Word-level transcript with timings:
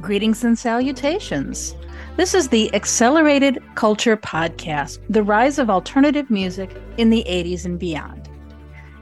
Greetings 0.00 0.44
and 0.44 0.56
salutations. 0.56 1.74
This 2.16 2.32
is 2.32 2.48
the 2.48 2.72
Accelerated 2.74 3.60
Culture 3.74 4.16
Podcast, 4.16 5.00
the 5.10 5.24
rise 5.24 5.58
of 5.58 5.68
alternative 5.68 6.30
music 6.30 6.70
in 6.96 7.10
the 7.10 7.24
80s 7.28 7.64
and 7.64 7.76
beyond. 7.76 8.28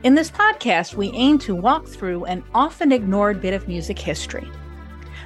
In 0.02 0.14
this 0.14 0.30
podcast, 0.30 0.94
we 0.94 1.10
aim 1.12 1.38
to 1.40 1.54
walk 1.54 1.86
through 1.86 2.24
an 2.24 2.42
often 2.54 2.92
ignored 2.92 3.42
bit 3.42 3.52
of 3.52 3.68
music 3.68 3.98
history. 3.98 4.48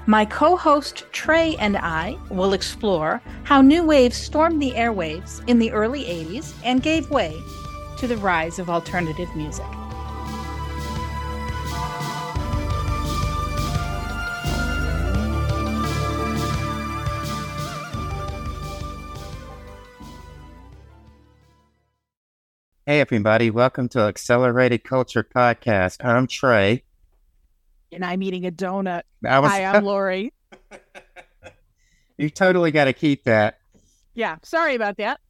My 0.07 0.25
co 0.25 0.57
host 0.57 1.05
Trey 1.13 1.55
and 1.61 1.77
I 1.77 2.17
will 2.29 2.55
explore 2.55 3.23
how 3.45 3.61
new 3.61 3.85
waves 3.85 4.17
stormed 4.17 4.61
the 4.61 4.73
airwaves 4.73 5.49
in 5.49 5.61
the 5.61 5.71
early 5.71 6.03
80s 6.05 6.55
and 6.65 6.83
gave 6.83 7.09
way 7.11 7.41
to 8.01 8.07
the 8.07 8.17
rise 8.17 8.59
of 8.59 8.71
alternative 8.71 9.29
music. 9.37 9.66
Hey, 22.87 23.01
everybody. 23.01 23.51
Welcome 23.51 23.91
to 23.91 24.01
Accelerated 24.01 24.83
Culture 24.83 25.23
Podcast. 25.23 26.03
I'm 26.03 26.27
Trey. 26.27 26.83
And 27.92 28.03
I'm 28.03 28.23
eating 28.23 28.47
a 28.47 28.51
donut. 28.51 29.03
I 29.28 29.41
was, 29.41 29.51
Hi, 29.51 29.67
I'm 29.67 29.84
Lori. 29.84 30.33
you 32.17 32.30
totally 32.30 32.70
got 32.70 32.87
to 32.87 32.95
keep 32.95 33.25
that. 33.25 33.59
Yeah, 34.14 34.39
sorry 34.42 34.75
about 34.75 34.97
that. 34.97 35.20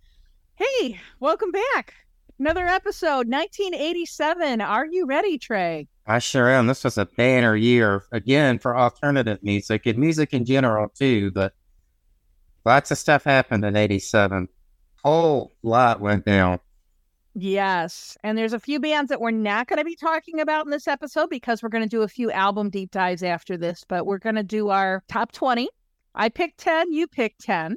Hey, 0.54 1.00
welcome 1.18 1.50
back. 1.50 1.94
Another 2.40 2.66
episode, 2.66 3.28
1987. 3.28 4.62
Are 4.62 4.86
you 4.86 5.04
ready, 5.04 5.36
Trey? 5.36 5.86
I 6.06 6.20
sure 6.20 6.48
am. 6.48 6.68
This 6.68 6.84
was 6.84 6.96
a 6.96 7.04
banner 7.04 7.54
year, 7.54 8.04
again, 8.12 8.58
for 8.58 8.78
alternative 8.78 9.40
music 9.42 9.84
and 9.84 9.98
music 9.98 10.32
in 10.32 10.46
general, 10.46 10.88
too. 10.88 11.32
But 11.32 11.52
lots 12.64 12.90
of 12.90 12.96
stuff 12.96 13.24
happened 13.24 13.66
in 13.66 13.76
87. 13.76 14.48
Whole 15.04 15.52
lot 15.62 16.00
went 16.00 16.24
down. 16.24 16.60
Yes. 17.34 18.16
And 18.24 18.38
there's 18.38 18.54
a 18.54 18.58
few 18.58 18.80
bands 18.80 19.10
that 19.10 19.20
we're 19.20 19.32
not 19.32 19.68
going 19.68 19.78
to 19.78 19.84
be 19.84 19.94
talking 19.94 20.40
about 20.40 20.64
in 20.64 20.70
this 20.70 20.88
episode 20.88 21.28
because 21.28 21.62
we're 21.62 21.68
going 21.68 21.84
to 21.84 21.90
do 21.90 22.00
a 22.00 22.08
few 22.08 22.30
album 22.30 22.70
deep 22.70 22.90
dives 22.90 23.22
after 23.22 23.58
this, 23.58 23.84
but 23.86 24.06
we're 24.06 24.16
going 24.16 24.36
to 24.36 24.42
do 24.42 24.70
our 24.70 25.04
top 25.08 25.32
20. 25.32 25.68
I 26.14 26.30
picked 26.30 26.56
10, 26.56 26.90
you 26.90 27.06
picked 27.06 27.42
10. 27.42 27.76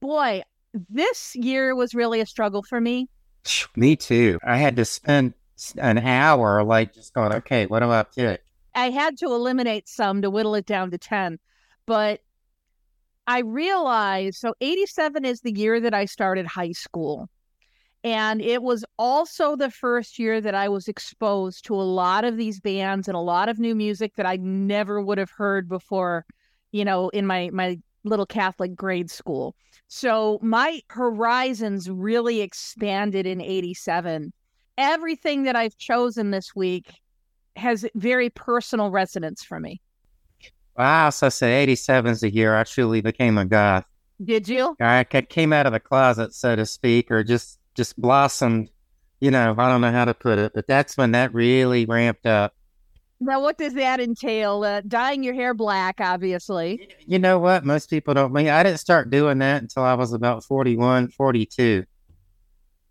Boy, 0.00 0.42
this 0.90 1.36
year 1.36 1.76
was 1.76 1.94
really 1.94 2.20
a 2.20 2.26
struggle 2.26 2.64
for 2.64 2.80
me. 2.80 3.08
Me 3.76 3.96
too. 3.96 4.38
I 4.44 4.56
had 4.56 4.76
to 4.76 4.84
spend 4.84 5.34
an 5.76 5.98
hour 5.98 6.62
like 6.62 6.94
just 6.94 7.14
going, 7.14 7.32
okay, 7.32 7.66
what 7.66 7.80
do 7.80 7.90
I 7.90 8.02
pick? 8.02 8.42
I 8.74 8.90
had 8.90 9.18
to 9.18 9.26
eliminate 9.26 9.88
some 9.88 10.22
to 10.22 10.30
whittle 10.30 10.54
it 10.54 10.66
down 10.66 10.90
to 10.90 10.98
10, 10.98 11.38
but 11.86 12.20
I 13.26 13.40
realized 13.40 14.38
so 14.38 14.54
87 14.60 15.24
is 15.24 15.40
the 15.40 15.52
year 15.52 15.80
that 15.80 15.94
I 15.94 16.04
started 16.06 16.46
high 16.46 16.72
school. 16.72 17.28
And 18.04 18.40
it 18.40 18.62
was 18.62 18.84
also 18.98 19.56
the 19.56 19.70
first 19.70 20.18
year 20.18 20.40
that 20.40 20.54
I 20.54 20.68
was 20.68 20.86
exposed 20.86 21.64
to 21.66 21.74
a 21.74 21.82
lot 21.82 22.24
of 22.24 22.36
these 22.36 22.60
bands 22.60 23.08
and 23.08 23.16
a 23.16 23.20
lot 23.20 23.48
of 23.48 23.58
new 23.58 23.74
music 23.74 24.14
that 24.16 24.26
I 24.26 24.36
never 24.36 25.02
would 25.02 25.18
have 25.18 25.32
heard 25.32 25.68
before, 25.68 26.24
you 26.70 26.84
know, 26.84 27.08
in 27.08 27.26
my 27.26 27.50
my 27.52 27.80
little 28.04 28.26
Catholic 28.26 28.74
grade 28.74 29.10
school. 29.10 29.54
So 29.88 30.38
my 30.42 30.80
horizons 30.88 31.90
really 31.90 32.40
expanded 32.40 33.26
in 33.26 33.40
87. 33.40 34.32
Everything 34.76 35.44
that 35.44 35.56
I've 35.56 35.76
chosen 35.76 36.30
this 36.30 36.54
week 36.54 36.92
has 37.56 37.84
very 37.94 38.30
personal 38.30 38.90
resonance 38.90 39.42
for 39.42 39.58
me. 39.58 39.80
Wow. 40.76 41.10
So 41.10 41.26
I 41.26 41.30
said 41.30 41.50
87 41.50 42.12
is 42.12 42.20
the 42.20 42.30
year 42.30 42.54
I 42.54 42.64
truly 42.64 43.00
became 43.00 43.36
a 43.38 43.44
goth. 43.44 43.84
Did 44.24 44.48
you? 44.48 44.76
I 44.80 45.04
came 45.04 45.52
out 45.52 45.66
of 45.66 45.72
the 45.72 45.80
closet, 45.80 46.34
so 46.34 46.56
to 46.56 46.66
speak, 46.66 47.10
or 47.10 47.22
just 47.22 47.58
just 47.74 48.00
blossomed. 48.00 48.70
You 49.20 49.30
know, 49.30 49.54
I 49.56 49.68
don't 49.68 49.80
know 49.80 49.92
how 49.92 50.04
to 50.04 50.14
put 50.14 50.38
it, 50.38 50.52
but 50.54 50.66
that's 50.66 50.96
when 50.96 51.12
that 51.12 51.32
really 51.34 51.86
ramped 51.86 52.26
up. 52.26 52.52
Now, 53.20 53.42
what 53.42 53.58
does 53.58 53.74
that 53.74 53.98
entail? 53.98 54.62
Uh, 54.62 54.80
dyeing 54.86 55.24
your 55.24 55.34
hair 55.34 55.52
black, 55.52 55.96
obviously. 56.00 56.88
You 57.04 57.18
know 57.18 57.38
what? 57.38 57.64
Most 57.64 57.90
people 57.90 58.14
don't 58.14 58.32
mean. 58.32 58.48
I 58.48 58.62
didn't 58.62 58.78
start 58.78 59.10
doing 59.10 59.38
that 59.38 59.60
until 59.62 59.82
I 59.82 59.94
was 59.94 60.12
about 60.12 60.44
41, 60.44 61.08
42. 61.08 61.84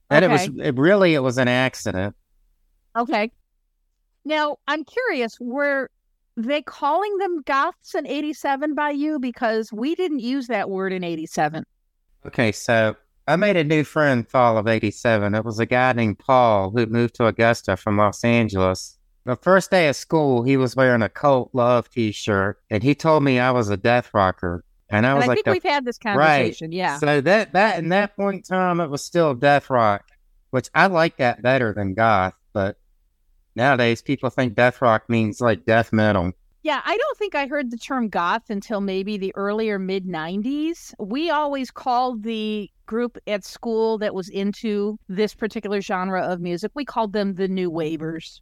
And 0.10 0.26
okay. 0.26 0.34
it 0.34 0.54
was 0.56 0.66
it 0.66 0.78
really 0.78 1.14
it 1.14 1.20
was 1.20 1.38
an 1.38 1.48
accident. 1.48 2.16
Okay. 2.98 3.32
Now 4.26 4.58
I'm 4.68 4.84
curious, 4.84 5.38
were 5.40 5.90
they 6.36 6.62
calling 6.62 7.18
them 7.18 7.42
goths 7.46 7.96
in 7.96 8.08
'87 8.08 8.76
by 8.76 8.92
you? 8.92 9.20
Because 9.20 9.72
we 9.72 9.96
didn't 9.96 10.20
use 10.20 10.48
that 10.48 10.70
word 10.70 10.94
in 10.94 11.04
'87. 11.04 11.64
Okay, 12.26 12.52
so 12.52 12.96
I 13.28 13.36
made 13.36 13.58
a 13.58 13.64
new 13.64 13.84
friend 13.84 14.28
fall 14.28 14.58
of 14.58 14.68
87. 14.68 15.36
It 15.36 15.46
was 15.46 15.60
a 15.60 15.66
guy 15.66 15.94
named 15.94 16.20
Paul 16.20 16.72
who 16.72 16.86
moved 16.86 17.16
to 17.16 17.26
Augusta 17.26 17.78
from 17.78 17.98
Los 17.98 18.24
Angeles. 18.24 18.97
The 19.28 19.36
first 19.36 19.72
day 19.72 19.90
of 19.90 19.98
school, 19.98 20.44
he 20.44 20.56
was 20.56 20.78
wearing 20.78 21.02
a 21.02 21.10
Cult 21.10 21.50
Love 21.52 21.90
t 21.90 22.14
shirt, 22.14 22.62
and 22.70 22.82
he 22.82 22.96
told 22.96 23.24
me 23.24 23.40
I 23.42 23.52
was 23.52 23.70
a 23.70 23.76
death 23.76 24.10
rocker. 24.14 24.64
And 24.90 25.06
I 25.06 25.16
was 25.16 25.24
and 25.24 25.32
I 25.32 25.36
like, 25.36 25.44
think 25.44 25.54
we've 25.54 25.70
had 25.70 25.84
this 25.84 25.98
conversation, 25.98 26.70
right. 26.70 26.74
yeah. 26.74 26.98
So 26.98 27.20
that 27.20 27.52
that 27.52 27.78
in 27.78 27.90
that 27.90 28.16
point 28.16 28.36
in 28.36 28.42
time, 28.44 28.80
it 28.80 28.90
was 28.90 29.04
still 29.04 29.34
death 29.34 29.70
rock, 29.70 30.06
which 30.52 30.70
I 30.74 30.88
like 30.88 31.18
that 31.18 31.42
better 31.42 31.74
than 31.74 31.94
goth. 31.94 32.36
But 32.54 32.78
nowadays, 33.54 34.02
people 34.02 34.30
think 34.30 34.56
death 34.56 34.82
rock 34.82 35.10
means 35.10 35.42
like 35.42 35.66
death 35.66 35.92
metal. 35.92 36.32
Yeah, 36.64 36.82
I 36.86 36.96
don't 36.96 37.18
think 37.18 37.36
I 37.36 37.48
heard 37.48 37.70
the 37.70 37.78
term 37.78 38.08
goth 38.08 38.50
until 38.50 38.80
maybe 38.80 39.18
the 39.18 39.36
earlier 39.36 39.78
mid 39.78 40.06
90s. 40.06 40.94
We 41.00 41.32
always 41.32 41.70
called 41.70 42.24
the 42.24 42.72
group 42.86 43.18
at 43.28 43.44
school 43.44 43.98
that 43.98 44.16
was 44.16 44.30
into 44.30 44.98
this 45.10 45.36
particular 45.36 45.82
genre 45.82 46.22
of 46.22 46.40
music, 46.40 46.72
we 46.76 46.86
called 46.86 47.12
them 47.12 47.36
the 47.36 47.50
New 47.50 47.70
Wavers. 47.70 48.42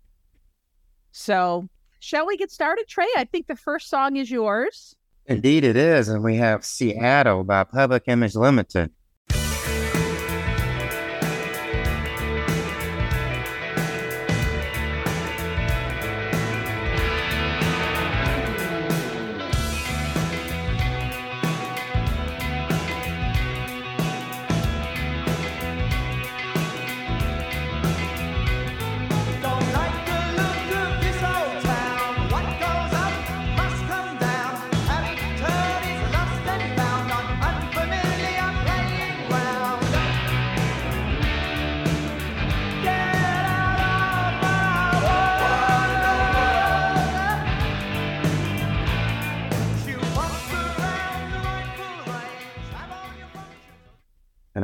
So, 1.17 1.69
shall 2.01 2.27
we 2.27 2.35
get 2.35 2.51
started, 2.51 2.89
Trey? 2.89 3.07
I 3.15 3.23
think 3.23 3.47
the 3.47 3.55
first 3.55 3.89
song 3.89 4.17
is 4.17 4.29
yours. 4.29 4.97
Indeed, 5.27 5.63
it 5.63 5.77
is. 5.77 6.09
And 6.09 6.21
we 6.21 6.35
have 6.35 6.65
Seattle 6.65 7.45
by 7.45 7.63
Public 7.63 8.03
Image 8.07 8.35
Limited. 8.35 8.91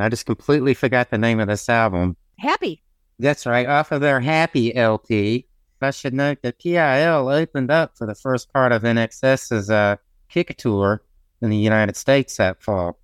I 0.02 0.08
just 0.08 0.26
completely 0.26 0.74
forgot 0.74 1.10
the 1.10 1.18
name 1.18 1.40
of 1.40 1.48
this 1.48 1.68
album. 1.68 2.16
Happy. 2.38 2.82
That's 3.18 3.46
right, 3.46 3.66
off 3.66 3.92
of 3.92 4.00
their 4.00 4.20
Happy 4.20 4.74
LP. 4.74 5.46
I 5.80 5.90
should 5.90 6.14
note 6.14 6.38
that 6.42 6.60
PIL 6.60 7.28
opened 7.28 7.70
up 7.70 7.96
for 7.96 8.06
the 8.06 8.14
first 8.14 8.52
part 8.52 8.72
of 8.72 8.82
INXS's 8.82 9.70
uh, 9.70 9.96
Kick 10.28 10.56
Tour 10.56 11.02
in 11.40 11.50
the 11.50 11.56
United 11.56 11.96
States 11.96 12.36
that 12.36 12.62
fall. 12.62 12.98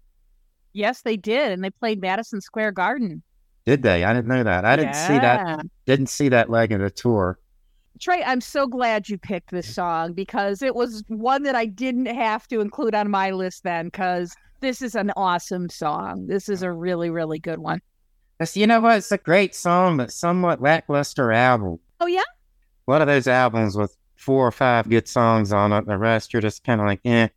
Yes, 0.73 1.03
they 1.03 1.17
did, 1.17 1.53
and 1.53 1.65
they 1.65 1.71
played 1.71 2.01
Madison 2.01 2.41
Square 2.41 2.73
Garden. 2.73 3.23
Did 3.67 3.83
they? 3.83 4.05
I 4.05 4.15
didn't 4.15 4.29
know 4.29 4.45
that. 4.45 4.65
I 4.65 4.77
didn't 4.77 4.95
yeah. 4.95 5.07
see 5.07 5.19
that. 5.19 5.67
Didn't 5.87 6.07
see 6.07 6.29
that 6.29 6.51
leg 6.51 6.73
of 6.73 6.81
the 6.81 6.91
tour. 6.91 7.39
Trey, 8.01 8.23
I'm 8.23 8.41
so 8.41 8.67
glad 8.67 9.09
you 9.09 9.19
picked 9.19 9.51
this 9.51 9.75
song 9.75 10.13
because 10.13 10.63
it 10.63 10.75
was 10.75 11.03
one 11.09 11.43
that 11.43 11.57
I 11.57 11.67
didn't 11.67 12.07
have 12.07 12.47
to 12.49 12.61
include 12.61 12.95
on 12.95 13.11
my 13.11 13.33
list 13.33 13.65
then 13.65 13.87
because 13.87 14.35
this 14.61 14.83
is 14.83 14.95
an 14.95 15.13
awesome 15.17 15.69
song. 15.69 16.27
This 16.27 16.49
is 16.49 16.63
a 16.63 16.73
really, 16.73 17.11
really 17.11 17.39
good 17.39 17.59
one. 17.59 17.81
Yes, 18.41 18.57
you 18.57 18.67
know 18.67 18.81
what? 18.81 18.99
It's 18.99 19.13
a 19.13 19.19
great 19.19 19.55
song, 19.55 19.97
but 19.97 20.13
somewhat 20.13 20.61
lackluster 20.61 21.33
album. 21.33 21.79
Oh, 22.01 22.07
yeah? 22.07 22.23
One 22.85 23.03
of 23.03 23.09
those 23.09 23.27
albums 23.27 23.77
with 23.77 23.97
four 24.17 24.47
or 24.47 24.53
five 24.53 24.89
good 24.89 25.09
songs 25.09 25.53
on 25.53 25.73
it. 25.73 25.87
The 25.87 25.99
rest, 25.99 26.33
you're 26.33 26.43
just 26.43 26.65
kind 26.65 26.81
of 26.81 26.87
like, 26.87 27.01
eh. 27.05 27.29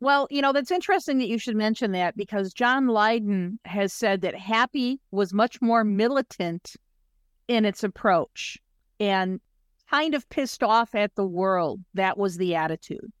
Well, 0.00 0.26
you 0.30 0.42
know, 0.42 0.52
that's 0.52 0.70
interesting 0.70 1.18
that 1.18 1.28
you 1.28 1.38
should 1.38 1.56
mention 1.56 1.92
that 1.92 2.16
because 2.16 2.52
John 2.52 2.88
Lydon 2.88 3.58
has 3.64 3.92
said 3.92 4.20
that 4.22 4.34
Happy 4.34 5.00
was 5.10 5.32
much 5.32 5.62
more 5.62 5.84
militant 5.84 6.76
in 7.48 7.64
its 7.64 7.84
approach 7.84 8.58
and 9.00 9.40
kind 9.90 10.14
of 10.14 10.28
pissed 10.28 10.62
off 10.62 10.94
at 10.94 11.14
the 11.14 11.26
world. 11.26 11.80
That 11.94 12.18
was 12.18 12.36
the 12.36 12.54
attitude. 12.54 13.12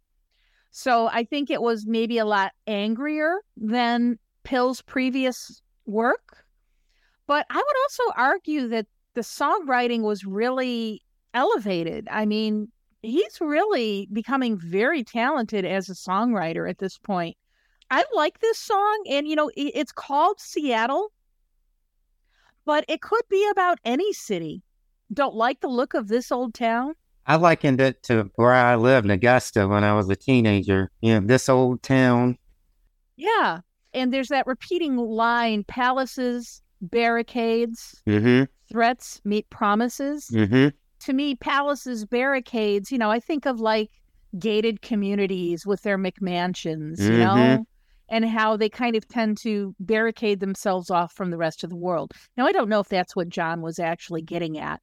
So 0.76 1.06
I 1.06 1.22
think 1.22 1.50
it 1.50 1.62
was 1.62 1.86
maybe 1.86 2.18
a 2.18 2.24
lot 2.24 2.50
angrier 2.66 3.36
than 3.56 4.18
PIL's 4.42 4.82
previous 4.82 5.62
work. 5.86 6.44
But 7.28 7.46
I 7.48 7.54
would 7.54 7.76
also 7.84 8.02
argue 8.16 8.66
that 8.66 8.88
the 9.14 9.20
songwriting 9.20 10.00
was 10.00 10.24
really 10.24 11.00
elevated. 11.32 12.08
I 12.10 12.26
mean, 12.26 12.72
he's 13.02 13.40
really 13.40 14.08
becoming 14.12 14.58
very 14.58 15.04
talented 15.04 15.64
as 15.64 15.88
a 15.88 15.94
songwriter 15.94 16.68
at 16.68 16.78
this 16.78 16.98
point. 16.98 17.36
I 17.92 18.04
like 18.12 18.40
this 18.40 18.58
song, 18.58 19.04
and 19.08 19.28
you 19.28 19.36
know, 19.36 19.52
it's 19.56 19.92
called 19.92 20.40
Seattle, 20.40 21.12
but 22.64 22.84
it 22.88 23.00
could 23.00 23.22
be 23.30 23.48
about 23.48 23.78
any 23.84 24.12
city. 24.12 24.64
Don't 25.12 25.36
like 25.36 25.60
the 25.60 25.68
look 25.68 25.94
of 25.94 26.08
this 26.08 26.32
old 26.32 26.52
town? 26.52 26.94
I 27.26 27.36
likened 27.36 27.80
it 27.80 28.02
to 28.04 28.30
where 28.36 28.52
I 28.52 28.76
lived 28.76 29.06
in 29.06 29.10
Augusta 29.10 29.66
when 29.66 29.84
I 29.84 29.94
was 29.94 30.08
a 30.10 30.16
teenager. 30.16 30.90
You 31.00 31.20
know, 31.20 31.26
this 31.26 31.48
old 31.48 31.82
town. 31.82 32.38
Yeah. 33.16 33.60
And 33.92 34.12
there's 34.12 34.28
that 34.28 34.46
repeating 34.46 34.96
line 34.96 35.64
palaces, 35.64 36.60
barricades, 36.80 38.02
mm-hmm. 38.06 38.44
threats 38.70 39.20
meet 39.24 39.48
promises. 39.50 40.28
Mm-hmm. 40.32 40.68
To 41.00 41.12
me, 41.12 41.34
palaces, 41.34 42.04
barricades, 42.04 42.90
you 42.90 42.98
know, 42.98 43.10
I 43.10 43.20
think 43.20 43.46
of 43.46 43.60
like 43.60 43.90
gated 44.38 44.82
communities 44.82 45.66
with 45.66 45.82
their 45.82 45.98
McMansions, 45.98 47.00
you 47.00 47.10
mm-hmm. 47.10 47.20
know, 47.20 47.66
and 48.08 48.24
how 48.24 48.56
they 48.56 48.68
kind 48.68 48.96
of 48.96 49.06
tend 49.06 49.38
to 49.38 49.74
barricade 49.80 50.40
themselves 50.40 50.90
off 50.90 51.12
from 51.12 51.30
the 51.30 51.36
rest 51.36 51.62
of 51.62 51.70
the 51.70 51.76
world. 51.76 52.12
Now, 52.36 52.46
I 52.46 52.52
don't 52.52 52.68
know 52.68 52.80
if 52.80 52.88
that's 52.88 53.14
what 53.14 53.28
John 53.28 53.60
was 53.60 53.78
actually 53.78 54.22
getting 54.22 54.58
at, 54.58 54.80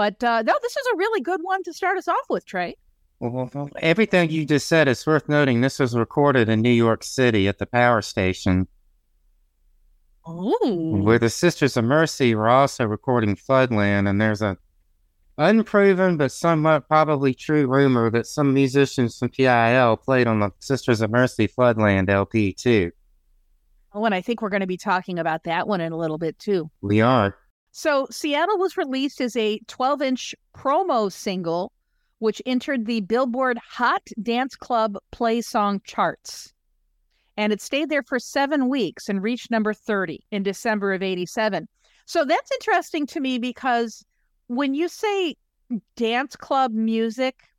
but 0.00 0.24
uh, 0.24 0.40
no, 0.40 0.54
this 0.62 0.78
is 0.78 0.86
a 0.94 0.96
really 0.96 1.20
good 1.20 1.40
one 1.42 1.62
to 1.62 1.74
start 1.74 1.98
us 1.98 2.08
off 2.08 2.24
with, 2.30 2.46
Trey. 2.46 2.74
Well, 3.18 3.68
everything 3.82 4.30
you 4.30 4.46
just 4.46 4.66
said 4.66 4.88
is 4.88 5.06
worth 5.06 5.28
noting. 5.28 5.60
This 5.60 5.78
was 5.78 5.94
recorded 5.94 6.48
in 6.48 6.62
New 6.62 6.70
York 6.70 7.04
City 7.04 7.48
at 7.48 7.58
the 7.58 7.66
power 7.66 8.00
station. 8.00 8.66
Ooh. 10.26 11.02
Where 11.02 11.18
the 11.18 11.28
Sisters 11.28 11.76
of 11.76 11.84
Mercy 11.84 12.34
were 12.34 12.48
also 12.48 12.86
recording 12.86 13.36
Floodland, 13.36 14.08
and 14.08 14.18
there's 14.18 14.40
a 14.40 14.56
unproven 15.36 16.16
but 16.16 16.32
somewhat 16.32 16.88
probably 16.88 17.34
true 17.34 17.66
rumor 17.66 18.08
that 18.08 18.26
some 18.26 18.54
musicians 18.54 19.18
from 19.18 19.28
PIL 19.28 19.98
played 19.98 20.26
on 20.26 20.40
the 20.40 20.50
Sisters 20.60 21.02
of 21.02 21.10
Mercy 21.10 21.46
Floodland 21.46 22.08
LP 22.08 22.54
too. 22.54 22.90
Oh, 23.92 24.06
and 24.06 24.14
I 24.14 24.22
think 24.22 24.40
we're 24.40 24.48
going 24.48 24.60
to 24.60 24.66
be 24.66 24.78
talking 24.78 25.18
about 25.18 25.44
that 25.44 25.68
one 25.68 25.82
in 25.82 25.92
a 25.92 25.98
little 25.98 26.16
bit 26.16 26.38
too. 26.38 26.70
We 26.80 27.02
are. 27.02 27.36
So, 27.72 28.06
Seattle 28.10 28.58
was 28.58 28.76
released 28.76 29.20
as 29.20 29.36
a 29.36 29.60
12 29.68 30.02
inch 30.02 30.34
promo 30.56 31.10
single, 31.10 31.72
which 32.18 32.42
entered 32.44 32.86
the 32.86 33.00
Billboard 33.00 33.58
Hot 33.58 34.02
Dance 34.20 34.56
Club 34.56 34.96
Play 35.12 35.40
Song 35.40 35.80
charts. 35.84 36.52
And 37.36 37.52
it 37.52 37.60
stayed 37.60 37.88
there 37.88 38.02
for 38.02 38.18
seven 38.18 38.68
weeks 38.68 39.08
and 39.08 39.22
reached 39.22 39.50
number 39.50 39.72
30 39.72 40.20
in 40.30 40.42
December 40.42 40.92
of 40.92 41.02
87. 41.02 41.68
So, 42.06 42.24
that's 42.24 42.50
interesting 42.52 43.06
to 43.06 43.20
me 43.20 43.38
because 43.38 44.04
when 44.48 44.74
you 44.74 44.88
say 44.88 45.36
dance 45.94 46.34
club 46.34 46.72
music, 46.72 47.49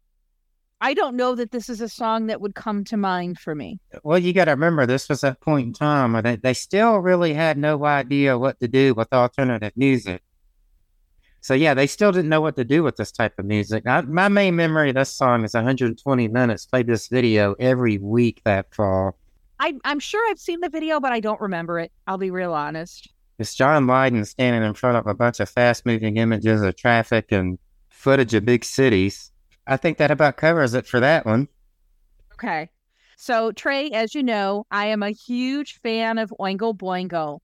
I 0.83 0.95
don't 0.95 1.15
know 1.15 1.35
that 1.35 1.51
this 1.51 1.69
is 1.69 1.79
a 1.79 1.87
song 1.87 2.25
that 2.25 2.41
would 2.41 2.55
come 2.55 2.83
to 2.85 2.97
mind 2.97 3.37
for 3.37 3.53
me. 3.53 3.79
Well, 4.03 4.17
you 4.17 4.33
got 4.33 4.45
to 4.45 4.51
remember, 4.51 4.87
this 4.87 5.07
was 5.09 5.23
a 5.23 5.37
point 5.39 5.67
in 5.67 5.73
time 5.73 6.13
where 6.13 6.23
they, 6.23 6.37
they 6.37 6.55
still 6.55 6.97
really 6.97 7.35
had 7.35 7.59
no 7.59 7.85
idea 7.85 8.35
what 8.37 8.59
to 8.61 8.67
do 8.67 8.95
with 8.95 9.13
alternative 9.13 9.73
music. 9.75 10.23
So, 11.41 11.53
yeah, 11.53 11.75
they 11.75 11.85
still 11.85 12.11
didn't 12.11 12.29
know 12.29 12.41
what 12.41 12.55
to 12.55 12.63
do 12.63 12.81
with 12.81 12.95
this 12.95 13.11
type 13.11 13.37
of 13.37 13.45
music. 13.45 13.83
I, 13.85 14.01
my 14.01 14.27
main 14.27 14.55
memory 14.55 14.89
of 14.89 14.95
this 14.95 15.13
song 15.13 15.43
is 15.43 15.53
120 15.53 16.27
minutes. 16.27 16.65
Played 16.65 16.87
this 16.87 17.07
video 17.07 17.53
every 17.59 17.99
week 17.99 18.41
that 18.45 18.73
fall. 18.73 19.19
I, 19.59 19.73
I'm 19.85 19.99
sure 19.99 20.27
I've 20.31 20.39
seen 20.39 20.61
the 20.61 20.69
video, 20.69 20.99
but 20.99 21.11
I 21.11 21.19
don't 21.19 21.41
remember 21.41 21.77
it. 21.77 21.91
I'll 22.07 22.17
be 22.17 22.31
real 22.31 22.53
honest. 22.53 23.07
It's 23.37 23.53
John 23.53 23.85
Lydon 23.85 24.25
standing 24.25 24.63
in 24.63 24.73
front 24.73 24.97
of 24.97 25.05
a 25.05 25.13
bunch 25.13 25.39
of 25.39 25.49
fast 25.49 25.85
moving 25.85 26.17
images 26.17 26.63
of 26.63 26.75
traffic 26.75 27.31
and 27.31 27.59
footage 27.89 28.33
of 28.33 28.45
big 28.45 28.65
cities 28.65 29.30
I 29.67 29.77
think 29.77 29.97
that 29.97 30.11
about 30.11 30.37
covers 30.37 30.73
it 30.73 30.87
for 30.87 30.99
that 30.99 31.25
one. 31.25 31.47
Okay. 32.33 32.69
So, 33.17 33.51
Trey, 33.51 33.91
as 33.91 34.15
you 34.15 34.23
know, 34.23 34.65
I 34.71 34.87
am 34.87 35.03
a 35.03 35.11
huge 35.11 35.79
fan 35.81 36.17
of 36.17 36.33
Oingo 36.39 36.75
Boingo. 36.75 37.39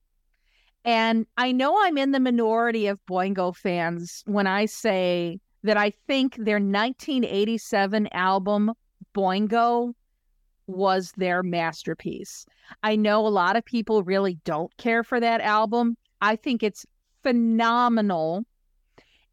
And 0.84 1.26
I 1.36 1.52
know 1.52 1.76
I'm 1.80 1.98
in 1.98 2.12
the 2.12 2.20
minority 2.20 2.86
of 2.86 3.04
Boingo 3.06 3.54
fans 3.54 4.22
when 4.26 4.46
I 4.46 4.66
say 4.66 5.38
that 5.62 5.76
I 5.76 5.92
think 6.06 6.36
their 6.36 6.56
1987 6.56 8.08
album, 8.12 8.72
Boingo, 9.14 9.92
was 10.66 11.12
their 11.16 11.42
masterpiece. 11.42 12.46
I 12.82 12.96
know 12.96 13.26
a 13.26 13.28
lot 13.28 13.56
of 13.56 13.64
people 13.64 14.02
really 14.02 14.38
don't 14.44 14.74
care 14.76 15.02
for 15.02 15.18
that 15.20 15.40
album. 15.40 15.96
I 16.20 16.36
think 16.36 16.62
it's 16.62 16.86
phenomenal. 17.22 18.44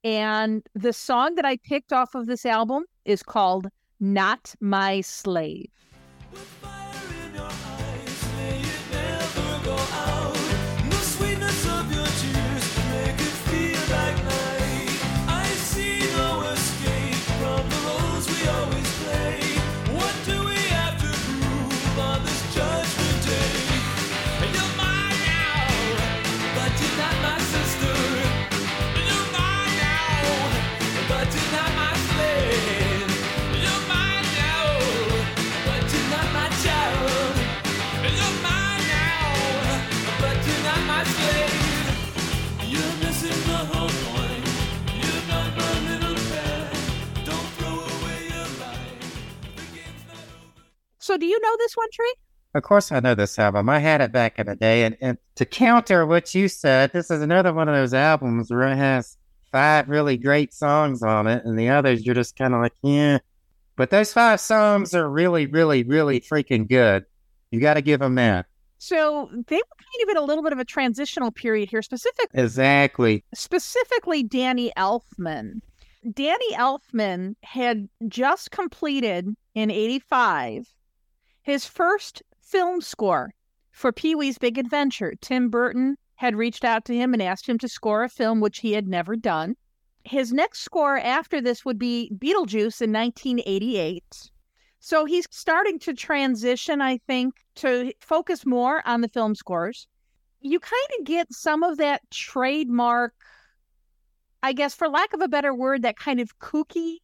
And 0.06 0.62
the 0.76 0.94
song 0.94 1.34
that 1.34 1.46
I 1.46 1.58
picked 1.58 1.92
off 1.92 2.14
of 2.14 2.28
this 2.28 2.46
album 2.46 2.86
is 3.06 3.24
called 3.24 3.70
Not 4.00 4.54
My 4.62 5.02
Slave. 5.02 5.72
So, 51.16 51.20
do 51.20 51.28
you 51.28 51.40
know 51.40 51.56
this 51.60 51.78
one, 51.78 51.88
Trey? 51.94 52.12
Of 52.56 52.64
course, 52.64 52.92
I 52.92 53.00
know 53.00 53.16
this 53.16 53.40
album. 53.40 53.70
I 53.70 53.80
had 53.80 54.02
it 54.02 54.12
back 54.12 54.38
in 54.38 54.48
the 54.48 54.56
day. 54.58 54.84
And, 54.84 54.98
and 55.00 55.18
to 55.36 55.46
counter 55.46 56.06
what 56.06 56.36
you 56.36 56.50
said, 56.50 56.92
this 56.92 57.10
is 57.10 57.22
another 57.22 57.54
one 57.54 57.70
of 57.70 57.74
those 57.74 57.94
albums 57.94 58.52
where 58.52 58.64
it 58.64 58.76
has 58.76 59.16
five 59.50 59.88
really 59.88 60.18
great 60.18 60.54
songs 60.54 61.02
on 61.02 61.26
it, 61.28 61.46
and 61.46 61.58
the 61.58 61.70
others 61.70 62.06
you're 62.06 62.16
just 62.16 62.36
kind 62.36 62.54
of 62.54 62.60
like, 62.60 62.74
yeah. 62.84 63.20
But 63.78 63.92
those 63.92 64.12
five 64.12 64.42
songs 64.42 64.94
are 64.94 65.10
really, 65.10 65.46
really, 65.46 65.84
really 65.84 66.20
freaking 66.20 66.68
good. 66.68 67.06
You 67.50 67.62
got 67.62 67.76
to 67.76 67.82
give 67.82 68.02
them 68.02 68.16
that. 68.16 68.48
So 68.78 69.30
they 69.32 69.56
were 69.56 69.62
kind 69.62 70.04
of 70.04 70.10
in 70.10 70.18
a 70.18 70.26
little 70.26 70.44
bit 70.44 70.52
of 70.52 70.60
a 70.60 70.66
transitional 70.66 71.32
period 71.32 71.70
here, 71.70 71.82
specifically. 71.82 72.44
Exactly. 72.44 73.24
Specifically, 73.34 74.22
Danny 74.22 74.74
Elfman. 74.76 75.62
Danny 76.14 76.54
Elfman 76.56 77.36
had 77.42 77.88
just 78.10 78.52
completed 78.52 79.34
in 79.54 79.72
85 79.72 80.75
his 81.46 81.64
first 81.64 82.24
film 82.42 82.82
score 82.82 83.32
for 83.72 83.92
Pee 83.92 84.16
Wee's 84.16 84.40
Big 84.40 84.58
Adventure. 84.58 85.14
Tim 85.22 85.50
Burton 85.50 85.96
had 86.16 86.36
reached 86.36 86.66
out 86.66 86.86
to 86.86 86.96
him 86.96 87.14
and 87.14 87.22
asked 87.22 87.48
him 87.48 87.60
to 87.60 87.70
score 87.70 88.04
a 88.04 88.10
film 88.10 88.40
which 88.40 88.60
he 88.60 88.72
had 88.72 88.88
never 88.88 89.16
done. 89.16 89.56
His 90.04 90.34
next 90.34 90.62
score 90.62 90.98
after 90.98 91.40
this 91.40 91.64
would 91.64 91.78
be 91.78 92.12
Beetlejuice 92.18 92.82
in 92.82 92.92
1988. 92.92 94.04
So 94.80 95.06
he's 95.06 95.28
starting 95.30 95.78
to 95.80 95.94
transition, 95.94 96.82
I 96.82 96.98
think, 97.06 97.36
to 97.58 97.94
focus 98.00 98.44
more 98.44 98.82
on 98.88 99.02
the 99.02 99.08
film 99.08 99.36
scores. 99.36 99.88
You 100.42 100.60
kind 100.60 100.90
of 101.00 101.06
get 101.06 101.32
some 101.32 101.62
of 101.62 101.78
that 101.78 102.02
trademark, 102.10 103.14
I 104.42 104.54
guess, 104.54 104.74
for 104.74 104.90
lack 104.90 105.14
of 105.14 105.22
a 105.22 105.28
better 105.28 105.54
word, 105.54 105.84
that 105.84 105.98
kind 105.98 106.20
of 106.20 106.40
kooky 106.40 106.98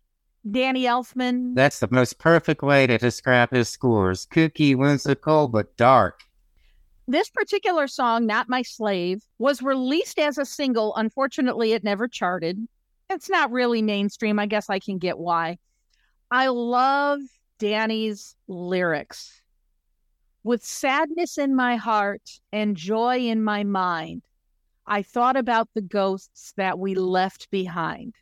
Danny 0.50 0.86
Elfman. 0.86 1.54
That's 1.56 1.80
the 1.80 1.88
most 1.92 2.18
perfect 2.18 2.64
way 2.64 2.88
to 2.88 2.98
describe 2.98 3.52
his 3.52 3.70
scores. 3.70 4.26
Kooky, 4.26 4.76
whimsical, 4.76 5.48
but 5.48 5.76
dark. 5.78 6.24
This 7.08 7.30
particular 7.30 7.88
song, 7.88 8.26
Not 8.26 8.50
My 8.50 8.62
Slave, 8.62 9.24
was 9.38 9.62
released 9.62 10.18
as 10.18 10.38
a 10.38 10.46
single. 10.46 10.96
Unfortunately, 10.96 11.74
it 11.74 11.84
never 11.84 12.08
charted. 12.08 12.68
It's 13.10 13.30
not 13.30 13.52
really 13.52 13.82
mainstream. 13.82 14.40
I 14.40 14.46
guess 14.46 14.70
I 14.70 14.80
can 14.80 14.98
get 14.98 15.18
why. 15.18 15.58
I 16.32 16.48
love 16.48 17.20
Danny's 17.60 18.36
lyrics. 18.48 19.42
With 20.44 20.64
sadness 20.64 21.38
in 21.38 21.56
my 21.56 21.76
heart 21.76 22.40
and 22.52 22.76
joy 22.76 23.18
in 23.18 23.44
my 23.44 23.64
mind, 23.64 24.24
I 24.88 25.04
thought 25.04 25.38
about 25.38 25.70
the 25.76 25.82
ghosts 25.82 26.54
that 26.58 26.80
we 26.80 26.96
left 26.96 27.52
behind. 27.52 28.16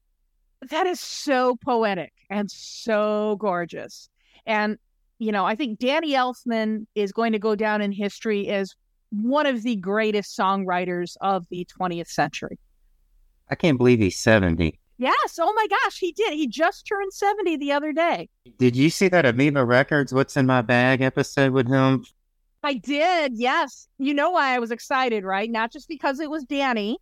That 0.69 0.87
is 0.87 0.99
so 0.99 1.55
poetic 1.63 2.11
and 2.29 2.51
so 2.51 3.37
gorgeous. 3.39 4.09
And, 4.45 4.77
you 5.17 5.31
know, 5.31 5.45
I 5.45 5.55
think 5.55 5.79
Danny 5.79 6.11
Elfman 6.11 6.85
is 6.95 7.11
going 7.11 7.31
to 7.31 7.39
go 7.39 7.55
down 7.55 7.81
in 7.81 7.91
history 7.91 8.49
as 8.49 8.75
one 9.11 9.45
of 9.45 9.63
the 9.63 9.75
greatest 9.77 10.37
songwriters 10.37 11.15
of 11.21 11.45
the 11.49 11.65
20th 11.79 12.09
century. 12.09 12.59
I 13.49 13.55
can't 13.55 13.77
believe 13.77 13.99
he's 13.99 14.19
70. 14.19 14.79
Yes. 14.97 15.39
Oh 15.39 15.53
my 15.55 15.65
gosh, 15.67 15.97
he 15.97 16.11
did. 16.11 16.33
He 16.33 16.45
just 16.45 16.85
turned 16.85 17.13
70 17.13 17.55
the 17.57 17.71
other 17.71 17.93
day. 17.93 18.29
Did 18.57 18.75
you 18.75 18.89
see 18.89 19.07
that 19.07 19.25
Amoeba 19.25 19.63
Records 19.63 20.13
What's 20.13 20.35
in 20.35 20.45
My 20.45 20.61
Bag 20.61 21.01
episode 21.01 21.53
with 21.53 21.67
him? 21.67 22.05
I 22.63 22.73
did. 22.73 23.31
Yes. 23.35 23.87
You 23.97 24.13
know 24.13 24.31
why 24.31 24.53
I 24.53 24.59
was 24.59 24.71
excited, 24.71 25.23
right? 25.23 25.49
Not 25.49 25.71
just 25.71 25.87
because 25.87 26.19
it 26.19 26.29
was 26.29 26.43
Danny. 26.43 26.97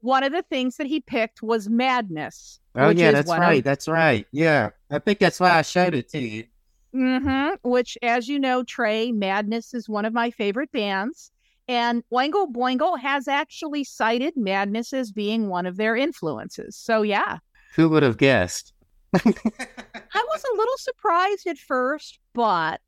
One 0.00 0.24
of 0.24 0.32
the 0.32 0.42
things 0.42 0.76
that 0.76 0.88
he 0.88 1.00
picked 1.00 1.40
was 1.40 1.68
Madness. 1.68 2.60
Oh, 2.76 2.90
yeah, 2.90 3.12
that's 3.12 3.30
right. 3.30 3.58
Of, 3.58 3.64
That's 3.64 3.88
right. 3.88 4.26
Yeah. 4.32 4.70
I 4.90 4.98
think 4.98 5.18
that's 5.18 5.38
why 5.38 5.58
I 5.58 5.62
showed 5.62 5.94
it 5.94 6.08
to 6.10 6.18
you. 6.18 6.44
hmm 6.92 7.50
which, 7.62 7.96
as 8.02 8.28
you 8.28 8.38
know, 8.38 8.62
Trey, 8.64 9.12
Madness 9.12 9.74
is 9.74 9.88
one 9.88 10.04
of 10.04 10.12
my 10.12 10.30
favorite 10.30 10.72
bands. 10.72 11.30
And 11.66 12.02
Oingo 12.12 12.52
Boingo 12.52 12.98
has 12.98 13.26
actually 13.26 13.84
cited 13.84 14.36
Madness 14.36 14.92
as 14.92 15.12
being 15.12 15.48
one 15.48 15.66
of 15.66 15.76
their 15.76 15.96
influences. 15.96 16.76
So, 16.76 17.02
yeah. 17.02 17.38
Who 17.76 17.88
would 17.88 18.02
have 18.02 18.18
guessed? 18.18 18.72
I 19.14 19.20
was 19.24 20.44
a 20.44 20.56
little 20.56 20.76
surprised 20.76 21.46
at 21.46 21.58
first, 21.58 22.18
but 22.34 22.80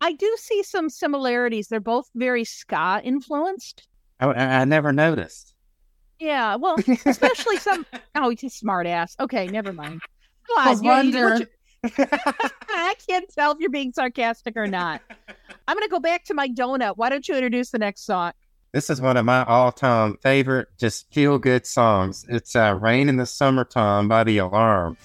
I 0.00 0.12
do 0.14 0.34
see 0.38 0.62
some 0.62 0.90
similarities. 0.90 1.68
They're 1.68 1.80
both 1.80 2.10
very 2.14 2.44
ska 2.44 3.00
influenced. 3.04 3.86
I, 4.18 4.26
I 4.26 4.60
I 4.60 4.64
never 4.64 4.92
noticed. 4.92 5.51
Yeah, 6.22 6.54
well, 6.56 6.76
especially 7.06 7.56
some. 7.58 7.84
Oh, 8.14 8.28
he's 8.30 8.44
a 8.44 8.50
smart 8.50 8.86
ass. 8.86 9.16
Okay, 9.18 9.46
never 9.48 9.72
mind. 9.72 10.00
Come 10.46 10.58
I 10.58 10.70
was 10.70 10.80
you- 10.82 10.90
you- 10.90 10.94
wondering. 10.94 11.46
I 11.98 12.94
can't 13.08 13.28
tell 13.34 13.50
if 13.52 13.58
you're 13.58 13.70
being 13.70 13.92
sarcastic 13.92 14.56
or 14.56 14.66
not. 14.68 15.00
I'm 15.66 15.76
going 15.76 15.82
to 15.86 15.90
go 15.90 15.98
back 15.98 16.24
to 16.26 16.34
my 16.34 16.48
donut. 16.48 16.96
Why 16.96 17.08
don't 17.08 17.26
you 17.26 17.34
introduce 17.34 17.70
the 17.70 17.78
next 17.78 18.04
song? 18.06 18.32
This 18.72 18.88
is 18.88 19.00
one 19.00 19.16
of 19.16 19.24
my 19.24 19.44
all-time 19.44 20.16
favorite, 20.22 20.68
just 20.78 21.12
feel-good 21.12 21.66
songs. 21.66 22.24
It's 22.28 22.54
uh, 22.54 22.78
"Rain 22.80 23.08
in 23.08 23.16
the 23.16 23.26
Summertime" 23.26 24.06
by 24.08 24.22
The 24.24 24.38
Alarm. 24.38 24.96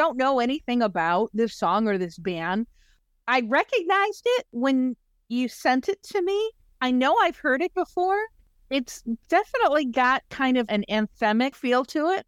Don't 0.00 0.16
know 0.16 0.40
anything 0.40 0.80
about 0.80 1.28
this 1.34 1.54
song 1.54 1.86
or 1.86 1.98
this 1.98 2.16
band. 2.16 2.66
I 3.28 3.42
recognized 3.46 4.22
it 4.24 4.46
when 4.50 4.96
you 5.28 5.46
sent 5.46 5.90
it 5.90 6.02
to 6.04 6.22
me. 6.22 6.52
I 6.80 6.90
know 6.90 7.14
I've 7.18 7.36
heard 7.36 7.60
it 7.60 7.74
before. 7.74 8.18
It's 8.70 9.02
definitely 9.28 9.84
got 9.84 10.22
kind 10.30 10.56
of 10.56 10.64
an 10.70 10.86
anthemic 10.88 11.54
feel 11.54 11.84
to 11.84 12.06
it. 12.12 12.26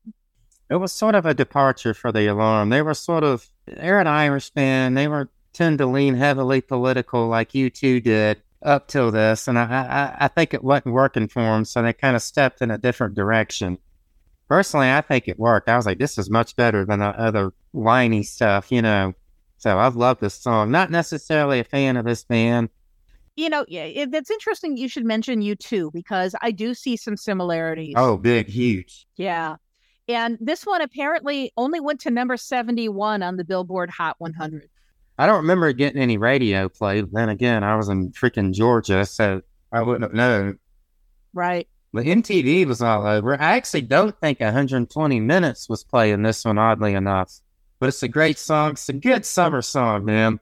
It 0.68 0.76
was 0.76 0.92
sort 0.92 1.14
of 1.14 1.24
a 1.24 1.32
departure 1.32 1.94
for 1.94 2.12
The 2.12 2.26
Alarm. 2.26 2.68
They 2.68 2.82
were 2.82 2.92
sort 2.92 3.24
of 3.24 3.48
they're 3.64 4.00
an 4.00 4.06
Irish 4.06 4.50
band. 4.50 4.94
They 4.94 5.08
were 5.08 5.30
tend 5.54 5.78
to 5.78 5.86
lean 5.86 6.14
heavily 6.14 6.60
political, 6.60 7.26
like 7.28 7.52
U2 7.52 8.02
did 8.02 8.42
up 8.60 8.88
till 8.88 9.10
this, 9.10 9.48
and 9.48 9.58
I 9.58 9.64
I, 9.64 10.26
I 10.26 10.28
think 10.28 10.52
it 10.52 10.62
wasn't 10.62 10.92
working 10.94 11.26
for 11.26 11.40
them, 11.40 11.64
so 11.64 11.80
they 11.80 11.94
kind 11.94 12.16
of 12.16 12.20
stepped 12.20 12.60
in 12.60 12.70
a 12.70 12.76
different 12.76 13.14
direction. 13.14 13.78
Personally, 14.52 14.90
I 14.90 15.00
think 15.00 15.28
it 15.28 15.38
worked. 15.38 15.70
I 15.70 15.78
was 15.78 15.86
like, 15.86 15.98
this 15.98 16.18
is 16.18 16.28
much 16.28 16.56
better 16.56 16.84
than 16.84 16.98
the 16.98 17.06
other 17.18 17.54
whiny 17.70 18.22
stuff, 18.22 18.70
you 18.70 18.82
know. 18.82 19.14
So 19.56 19.78
I've 19.78 19.96
loved 19.96 20.20
this 20.20 20.34
song. 20.34 20.70
Not 20.70 20.90
necessarily 20.90 21.58
a 21.58 21.64
fan 21.64 21.96
of 21.96 22.04
this 22.04 22.22
band. 22.22 22.68
You 23.34 23.48
know, 23.48 23.64
yeah, 23.66 23.84
it, 23.84 24.10
it's 24.12 24.30
interesting 24.30 24.76
you 24.76 24.88
should 24.88 25.06
mention 25.06 25.40
U2, 25.40 25.90
because 25.94 26.34
I 26.42 26.50
do 26.50 26.74
see 26.74 26.98
some 26.98 27.16
similarities. 27.16 27.94
Oh, 27.96 28.18
big, 28.18 28.46
huge. 28.46 29.06
Yeah. 29.16 29.56
And 30.06 30.36
this 30.38 30.66
one 30.66 30.82
apparently 30.82 31.50
only 31.56 31.80
went 31.80 32.00
to 32.00 32.10
number 32.10 32.36
71 32.36 33.22
on 33.22 33.38
the 33.38 33.44
Billboard 33.46 33.88
Hot 33.88 34.16
100. 34.18 34.68
I 35.16 35.24
don't 35.24 35.36
remember 35.36 35.68
it 35.68 35.78
getting 35.78 36.02
any 36.02 36.18
radio 36.18 36.68
play. 36.68 37.00
Then 37.00 37.30
again, 37.30 37.64
I 37.64 37.76
was 37.76 37.88
in 37.88 38.12
freaking 38.12 38.52
Georgia, 38.52 39.06
so 39.06 39.40
I 39.72 39.80
wouldn't 39.80 40.02
have 40.02 40.12
known. 40.12 40.58
Right. 41.32 41.68
But 41.92 42.06
MTV 42.06 42.66
was 42.66 42.80
all 42.80 43.06
over. 43.06 43.34
I 43.40 43.56
actually 43.56 43.82
don't 43.82 44.18
think 44.18 44.40
120 44.40 45.20
Minutes 45.20 45.68
was 45.68 45.84
playing 45.84 46.22
this 46.22 46.44
one, 46.44 46.58
oddly 46.58 46.94
enough. 46.94 47.40
But 47.78 47.88
it's 47.88 48.02
a 48.02 48.08
great 48.08 48.38
song. 48.38 48.72
It's 48.72 48.88
a 48.88 48.94
good 48.94 49.26
summer 49.26 49.60
song, 49.60 50.04
man. 50.04 50.40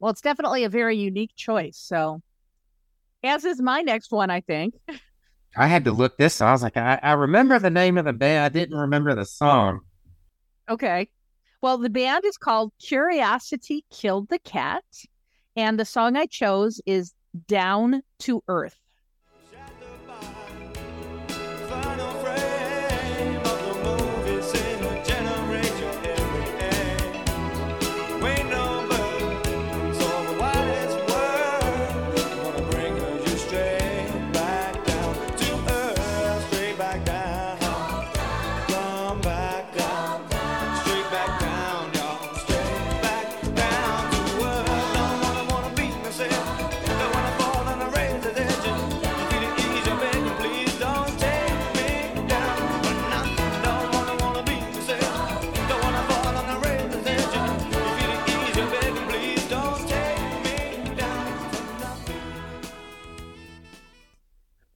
Well, 0.00 0.10
it's 0.10 0.20
definitely 0.20 0.64
a 0.64 0.68
very 0.68 0.96
unique 0.96 1.34
choice. 1.34 1.78
So, 1.78 2.20
as 3.22 3.44
is 3.44 3.60
my 3.60 3.80
next 3.82 4.10
one, 4.10 4.30
I 4.30 4.40
think. 4.40 4.74
I 5.56 5.66
had 5.66 5.84
to 5.84 5.92
look 5.92 6.16
this. 6.16 6.40
up. 6.40 6.48
I 6.48 6.52
was 6.52 6.62
like, 6.62 6.76
I, 6.76 6.98
I 7.02 7.12
remember 7.12 7.58
the 7.58 7.70
name 7.70 7.98
of 7.98 8.04
the 8.04 8.12
band. 8.12 8.44
I 8.44 8.48
didn't 8.48 8.76
remember 8.76 9.14
the 9.14 9.24
song. 9.24 9.80
Okay. 10.68 11.08
Well, 11.60 11.78
the 11.78 11.90
band 11.90 12.24
is 12.24 12.36
called 12.36 12.72
Curiosity 12.80 13.84
Killed 13.90 14.28
the 14.28 14.38
Cat. 14.40 14.84
And 15.54 15.78
the 15.78 15.84
song 15.84 16.16
I 16.16 16.26
chose 16.26 16.80
is 16.86 17.12
Down 17.46 18.02
to 18.20 18.42
Earth. 18.48 18.76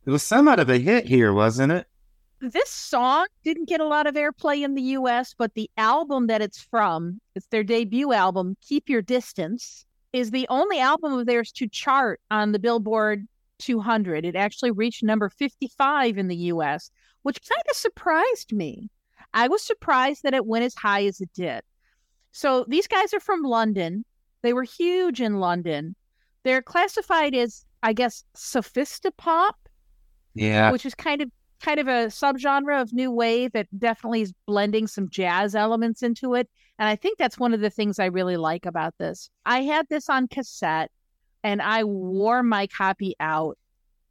It 0.06 0.10
was 0.10 0.22
somewhat 0.22 0.60
of 0.60 0.70
a 0.70 0.78
hit 0.78 1.06
here, 1.06 1.32
wasn't 1.32 1.72
it? 1.72 1.88
This 2.40 2.70
song 2.70 3.26
didn't 3.42 3.68
get 3.68 3.80
a 3.80 3.86
lot 3.86 4.06
of 4.06 4.14
airplay 4.14 4.62
in 4.62 4.74
the 4.74 4.82
US, 4.82 5.34
but 5.36 5.54
the 5.54 5.68
album 5.76 6.28
that 6.28 6.40
it's 6.40 6.60
from, 6.60 7.20
it's 7.34 7.48
their 7.48 7.64
debut 7.64 8.12
album, 8.12 8.56
Keep 8.60 8.88
Your 8.88 9.02
Distance, 9.02 9.84
is 10.12 10.30
the 10.30 10.46
only 10.48 10.78
album 10.78 11.14
of 11.14 11.26
theirs 11.26 11.50
to 11.52 11.66
chart 11.66 12.20
on 12.30 12.52
the 12.52 12.60
Billboard 12.60 13.26
200. 13.58 14.24
It 14.24 14.36
actually 14.36 14.70
reached 14.70 15.02
number 15.02 15.28
55 15.28 16.18
in 16.18 16.28
the 16.28 16.36
US, 16.36 16.88
which 17.22 17.40
kind 17.42 17.62
of 17.68 17.76
surprised 17.76 18.52
me. 18.52 18.88
I 19.34 19.48
was 19.48 19.62
surprised 19.62 20.22
that 20.22 20.34
it 20.34 20.46
went 20.46 20.64
as 20.64 20.74
high 20.76 21.04
as 21.06 21.20
it 21.20 21.30
did. 21.34 21.62
So 22.30 22.64
these 22.68 22.86
guys 22.86 23.12
are 23.12 23.18
from 23.18 23.42
London. 23.42 24.04
They 24.42 24.52
were 24.52 24.62
huge 24.62 25.20
in 25.20 25.40
London. 25.40 25.96
They're 26.44 26.62
classified 26.62 27.34
as, 27.34 27.64
I 27.82 27.92
guess, 27.92 28.22
sophisti-pop 28.36 29.65
Yeah. 30.36 30.70
which 30.70 30.86
is 30.86 30.94
kind 30.94 31.22
of 31.22 31.30
kind 31.60 31.80
of 31.80 31.88
a 31.88 32.06
subgenre 32.06 32.80
of 32.80 32.92
new 32.92 33.10
wave 33.10 33.52
that 33.52 33.66
definitely 33.76 34.20
is 34.20 34.34
blending 34.46 34.86
some 34.86 35.08
jazz 35.08 35.54
elements 35.54 36.02
into 36.02 36.34
it 36.34 36.48
and 36.78 36.86
i 36.88 36.94
think 36.94 37.16
that's 37.16 37.38
one 37.38 37.54
of 37.54 37.60
the 37.60 37.70
things 37.70 37.98
i 37.98 38.04
really 38.04 38.36
like 38.36 38.66
about 38.66 38.94
this 38.98 39.30
i 39.46 39.62
had 39.62 39.88
this 39.88 40.10
on 40.10 40.28
cassette 40.28 40.90
and 41.42 41.62
i 41.62 41.82
wore 41.82 42.42
my 42.42 42.66
copy 42.66 43.14
out 43.20 43.56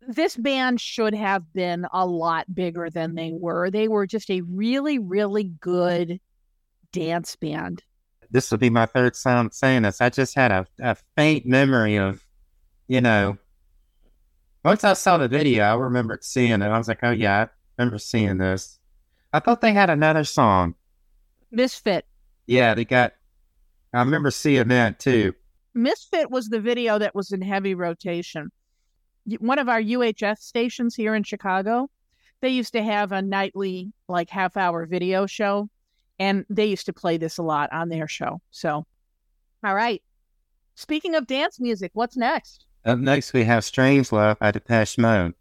this 0.07 0.35
band 0.35 0.79
should 0.79 1.13
have 1.13 1.51
been 1.53 1.85
a 1.91 2.05
lot 2.05 2.53
bigger 2.53 2.89
than 2.89 3.15
they 3.15 3.31
were. 3.33 3.69
They 3.69 3.87
were 3.87 4.05
just 4.05 4.29
a 4.29 4.41
really, 4.41 4.99
really 4.99 5.45
good 5.45 6.19
dance 6.91 7.35
band. 7.35 7.83
This 8.31 8.51
will 8.51 8.57
be 8.57 8.69
my 8.69 8.85
third 8.85 9.13
time 9.15 9.49
saying 9.51 9.83
this. 9.83 10.01
I 10.01 10.09
just 10.09 10.35
had 10.35 10.51
a, 10.51 10.65
a 10.79 10.95
faint 11.15 11.45
memory 11.45 11.97
of, 11.97 12.25
you 12.87 13.01
know, 13.01 13.37
once 14.65 14.83
I 14.83 14.93
saw 14.93 15.19
the 15.19 15.27
video, 15.27 15.63
I 15.63 15.75
remembered 15.75 16.23
seeing 16.23 16.63
it. 16.63 16.63
I 16.63 16.75
was 16.75 16.87
like, 16.87 17.03
oh, 17.03 17.11
yeah, 17.11 17.41
I 17.43 17.49
remember 17.77 17.99
seeing 17.99 18.39
this. 18.39 18.79
I 19.31 19.39
thought 19.39 19.61
they 19.61 19.73
had 19.73 19.91
another 19.91 20.23
song. 20.23 20.73
Misfit. 21.51 22.03
Yeah, 22.47 22.73
they 22.73 22.83
got, 22.83 23.13
I 23.93 23.99
remember 23.99 24.31
seeing 24.31 24.69
that 24.69 24.99
too. 24.99 25.33
Misfit 25.75 26.31
was 26.31 26.49
the 26.49 26.59
video 26.59 26.97
that 26.97 27.13
was 27.13 27.31
in 27.31 27.43
heavy 27.43 27.75
rotation. 27.75 28.49
One 29.37 29.59
of 29.59 29.69
our 29.69 29.81
UHF 29.81 30.39
stations 30.39 30.95
here 30.95 31.13
in 31.13 31.21
Chicago, 31.21 31.91
they 32.41 32.49
used 32.49 32.73
to 32.73 32.81
have 32.81 33.11
a 33.11 33.21
nightly, 33.21 33.93
like 34.07 34.31
half 34.31 34.57
hour 34.57 34.87
video 34.87 35.27
show, 35.27 35.69
and 36.17 36.43
they 36.49 36.65
used 36.65 36.87
to 36.87 36.93
play 36.93 37.17
this 37.17 37.37
a 37.37 37.43
lot 37.43 37.71
on 37.71 37.89
their 37.89 38.07
show. 38.07 38.41
So, 38.49 38.87
all 39.63 39.75
right. 39.75 40.01
Speaking 40.73 41.13
of 41.13 41.27
dance 41.27 41.59
music, 41.59 41.91
what's 41.93 42.17
next? 42.17 42.64
Up 42.85 42.99
next, 42.99 43.33
we 43.33 43.45
have 43.45 43.65
Strange 43.65 44.11
Love 44.11 44.37
by 44.37 44.51
Depeche 44.51 44.99
Mode. 44.99 45.33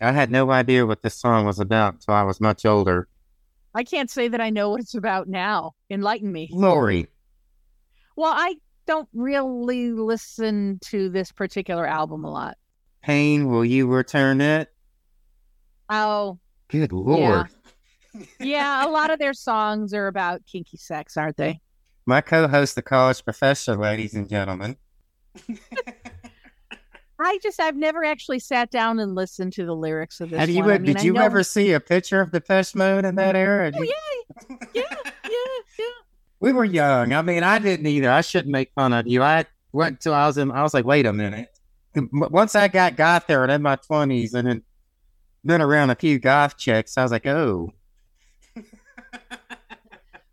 I 0.00 0.12
had 0.12 0.30
no 0.30 0.50
idea 0.50 0.86
what 0.86 1.02
this 1.02 1.14
song 1.14 1.44
was 1.44 1.60
about 1.60 1.94
until 1.94 2.14
I 2.14 2.22
was 2.22 2.40
much 2.40 2.64
older. 2.64 3.08
I 3.74 3.84
can't 3.84 4.10
say 4.10 4.28
that 4.28 4.40
I 4.40 4.50
know 4.50 4.70
what 4.70 4.80
it's 4.80 4.94
about 4.94 5.28
now. 5.28 5.72
Enlighten 5.90 6.32
me. 6.32 6.48
Lori. 6.52 7.06
Well, 8.16 8.32
I 8.34 8.56
don't 8.86 9.08
really 9.14 9.92
listen 9.92 10.78
to 10.86 11.08
this 11.08 11.30
particular 11.30 11.86
album 11.86 12.24
a 12.24 12.30
lot. 12.30 12.56
Pain, 13.02 13.48
will 13.48 13.64
you 13.64 13.86
return 13.86 14.40
it? 14.40 14.68
Oh, 15.88 16.38
Good 16.68 16.92
lord. 16.92 17.48
yeah, 18.40 18.86
a 18.86 18.88
lot 18.88 19.10
of 19.10 19.18
their 19.18 19.34
songs 19.34 19.92
are 19.92 20.06
about 20.06 20.46
kinky 20.46 20.76
sex, 20.76 21.16
aren't 21.16 21.36
they? 21.36 21.60
My 22.06 22.20
co 22.20 22.48
host, 22.48 22.74
the 22.74 22.82
college 22.82 23.24
professor, 23.24 23.76
ladies 23.76 24.14
and 24.14 24.28
gentlemen. 24.28 24.76
I 27.24 27.38
just 27.42 27.60
I've 27.60 27.76
never 27.76 28.04
actually 28.04 28.38
sat 28.38 28.70
down 28.70 28.98
and 28.98 29.14
listened 29.14 29.52
to 29.54 29.64
the 29.66 29.74
lyrics 29.74 30.20
of 30.20 30.30
this. 30.30 30.38
Have 30.38 30.50
you. 30.50 30.64
I 30.70 30.78
did 30.78 30.98
I 30.98 31.02
you 31.02 31.12
know- 31.12 31.22
ever 31.22 31.42
see 31.42 31.72
a 31.72 31.80
picture 31.80 32.20
of 32.20 32.32
Depeche 32.32 32.74
Mode 32.74 33.04
in 33.04 33.14
that 33.16 33.36
era? 33.36 33.72
Oh 33.74 33.82
yeah, 33.82 33.92
yeah, 34.74 34.82
yeah, 35.24 35.30
yeah. 35.78 35.84
We 36.40 36.54
were 36.54 36.64
young. 36.64 37.12
I 37.12 37.20
mean, 37.20 37.42
I 37.42 37.58
didn't 37.58 37.86
either. 37.86 38.10
I 38.10 38.22
shouldn't 38.22 38.50
make 38.50 38.72
fun 38.74 38.94
of 38.94 39.06
you. 39.06 39.22
I 39.22 39.44
went 39.72 39.96
until 39.96 40.14
I 40.14 40.26
was 40.26 40.38
in, 40.38 40.50
I 40.50 40.62
was 40.62 40.72
like, 40.72 40.86
wait 40.86 41.04
a 41.04 41.12
minute. 41.12 41.48
Once 42.12 42.54
I 42.54 42.68
got 42.68 42.96
got 42.96 43.28
there 43.28 43.42
and 43.42 43.52
in 43.52 43.60
my 43.60 43.76
20s 43.76 44.32
and 44.32 44.48
then 44.48 44.62
been 45.44 45.60
around 45.60 45.90
a 45.90 45.94
few 45.96 46.18
goth 46.18 46.56
chicks, 46.56 46.96
I 46.96 47.02
was 47.02 47.12
like, 47.12 47.26
oh, 47.26 47.74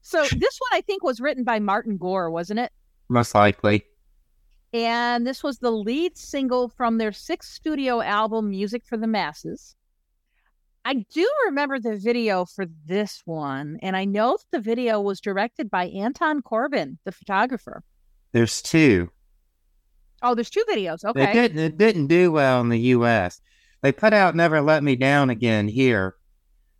So 0.01 0.21
this 0.23 0.57
one 0.59 0.69
I 0.71 0.79
think 0.79 1.03
was 1.03 1.19
written 1.19 1.43
by 1.43 1.59
Martin 1.59 1.97
Gore, 1.97 2.31
wasn't 2.31 2.59
it? 2.61 2.71
most 3.09 3.35
likely. 3.35 3.83
And 4.73 5.25
this 5.25 5.43
was 5.43 5.59
the 5.59 5.71
lead 5.71 6.17
single 6.17 6.69
from 6.69 6.97
their 6.97 7.11
sixth 7.11 7.53
studio 7.53 8.01
album, 8.01 8.49
Music 8.49 8.83
for 8.85 8.97
the 8.97 9.07
Masses. 9.07 9.75
I 10.83 11.05
do 11.13 11.29
remember 11.45 11.79
the 11.79 11.97
video 11.97 12.45
for 12.45 12.65
this 12.85 13.21
one, 13.25 13.77
and 13.81 13.95
I 13.95 14.05
know 14.05 14.37
that 14.37 14.57
the 14.57 14.61
video 14.61 15.01
was 15.01 15.19
directed 15.19 15.69
by 15.69 15.87
Anton 15.87 16.41
Corbijn, 16.41 16.97
the 17.03 17.11
photographer. 17.11 17.83
There's 18.31 18.61
two. 18.61 19.09
Oh, 20.21 20.33
there's 20.33 20.49
two 20.49 20.63
videos. 20.69 21.03
Okay. 21.03 21.33
didn't, 21.33 21.59
it 21.59 21.77
didn't 21.77 22.07
do 22.07 22.31
well 22.31 22.61
in 22.61 22.69
the 22.69 22.79
U.S. 22.79 23.41
They 23.81 23.91
put 23.91 24.13
out 24.13 24.35
Never 24.35 24.61
Let 24.61 24.83
Me 24.83 24.95
Down 24.95 25.29
Again 25.29 25.67
here. 25.67 26.15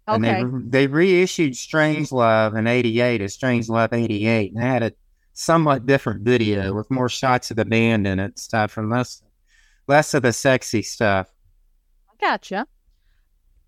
And 0.08 0.23
they, 0.23 0.43
they 0.65 0.88
reissued 0.88 1.58
Strange 1.58 2.13
Love 2.13 2.56
in 2.56 2.65
88 2.65 3.21
as 3.21 3.34
Strange 3.34 3.67
Love 3.67 3.91
88 3.91 4.54
and 4.54 4.63
had 4.63 4.84
a 4.84 4.93
somewhat 5.38 5.86
different 5.86 6.23
video 6.23 6.73
with 6.73 6.89
more 6.89 7.08
shots 7.08 7.52
of 7.52 7.58
the 7.58 7.65
band 7.65 8.08
in 8.08 8.19
it 8.19 8.39
stuff 8.39 8.76
and 8.76 8.89
less, 8.89 9.21
less 9.88 10.15
of 10.15 10.23
the 10.23 10.34
sexy 10.34 10.82
stuff. 10.82 11.32
I 12.10 12.13
Gotcha. 12.19 12.65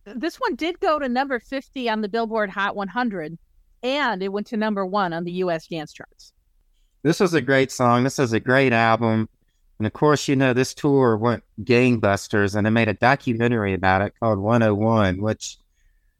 This 0.04 0.38
one 0.38 0.56
did 0.56 0.80
go 0.80 0.98
to 0.98 1.08
number 1.08 1.40
50 1.40 1.88
on 1.88 2.02
the 2.02 2.10
Billboard 2.10 2.50
Hot 2.50 2.76
100, 2.76 3.38
and 3.84 4.24
it 4.24 4.30
went 4.30 4.48
to 4.48 4.58
number 4.58 4.84
one 4.84 5.14
on 5.14 5.24
the 5.26 5.32
U.S. 5.34 5.68
dance 5.68 5.94
charts. 5.94 6.34
This 7.04 7.20
was 7.20 7.36
a 7.36 7.42
great 7.42 7.72
song. 7.72 8.04
This 8.04 8.18
is 8.18 8.34
a 8.34 8.40
great 8.40 8.74
album. 8.74 9.30
And 9.78 9.86
of 9.86 9.94
course, 9.94 10.28
you 10.28 10.36
know, 10.36 10.54
this 10.54 10.74
tour 10.74 11.18
went 11.18 11.44
gangbusters 11.62 12.56
and 12.56 12.66
they 12.66 12.72
made 12.72 12.88
a 12.88 12.96
documentary 12.96 13.76
about 13.76 14.02
it 14.02 14.14
called 14.20 14.40
101, 14.40 15.22
which 15.22 15.58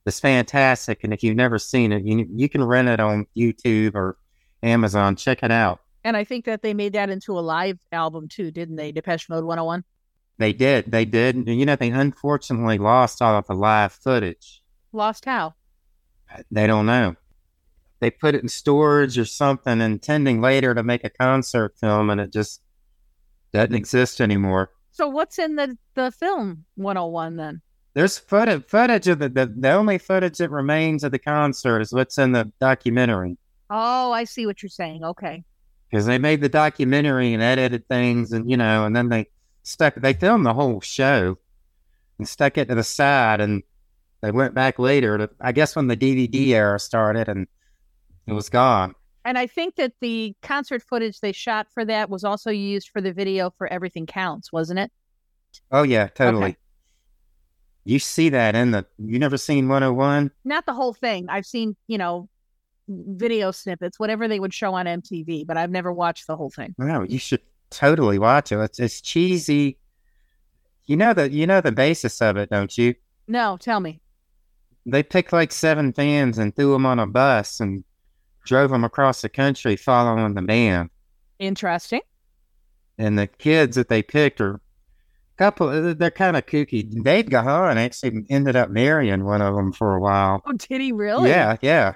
is 0.06 0.20
fantastic. 0.20 1.04
And 1.04 1.12
if 1.12 1.24
you've 1.24 1.36
never 1.36 1.58
seen 1.58 1.92
it, 1.92 2.06
you, 2.06 2.28
you 2.32 2.48
can 2.48 2.64
rent 2.64 2.88
it 2.88 3.00
on 3.00 3.26
YouTube 3.36 3.96
or 3.96 4.16
Amazon. 4.64 5.16
Check 5.16 5.44
it 5.44 5.52
out. 5.52 5.80
And 6.04 6.16
I 6.16 6.24
think 6.24 6.46
that 6.46 6.62
they 6.62 6.74
made 6.74 6.94
that 6.94 7.10
into 7.10 7.38
a 7.38 7.42
live 7.42 7.80
album 7.92 8.28
too, 8.28 8.52
didn't 8.52 8.78
they? 8.78 8.92
Depeche 8.92 9.30
Mode 9.30 9.44
101. 9.44 9.84
They 10.38 10.54
did. 10.54 10.92
They 10.92 11.06
did. 11.06 11.36
And, 11.36 11.48
you 11.48 11.66
know, 11.66 11.76
they 11.76 11.90
unfortunately 11.90 12.78
lost 12.78 13.22
all 13.22 13.38
of 13.38 13.48
the 13.48 13.54
live 13.54 13.92
footage. 13.92 14.62
Lost 14.94 15.26
how? 15.26 15.56
They 16.50 16.68
don't 16.68 16.86
know. 16.86 17.16
They 18.00 18.10
put 18.10 18.36
it 18.36 18.42
in 18.42 18.48
storage 18.48 19.18
or 19.18 19.26
something, 19.26 19.82
intending 19.82 20.40
later 20.40 20.74
to 20.74 20.84
make 20.84 21.04
a 21.04 21.10
concert 21.10 21.76
film, 21.78 22.10
and 22.10 22.22
it 22.22 22.32
just 22.32 22.62
doesn't 23.52 23.76
exist 23.76 24.22
anymore. 24.22 24.72
So 24.92 25.08
what's 25.10 25.38
in 25.38 25.56
the 25.56 25.78
the 25.96 26.12
film 26.12 26.66
101 26.76 27.36
then? 27.36 27.62
There's 27.94 28.18
footage, 28.18 28.66
footage 28.68 29.08
of 29.08 29.20
the, 29.20 29.28
the 29.28 29.54
the 29.54 29.72
only 29.72 29.98
footage 29.98 30.38
that 30.38 30.50
remains 30.50 31.04
of 31.04 31.12
the 31.12 31.20
concert 31.20 31.82
is 31.82 31.92
what's 31.92 32.18
in 32.18 32.32
the 32.32 32.52
documentary 32.62 33.38
Oh, 33.70 34.12
I 34.12 34.24
see 34.24 34.46
what 34.46 34.62
you're 34.64 34.70
saying. 34.70 35.04
Okay. 35.04 35.44
because 35.90 36.06
they 36.06 36.18
made 36.18 36.42
the 36.42 36.50
documentary 36.50 37.34
and 37.34 37.42
edited 37.44 37.88
things 37.88 38.32
and 38.32 38.50
you 38.50 38.58
know 38.58 38.86
and 38.86 38.96
then 38.96 39.10
they 39.10 39.28
stuck 39.64 39.96
they 39.96 40.14
filmed 40.14 40.46
the 40.46 40.54
whole 40.54 40.82
show 40.82 41.38
and 42.18 42.28
stuck 42.28 42.58
it 42.58 42.68
to 42.70 42.76
the 42.76 42.84
side 42.84 43.42
and 43.42 43.64
they 44.22 44.32
went 44.32 44.54
back 44.54 44.80
later 44.80 45.18
to 45.18 45.30
I 45.40 45.52
guess 45.52 45.76
when 45.76 45.88
the 45.88 45.98
DVD 45.98 46.48
era 46.50 46.80
started 46.80 47.28
and 47.30 47.48
it 48.28 48.34
was 48.34 48.50
gone. 48.50 48.96
And 49.26 49.38
I 49.38 49.48
think 49.48 49.76
that 49.76 49.94
the 50.02 50.36
concert 50.42 50.82
footage 50.82 51.20
they 51.20 51.32
shot 51.32 51.68
for 51.74 51.84
that 51.86 52.10
was 52.10 52.24
also 52.24 52.52
used 52.52 52.90
for 52.90 53.02
the 53.02 53.14
video 53.14 53.52
for 53.58 53.68
Everything 53.68 54.06
Counts, 54.06 54.52
wasn't 54.52 54.80
it? 54.80 54.92
Oh 55.72 55.84
yeah, 55.84 56.08
totally. 56.08 56.50
Okay. 56.52 56.58
You 57.86 58.00
see 58.00 58.30
that 58.30 58.56
in 58.56 58.72
the 58.72 58.86
you 58.98 59.20
never 59.20 59.38
seen 59.38 59.68
101? 59.68 60.32
Not 60.46 60.66
the 60.66 60.74
whole 60.74 60.94
thing. 60.94 61.28
I've 61.30 61.46
seen, 61.46 61.76
you 61.88 61.98
know, 61.98 62.30
video 62.90 63.52
snippets, 63.52 64.00
whatever 64.00 64.28
they 64.28 64.40
would 64.40 64.54
show 64.54 64.74
on 64.74 64.86
MTV, 64.86 65.46
but 65.46 65.58
I've 65.58 65.72
never 65.72 65.94
watched 65.94 66.28
the 66.28 66.36
whole 66.36 66.50
thing. 66.50 66.76
Wow, 66.78 67.04
you 67.04 67.20
should 67.20 67.42
totally 67.70 68.20
watch 68.20 68.52
it. 68.52 68.58
It's, 68.58 68.80
it's 68.80 69.02
cheesy. 69.02 69.78
You 70.86 70.98
know 70.98 71.14
the 71.14 71.32
you 71.32 71.46
know 71.46 71.62
the 71.62 71.72
basis 71.72 72.22
of 72.22 72.38
it, 72.38 72.50
don't 72.50 72.76
you? 72.78 72.96
No, 73.28 73.58
tell 73.58 73.80
me. 73.80 74.02
They 74.86 75.04
picked 75.04 75.32
like 75.32 75.52
seven 75.52 75.94
fans 75.94 76.40
and 76.40 76.56
threw 76.56 76.74
them 76.74 76.86
on 76.86 77.00
a 77.00 77.06
bus 77.06 77.60
and 77.60 77.84
drove 78.44 78.72
them 78.72 78.84
across 78.84 79.22
the 79.22 79.30
country 79.30 79.76
following 79.76 80.34
the 80.34 80.42
band. 80.42 80.90
Interesting. 81.38 82.02
And 82.98 83.20
the 83.20 83.28
kids 83.28 83.76
that 83.76 83.88
they 83.88 84.02
picked 84.02 84.42
are 84.42 84.56
a 84.56 84.60
couple. 85.38 85.70
Uh, 85.70 85.94
they're 85.94 86.10
kind 86.10 86.36
of 86.36 86.46
kooky. 86.48 87.04
Dave 87.04 87.30
Gahan 87.30 87.78
actually 87.78 88.26
ended 88.30 88.56
up 88.56 88.72
marrying 88.72 89.26
one 89.26 89.42
of 89.42 89.56
them 89.56 89.72
for 89.72 89.96
a 89.96 90.00
while. 90.02 90.42
Oh, 90.46 90.54
did 90.54 90.82
he 90.82 90.92
really? 90.92 91.30
Yeah, 91.30 91.58
yeah. 91.62 91.94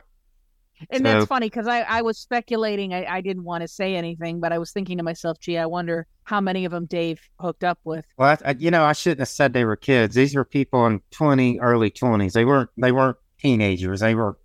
And 0.89 0.99
So- 0.99 1.03
that's 1.03 1.25
funny 1.25 1.47
because 1.47 1.67
I, 1.67 1.81
I 1.81 2.01
was 2.01 2.17
speculating. 2.17 2.93
I, 2.93 3.05
I 3.05 3.21
didn't 3.21 3.43
want 3.43 3.61
to 3.61 3.67
say 3.67 3.95
anything, 3.95 4.39
but 4.39 4.51
I 4.51 4.57
was 4.57 4.71
thinking 4.71 4.97
to 4.97 5.03
myself, 5.03 5.39
gee, 5.39 5.57
I 5.57 5.65
wonder 5.65 6.07
how 6.23 6.39
many 6.41 6.65
of 6.65 6.71
them 6.71 6.85
Dave 6.85 7.19
hooked 7.39 7.63
up 7.63 7.79
with. 7.83 8.05
Well, 8.17 8.37
I, 8.43 8.49
I, 8.49 8.55
you 8.57 8.71
know, 8.71 8.83
I 8.83 8.93
shouldn't 8.93 9.19
have 9.19 9.27
said 9.27 9.53
they 9.53 9.65
were 9.65 9.75
kids. 9.75 10.15
These 10.15 10.35
were 10.35 10.45
people 10.45 10.85
in 10.87 11.01
twenty, 11.11 11.59
early 11.59 11.89
twenties. 11.89 12.33
They 12.33 12.45
weren't. 12.45 12.69
They 12.77 12.91
weren't 12.91 13.17
teenagers. 13.39 13.99
They 13.99 14.15
were 14.15 14.37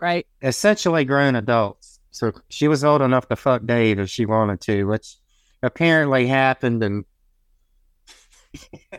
Right. 0.00 0.26
essentially 0.42 1.04
grown 1.04 1.34
adults. 1.36 2.00
So 2.10 2.32
she 2.48 2.68
was 2.68 2.84
old 2.84 3.02
enough 3.02 3.28
to 3.28 3.36
fuck 3.36 3.64
Dave 3.66 3.98
if 3.98 4.08
she 4.10 4.26
wanted 4.26 4.60
to, 4.62 4.84
which 4.84 5.16
apparently 5.62 6.26
happened. 6.26 6.82
And 6.82 7.04
All 8.92 8.98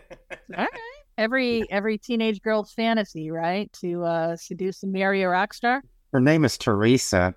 right. 0.57 0.69
Every 1.17 1.69
every 1.69 1.97
teenage 1.97 2.41
girl's 2.41 2.71
fantasy, 2.71 3.29
right? 3.29 3.71
To 3.81 4.03
uh, 4.05 4.35
seduce 4.37 4.83
and 4.83 4.93
marry 4.93 5.21
a 5.23 5.29
rock 5.29 5.53
star. 5.53 5.83
Her 6.11 6.19
name 6.19 6.45
is 6.45 6.57
Teresa. 6.57 7.35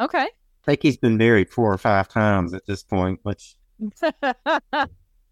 Okay. 0.00 0.22
I 0.24 0.64
think 0.64 0.82
he's 0.82 0.96
been 0.96 1.16
married 1.16 1.50
four 1.50 1.72
or 1.72 1.78
five 1.78 2.08
times 2.08 2.54
at 2.54 2.66
this 2.66 2.82
point, 2.82 3.20
which 3.22 3.56
you 4.02 4.20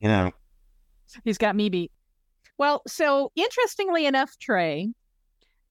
know. 0.03 0.31
He's 1.25 1.39
got 1.39 1.57
me 1.57 1.69
beat. 1.69 1.93
Well, 2.59 2.83
so 2.87 3.33
interestingly 3.35 4.07
enough, 4.07 4.39
Trey, 4.39 4.93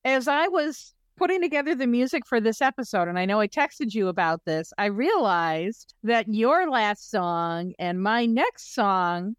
as 0.04 0.28
I 0.28 0.48
was 0.48 0.94
putting 1.18 1.42
together 1.42 1.76
the 1.76 1.88
music 1.88 2.26
for 2.28 2.42
this 2.42 2.62
episode, 2.62 3.08
and 3.08 3.18
I 3.18 3.26
know 3.26 3.40
I 3.40 3.48
texted 3.48 3.94
you 3.94 4.08
about 4.08 4.44
this, 4.46 4.74
I 4.78 4.86
realized 4.86 5.94
that 6.04 6.28
your 6.28 6.70
last 6.70 7.10
song 7.10 7.74
and 7.80 8.02
my 8.02 8.26
next 8.26 8.74
song 8.74 9.36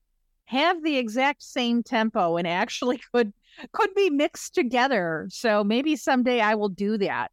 have 0.47 0.83
the 0.83 0.97
exact 0.97 1.43
same 1.43 1.83
tempo 1.83 2.37
and 2.37 2.47
actually 2.47 3.01
could 3.13 3.33
could 3.73 3.95
be 3.95 4.11
mixed 4.11 4.55
together. 4.55 5.27
So 5.31 5.63
maybe 5.63 5.97
someday 5.97 6.41
I 6.41 6.55
will 6.55 6.69
do 6.69 6.97
that. 6.99 7.31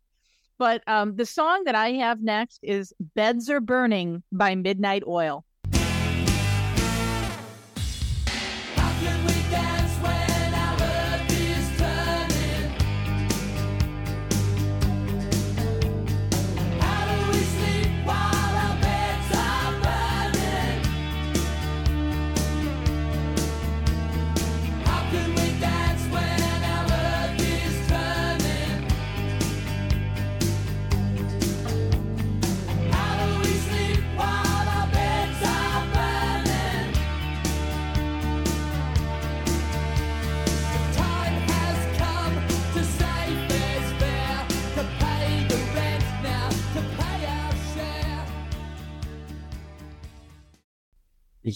But 0.59 0.83
um, 0.87 1.15
the 1.15 1.25
song 1.25 1.63
that 1.63 1.73
I 1.73 1.93
have 1.93 2.21
next 2.21 2.59
is 2.61 2.93
Beds 3.15 3.49
Are 3.49 3.61
Burning 3.61 4.21
by 4.31 4.55
Midnight 4.55 5.03
Oil. 5.07 5.45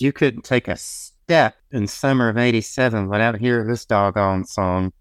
You 0.01 0.11
couldn't 0.11 0.43
take 0.43 0.67
a 0.67 0.75
step 0.75 1.55
in 1.71 1.87
summer 1.87 2.29
of 2.29 2.37
'87 2.37 3.09
without 3.09 3.39
hearing 3.39 3.67
this 3.67 3.85
doggone 3.85 4.45
song. 4.45 4.93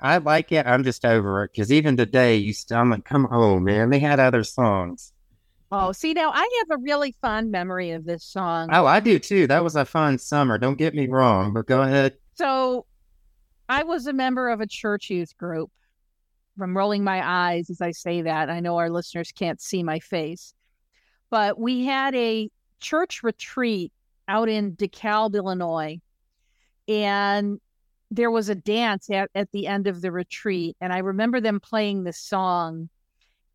I 0.00 0.18
like 0.18 0.50
it. 0.50 0.66
I'm 0.66 0.82
just 0.82 1.04
over 1.04 1.44
it 1.44 1.52
because 1.52 1.70
even 1.70 1.96
today, 1.96 2.36
you 2.36 2.52
still, 2.52 2.78
I'm 2.78 2.90
like, 2.90 3.04
come 3.04 3.26
on, 3.26 3.62
man. 3.62 3.90
They 3.90 4.00
had 4.00 4.18
other 4.18 4.42
songs. 4.42 5.12
Oh, 5.70 5.92
see, 5.92 6.12
now 6.12 6.30
I 6.32 6.48
have 6.60 6.78
a 6.78 6.82
really 6.82 7.14
fond 7.22 7.50
memory 7.50 7.92
of 7.92 8.04
this 8.04 8.24
song. 8.24 8.68
Oh, 8.72 8.84
I 8.84 9.00
do 9.00 9.18
too. 9.18 9.46
That 9.46 9.64
was 9.64 9.76
a 9.76 9.84
fun 9.84 10.18
summer. 10.18 10.58
Don't 10.58 10.76
get 10.76 10.94
me 10.94 11.06
wrong, 11.06 11.54
but 11.54 11.66
go 11.66 11.82
ahead. 11.82 12.16
So 12.34 12.84
I 13.68 13.84
was 13.84 14.06
a 14.06 14.12
member 14.12 14.50
of 14.50 14.60
a 14.60 14.66
church 14.66 15.08
youth 15.08 15.36
group. 15.38 15.70
I'm 16.60 16.76
rolling 16.76 17.04
my 17.04 17.22
eyes 17.26 17.70
as 17.70 17.80
I 17.80 17.92
say 17.92 18.22
that. 18.22 18.50
I 18.50 18.60
know 18.60 18.76
our 18.76 18.90
listeners 18.90 19.32
can't 19.32 19.60
see 19.60 19.82
my 19.82 19.98
face, 20.00 20.52
but 21.30 21.58
we 21.58 21.84
had 21.86 22.14
a 22.14 22.50
church 22.80 23.22
retreat 23.22 23.92
out 24.28 24.48
in 24.48 24.76
DeKalb, 24.76 25.34
Illinois. 25.34 26.00
And 26.88 27.60
there 28.10 28.30
was 28.30 28.48
a 28.48 28.54
dance 28.54 29.08
at, 29.10 29.30
at 29.34 29.50
the 29.52 29.66
end 29.66 29.86
of 29.86 30.00
the 30.00 30.12
retreat. 30.12 30.76
And 30.80 30.92
I 30.92 30.98
remember 30.98 31.40
them 31.40 31.60
playing 31.60 32.04
this 32.04 32.18
song 32.18 32.88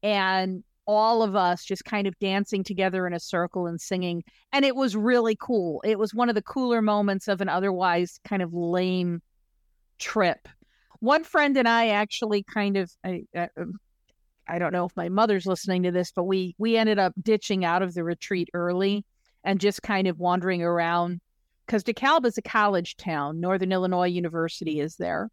and 0.02 0.64
all 0.88 1.22
of 1.22 1.36
us 1.36 1.66
just 1.66 1.84
kind 1.84 2.08
of 2.08 2.18
dancing 2.20 2.64
together 2.64 3.06
in 3.06 3.14
a 3.14 3.20
circle 3.20 3.68
and 3.68 3.80
singing. 3.80 4.24
And 4.54 4.64
it 4.64 4.76
was 4.76 4.96
really 4.96 5.36
cool. 5.40 5.82
It 5.86 6.00
was 6.00 6.14
one 6.14 6.30
of 6.30 6.36
the 6.36 6.42
cooler 6.42 6.82
moments 6.82 7.28
of 7.28 7.42
an 7.42 7.50
otherwise 7.50 8.20
kind 8.28 8.42
of 8.42 8.54
lame 8.54 9.22
trip. 10.00 10.48
One 11.00 11.24
friend 11.24 11.58
and 11.58 11.68
I 11.68 11.90
actually 11.90 12.44
kind 12.44 12.78
of, 12.78 12.92
I, 13.04 13.24
I, 13.36 13.50
um, 13.58 13.80
I 14.48 14.60
don't 14.60 14.72
know 14.72 14.86
if 14.86 14.96
my 14.96 15.10
mother's 15.10 15.46
listening 15.46 15.84
to 15.84 15.92
this, 15.92 16.12
but 16.12 16.24
we 16.24 16.56
we 16.58 16.78
ended 16.78 17.00
up 17.00 17.14
ditching 17.22 17.66
out 17.66 17.82
of 17.82 17.94
the 17.94 18.04
retreat 18.04 18.50
early 18.54 19.04
and 19.48 19.62
just 19.62 19.82
kind 19.82 20.08
of 20.08 20.20
wandering 20.20 20.62
around 20.62 21.22
because 21.66 21.84
DeKalb 21.84 22.26
is 22.26 22.38
a 22.38 22.42
college 22.42 22.98
town. 22.98 23.40
Northern 23.40 23.72
Illinois 23.72 24.08
University 24.08 24.82
is 24.82 24.98
there, 24.98 25.32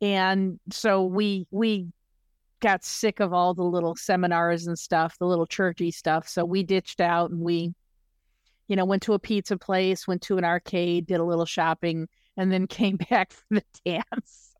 and 0.00 0.58
so 0.72 1.04
we 1.04 1.46
we 1.50 1.86
got 2.60 2.82
sick 2.82 3.20
of 3.20 3.34
all 3.34 3.52
the 3.52 3.62
little 3.62 3.94
seminars 3.94 4.66
and 4.66 4.78
stuff, 4.78 5.18
the 5.18 5.26
little 5.26 5.46
churchy 5.46 5.90
stuff. 5.90 6.26
So 6.26 6.44
we 6.46 6.62
ditched 6.62 7.00
out 7.00 7.30
and 7.30 7.40
we, 7.40 7.74
you 8.66 8.76
know, 8.76 8.86
went 8.86 9.02
to 9.02 9.12
a 9.12 9.18
pizza 9.18 9.58
place, 9.58 10.08
went 10.08 10.22
to 10.22 10.38
an 10.38 10.44
arcade, 10.44 11.06
did 11.06 11.20
a 11.20 11.24
little 11.24 11.44
shopping, 11.44 12.08
and 12.38 12.50
then 12.50 12.66
came 12.66 12.96
back 12.96 13.32
for 13.32 13.44
the 13.50 13.62
dance. 13.84 14.54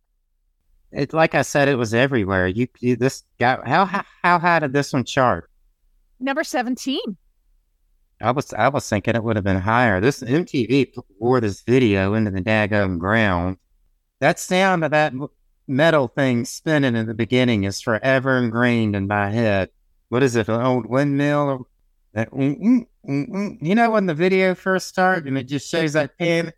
It, 0.93 1.15
like 1.15 1.35
I 1.35 1.43
said, 1.43 1.69
it 1.69 1.77
was 1.77 1.95
everywhere. 1.95 2.47
You, 2.47 2.69
you 2.81 2.97
this 2.97 3.25
guy. 3.41 3.59
How, 3.65 3.87
how 3.87 4.05
how 4.23 4.39
high 4.39 4.59
did 4.59 4.75
this 4.75 4.93
one 4.93 5.05
chart? 5.05 5.51
Number 6.21 6.45
17. 6.45 7.01
I 8.21 8.31
was 8.31 8.53
I 8.55 8.69
was 8.69 8.89
thinking 8.89 9.15
it 9.17 9.25
would 9.25 9.37
have 9.37 9.45
been 9.45 9.61
higher. 9.61 10.01
This 10.01 10.23
MTV 10.23 10.93
wore 11.19 11.41
this 11.41 11.63
video 11.63 12.15
into 12.15 12.31
the 12.31 12.41
daggone 12.41 12.99
ground. 12.99 13.59
That 14.21 14.39
sound 14.39 14.85
of 14.85 14.93
that 14.93 15.13
metal 15.67 16.09
thing 16.09 16.45
spinning 16.45 16.97
in 16.97 17.07
the 17.07 17.15
beginning 17.15 17.65
is 17.65 17.81
forever 17.81 18.39
ingrained 18.39 18.95
in 18.97 19.07
my 19.09 19.31
head. 19.31 19.71
What 20.09 20.23
is 20.23 20.37
it? 20.37 20.49
An 20.49 20.61
old 20.61 20.87
windmill? 20.87 21.67
That, 22.13 22.31
mm, 22.31 22.57
mm, 22.59 22.87
mm. 23.09 23.59
You 23.61 23.75
know 23.75 23.91
when 23.91 24.07
the 24.07 24.15
video 24.15 24.55
first 24.55 24.89
started 24.89 25.27
and 25.27 25.37
it 25.37 25.45
just 25.45 25.69
shows 25.69 25.95
that 25.95 26.17
pin? 26.17 26.53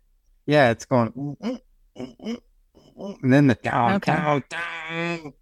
Yeah, 0.45 0.69
it's 0.69 0.85
going. 0.85 1.35
and 1.97 3.33
then 3.33 3.47
the 3.47 3.55
down, 3.55 3.95
Okay. 3.95 4.13
down, 4.13 4.43
down. 4.49 5.33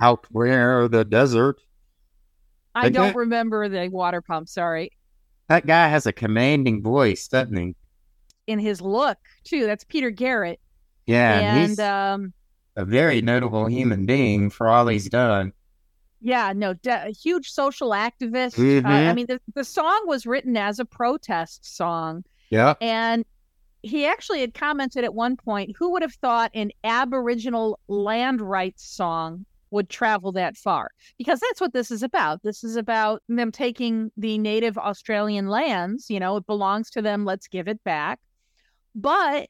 Out 0.00 0.26
where 0.30 0.88
the 0.88 1.04
desert. 1.04 1.60
I 2.74 2.86
Okay. 2.86 2.90
don't 2.90 3.16
remember 3.16 3.68
the 3.68 3.88
water 3.88 4.20
pump, 4.22 4.48
sorry. 4.48 4.92
That 5.48 5.66
guy 5.66 5.88
has 5.88 6.06
a 6.06 6.12
commanding 6.12 6.82
voice, 6.82 7.26
doesn't 7.28 7.56
he? 7.56 7.74
In 8.46 8.58
his 8.58 8.80
look, 8.80 9.18
too. 9.44 9.66
That's 9.66 9.84
Peter 9.84 10.10
Garrett. 10.10 10.60
Yeah, 11.06 11.40
and, 11.56 11.80
um 11.80 12.32
a 12.76 12.84
very 12.84 13.20
notable 13.20 13.66
human 13.66 14.06
being 14.06 14.48
for 14.48 14.68
all 14.68 14.86
he's 14.86 15.08
done. 15.08 15.52
yeah, 16.22 16.52
no, 16.54 16.74
de- 16.74 17.06
a 17.08 17.10
huge 17.12 17.50
social 17.50 17.90
activist. 17.90 18.58
Uh, 18.58 18.82
Mhm. 18.88 19.08
I 19.08 19.12
mean, 19.14 19.26
the, 19.26 19.40
the 19.54 19.64
song 19.64 20.02
was 20.06 20.24
written 20.26 20.56
as 20.56 20.78
a 20.78 20.84
protest 20.84 21.64
song. 21.76 22.24
Yeah, 22.50 22.74
And 22.80 23.24
he 23.82 24.04
actually 24.06 24.40
had 24.40 24.52
commented 24.54 25.02
at 25.02 25.14
one 25.14 25.36
point, 25.36 25.74
who 25.78 25.90
would 25.92 26.02
have 26.02 26.12
thought 26.14 26.50
an 26.54 26.70
Aboriginal 26.84 27.80
land 27.88 28.40
rights 28.42 28.84
song 28.88 29.46
would 29.70 29.88
travel 29.88 30.32
that 30.32 30.56
far? 30.56 30.90
Because 31.18 31.40
that's 31.40 31.60
what 31.60 31.72
this 31.72 31.90
is 31.90 32.02
about. 32.02 32.42
This 32.42 32.64
is 32.64 32.76
about 32.76 33.22
them 33.28 33.52
taking 33.52 34.10
the 34.16 34.38
native 34.38 34.76
Australian 34.78 35.48
lands, 35.48 36.10
you 36.10 36.20
know, 36.20 36.36
it 36.36 36.46
belongs 36.46 36.90
to 36.90 37.02
them, 37.02 37.24
let's 37.24 37.48
give 37.48 37.68
it 37.68 37.82
back. 37.84 38.18
But, 38.94 39.48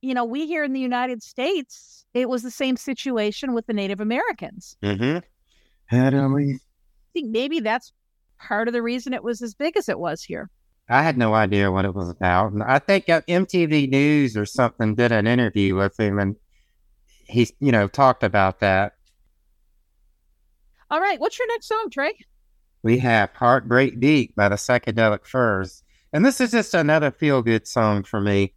you 0.00 0.14
know, 0.14 0.24
we 0.24 0.46
here 0.46 0.64
in 0.64 0.72
the 0.72 0.80
United 0.80 1.22
States, 1.22 2.04
it 2.14 2.28
was 2.28 2.42
the 2.42 2.50
same 2.50 2.76
situation 2.76 3.54
with 3.54 3.66
the 3.66 3.72
Native 3.72 4.00
Americans. 4.00 4.76
Mm-hmm. 4.82 5.18
How 5.86 6.10
do? 6.10 6.38
I 6.38 6.58
think 7.12 7.30
maybe 7.30 7.60
that's 7.60 7.92
part 8.38 8.68
of 8.68 8.74
the 8.74 8.82
reason 8.82 9.12
it 9.12 9.24
was 9.24 9.42
as 9.42 9.54
big 9.54 9.76
as 9.76 9.88
it 9.88 9.98
was 9.98 10.22
here. 10.22 10.50
I 10.90 11.02
had 11.02 11.18
no 11.18 11.34
idea 11.34 11.70
what 11.70 11.84
it 11.84 11.94
was 11.94 12.08
about. 12.08 12.52
I 12.66 12.78
think 12.78 13.08
uh, 13.08 13.20
MTV 13.28 13.90
News 13.90 14.36
or 14.36 14.46
something 14.46 14.94
did 14.94 15.12
an 15.12 15.26
interview 15.26 15.74
with 15.74 15.98
him, 16.00 16.18
and 16.18 16.36
he, 17.26 17.48
you 17.60 17.72
know, 17.72 17.88
talked 17.88 18.22
about 18.22 18.60
that. 18.60 18.94
All 20.90 21.00
right, 21.00 21.20
what's 21.20 21.38
your 21.38 21.48
next 21.48 21.68
song, 21.68 21.90
Trey? 21.90 22.14
We 22.82 22.98
have 23.00 23.30
"Heartbreak 23.34 24.00
Deep" 24.00 24.34
by 24.34 24.48
the 24.48 24.56
Psychedelic 24.56 25.26
Furs, 25.26 25.82
and 26.14 26.24
this 26.24 26.40
is 26.40 26.52
just 26.52 26.72
another 26.72 27.10
feel-good 27.10 27.66
song 27.66 28.04
for 28.04 28.22
me. 28.22 28.54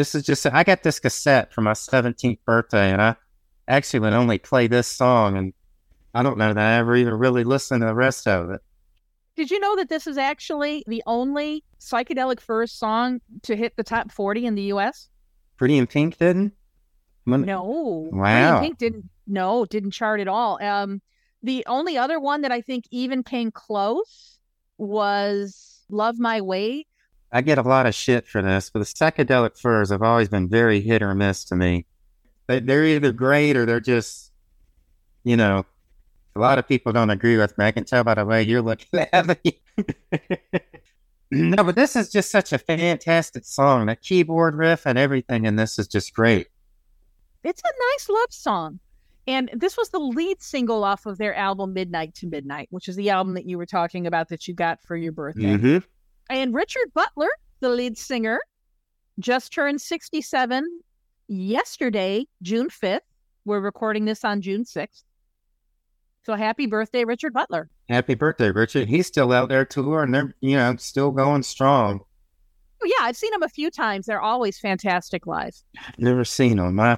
This 0.00 0.14
is 0.14 0.22
just, 0.22 0.46
I 0.46 0.64
got 0.64 0.82
this 0.82 0.98
cassette 0.98 1.52
for 1.52 1.60
my 1.60 1.72
17th 1.74 2.38
birthday, 2.46 2.90
and 2.90 3.02
I 3.02 3.16
actually 3.68 4.00
would 4.00 4.14
only 4.14 4.38
play 4.38 4.66
this 4.66 4.88
song, 4.88 5.36
and 5.36 5.52
I 6.14 6.22
don't 6.22 6.38
know 6.38 6.54
that 6.54 6.58
I 6.58 6.78
ever 6.78 6.96
even 6.96 7.12
really 7.12 7.44
listened 7.44 7.82
to 7.82 7.86
the 7.88 7.94
rest 7.94 8.26
of 8.26 8.48
it. 8.48 8.62
Did 9.36 9.50
you 9.50 9.60
know 9.60 9.76
that 9.76 9.90
this 9.90 10.06
is 10.06 10.16
actually 10.16 10.84
the 10.86 11.02
only 11.04 11.64
psychedelic 11.78 12.40
furs 12.40 12.72
song 12.72 13.20
to 13.42 13.54
hit 13.54 13.76
the 13.76 13.82
top 13.84 14.10
40 14.10 14.46
in 14.46 14.54
the 14.54 14.62
US? 14.72 15.10
Pretty 15.58 15.76
in 15.76 15.86
Pink 15.86 16.16
didn't? 16.16 16.54
When- 17.24 17.42
No. 17.42 18.08
Wow. 18.10 18.20
Pretty 18.22 18.56
in 18.56 18.62
Pink 18.62 18.78
didn't 18.78 19.10
no, 19.26 19.66
didn't 19.66 19.90
chart 19.90 20.18
at 20.20 20.28
all. 20.28 20.58
Um 20.62 21.02
the 21.42 21.62
only 21.66 21.98
other 21.98 22.18
one 22.18 22.40
that 22.40 22.52
I 22.52 22.62
think 22.62 22.86
even 22.90 23.22
came 23.22 23.50
close 23.50 24.38
was 24.78 25.84
Love 25.90 26.18
My 26.18 26.40
Way. 26.40 26.86
I 27.32 27.42
get 27.42 27.58
a 27.58 27.62
lot 27.62 27.86
of 27.86 27.94
shit 27.94 28.26
for 28.26 28.42
this, 28.42 28.70
but 28.70 28.80
the 28.80 28.84
psychedelic 28.84 29.58
furs 29.58 29.90
have 29.90 30.02
always 30.02 30.28
been 30.28 30.48
very 30.48 30.80
hit 30.80 31.02
or 31.02 31.14
miss 31.14 31.44
to 31.46 31.56
me. 31.56 31.86
They, 32.48 32.60
they're 32.60 32.84
either 32.84 33.12
great 33.12 33.56
or 33.56 33.66
they're 33.66 33.80
just, 33.80 34.32
you 35.22 35.36
know, 35.36 35.64
a 36.34 36.40
lot 36.40 36.58
of 36.58 36.66
people 36.66 36.92
don't 36.92 37.10
agree 37.10 37.36
with 37.36 37.56
me. 37.56 37.66
I 37.66 37.70
can 37.70 37.84
tell 37.84 38.02
by 38.02 38.14
the 38.14 38.24
way 38.24 38.42
you're 38.42 38.62
looking 38.62 39.00
at 39.12 39.26
me. 39.26 39.60
no, 41.30 41.62
but 41.62 41.76
this 41.76 41.94
is 41.94 42.10
just 42.10 42.30
such 42.30 42.52
a 42.52 42.58
fantastic 42.58 43.44
song. 43.44 43.86
The 43.86 43.96
keyboard 43.96 44.54
riff 44.56 44.86
and 44.86 44.98
everything 44.98 45.44
in 45.44 45.56
this 45.56 45.78
is 45.78 45.86
just 45.86 46.12
great. 46.12 46.48
It's 47.44 47.62
a 47.62 47.72
nice 47.92 48.08
love 48.08 48.32
song. 48.32 48.80
And 49.26 49.50
this 49.52 49.76
was 49.76 49.90
the 49.90 50.00
lead 50.00 50.42
single 50.42 50.82
off 50.82 51.06
of 51.06 51.18
their 51.18 51.34
album 51.34 51.72
Midnight 51.72 52.14
to 52.16 52.26
Midnight, 52.26 52.68
which 52.70 52.88
is 52.88 52.96
the 52.96 53.10
album 53.10 53.34
that 53.34 53.46
you 53.46 53.58
were 53.58 53.66
talking 53.66 54.06
about 54.06 54.28
that 54.30 54.48
you 54.48 54.54
got 54.54 54.82
for 54.82 54.96
your 54.96 55.12
birthday. 55.12 55.56
Mm-hmm. 55.56 55.78
And 56.30 56.54
Richard 56.54 56.94
Butler, 56.94 57.28
the 57.58 57.68
lead 57.68 57.98
singer, 57.98 58.40
just 59.18 59.52
turned 59.52 59.80
67 59.80 60.80
yesterday, 61.26 62.24
June 62.40 62.68
5th. 62.68 63.00
We're 63.44 63.60
recording 63.60 64.04
this 64.04 64.24
on 64.24 64.40
June 64.40 64.62
6th. 64.62 65.02
So 66.22 66.34
happy 66.34 66.66
birthday, 66.66 67.04
Richard 67.04 67.32
Butler. 67.32 67.68
Happy 67.88 68.14
birthday, 68.14 68.52
Richard. 68.52 68.88
He's 68.88 69.08
still 69.08 69.32
out 69.32 69.48
there 69.48 69.64
touring. 69.64 70.12
They're, 70.12 70.32
you 70.40 70.56
know, 70.56 70.76
still 70.76 71.10
going 71.10 71.42
strong. 71.42 72.00
Oh, 72.80 72.86
yeah, 72.86 73.04
I've 73.04 73.16
seen 73.16 73.34
him 73.34 73.42
a 73.42 73.48
few 73.48 73.68
times. 73.68 74.06
They're 74.06 74.20
always 74.20 74.56
fantastic 74.56 75.26
live. 75.26 75.56
Never 75.98 76.24
seen 76.24 76.60
him. 76.60 76.76
My 76.76 76.96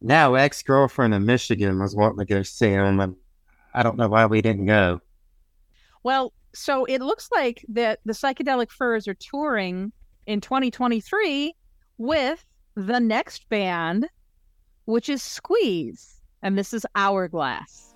now 0.00 0.32
ex 0.34 0.62
girlfriend 0.62 1.12
in 1.12 1.26
Michigan 1.26 1.78
was 1.78 1.94
wanting 1.94 2.20
to 2.20 2.24
go 2.24 2.42
see 2.42 2.70
him, 2.70 3.00
and 3.00 3.16
I 3.74 3.82
don't 3.82 3.98
know 3.98 4.08
why 4.08 4.24
we 4.24 4.40
didn't 4.40 4.66
go. 4.66 5.02
Well, 6.02 6.32
so 6.54 6.84
it 6.84 7.00
looks 7.00 7.28
like 7.32 7.64
that 7.68 8.00
the 8.04 8.12
Psychedelic 8.12 8.70
Furs 8.70 9.08
are 9.08 9.14
touring 9.14 9.92
in 10.26 10.40
2023 10.40 11.54
with 11.98 12.44
the 12.76 12.98
next 13.00 13.48
band, 13.48 14.08
which 14.86 15.08
is 15.08 15.22
Squeeze. 15.22 16.20
And 16.42 16.58
this 16.58 16.74
is 16.74 16.86
Hourglass. 16.94 17.93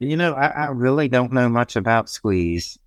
You 0.00 0.16
know, 0.16 0.32
I, 0.32 0.46
I 0.46 0.66
really 0.68 1.08
don't 1.08 1.32
know 1.32 1.48
much 1.48 1.76
about 1.76 2.08
Squeeze. 2.08 2.78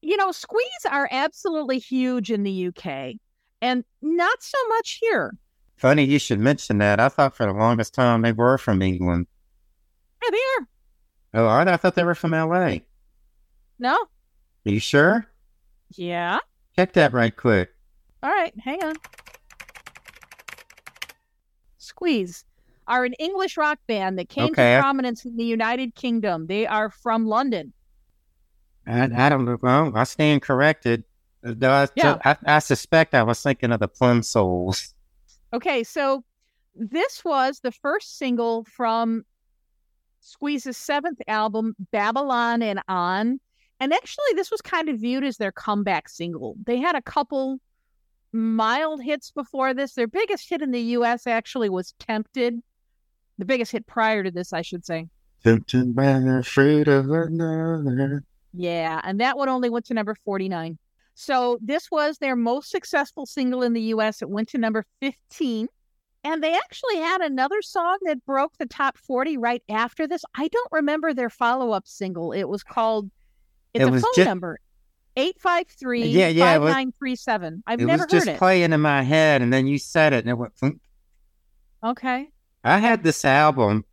You 0.00 0.16
know, 0.16 0.30
Squeeze 0.30 0.86
are 0.88 1.08
absolutely 1.10 1.80
huge 1.80 2.30
in 2.30 2.44
the 2.44 2.68
UK 2.68 3.16
and 3.60 3.84
not 4.00 4.42
so 4.42 4.58
much 4.68 5.00
here. 5.00 5.34
Funny 5.76 6.04
you 6.04 6.20
should 6.20 6.38
mention 6.38 6.78
that. 6.78 7.00
I 7.00 7.08
thought 7.08 7.36
for 7.36 7.46
the 7.46 7.52
longest 7.52 7.94
time 7.94 8.22
they 8.22 8.30
were 8.30 8.58
from 8.58 8.80
England. 8.80 9.26
Yeah, 10.22 10.30
they 10.30 10.36
are. 10.36 10.68
Oh. 11.44 11.48
I 11.48 11.76
thought 11.76 11.96
they 11.96 12.04
were 12.04 12.14
from 12.14 12.30
LA. 12.30 12.76
No? 13.80 13.94
Are 13.94 14.70
you 14.70 14.80
sure? 14.80 15.26
Yeah. 15.96 16.38
Check 16.76 16.92
that 16.92 17.12
right 17.12 17.36
quick. 17.36 17.74
All 18.22 18.30
right, 18.30 18.54
hang 18.60 18.82
on. 18.84 18.94
Squeeze 21.78 22.44
are 22.88 23.04
an 23.04 23.12
English 23.14 23.56
rock 23.56 23.78
band 23.86 24.18
that 24.18 24.28
came 24.28 24.46
Okay. 24.46 24.74
to 24.76 24.80
prominence 24.80 25.24
in 25.24 25.36
the 25.36 25.44
United 25.44 25.94
Kingdom. 25.94 26.46
They 26.46 26.66
are 26.66 26.90
from 26.90 27.26
London. 27.26 27.72
I, 28.86 29.04
I 29.14 29.28
don't 29.28 29.44
know. 29.44 29.58
Well, 29.62 29.92
I 29.94 30.04
stand 30.04 30.42
corrected. 30.42 31.04
Uh, 31.46 31.54
I, 31.62 31.88
Yeah. 31.94 32.18
I, 32.24 32.36
I 32.46 32.58
suspect 32.58 33.14
I 33.14 33.22
was 33.22 33.42
thinking 33.42 33.70
of 33.72 33.80
the 33.80 33.88
Plimsouls. 33.88 34.94
Okay, 35.50 35.82
so 35.82 36.24
this 36.74 37.24
was 37.24 37.60
the 37.60 37.72
first 37.72 38.18
single 38.18 38.64
from 38.64 39.24
Squeeze's 40.20 40.76
seventh 40.76 41.22
album, 41.26 41.74
Babylon 41.90 42.60
and 42.60 42.80
On. 42.86 43.40
And 43.80 43.94
actually, 43.94 44.34
this 44.34 44.50
was 44.50 44.60
kind 44.60 44.90
of 44.90 44.98
viewed 45.00 45.24
as 45.24 45.38
their 45.38 45.50
comeback 45.50 46.10
single. 46.10 46.54
They 46.66 46.76
had 46.76 46.96
a 46.96 47.00
couple 47.00 47.60
mild 48.32 49.02
hits 49.02 49.30
before 49.30 49.72
this. 49.72 49.94
Their 49.94 50.06
biggest 50.06 50.50
hit 50.50 50.60
in 50.60 50.70
the 50.70 50.82
US 50.98 51.26
actually 51.26 51.70
was 51.70 51.94
Tempted. 51.98 52.60
The 53.38 53.44
biggest 53.44 53.72
hit 53.72 53.86
prior 53.86 54.22
to 54.24 54.30
this, 54.30 54.52
I 54.52 54.62
should 54.62 54.84
say. 54.84 55.06
Tempted 55.44 55.94
by 55.94 56.18
the 56.18 56.42
fruit 56.44 56.88
of 56.88 57.08
another. 57.10 58.24
Yeah, 58.52 59.00
and 59.04 59.20
that 59.20 59.36
one 59.38 59.48
only 59.48 59.70
went 59.70 59.84
to 59.86 59.94
number 59.94 60.14
49. 60.24 60.78
So 61.14 61.58
this 61.60 61.90
was 61.90 62.18
their 62.18 62.34
most 62.36 62.70
successful 62.70 63.26
single 63.26 63.62
in 63.62 63.72
the 63.72 63.82
US. 63.94 64.22
It 64.22 64.28
went 64.30 64.48
to 64.50 64.58
number 64.58 64.84
15. 65.00 65.68
And 66.24 66.42
they 66.42 66.54
actually 66.54 66.96
had 66.96 67.20
another 67.20 67.62
song 67.62 67.96
that 68.02 68.24
broke 68.26 68.58
the 68.58 68.66
top 68.66 68.98
40 68.98 69.36
right 69.36 69.62
after 69.68 70.06
this. 70.08 70.24
I 70.34 70.48
don't 70.48 70.72
remember 70.72 71.14
their 71.14 71.30
follow 71.30 71.70
up 71.70 71.86
single. 71.86 72.32
It 72.32 72.44
was 72.48 72.64
called, 72.64 73.08
it's 73.72 73.82
It 73.84 73.88
a 73.88 73.90
was 73.92 74.02
phone 74.02 74.10
ju- 74.16 74.24
number 74.24 74.58
853 75.16 76.06
Yeah, 76.08 76.28
yeah, 76.28 76.54
it 76.56 76.58
was- 76.58 76.68
5937. 76.72 77.62
I've 77.66 77.80
it 77.80 77.84
never 77.84 78.02
was 78.04 78.10
just 78.12 78.26
it. 78.26 78.38
playing 78.38 78.72
in 78.72 78.80
my 78.80 79.02
head, 79.02 79.42
and 79.42 79.52
then 79.52 79.66
you 79.68 79.78
said 79.78 80.12
it, 80.12 80.18
and 80.24 80.28
it 80.30 80.34
went. 80.34 80.54
thunk. 80.56 80.80
okay. 81.84 82.28
I 82.64 82.78
had 82.78 83.02
this 83.02 83.24
album. 83.24 83.84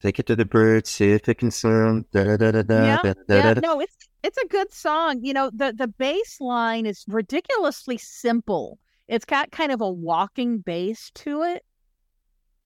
Take 0.00 0.18
it 0.18 0.26
to 0.26 0.36
the 0.36 0.44
bridge, 0.44 0.86
see 0.86 1.12
if 1.12 1.28
it 1.28 1.38
can 1.38 1.50
swim. 1.50 2.04
Da, 2.12 2.24
da, 2.24 2.36
da, 2.36 2.50
da, 2.50 2.62
da, 2.62 2.84
Yeah, 2.84 3.00
da, 3.02 3.14
da, 3.26 3.34
Yeah, 3.34 3.54
da. 3.54 3.60
no, 3.60 3.80
it's 3.80 3.96
it's 4.22 4.36
a 4.38 4.46
good 4.48 4.72
song. 4.72 5.20
You 5.22 5.32
know, 5.32 5.50
the 5.54 5.72
the 5.72 5.88
bass 5.88 6.40
line 6.40 6.84
is 6.86 7.04
ridiculously 7.08 7.96
simple. 7.98 8.78
It's 9.08 9.24
got 9.24 9.50
kind 9.50 9.72
of 9.72 9.80
a 9.80 9.90
walking 9.90 10.58
bass 10.58 11.10
to 11.16 11.42
it. 11.42 11.64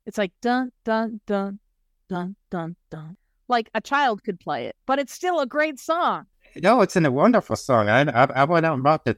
It's 0.06 0.18
like 0.18 0.32
dun 0.42 0.72
dun 0.84 1.20
dun 1.26 1.60
dun 2.08 2.34
dun 2.50 2.76
dun. 2.90 3.16
Like 3.46 3.70
a 3.74 3.80
child 3.80 4.24
could 4.24 4.40
play 4.40 4.66
it, 4.66 4.76
but 4.86 4.98
it's 4.98 5.12
still 5.12 5.38
a 5.40 5.46
great 5.46 5.78
song. 5.78 6.24
No, 6.56 6.80
it's 6.80 6.96
in 6.96 7.06
a 7.06 7.10
wonderful 7.12 7.56
song. 7.56 7.88
I, 7.88 8.00
I, 8.02 8.24
I 8.34 8.44
went 8.44 8.66
out 8.66 8.74
and 8.74 8.82
bought 8.82 9.04
the. 9.04 9.16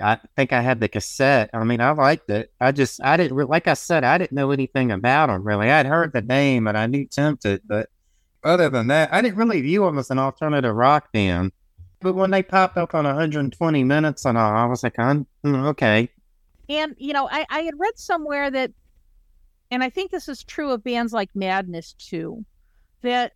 I, 0.00 0.12
I 0.12 0.18
think 0.36 0.52
I 0.52 0.60
had 0.60 0.80
the 0.80 0.88
cassette. 0.88 1.50
I 1.52 1.64
mean, 1.64 1.80
I 1.80 1.90
liked 1.90 2.30
it. 2.30 2.52
I 2.60 2.72
just, 2.72 3.02
I 3.02 3.16
didn't, 3.16 3.36
like 3.48 3.68
I 3.68 3.74
said, 3.74 4.04
I 4.04 4.18
didn't 4.18 4.32
know 4.32 4.50
anything 4.50 4.90
about 4.90 5.28
them 5.28 5.44
really. 5.44 5.70
I'd 5.70 5.86
heard 5.86 6.12
the 6.12 6.22
name 6.22 6.66
and 6.66 6.76
I 6.76 6.86
knew 6.86 7.06
Tempted, 7.06 7.62
but 7.66 7.88
other 8.42 8.68
than 8.68 8.86
that, 8.88 9.12
I 9.12 9.20
didn't 9.22 9.36
really 9.36 9.60
view 9.60 9.84
them 9.84 9.98
as 9.98 10.10
an 10.10 10.18
alternative 10.18 10.74
rock 10.74 11.12
band. 11.12 11.52
But 12.00 12.14
when 12.14 12.30
they 12.30 12.42
popped 12.42 12.78
up 12.78 12.94
on 12.94 13.04
120 13.04 13.84
minutes 13.84 14.24
and 14.24 14.38
all, 14.38 14.52
I 14.52 14.64
was 14.64 14.82
like, 14.82 14.98
I'm, 14.98 15.26
mm, 15.44 15.66
okay. 15.68 16.08
And 16.68 16.94
you 16.98 17.12
know, 17.12 17.28
I 17.30 17.44
I 17.50 17.60
had 17.60 17.74
read 17.78 17.98
somewhere 17.98 18.50
that, 18.50 18.70
and 19.70 19.82
I 19.82 19.90
think 19.90 20.10
this 20.10 20.28
is 20.28 20.44
true 20.44 20.70
of 20.70 20.84
bands 20.84 21.12
like 21.12 21.28
Madness 21.34 21.94
too, 21.94 22.44
that 23.02 23.32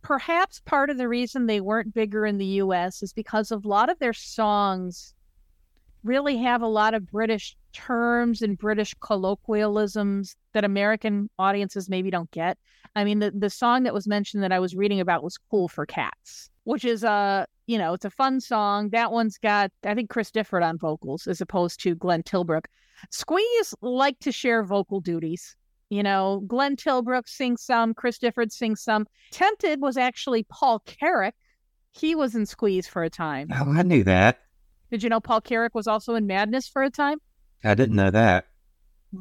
perhaps 0.00 0.60
part 0.60 0.90
of 0.90 0.96
the 0.96 1.08
reason 1.08 1.46
they 1.46 1.60
weren't 1.60 1.92
bigger 1.92 2.24
in 2.24 2.38
the 2.38 2.46
U.S. 2.46 3.02
is 3.02 3.12
because 3.12 3.50
of 3.50 3.64
a 3.64 3.68
lot 3.68 3.90
of 3.90 3.98
their 3.98 4.12
songs 4.12 5.14
really 6.04 6.36
have 6.38 6.62
a 6.62 6.66
lot 6.66 6.94
of 6.94 7.10
British 7.10 7.56
terms 7.72 8.42
and 8.42 8.58
British 8.58 8.94
colloquialisms 9.00 10.36
that 10.52 10.64
American 10.64 11.30
audiences 11.38 11.88
maybe 11.88 12.10
don't 12.10 12.30
get. 12.30 12.58
I 12.94 13.04
mean, 13.04 13.20
the, 13.20 13.30
the 13.30 13.50
song 13.50 13.84
that 13.84 13.94
was 13.94 14.06
mentioned 14.06 14.42
that 14.42 14.52
I 14.52 14.58
was 14.58 14.76
reading 14.76 15.00
about 15.00 15.22
was 15.22 15.38
Cool 15.50 15.68
for 15.68 15.86
Cats, 15.86 16.50
which 16.64 16.84
is 16.84 17.04
a, 17.04 17.46
you 17.66 17.78
know, 17.78 17.94
it's 17.94 18.04
a 18.04 18.10
fun 18.10 18.40
song. 18.40 18.90
That 18.90 19.12
one's 19.12 19.38
got, 19.38 19.70
I 19.84 19.94
think, 19.94 20.10
Chris 20.10 20.30
Difford 20.30 20.62
on 20.62 20.78
vocals 20.78 21.26
as 21.26 21.40
opposed 21.40 21.80
to 21.82 21.94
Glenn 21.94 22.22
Tilbrook. 22.22 22.66
Squeeze 23.10 23.74
like 23.80 24.18
to 24.20 24.32
share 24.32 24.62
vocal 24.62 25.00
duties. 25.00 25.56
You 25.88 26.02
know, 26.02 26.42
Glenn 26.46 26.76
Tilbrook 26.76 27.28
sings 27.28 27.62
some, 27.62 27.94
Chris 27.94 28.18
Difford 28.18 28.50
sings 28.50 28.82
some. 28.82 29.06
Tempted 29.30 29.80
was 29.80 29.96
actually 29.96 30.44
Paul 30.44 30.80
Carrack. 30.86 31.34
He 31.90 32.14
was 32.14 32.34
in 32.34 32.46
Squeeze 32.46 32.86
for 32.86 33.02
a 33.02 33.10
time. 33.10 33.48
Oh, 33.52 33.72
I 33.72 33.82
knew 33.82 34.02
that. 34.04 34.40
Did 34.92 35.02
you 35.02 35.08
know 35.08 35.20
Paul 35.20 35.40
Carrack 35.40 35.74
was 35.74 35.86
also 35.86 36.14
in 36.16 36.26
Madness 36.26 36.68
for 36.68 36.82
a 36.82 36.90
time? 36.90 37.18
I 37.64 37.74
didn't 37.74 37.96
know 37.96 38.10
that. 38.10 38.44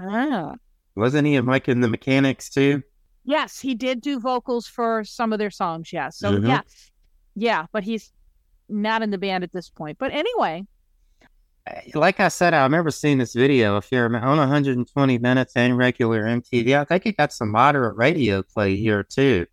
Ah. 0.01 0.55
Wasn't 0.97 1.25
he 1.25 1.35
in 1.35 1.45
Mike 1.45 1.69
and 1.69 1.81
the 1.81 1.87
Mechanics 1.87 2.49
too? 2.49 2.83
Yes, 3.23 3.57
he 3.57 3.73
did 3.73 4.01
do 4.01 4.19
vocals 4.19 4.67
for 4.67 5.05
some 5.05 5.31
of 5.31 5.39
their 5.39 5.49
songs. 5.49 5.93
Yes. 5.93 6.17
So, 6.19 6.33
Mhm. 6.33 6.45
yes. 6.47 6.91
Yeah, 7.35 7.67
but 7.71 7.85
he's 7.85 8.11
not 8.67 9.01
in 9.01 9.11
the 9.11 9.17
band 9.17 9.45
at 9.45 9.53
this 9.53 9.69
point. 9.69 9.97
But 9.97 10.11
anyway, 10.11 10.65
Like 11.93 12.19
I 12.19 12.27
said, 12.27 12.53
I 12.55 12.63
remember 12.63 12.89
seeing 12.91 13.19
this 13.19 13.33
video 13.33 13.77
if 13.77 13.91
you're 13.91 14.05
on 14.07 14.37
120 14.39 15.17
minutes 15.19 15.53
and 15.55 15.77
regular 15.77 16.23
MTV. 16.25 16.75
I 16.75 16.83
think 16.83 17.05
it 17.05 17.15
got 17.15 17.31
some 17.31 17.49
moderate 17.51 17.95
radio 17.95 18.41
play 18.43 18.75
here 18.75 19.03
too. 19.03 19.45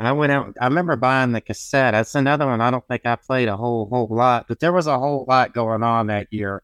I 0.00 0.12
went 0.12 0.32
out. 0.32 0.54
I 0.60 0.66
remember 0.66 0.96
buying 0.96 1.32
the 1.32 1.40
cassette. 1.40 1.92
That's 1.92 2.14
another 2.14 2.46
one. 2.46 2.60
I 2.60 2.70
don't 2.70 2.86
think 2.86 3.06
I 3.06 3.16
played 3.16 3.48
a 3.48 3.56
whole 3.56 3.86
whole 3.88 4.08
lot, 4.10 4.46
but 4.48 4.60
there 4.60 4.72
was 4.72 4.86
a 4.86 4.98
whole 4.98 5.24
lot 5.26 5.54
going 5.54 5.82
on 5.82 6.08
that 6.08 6.26
year. 6.30 6.62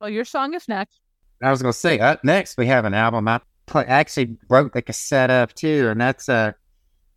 well, 0.00 0.10
your 0.10 0.24
song 0.24 0.54
is 0.54 0.66
next. 0.68 0.98
I 1.42 1.50
was 1.50 1.62
gonna 1.62 1.72
say 1.72 1.98
up 2.00 2.24
next 2.24 2.56
we 2.56 2.66
have 2.66 2.84
an 2.84 2.94
album 2.94 3.28
I 3.28 3.40
play, 3.66 3.84
actually 3.86 4.26
broke 4.48 4.72
the 4.72 4.82
cassette 4.82 5.30
up 5.30 5.54
too, 5.54 5.88
and 5.90 6.00
that's 6.00 6.28
uh, 6.28 6.52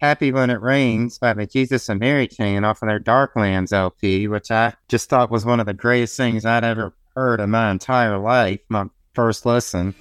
"Happy 0.02 0.32
When 0.32 0.50
It 0.50 0.62
Rains" 0.62 1.18
by 1.18 1.34
the 1.34 1.48
Jesus 1.48 1.90
and 1.90 2.00
Mary 2.00 2.28
Chain 2.28 2.64
off 2.64 2.82
of 2.82 2.88
their 2.88 3.00
Darklands 3.00 3.74
LP, 3.74 4.28
which 4.28 4.52
I 4.52 4.74
just 4.88 5.10
thought 5.10 5.32
was 5.32 5.46
one 5.46 5.60
of 5.60 5.66
the 5.66 5.74
greatest 5.74 6.16
things 6.16 6.46
I'd 6.46 6.64
ever 6.64 6.94
heard 7.16 7.40
in 7.40 7.50
my 7.50 7.72
entire 7.72 8.18
life. 8.20 8.60
My 8.70 8.86
first 9.14 9.46
listen. 9.46 9.96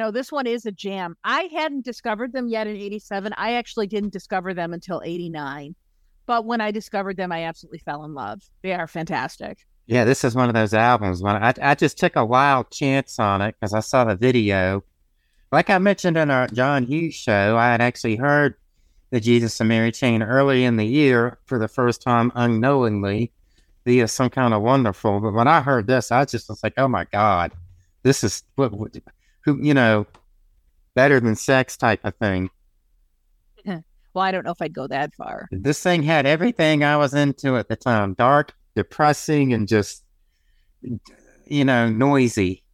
No, 0.00 0.10
this 0.10 0.32
one 0.32 0.46
is 0.46 0.64
a 0.64 0.72
jam. 0.72 1.14
I 1.24 1.42
hadn't 1.52 1.84
discovered 1.84 2.32
them 2.32 2.48
yet 2.48 2.66
in 2.66 2.74
87. 2.74 3.34
I 3.36 3.52
actually 3.52 3.86
didn't 3.86 4.14
discover 4.14 4.54
them 4.54 4.72
until 4.72 5.02
89. 5.04 5.74
But 6.24 6.46
when 6.46 6.62
I 6.62 6.70
discovered 6.70 7.18
them, 7.18 7.30
I 7.30 7.44
absolutely 7.44 7.80
fell 7.80 8.04
in 8.04 8.14
love. 8.14 8.40
They 8.62 8.72
are 8.72 8.86
fantastic. 8.86 9.66
Yeah, 9.86 10.06
this 10.06 10.24
is 10.24 10.34
one 10.34 10.48
of 10.48 10.54
those 10.54 10.72
albums. 10.72 11.20
When 11.20 11.36
I, 11.36 11.52
I 11.60 11.74
just 11.74 11.98
took 11.98 12.16
a 12.16 12.24
wild 12.24 12.70
chance 12.70 13.18
on 13.18 13.42
it 13.42 13.56
because 13.60 13.74
I 13.74 13.80
saw 13.80 14.04
the 14.04 14.16
video. 14.16 14.82
Like 15.52 15.68
I 15.68 15.76
mentioned 15.76 16.16
in 16.16 16.30
our 16.30 16.46
John 16.46 16.86
Hughes 16.86 17.14
show, 17.14 17.58
I 17.58 17.66
had 17.70 17.82
actually 17.82 18.16
heard 18.16 18.54
the 19.10 19.20
Jesus 19.20 19.60
and 19.60 19.68
Mary 19.68 19.92
Chain 19.92 20.22
early 20.22 20.64
in 20.64 20.76
the 20.76 20.86
year 20.86 21.38
for 21.44 21.58
the 21.58 21.68
first 21.68 22.00
time 22.00 22.32
unknowingly 22.34 23.32
via 23.84 24.08
some 24.08 24.30
kind 24.30 24.54
of 24.54 24.62
wonderful. 24.62 25.20
But 25.20 25.34
when 25.34 25.48
I 25.48 25.60
heard 25.60 25.86
this, 25.86 26.10
I 26.10 26.24
just 26.24 26.48
was 26.48 26.62
like, 26.62 26.74
oh 26.78 26.88
my 26.88 27.04
God, 27.12 27.52
this 28.02 28.24
is 28.24 28.44
what, 28.54 28.72
what 28.72 28.92
who, 29.44 29.58
you 29.62 29.74
know, 29.74 30.06
better 30.94 31.20
than 31.20 31.36
sex 31.36 31.76
type 31.76 32.04
of 32.04 32.14
thing. 32.16 32.50
Well, 34.12 34.24
I 34.24 34.32
don't 34.32 34.44
know 34.44 34.50
if 34.50 34.60
I'd 34.60 34.74
go 34.74 34.88
that 34.88 35.14
far. 35.14 35.48
This 35.52 35.80
thing 35.80 36.02
had 36.02 36.26
everything 36.26 36.82
I 36.82 36.96
was 36.96 37.14
into 37.14 37.56
at 37.56 37.68
the 37.68 37.76
time 37.76 38.14
dark, 38.14 38.52
depressing, 38.74 39.52
and 39.52 39.68
just, 39.68 40.04
you 41.46 41.64
know, 41.64 41.88
noisy. 41.88 42.64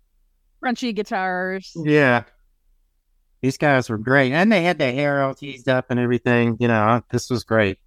Crunchy 0.64 0.94
guitars. 0.94 1.72
Yeah. 1.76 2.24
These 3.42 3.58
guys 3.58 3.90
were 3.90 3.98
great. 3.98 4.32
And 4.32 4.50
they 4.50 4.62
had 4.62 4.78
their 4.78 4.94
hair 4.94 5.22
all 5.22 5.34
teased 5.34 5.68
up 5.68 5.90
and 5.90 6.00
everything. 6.00 6.56
You 6.58 6.68
know, 6.68 7.02
this 7.10 7.28
was 7.28 7.44
great. 7.44 7.78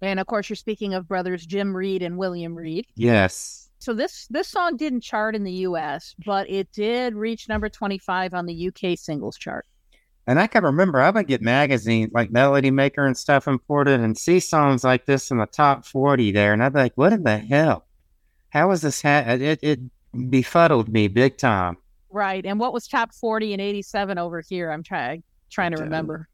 And 0.00 0.18
of 0.18 0.26
course, 0.26 0.48
you're 0.48 0.56
speaking 0.56 0.94
of 0.94 1.06
brothers 1.06 1.46
Jim 1.46 1.74
Reid 1.76 2.02
and 2.02 2.18
William 2.18 2.56
Reid. 2.56 2.86
Yes. 2.96 3.61
So 3.82 3.92
this 3.94 4.28
this 4.28 4.46
song 4.46 4.76
didn't 4.76 5.00
chart 5.00 5.34
in 5.34 5.42
the 5.42 5.52
U.S., 5.66 6.14
but 6.24 6.48
it 6.48 6.70
did 6.70 7.14
reach 7.16 7.48
number 7.48 7.68
25 7.68 8.32
on 8.32 8.46
the 8.46 8.54
U.K. 8.54 8.94
singles 8.94 9.36
chart. 9.36 9.66
And 10.28 10.38
I 10.38 10.46
can 10.46 10.62
remember 10.62 11.00
I 11.00 11.10
would 11.10 11.26
get 11.26 11.42
magazines 11.42 12.12
like 12.14 12.30
Melody 12.30 12.70
Maker 12.70 13.04
and 13.04 13.16
stuff 13.16 13.48
imported 13.48 13.98
and 13.98 14.16
see 14.16 14.38
songs 14.38 14.84
like 14.84 15.04
this 15.06 15.32
in 15.32 15.38
the 15.38 15.46
top 15.46 15.84
40 15.84 16.30
there. 16.30 16.52
And 16.52 16.62
I'd 16.62 16.72
be 16.72 16.78
like, 16.78 16.92
what 16.94 17.12
in 17.12 17.24
the 17.24 17.38
hell? 17.38 17.86
How 18.50 18.70
is 18.70 18.82
this? 18.82 19.02
Ha-? 19.02 19.24
It, 19.26 19.58
it 19.62 19.80
befuddled 20.30 20.88
me 20.88 21.08
big 21.08 21.38
time. 21.38 21.76
Right. 22.08 22.46
And 22.46 22.60
what 22.60 22.72
was 22.72 22.86
top 22.86 23.12
40 23.12 23.54
in 23.54 23.58
87 23.58 24.16
over 24.16 24.42
here? 24.48 24.70
I'm 24.70 24.84
trying 24.84 25.24
trying 25.50 25.72
to 25.72 25.82
remember. 25.82 26.28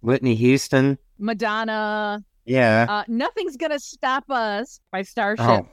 Whitney 0.00 0.36
Houston. 0.36 0.96
Madonna, 1.18 2.24
Yeah. 2.46 2.86
uh, 2.88 3.04
Nothing's 3.08 3.58
Gonna 3.58 3.78
Stop 3.78 4.30
Us 4.30 4.80
by 4.90 5.02
Starship. 5.02 5.44
Oh, 5.46 5.66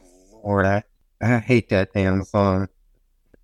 Lord. 0.44 0.66
I, 0.66 0.84
I 1.22 1.40
hate 1.40 1.70
that 1.70 1.94
damn 1.94 2.24
song. 2.24 2.68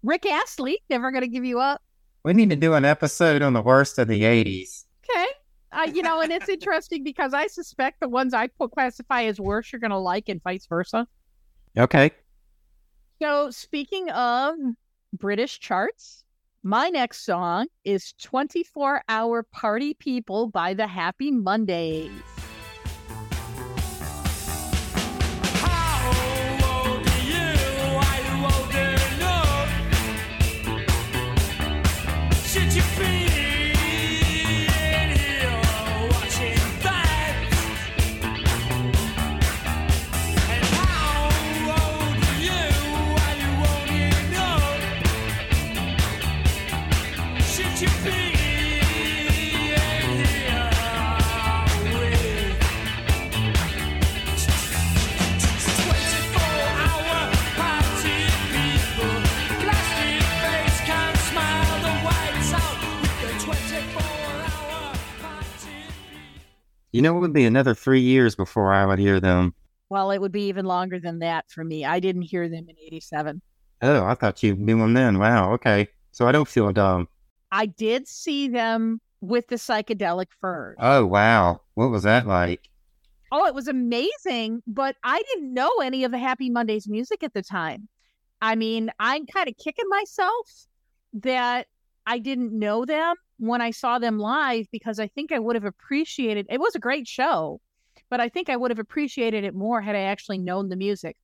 Rick 0.04 0.26
Astley, 0.26 0.80
Never 0.90 1.12
Gonna 1.12 1.28
Give 1.28 1.46
You 1.46 1.60
Up. 1.60 1.82
We 2.24 2.34
need 2.34 2.50
to 2.50 2.56
do 2.56 2.74
an 2.74 2.86
episode 2.86 3.42
on 3.42 3.54
the 3.54 3.62
worst 3.62 3.98
of 4.00 4.08
the 4.08 4.24
80s. 4.24 4.86
Okay. 5.10 5.28
Uh, 5.72 5.88
you 5.94 6.02
know, 6.02 6.22
and 6.22 6.32
it's 6.32 6.50
interesting 6.50 7.04
because 7.04 7.34
I 7.34 7.48
suspect 7.48 8.00
the 8.00 8.10
ones 8.10 8.34
I 8.34 8.48
classify 8.48 9.24
as 9.24 9.40
worse 9.40 9.72
you're 9.72 9.80
going 9.80 9.92
to 9.92 9.98
like 9.98 10.28
and 10.30 10.42
vice 10.44 10.66
versa. 10.66 11.08
Okay. 11.78 12.12
So, 13.22 13.52
speaking 13.52 14.10
of 14.12 14.56
British 15.14 15.60
charts, 15.60 16.24
my 16.64 16.90
next 16.90 17.26
song 17.26 17.68
is 17.84 18.14
24 18.22 19.04
Hour 19.08 19.44
Party 19.44 19.94
People 19.94 20.48
by 20.48 20.74
the 20.74 20.88
Happy 20.88 21.32
Mondays. 21.32 22.12
You 66.92 67.02
know, 67.02 67.18
it 67.18 67.20
would 67.20 67.34
be 67.34 67.46
another 67.46 67.74
three 67.74 68.02
years 68.02 68.36
before 68.36 68.74
I 68.74 68.86
would 68.86 69.00
hear 69.00 69.20
them. 69.20 69.54
Well, 69.90 70.12
it 70.12 70.20
would 70.20 70.32
be 70.32 70.48
even 70.48 70.66
longer 70.66 71.00
than 71.00 71.20
that 71.20 71.46
for 71.50 71.64
me. 71.64 71.86
I 71.86 72.00
didn't 72.00 72.24
hear 72.24 72.48
them 72.50 72.66
in 72.70 72.76
87. 72.80 73.42
Oh, 73.82 74.06
I 74.06 74.16
thought 74.16 74.44
you 74.44 74.56
knew 74.56 74.80
them 74.80 74.94
then. 74.94 75.20
Wow. 75.20 75.54
Okay. 75.54 75.88
So 76.12 76.28
I 76.28 76.32
don't 76.32 76.48
feel 76.48 76.72
dumb. 76.72 77.08
I 77.52 77.68
did 77.68 78.08
see 78.08 78.48
them 78.48 79.02
with 79.22 79.48
the 79.48 79.56
psychedelic 79.56 80.28
furs. 80.42 80.78
Oh, 80.80 81.06
wow. 81.06 81.62
What 81.76 81.90
was 81.90 82.04
that 82.04 82.28
like? 82.28 82.70
Oh, 83.32 83.46
it 83.46 83.54
was 83.54 83.68
amazing, 83.68 84.64
but 84.66 84.96
I 85.04 85.22
didn't 85.34 85.54
know 85.54 85.70
any 85.82 86.04
of 86.04 86.12
the 86.12 86.18
Happy 86.18 86.50
Mondays 86.50 86.88
music 86.88 87.24
at 87.24 87.34
the 87.34 87.42
time. 87.42 87.88
I 88.42 88.56
mean, 88.56 88.90
I'm 89.00 89.26
kind 89.26 89.50
of 89.50 89.58
kicking 89.58 89.90
myself 89.90 90.68
that 91.14 91.68
I 92.06 92.20
didn't 92.20 92.58
know 92.58 92.86
them 92.86 93.16
when 93.38 93.62
I 93.62 93.72
saw 93.72 94.00
them 94.00 94.18
live 94.20 94.68
because 94.72 95.00
I 95.00 95.08
think 95.08 95.32
I 95.32 95.40
would 95.40 95.56
have 95.56 95.66
appreciated 95.66 96.48
it 96.50 96.60
was 96.60 96.76
a 96.76 96.80
great 96.80 97.08
show, 97.08 97.62
but 98.10 98.20
I 98.20 98.30
think 98.30 98.50
I 98.50 98.56
would 98.56 98.72
have 98.72 98.80
appreciated 98.80 99.44
it 99.44 99.54
more 99.56 99.82
had 99.82 99.96
I 99.96 100.02
actually 100.02 100.38
known 100.40 100.70
the 100.70 100.76
music. 100.76 101.18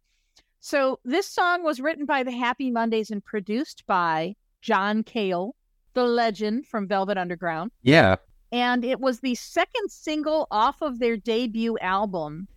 So 0.60 1.00
this 1.04 1.28
song 1.28 1.64
was 1.64 1.80
written 1.82 2.06
by 2.06 2.24
the 2.24 2.32
Happy 2.32 2.72
Mondays 2.72 3.12
and 3.12 3.24
produced 3.24 3.84
by 3.86 4.36
John 4.62 5.04
Cale, 5.04 5.56
the 5.94 6.04
legend 6.06 6.68
from 6.68 6.88
Velvet 6.88 7.18
Underground 7.18 7.72
Yeah. 7.82 8.16
and 8.52 8.86
it 8.86 9.00
was 9.00 9.20
the 9.20 9.36
second 9.36 9.90
single 9.92 10.48
off 10.52 10.82
of 10.82 11.00
their 11.00 11.18
debut 11.18 11.78
album. 11.80 12.48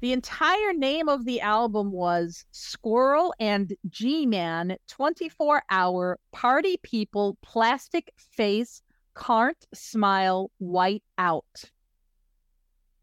The 0.00 0.12
entire 0.12 0.74
name 0.74 1.08
of 1.08 1.24
the 1.24 1.40
album 1.40 1.90
was 1.90 2.44
Squirrel 2.50 3.32
and 3.40 3.74
G 3.88 4.26
Man 4.26 4.76
24 4.88 5.62
Hour 5.70 6.18
Party 6.32 6.76
People 6.82 7.38
Plastic 7.42 8.12
Face 8.18 8.82
Can't 9.16 9.66
Smile 9.72 10.50
White 10.58 11.02
Out, 11.16 11.70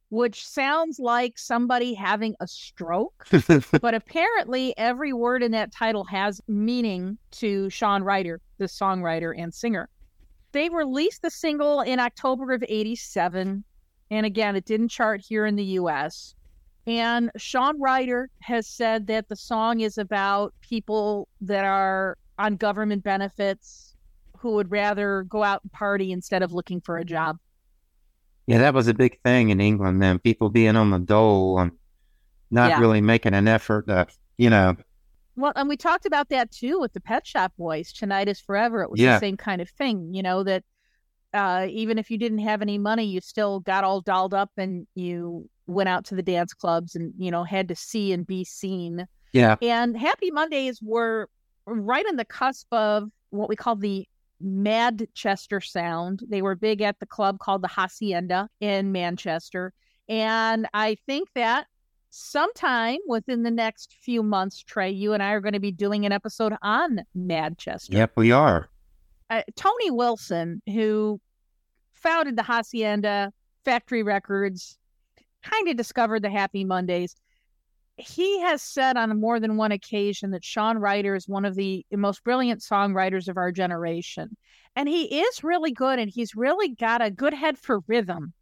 which 0.09 0.47
sounds 0.47 0.99
like 0.99 1.38
somebody 1.38 1.93
having 1.93 2.36
a 2.39 2.47
stroke. 2.47 3.28
but 3.82 3.93
apparently, 3.93 4.78
every 4.78 5.11
word 5.11 5.41
in 5.41 5.51
that 5.51 5.72
title 5.72 6.03
has 6.05 6.39
meaning 6.47 7.18
to 7.32 7.70
Shaun 7.70 8.03
Ryder, 8.03 8.39
the 8.57 8.66
songwriter 8.66 9.34
and 9.36 9.53
singer. 9.53 9.89
They 10.51 10.70
released 10.70 11.24
the 11.24 11.32
single 11.32 11.82
in 11.82 11.99
October 11.99 12.53
of 12.53 12.64
87. 12.68 13.64
And 14.11 14.26
again, 14.26 14.55
it 14.55 14.66
didn't 14.66 14.89
chart 14.89 15.20
here 15.28 15.47
in 15.47 15.55
the 15.55 15.64
US. 15.64 16.36
And 16.86 17.32
Shaun 17.38 17.82
Ryder 17.82 18.30
has 18.41 18.68
said 18.68 19.07
that 19.07 19.30
the 19.30 19.36
song 19.36 19.80
is 19.80 19.97
about 19.97 20.53
people 20.61 21.28
that 21.41 21.66
are 21.66 22.18
on 22.38 22.57
government 22.57 23.03
benefits 23.03 23.92
who 24.43 24.51
would 24.55 24.69
rather 24.69 25.23
go 25.23 25.41
out 25.41 25.61
and 25.63 25.71
party 25.71 26.11
instead 26.11 26.43
of 26.43 26.51
looking 26.51 26.81
for 26.81 26.97
a 26.97 27.05
job. 27.05 27.37
yeah, 28.45 28.57
that 28.57 28.73
was 28.73 28.89
a 28.89 28.93
big 28.93 29.17
thing 29.23 29.49
in 29.51 29.61
England 29.61 30.01
then. 30.01 30.19
People 30.19 30.49
being 30.49 30.75
on 30.75 30.91
the 30.91 30.99
dole 30.99 31.57
and 31.59 31.71
not 32.51 32.71
Yeah. 32.71 32.79
really 32.81 32.99
making 32.99 33.33
an 33.33 33.47
effort 33.47 33.87
to, 33.87 34.05
you 34.37 34.49
know, 34.49 34.75
Well, 35.37 35.53
and 35.55 35.67
we 35.69 35.77
talked 35.77 36.05
about 36.05 36.27
that 36.29 36.51
too 36.51 36.77
with 36.79 36.91
the 36.93 36.99
Pet 36.99 37.25
Shop 37.25 37.53
Boys. 37.57 37.91
Tonight 37.93 38.27
is 38.27 38.39
forever. 38.41 38.83
It 38.83 38.91
was 38.91 38.99
Yeah. 38.99 39.13
the 39.15 39.19
same 39.21 39.37
kind 39.37 39.61
of 39.61 39.69
thing, 39.69 40.13
you 40.13 40.21
know, 40.21 40.43
that 40.43 40.63
uh, 41.33 41.65
even 41.69 41.97
if 41.97 42.11
you 42.11 42.17
didn't 42.19 42.39
have 42.39 42.61
any 42.61 42.77
money, 42.77 43.05
you 43.05 43.19
still 43.21 43.59
got 43.61 43.83
all 43.85 44.01
dolled 44.01 44.33
up 44.35 44.51
and 44.57 44.85
you 44.93 45.49
went 45.65 45.89
out 45.89 46.05
to 46.05 46.13
the 46.15 46.21
dance 46.21 46.53
clubs 46.53 46.95
and, 46.95 47.13
you 47.17 47.31
know, 47.31 47.43
had 47.45 47.69
to 47.69 47.75
see 47.75 48.11
and 48.11 48.27
be 48.27 48.43
seen. 48.43 49.07
yeah, 49.31 49.55
And 49.61 49.97
Happy 49.97 50.29
Mondays 50.31 50.79
were 50.83 51.27
right 51.65 52.05
on 52.05 52.17
the 52.17 52.25
cusp 52.25 52.67
of 52.73 53.09
what 53.31 53.47
we 53.49 53.55
call 53.55 53.75
the 53.77 54.05
Madchester 54.43 55.63
sound. 55.63 56.23
They 56.27 56.41
were 56.41 56.55
big 56.55 56.81
at 56.81 56.99
the 56.99 57.05
club 57.05 57.39
called 57.39 57.61
the 57.61 57.67
Hacienda 57.67 58.49
in 58.59 58.91
Manchester. 58.91 59.73
And 60.09 60.67
I 60.73 60.97
think 61.05 61.29
that 61.35 61.67
sometime 62.09 62.99
within 63.07 63.43
the 63.43 63.51
next 63.51 63.95
few 64.01 64.21
months, 64.21 64.61
Trey, 64.61 64.91
you 64.91 65.13
and 65.13 65.23
I 65.23 65.31
are 65.31 65.41
going 65.41 65.53
to 65.53 65.59
be 65.59 65.71
doing 65.71 66.05
an 66.05 66.11
episode 66.11 66.53
on 66.61 67.01
Madchester. 67.17 67.93
yep, 67.93 68.11
we 68.15 68.31
are. 68.31 68.69
Uh, 69.29 69.41
Tony 69.55 69.89
Wilson, 69.89 70.61
who 70.67 71.19
founded 71.93 72.35
the 72.35 72.43
Hacienda 72.43 73.31
Factory 73.65 74.03
Records, 74.03 74.77
kind 75.41 75.67
of 75.67 75.77
discovered 75.77 76.21
the 76.21 76.29
Happy 76.29 76.63
Mondays. 76.63 77.15
He 77.97 78.39
has 78.41 78.61
said 78.61 78.97
on 78.97 79.19
more 79.19 79.39
than 79.39 79.55
one 79.55 79.71
occasion 79.71 80.31
that 80.31 80.43
Shaun 80.43 80.79
Ryder 80.79 81.15
is 81.15 81.27
one 81.27 81.45
of 81.45 81.55
the 81.55 81.85
most 81.91 82.23
brilliant 82.23 82.61
songwriters 82.61 83.27
of 83.27 83.37
our 83.37 83.51
generation. 83.51 84.35
And 84.75 84.89
he 84.89 85.21
is 85.21 85.43
really 85.43 85.71
good 85.71 85.99
and 85.99 86.09
he's 86.09 86.35
really 86.35 86.69
got 86.69 87.03
a 87.03 87.11
good 87.11 87.33
head 87.33 87.57
for 87.57 87.81
rhythm, 87.87 88.33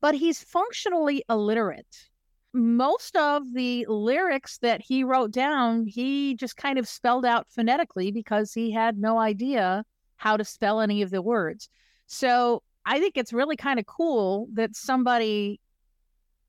but 0.00 0.14
he's 0.14 0.42
functionally 0.42 1.24
illiterate. 1.30 2.08
Most 2.52 3.16
of 3.16 3.54
the 3.54 3.86
lyrics 3.88 4.58
that 4.58 4.82
he 4.82 5.04
wrote 5.04 5.30
down, 5.30 5.86
he 5.86 6.34
just 6.34 6.56
kind 6.56 6.78
of 6.78 6.86
spelled 6.86 7.24
out 7.24 7.46
phonetically 7.50 8.10
because 8.10 8.52
he 8.52 8.70
had 8.70 8.98
no 8.98 9.18
idea 9.18 9.84
how 10.16 10.36
to 10.36 10.44
spell 10.44 10.80
any 10.80 11.00
of 11.00 11.10
the 11.10 11.22
words. 11.22 11.70
So 12.06 12.62
I 12.84 13.00
think 13.00 13.16
it's 13.16 13.32
really 13.32 13.56
kind 13.56 13.78
of 13.78 13.86
cool 13.86 14.48
that 14.54 14.76
somebody 14.76 15.60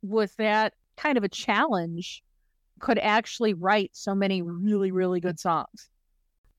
with 0.02 0.36
that 0.38 0.74
kind 0.98 1.18
of 1.18 1.24
a 1.24 1.30
challenge 1.30 2.24
could 2.80 3.00
actually 3.00 3.54
write 3.54 3.92
so 3.94 4.16
many 4.16 4.42
really, 4.42 4.92
really 4.92 5.20
good 5.20 5.40
songs. 5.40 5.90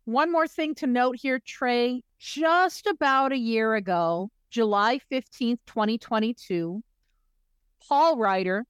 One 0.05 0.33
more 0.33 0.47
thing 0.47 0.75
to 0.77 0.87
note 0.87 1.17
here, 1.17 1.41
Trey. 1.45 2.03
Just 2.19 2.87
about 2.87 3.33
a 3.33 3.39
year 3.39 3.75
ago, 3.75 4.31
July 4.51 5.01
15th, 5.11 5.59
2022, 5.67 6.83
Paul 7.89 8.19
Ryder, 8.19 8.67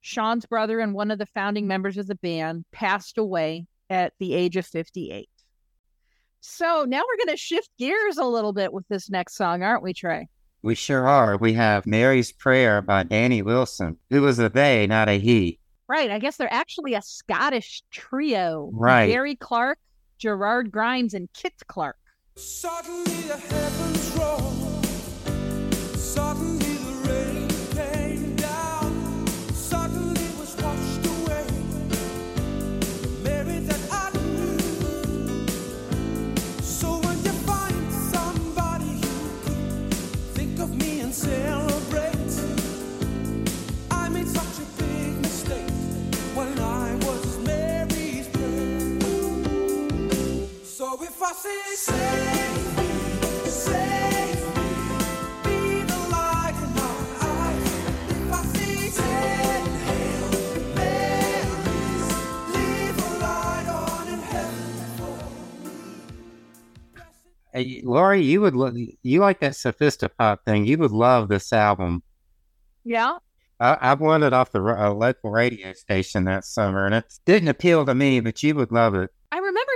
Sean's 0.00 0.46
brother 0.46 0.80
and 0.80 0.94
one 0.94 1.10
of 1.10 1.18
the 1.18 1.26
founding 1.26 1.66
members 1.66 1.98
of 1.98 2.06
the 2.06 2.14
band, 2.14 2.64
passed 2.72 3.18
away 3.18 3.66
at 3.90 4.12
the 4.18 4.34
age 4.34 4.56
of 4.56 4.66
58. 4.66 5.28
So 6.40 6.84
now 6.86 6.98
we're 7.00 7.24
going 7.24 7.36
to 7.36 7.42
shift 7.42 7.70
gears 7.78 8.18
a 8.18 8.24
little 8.24 8.52
bit 8.52 8.72
with 8.72 8.86
this 8.88 9.08
next 9.10 9.34
song, 9.34 9.62
aren't 9.62 9.82
we, 9.82 9.94
Trey? 9.94 10.28
We 10.62 10.74
sure 10.74 11.06
are. 11.06 11.36
We 11.36 11.54
have 11.54 11.86
Mary's 11.86 12.32
Prayer 12.32 12.80
by 12.80 13.02
Danny 13.02 13.42
Wilson, 13.42 13.96
who 14.10 14.22
was 14.22 14.38
a 14.38 14.48
they, 14.48 14.86
not 14.86 15.08
a 15.08 15.18
he. 15.18 15.58
Right. 15.94 16.10
I 16.10 16.18
guess 16.18 16.36
they're 16.36 16.52
actually 16.52 16.94
a 16.94 17.02
Scottish 17.02 17.84
trio. 17.92 18.68
Right. 18.72 19.06
Gary 19.06 19.36
Clark, 19.36 19.78
Gerard 20.18 20.72
Grimes, 20.72 21.14
and 21.14 21.32
Kit 21.32 21.52
Clark. 21.68 21.94
Suddenly 22.34 23.14
Hey, 67.52 67.82
Lori, 67.84 68.20
you 68.20 68.40
would 68.40 68.56
lo- 68.56 68.72
you 69.04 69.20
like 69.20 69.38
that 69.38 69.52
sophisti-pop 69.52 70.44
thing. 70.44 70.66
You 70.66 70.76
would 70.78 70.90
love 70.90 71.28
this 71.28 71.52
album. 71.52 72.02
Yeah. 72.82 73.18
I, 73.60 73.74
I 73.80 73.94
won 73.94 74.24
it 74.24 74.32
off 74.32 74.50
the 74.50 74.60
ro- 74.60 74.88
uh, 74.88 74.92
local 74.92 75.30
radio 75.30 75.72
station 75.74 76.24
that 76.24 76.44
summer, 76.44 76.84
and 76.84 76.96
it 76.96 77.04
didn't 77.24 77.48
appeal 77.48 77.86
to 77.86 77.94
me, 77.94 78.18
but 78.18 78.42
you 78.42 78.56
would 78.56 78.72
love 78.72 78.96
it. 78.96 79.10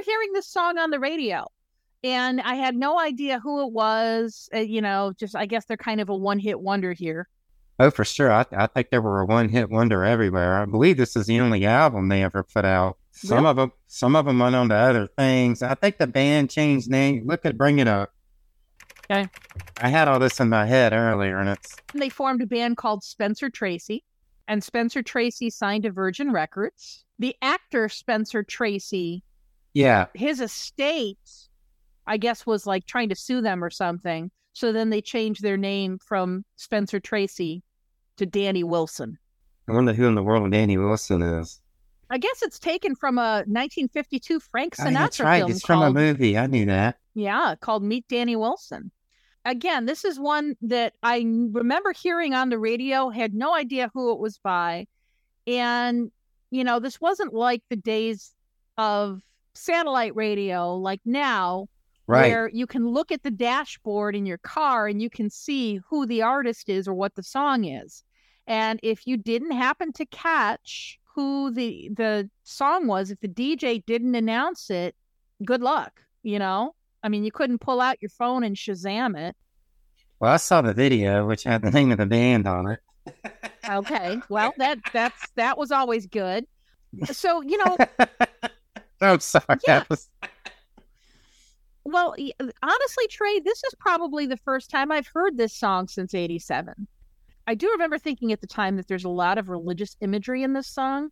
Hearing 0.09 0.33
this 0.33 0.47
song 0.49 0.79
on 0.79 0.91
the 0.91 0.99
radio 0.99 1.47
and 2.03 2.41
I 2.41 2.55
had 2.55 2.77
no 2.77 2.99
idea 2.99 3.41
who 3.41 3.67
it 3.67 3.73
was. 3.73 4.49
Uh, 4.55 4.59
you 4.61 4.81
know, 4.81 5.13
just 5.19 5.37
I 5.37 5.47
guess 5.47 5.65
they're 5.67 5.77
kind 5.77 6.01
of 6.01 6.09
a 6.09 6.17
one 6.17 6.39
hit 6.39 6.61
wonder 6.61 6.93
here. 6.93 7.29
Oh, 7.81 7.91
for 7.91 8.05
sure. 8.05 8.33
I, 8.33 8.45
I 8.53 8.67
think 8.67 8.91
they 8.91 8.99
were 8.99 9.21
a 9.21 9.25
one-hit 9.27 9.71
wonder 9.71 10.03
everywhere. 10.05 10.61
I 10.61 10.65
believe 10.65 10.97
this 10.97 11.15
is 11.15 11.27
the 11.27 11.39
only 11.39 11.65
album 11.65 12.09
they 12.09 12.25
ever 12.25 12.43
put 12.43 12.65
out. 12.65 12.99
Some 13.13 13.39
Really? 13.39 13.51
of 13.51 13.57
them, 13.57 13.73
some 13.87 14.17
of 14.17 14.25
them 14.25 14.41
went 14.41 14.57
on 14.57 14.69
to 14.71 14.75
other 14.75 15.07
things. 15.07 15.63
I 15.63 15.75
think 15.75 15.99
the 15.99 16.09
band 16.09 16.51
changed 16.51 16.91
name. 16.91 17.25
Look 17.25 17.45
at 17.47 17.57
Bring 17.57 17.79
It 17.79 17.87
Up. 17.87 18.11
Okay. 19.09 19.29
I 19.81 19.89
had 19.91 20.09
all 20.09 20.19
this 20.19 20.41
in 20.41 20.49
my 20.49 20.67
head 20.67 20.93
earlier, 20.93 21.39
and 21.39 21.51
it's 21.51 21.77
And 21.93 22.03
they 22.03 22.09
formed 22.09 22.43
a 22.43 22.47
band 22.47 22.79
called 22.79 23.05
Spencer 23.05 23.49
Tracy, 23.49 24.03
and 24.49 24.65
Spencer 24.65 25.01
Tracy 25.03 25.49
signed 25.49 25.85
to 25.85 25.93
Virgin 25.93 26.33
Records. 26.33 27.05
The 27.21 27.37
actor 27.43 27.89
Spencer 27.89 28.43
Tracy, 28.43 29.23
yeah, 29.75 30.07
his 30.15 30.41
estate, 30.41 31.19
I 32.07 32.17
guess, 32.17 32.47
was 32.47 32.67
like 32.67 32.87
trying 32.87 33.09
to 33.11 33.15
sue 33.15 33.41
them 33.41 33.63
or 33.63 33.71
something. 33.71 34.31
So 34.53 34.73
then 34.73 34.91
they 34.91 35.01
changed 35.01 35.43
their 35.43 35.57
name 35.57 35.99
from 35.99 36.45
Spencer 36.57 36.99
Tracy 37.01 37.63
to 38.17 38.27
Danny 38.27 38.65
Wilson. 38.65 39.19
I 39.69 39.73
wonder 39.73 39.93
who 39.93 40.07
in 40.07 40.15
the 40.15 40.23
world 40.23 40.51
Danny 40.51 40.77
Wilson 40.79 41.23
is. 41.23 41.61
I 42.11 42.19
guess 42.19 42.43
it's 42.43 42.59
taken 42.59 42.97
from 42.97 43.19
a 43.19 43.45
1952 43.47 44.41
Frank 44.41 44.75
Oh, 44.79 44.85
Sinatra 44.85 44.93
that's 44.95 45.21
right. 45.21 45.39
film 45.41 45.51
It's 45.51 45.65
from 45.65 45.83
a 45.83 45.93
movie. 45.93 46.39
I 46.39 46.47
knew 46.47 46.65
that. 46.67 46.97
Yeah, 47.15 47.55
called 47.61 47.83
Meet 47.85 48.09
Danny 48.09 48.35
Wilson. 48.35 48.91
Again, 49.45 49.85
this 49.87 50.05
is 50.05 50.19
one 50.19 50.57
that 50.63 50.95
i 51.03 51.19
remember 51.19 51.93
hearing 51.93 52.35
on 52.35 52.49
the 52.49 52.59
radio, 52.59 53.09
had 53.11 53.35
no 53.35 53.55
idea 53.55 53.91
who 53.95 54.13
it 54.13 54.19
was 54.19 54.39
by. 54.39 54.87
And, 55.47 56.11
you 56.51 56.65
know, 56.65 56.81
this 56.81 57.01
wasn't 57.01 57.33
like 57.35 57.63
the 57.69 57.77
days 57.77 58.33
of 58.77 59.23
satellite 59.59 60.15
radio 60.17 60.75
like 60.75 61.01
now, 61.05 61.67
Right. 62.07 62.31
where 62.31 62.49
you 62.49 62.67
can 62.67 62.89
look 62.89 63.13
at 63.13 63.23
the 63.23 63.31
dashboard 63.31 64.17
in 64.17 64.25
your 64.25 64.39
car 64.39 64.87
and 64.87 65.03
you 65.03 65.11
can 65.11 65.29
see 65.29 65.79
who 65.91 66.07
the 66.07 66.23
artist 66.23 66.71
is 66.71 66.89
or 66.89 66.95
what 66.95 67.15
the 67.15 67.23
song 67.23 67.65
is. 67.65 68.03
And 68.47 68.81
if 68.83 69.07
you 69.07 69.19
didn't 69.19 69.51
happen 69.51 69.93
to 69.93 70.07
catch 70.07 70.99
who 71.15 71.51
the 71.51 71.91
the 71.95 72.31
song 72.45 72.87
was, 72.87 73.11
if 73.11 73.21
the 73.21 73.29
DJ 73.29 73.85
didn't 73.85 74.15
announce 74.15 74.71
it, 74.71 74.95
good 75.45 75.61
luck, 75.61 76.01
you 76.23 76.39
know? 76.39 76.75
I 77.03 77.11
mean, 77.11 77.25
you 77.25 77.31
couldn't 77.31 77.59
pull 77.61 77.81
out 77.81 78.01
your 78.01 78.09
phone 78.09 78.43
and 78.43 78.57
Shazam 78.57 79.19
it. 79.19 79.37
Well, 80.19 80.33
I 80.33 80.39
saw 80.39 80.63
the 80.63 80.73
video, 80.73 81.27
which 81.27 81.45
had 81.45 81.61
the 81.63 81.71
name 81.71 81.93
of 81.93 81.99
the 81.99 82.07
band 82.07 82.49
on 82.49 82.69
it. 82.71 82.81
Okay. 83.69 84.19
Well, 84.31 84.55
that 84.57 84.79
that's 84.95 85.31
that 85.37 85.59
was 85.59 85.71
always 85.71 86.07
good. 86.07 86.47
So, 87.13 87.43
you 87.43 87.59
know, 87.65 87.77
I'm 89.01 89.21
sorry. 89.21 89.45
Yeah. 89.67 89.85
Was 89.89 90.09
well, 91.85 92.15
uh, 92.41 92.47
honestly, 92.63 93.07
Trey, 93.11 93.41
this 93.41 93.65
is 93.65 93.75
probably 93.79 94.27
the 94.27 94.37
first 94.37 94.71
time 94.71 94.93
I've 94.93 95.07
heard 95.07 95.37
this 95.37 95.55
song 95.55 95.89
since 95.89 96.15
87. 96.15 96.87
I 97.47 97.55
do 97.55 97.71
remember 97.71 97.99
thinking 97.99 98.31
at 98.31 98.43
the 98.43 98.47
time 98.47 98.77
that 98.77 98.89
there's 98.89 99.05
a 99.05 99.09
lot 99.09 99.39
of 99.39 99.49
religious 99.49 99.97
imagery 100.03 100.43
in 100.43 100.53
this 100.53 100.69
song. 100.69 101.09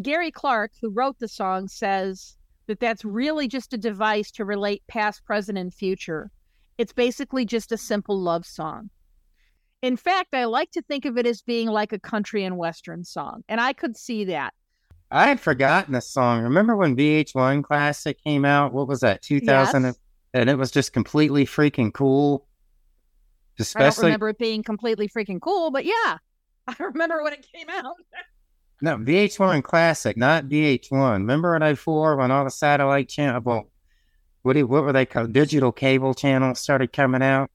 Gary 0.00 0.30
Clark, 0.30 0.70
who 0.80 0.90
wrote 0.90 1.18
the 1.18 1.26
song, 1.26 1.66
says 1.66 2.36
that 2.66 2.78
that's 2.78 3.04
really 3.04 3.48
just 3.48 3.72
a 3.72 3.78
device 3.78 4.30
to 4.32 4.44
relate 4.44 4.82
past, 4.86 5.24
present, 5.24 5.58
and 5.58 5.74
future. 5.74 6.30
It's 6.78 6.92
basically 6.92 7.44
just 7.44 7.72
a 7.72 7.76
simple 7.76 8.18
love 8.18 8.46
song. 8.46 8.88
In 9.82 9.96
fact, 9.96 10.32
I 10.32 10.44
like 10.44 10.70
to 10.70 10.82
think 10.82 11.04
of 11.04 11.18
it 11.18 11.26
as 11.26 11.42
being 11.42 11.68
like 11.68 11.92
a 11.92 11.98
country 11.98 12.44
and 12.44 12.56
western 12.56 13.04
song, 13.04 13.42
and 13.48 13.60
I 13.60 13.72
could 13.72 13.96
see 13.96 14.24
that. 14.26 14.54
I 15.12 15.28
had 15.28 15.40
forgotten 15.40 15.92
this 15.92 16.08
song. 16.08 16.42
Remember 16.42 16.74
when 16.74 16.96
VH1 16.96 17.62
Classic 17.64 18.22
came 18.24 18.44
out? 18.46 18.72
What 18.72 18.88
was 18.88 19.00
that? 19.00 19.20
2000 19.22 19.82
Yes. 19.84 19.98
and 20.32 20.48
it 20.48 20.56
was 20.56 20.70
just 20.70 20.92
completely 20.94 21.44
freaking 21.44 21.92
cool. 21.92 22.46
I 22.46 23.58
don't 23.58 23.66
Especially 23.66 24.04
remember 24.06 24.30
it 24.30 24.38
being 24.38 24.62
completely 24.62 25.08
freaking 25.08 25.40
cool, 25.40 25.70
but 25.70 25.84
yeah, 25.84 26.16
I 26.66 26.74
remember 26.80 27.22
when 27.22 27.34
it 27.34 27.46
came 27.54 27.68
out. 27.68 27.96
no 28.80 28.96
VH1 28.96 29.62
Classic, 29.62 30.16
not 30.16 30.46
VH1. 30.46 31.12
Remember 31.18 31.54
in 31.54 31.76
04 31.76 32.16
when 32.16 32.30
all 32.30 32.44
the 32.44 32.50
satellite 32.50 33.10
channel 33.10 33.42
well, 33.44 33.68
what 34.40 34.54
do, 34.54 34.66
what 34.66 34.82
were 34.82 34.92
they 34.92 35.04
called? 35.06 35.34
Digital 35.34 35.70
cable 35.72 36.14
channels 36.14 36.58
started 36.58 36.92
coming 36.92 37.22
out. 37.22 37.50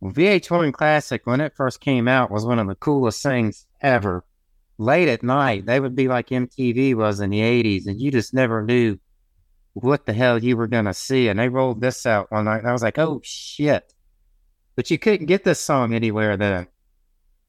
Well, 0.00 0.12
VH1 0.12 0.72
Classic 0.72 1.22
when 1.24 1.40
it 1.40 1.54
first 1.54 1.80
came 1.80 2.08
out 2.08 2.30
was 2.32 2.44
one 2.44 2.58
of 2.58 2.66
the 2.66 2.74
coolest 2.74 3.22
things 3.22 3.66
ever. 3.80 4.24
Late 4.78 5.08
at 5.08 5.22
night, 5.22 5.66
they 5.66 5.80
would 5.80 5.96
be 5.96 6.08
like 6.08 6.28
MTV 6.28 6.94
was 6.94 7.20
in 7.20 7.30
the 7.30 7.40
80s, 7.40 7.86
and 7.86 8.00
you 8.00 8.10
just 8.10 8.34
never 8.34 8.62
knew 8.62 8.98
what 9.72 10.06
the 10.06 10.12
hell 10.12 10.42
you 10.42 10.56
were 10.56 10.66
gonna 10.66 10.94
see. 10.94 11.28
And 11.28 11.38
they 11.38 11.48
rolled 11.48 11.80
this 11.80 12.04
out 12.06 12.30
one 12.30 12.44
night, 12.44 12.58
and 12.58 12.68
I 12.68 12.72
was 12.72 12.82
like, 12.82 12.98
"Oh 12.98 13.20
shit!" 13.24 13.94
But 14.74 14.90
you 14.90 14.98
couldn't 14.98 15.26
get 15.26 15.44
this 15.44 15.60
song 15.60 15.94
anywhere 15.94 16.36
then. 16.36 16.66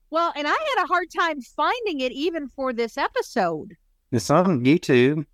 Well, 0.10 0.32
and 0.36 0.48
I 0.48 0.52
had 0.52 0.84
a 0.84 0.88
hard 0.88 1.08
time 1.16 1.42
finding 1.42 2.00
it 2.00 2.14
even 2.14 2.48
for 2.48 2.72
this 2.72 2.98
episode. 2.98 3.76
It's 4.12 4.30
on 4.30 4.64
YouTube. 4.64 5.26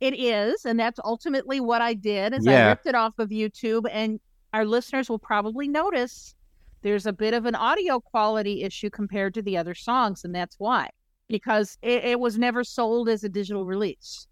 It 0.00 0.18
is, 0.18 0.64
and 0.64 0.80
that's 0.80 0.98
ultimately 1.04 1.60
what 1.60 1.82
I 1.82 1.94
did 1.94 2.32
is 2.34 2.46
I 2.46 2.68
ripped 2.68 2.86
it 2.86 2.94
off 2.94 3.18
of 3.18 3.28
YouTube 3.28 3.86
and 3.90 4.18
our 4.52 4.64
listeners 4.64 5.08
will 5.08 5.18
probably 5.18 5.68
notice 5.68 6.34
there's 6.82 7.06
a 7.06 7.12
bit 7.12 7.34
of 7.34 7.46
an 7.46 7.54
audio 7.54 8.00
quality 8.00 8.62
issue 8.62 8.90
compared 8.90 9.34
to 9.34 9.42
the 9.42 9.56
other 9.56 9.74
songs, 9.74 10.24
and 10.24 10.34
that's 10.34 10.56
why. 10.58 10.90
Because 11.32 11.78
it, 11.80 12.04
it 12.04 12.20
was 12.20 12.38
never 12.38 12.62
sold 12.62 13.08
as 13.08 13.24
a 13.24 13.28
digital 13.28 13.64
release. 13.64 14.26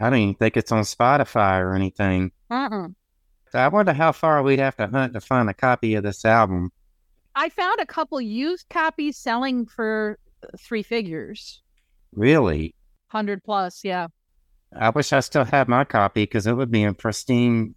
I 0.00 0.10
don't 0.10 0.18
even 0.18 0.34
think 0.34 0.56
it's 0.56 0.72
on 0.72 0.82
Spotify 0.82 1.60
or 1.60 1.74
anything. 1.74 2.32
Uh-uh. 2.50 2.88
I 3.54 3.68
wonder 3.68 3.92
how 3.92 4.10
far 4.12 4.42
we'd 4.42 4.58
have 4.58 4.76
to 4.78 4.88
hunt 4.88 5.12
to 5.14 5.20
find 5.20 5.48
a 5.48 5.54
copy 5.54 5.94
of 5.94 6.02
this 6.02 6.24
album. 6.24 6.72
I 7.36 7.48
found 7.50 7.78
a 7.80 7.86
couple 7.86 8.20
used 8.20 8.68
copies 8.68 9.16
selling 9.16 9.64
for 9.66 10.18
uh, 10.42 10.48
three 10.60 10.82
figures, 10.82 11.62
Really? 12.12 12.74
hundred 13.08 13.44
plus. 13.44 13.84
Yeah, 13.84 14.08
I 14.76 14.90
wish 14.90 15.12
I 15.12 15.20
still 15.20 15.44
had 15.44 15.68
my 15.68 15.84
copy 15.84 16.22
because 16.24 16.46
it 16.48 16.54
would 16.54 16.70
be 16.72 16.82
in 16.82 16.94
pristine 16.94 17.74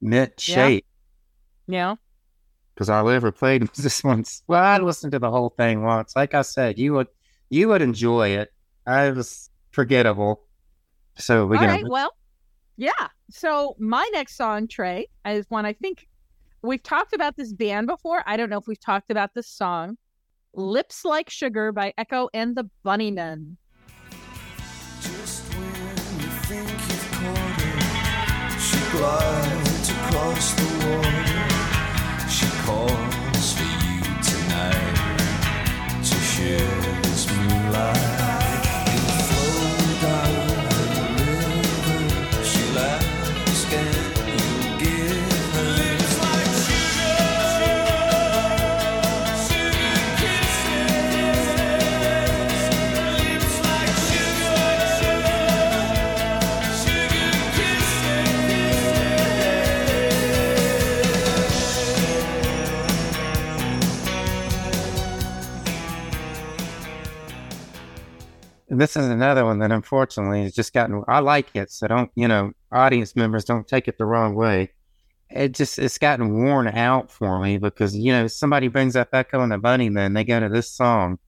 mint 0.00 0.32
Yeah. 0.48 0.54
shape. 0.54 0.86
yeah. 1.66 1.94
Because 2.74 2.88
all 2.90 3.06
I 3.08 3.14
ever 3.14 3.30
played 3.32 3.62
was 3.70 3.78
this 3.84 4.02
once. 4.02 4.42
Well, 4.48 4.62
I 4.62 4.78
listened 4.78 5.12
to 5.12 5.18
the 5.18 5.30
whole 5.30 5.50
thing 5.50 5.82
once. 5.82 6.16
Like 6.16 6.32
I 6.34 6.42
said, 6.42 6.78
you 6.78 6.94
would 6.94 7.08
you 7.50 7.68
would 7.68 7.82
enjoy 7.82 8.28
it. 8.28 8.52
I 8.86 9.10
was 9.10 9.50
forgettable. 9.70 10.42
So 11.16 11.46
we're 11.46 11.56
All 11.56 11.62
gonna 11.62 11.72
right. 11.72 11.88
Well, 11.88 12.14
yeah. 12.76 13.08
So 13.30 13.76
my 13.78 14.08
next 14.12 14.36
song, 14.36 14.68
Trey, 14.68 15.08
is 15.26 15.46
one 15.48 15.64
I 15.64 15.72
think 15.72 16.08
we've 16.62 16.82
talked 16.82 17.12
about 17.12 17.36
this 17.36 17.52
band 17.52 17.86
before. 17.86 18.22
I 18.26 18.36
don't 18.36 18.50
know 18.50 18.58
if 18.58 18.66
we've 18.66 18.80
talked 18.80 19.10
about 19.10 19.34
this 19.34 19.48
song. 19.48 19.96
Lips 20.54 21.04
Like 21.04 21.30
Sugar 21.30 21.72
by 21.72 21.92
Echo 21.98 22.28
and 22.32 22.56
the 22.56 22.68
Bunnymen. 22.84 23.56
Just 25.00 25.52
when 25.54 25.66
you 26.20 26.30
think 26.46 26.70
you've 26.70 27.10
caught 27.12 27.60
her, 27.60 28.58
she 28.58 28.78
glides 28.96 29.90
across 29.90 30.54
the 30.54 30.66
water. 30.86 32.28
She 32.28 32.46
calls 32.62 33.52
for 33.52 33.64
you 33.64 34.00
tonight 34.22 36.02
to 36.04 36.14
share 36.14 36.83
this 68.80 68.96
is 68.96 69.06
another 69.06 69.44
one 69.44 69.58
that 69.60 69.72
unfortunately 69.72 70.42
has 70.42 70.54
just 70.54 70.72
gotten 70.72 71.02
I 71.08 71.20
like 71.20 71.48
it, 71.54 71.70
so 71.70 71.86
don't 71.86 72.10
you 72.14 72.28
know, 72.28 72.52
audience 72.72 73.16
members 73.16 73.44
don't 73.44 73.66
take 73.66 73.88
it 73.88 73.98
the 73.98 74.06
wrong 74.06 74.34
way. 74.34 74.70
It 75.30 75.52
just 75.52 75.78
it's 75.78 75.98
gotten 75.98 76.44
worn 76.44 76.68
out 76.68 77.10
for 77.10 77.40
me 77.40 77.58
because, 77.58 77.96
you 77.96 78.12
know, 78.12 78.26
somebody 78.26 78.68
brings 78.68 78.96
up 78.96 79.08
Echo 79.12 79.40
and 79.40 79.52
the 79.52 79.58
Bunnymen, 79.58 80.14
they 80.14 80.24
go 80.24 80.40
to 80.40 80.48
this 80.48 80.70
song. 80.70 81.18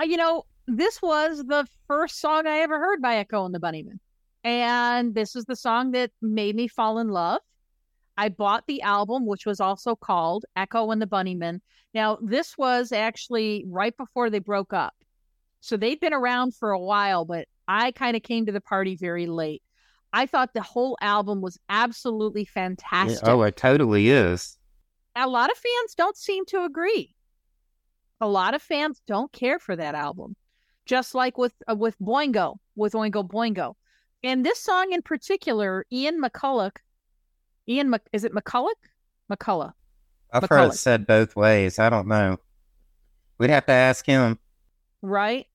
You 0.00 0.16
know, 0.16 0.44
this 0.68 1.00
was 1.02 1.44
the 1.44 1.66
first 1.86 2.20
song 2.20 2.46
I 2.46 2.58
ever 2.58 2.78
heard 2.78 3.02
by 3.02 3.16
Echo 3.16 3.44
and 3.44 3.54
the 3.54 3.58
Bunnymen. 3.58 3.98
And 4.44 5.14
this 5.14 5.34
is 5.34 5.44
the 5.46 5.56
song 5.56 5.90
that 5.92 6.10
made 6.22 6.54
me 6.54 6.68
fall 6.68 6.98
in 6.98 7.08
love. 7.08 7.40
I 8.16 8.28
bought 8.28 8.64
the 8.66 8.82
album, 8.82 9.26
which 9.26 9.46
was 9.46 9.60
also 9.60 9.96
called 9.96 10.44
Echo 10.56 10.90
and 10.90 11.00
the 11.00 11.06
Bunnymen. 11.06 11.60
Now, 11.94 12.18
this 12.22 12.56
was 12.58 12.92
actually 12.92 13.64
right 13.66 13.96
before 13.96 14.28
they 14.30 14.40
broke 14.40 14.72
up. 14.72 14.94
So 15.60 15.76
they've 15.76 16.00
been 16.00 16.14
around 16.14 16.54
for 16.54 16.70
a 16.70 16.78
while, 16.80 17.24
but 17.24 17.46
I 17.66 17.92
kind 17.92 18.16
of 18.16 18.22
came 18.22 18.46
to 18.46 18.52
the 18.52 18.60
party 18.60 18.96
very 18.96 19.26
late. 19.26 19.62
I 20.12 20.26
thought 20.26 20.54
the 20.54 20.62
whole 20.62 20.96
album 21.00 21.40
was 21.42 21.58
absolutely 21.68 22.44
fantastic. 22.46 23.28
Oh, 23.28 23.42
it 23.42 23.56
totally 23.56 24.08
is. 24.10 24.56
a 25.16 25.26
lot 25.28 25.50
of 25.50 25.56
fans 25.58 25.94
don't 25.96 26.16
seem 26.16 26.44
to 26.46 26.64
agree. 26.64 27.14
A 28.20 28.28
lot 28.28 28.54
of 28.54 28.62
fans 28.62 29.00
don't 29.06 29.30
care 29.32 29.58
for 29.58 29.76
that 29.76 29.94
album, 29.94 30.34
just 30.86 31.14
like 31.14 31.36
with 31.38 31.52
uh, 31.70 31.74
with 31.74 31.98
Boingo, 32.00 32.56
with 32.76 32.94
Oingo 32.94 33.28
Boingo, 33.28 33.74
and 34.22 34.44
this 34.46 34.60
song 34.60 34.92
in 34.92 35.02
particular, 35.02 35.84
Ian 35.92 36.20
McCulloch. 36.22 36.76
Ian, 37.68 37.90
Mc, 37.90 38.02
is 38.12 38.24
it 38.24 38.32
McCulloch? 38.32 38.70
McCulloch. 39.30 39.74
I've 40.32 40.48
heard 40.48 40.70
it 40.70 40.74
said 40.74 41.06
both 41.06 41.36
ways. 41.36 41.78
I 41.78 41.90
don't 41.90 42.08
know. 42.08 42.38
We'd 43.38 43.50
have 43.50 43.66
to 43.66 43.72
ask 43.72 44.06
him. 44.06 44.38
Right? 45.02 45.46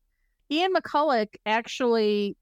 Ian 0.51 0.73
McCulloch 0.73 1.35
actually 1.45 2.37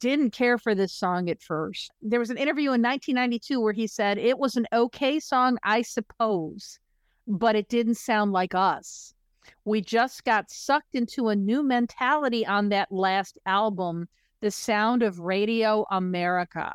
didn't 0.00 0.30
care 0.30 0.58
for 0.58 0.74
this 0.74 0.92
song 0.92 1.28
at 1.30 1.42
first. 1.42 1.90
There 2.02 2.20
was 2.20 2.30
an 2.30 2.36
interview 2.36 2.72
in 2.72 2.82
1992 2.82 3.60
where 3.60 3.72
he 3.72 3.86
said 3.86 4.18
it 4.18 4.38
was 4.38 4.56
an 4.56 4.66
okay 4.72 5.20
song, 5.20 5.58
I 5.62 5.82
suppose, 5.82 6.78
but 7.26 7.54
it 7.54 7.68
didn't 7.68 7.96
sound 7.96 8.32
like 8.32 8.54
us. 8.54 9.14
We 9.64 9.80
just 9.80 10.24
got 10.24 10.50
sucked 10.50 10.94
into 10.94 11.28
a 11.28 11.36
new 11.36 11.62
mentality 11.62 12.46
on 12.46 12.70
that 12.70 12.90
last 12.90 13.38
album, 13.46 14.08
The 14.40 14.50
Sound 14.50 15.02
of 15.02 15.20
Radio 15.20 15.86
America. 15.90 16.74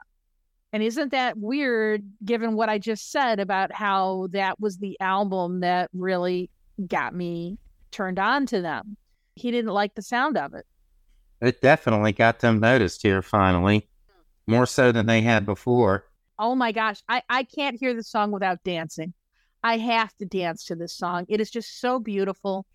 And 0.72 0.82
isn't 0.82 1.12
that 1.12 1.38
weird 1.38 2.04
given 2.26 2.56
what 2.56 2.70
I 2.70 2.80
just 2.80 3.12
said 3.12 3.40
about 3.40 3.72
how 3.72 4.28
that 4.32 4.60
was 4.60 4.78
the 4.78 5.00
album 5.00 5.60
that 5.60 5.90
really 5.94 6.50
got 6.88 7.14
me 7.14 7.60
turned 7.92 8.18
on 8.18 8.48
to 8.48 8.62
them? 8.62 8.98
He 9.36 9.52
didn't 9.52 9.72
like 9.74 9.96
the 9.96 10.02
sound 10.02 10.38
of 10.38 10.54
it. 10.54 10.66
It 11.42 11.62
definitely 11.62 12.14
got 12.14 12.40
them 12.40 12.60
noticed 12.60 13.02
here 13.02 13.22
finally. 13.22 13.90
more 14.48 14.66
so 14.66 14.92
than 14.92 15.06
they 15.06 15.22
had 15.22 15.46
before. 15.46 16.06
Oh 16.40 16.56
my 16.56 16.72
gosh, 16.72 17.02
I, 17.08 17.22
I 17.30 17.44
can't 17.44 17.80
hear 17.80 17.94
the 17.94 18.04
song 18.04 18.32
without 18.32 18.64
dancing. 18.64 19.14
I 19.64 19.78
have 19.78 20.16
to 20.18 20.26
dance 20.26 20.66
to 20.66 20.76
this 20.76 20.94
song. 20.94 21.26
It 21.30 21.40
is 21.40 21.50
just 21.50 21.80
so 21.80 22.00
beautiful. 22.00 22.66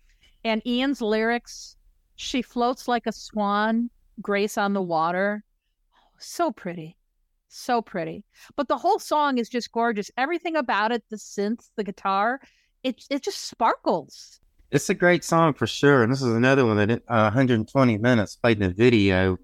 And 0.43 0.65
Ian's 0.65 1.01
lyrics, 1.01 1.75
she 2.15 2.41
floats 2.41 2.87
like 2.87 3.05
a 3.05 3.11
swan, 3.11 3.89
grace 4.21 4.57
on 4.57 4.73
the 4.73 4.81
water. 4.81 5.43
So 6.17 6.51
pretty. 6.51 6.97
So 7.47 7.81
pretty. 7.81 8.23
But 8.55 8.67
the 8.67 8.77
whole 8.77 8.99
song 8.99 9.37
is 9.37 9.49
just 9.49 9.71
gorgeous. 9.71 10.09
Everything 10.17 10.55
about 10.55 10.91
it, 10.91 11.03
the 11.09 11.17
synth, 11.17 11.69
the 11.75 11.83
guitar, 11.83 12.39
it 12.83 13.03
it 13.09 13.23
just 13.23 13.45
sparkles. 13.47 14.39
It's 14.71 14.89
a 14.89 14.93
great 14.93 15.23
song 15.23 15.53
for 15.53 15.65
sure. 15.65 16.03
And 16.03 16.11
this 16.11 16.21
is 16.21 16.33
another 16.33 16.65
one 16.65 16.77
that 16.77 16.91
uh, 17.07 17.23
120 17.31 17.97
minutes 17.97 18.35
played 18.35 18.61
in 18.61 18.69
the 18.69 18.73
video. 18.73 19.37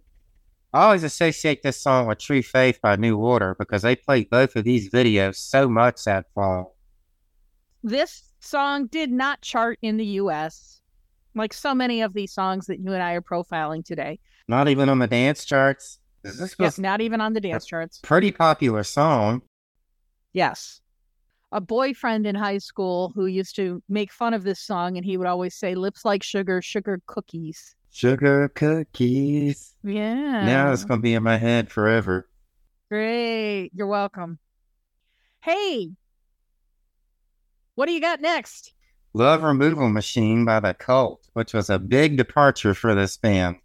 I 0.71 0.83
always 0.85 1.03
associate 1.03 1.63
this 1.63 1.81
song 1.81 2.05
with 2.07 2.19
True 2.19 2.43
Faith 2.43 2.79
by 2.81 2.95
New 2.95 3.17
Order 3.17 3.55
because 3.57 3.81
they 3.81 3.95
played 3.95 4.29
both 4.29 4.55
of 4.55 4.65
these 4.65 4.89
videos 4.89 5.35
so 5.37 5.67
much 5.67 6.03
that 6.03 6.25
fall. 6.35 6.75
This 7.83 8.33
song 8.39 8.87
did 8.87 9.11
not 9.11 9.41
chart 9.41 9.79
in 9.81 9.97
the 9.97 10.05
US 10.05 10.81
like 11.33 11.53
so 11.53 11.73
many 11.75 12.01
of 12.01 12.13
these 12.13 12.31
songs 12.31 12.67
that 12.67 12.79
you 12.79 12.93
and 12.93 13.01
I 13.01 13.13
are 13.13 13.21
profiling 13.21 13.83
today. 13.83 14.19
Not 14.47 14.67
even 14.67 14.89
on 14.89 14.99
the 14.99 15.07
dance 15.07 15.43
charts. 15.43 15.99
This 16.23 16.39
was 16.39 16.55
Yes, 16.59 16.77
not 16.79 17.01
even 17.01 17.19
on 17.19 17.33
the 17.33 17.41
dance 17.41 17.65
charts. 17.65 17.99
pretty 18.03 18.31
popular 18.31 18.83
song. 18.83 19.41
Yes. 20.33 20.81
A 21.55 21.61
boyfriend 21.61 22.27
in 22.27 22.35
high 22.35 22.57
school 22.57 23.13
who 23.15 23.27
used 23.27 23.55
to 23.55 23.81
make 23.87 24.11
fun 24.11 24.33
of 24.33 24.43
this 24.43 24.59
song 24.59 24.97
and 24.97 25.05
he 25.05 25.15
would 25.15 25.25
always 25.25 25.55
say 25.55 25.73
lips 25.73 26.03
like 26.03 26.21
sugar, 26.21 26.61
sugar 26.61 27.01
cookies. 27.05 27.77
Sugar 27.93 28.49
cookies. 28.49 29.73
Yeah. 29.81 30.45
Now 30.45 30.73
it's 30.73 30.83
going 30.83 30.99
to 30.99 31.01
be 31.01 31.13
in 31.13 31.23
my 31.23 31.37
head 31.37 31.71
forever. 31.71 32.27
Great. 32.91 33.69
You're 33.73 33.87
welcome. 33.87 34.37
Hey. 35.39 35.91
What 37.75 37.85
do 37.85 37.93
you 37.93 38.01
got 38.01 38.19
next? 38.19 38.73
Love 39.13 39.41
Removal 39.41 39.87
Machine 39.87 40.43
by 40.43 40.59
The 40.59 40.73
Cult, 40.73 41.29
which 41.31 41.53
was 41.53 41.69
a 41.69 41.79
big 41.79 42.17
departure 42.17 42.73
for 42.73 42.93
this 42.93 43.15
band. 43.15 43.55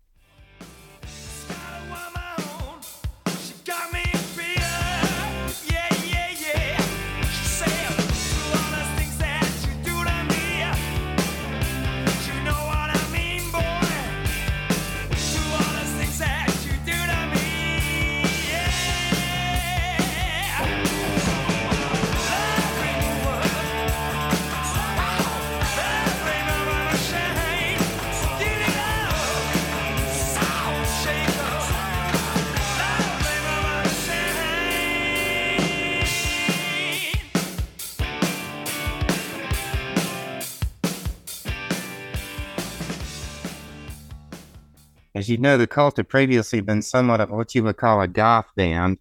You 45.30 45.38
know, 45.38 45.56
The 45.56 45.66
Cult 45.66 45.96
had 45.96 46.08
previously 46.08 46.60
been 46.60 46.82
somewhat 46.82 47.20
of 47.20 47.30
what 47.30 47.54
you 47.54 47.62
would 47.64 47.76
call 47.76 48.00
a 48.00 48.08
goth 48.08 48.46
band 48.56 48.98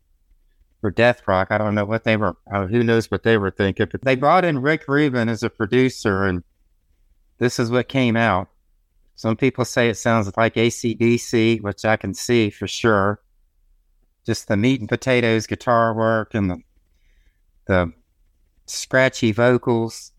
for 0.80 0.92
death 0.92 1.28
rock. 1.28 1.50
I 1.52 1.58
don't 1.58 1.76
know 1.76 1.86
what 1.86 2.04
they 2.04 2.16
were, 2.16 2.38
uh, 2.52 2.68
who 2.68 2.84
knows 2.84 3.12
what 3.12 3.24
they 3.24 3.38
were 3.38 3.52
thinking, 3.52 3.88
but 3.92 4.04
they 4.04 4.16
brought 4.16 4.46
in 4.46 4.62
Rick 4.62 4.88
Rubin 4.88 5.28
as 5.28 5.44
a 5.44 5.50
producer, 5.50 6.26
and 6.26 6.44
this 7.40 7.60
is 7.60 7.72
what 7.72 7.90
came 7.90 8.16
out. 8.16 8.48
Some 9.16 9.36
people 9.36 9.66
say 9.66 9.90
it 9.90 9.96
sounds 9.96 10.32
like 10.38 10.54
ACDC, 10.56 11.62
which 11.62 11.84
I 11.84 11.98
can 11.98 12.14
see 12.14 12.50
for 12.50 12.68
sure. 12.68 13.20
Just 14.26 14.48
the 14.48 14.56
meat 14.56 14.80
and 14.80 14.88
potatoes 14.88 15.48
guitar 15.48 15.94
work 15.94 16.34
and 16.34 16.52
the, 16.52 16.62
the 17.68 17.92
scratchy 18.66 19.32
vocals. 19.32 20.14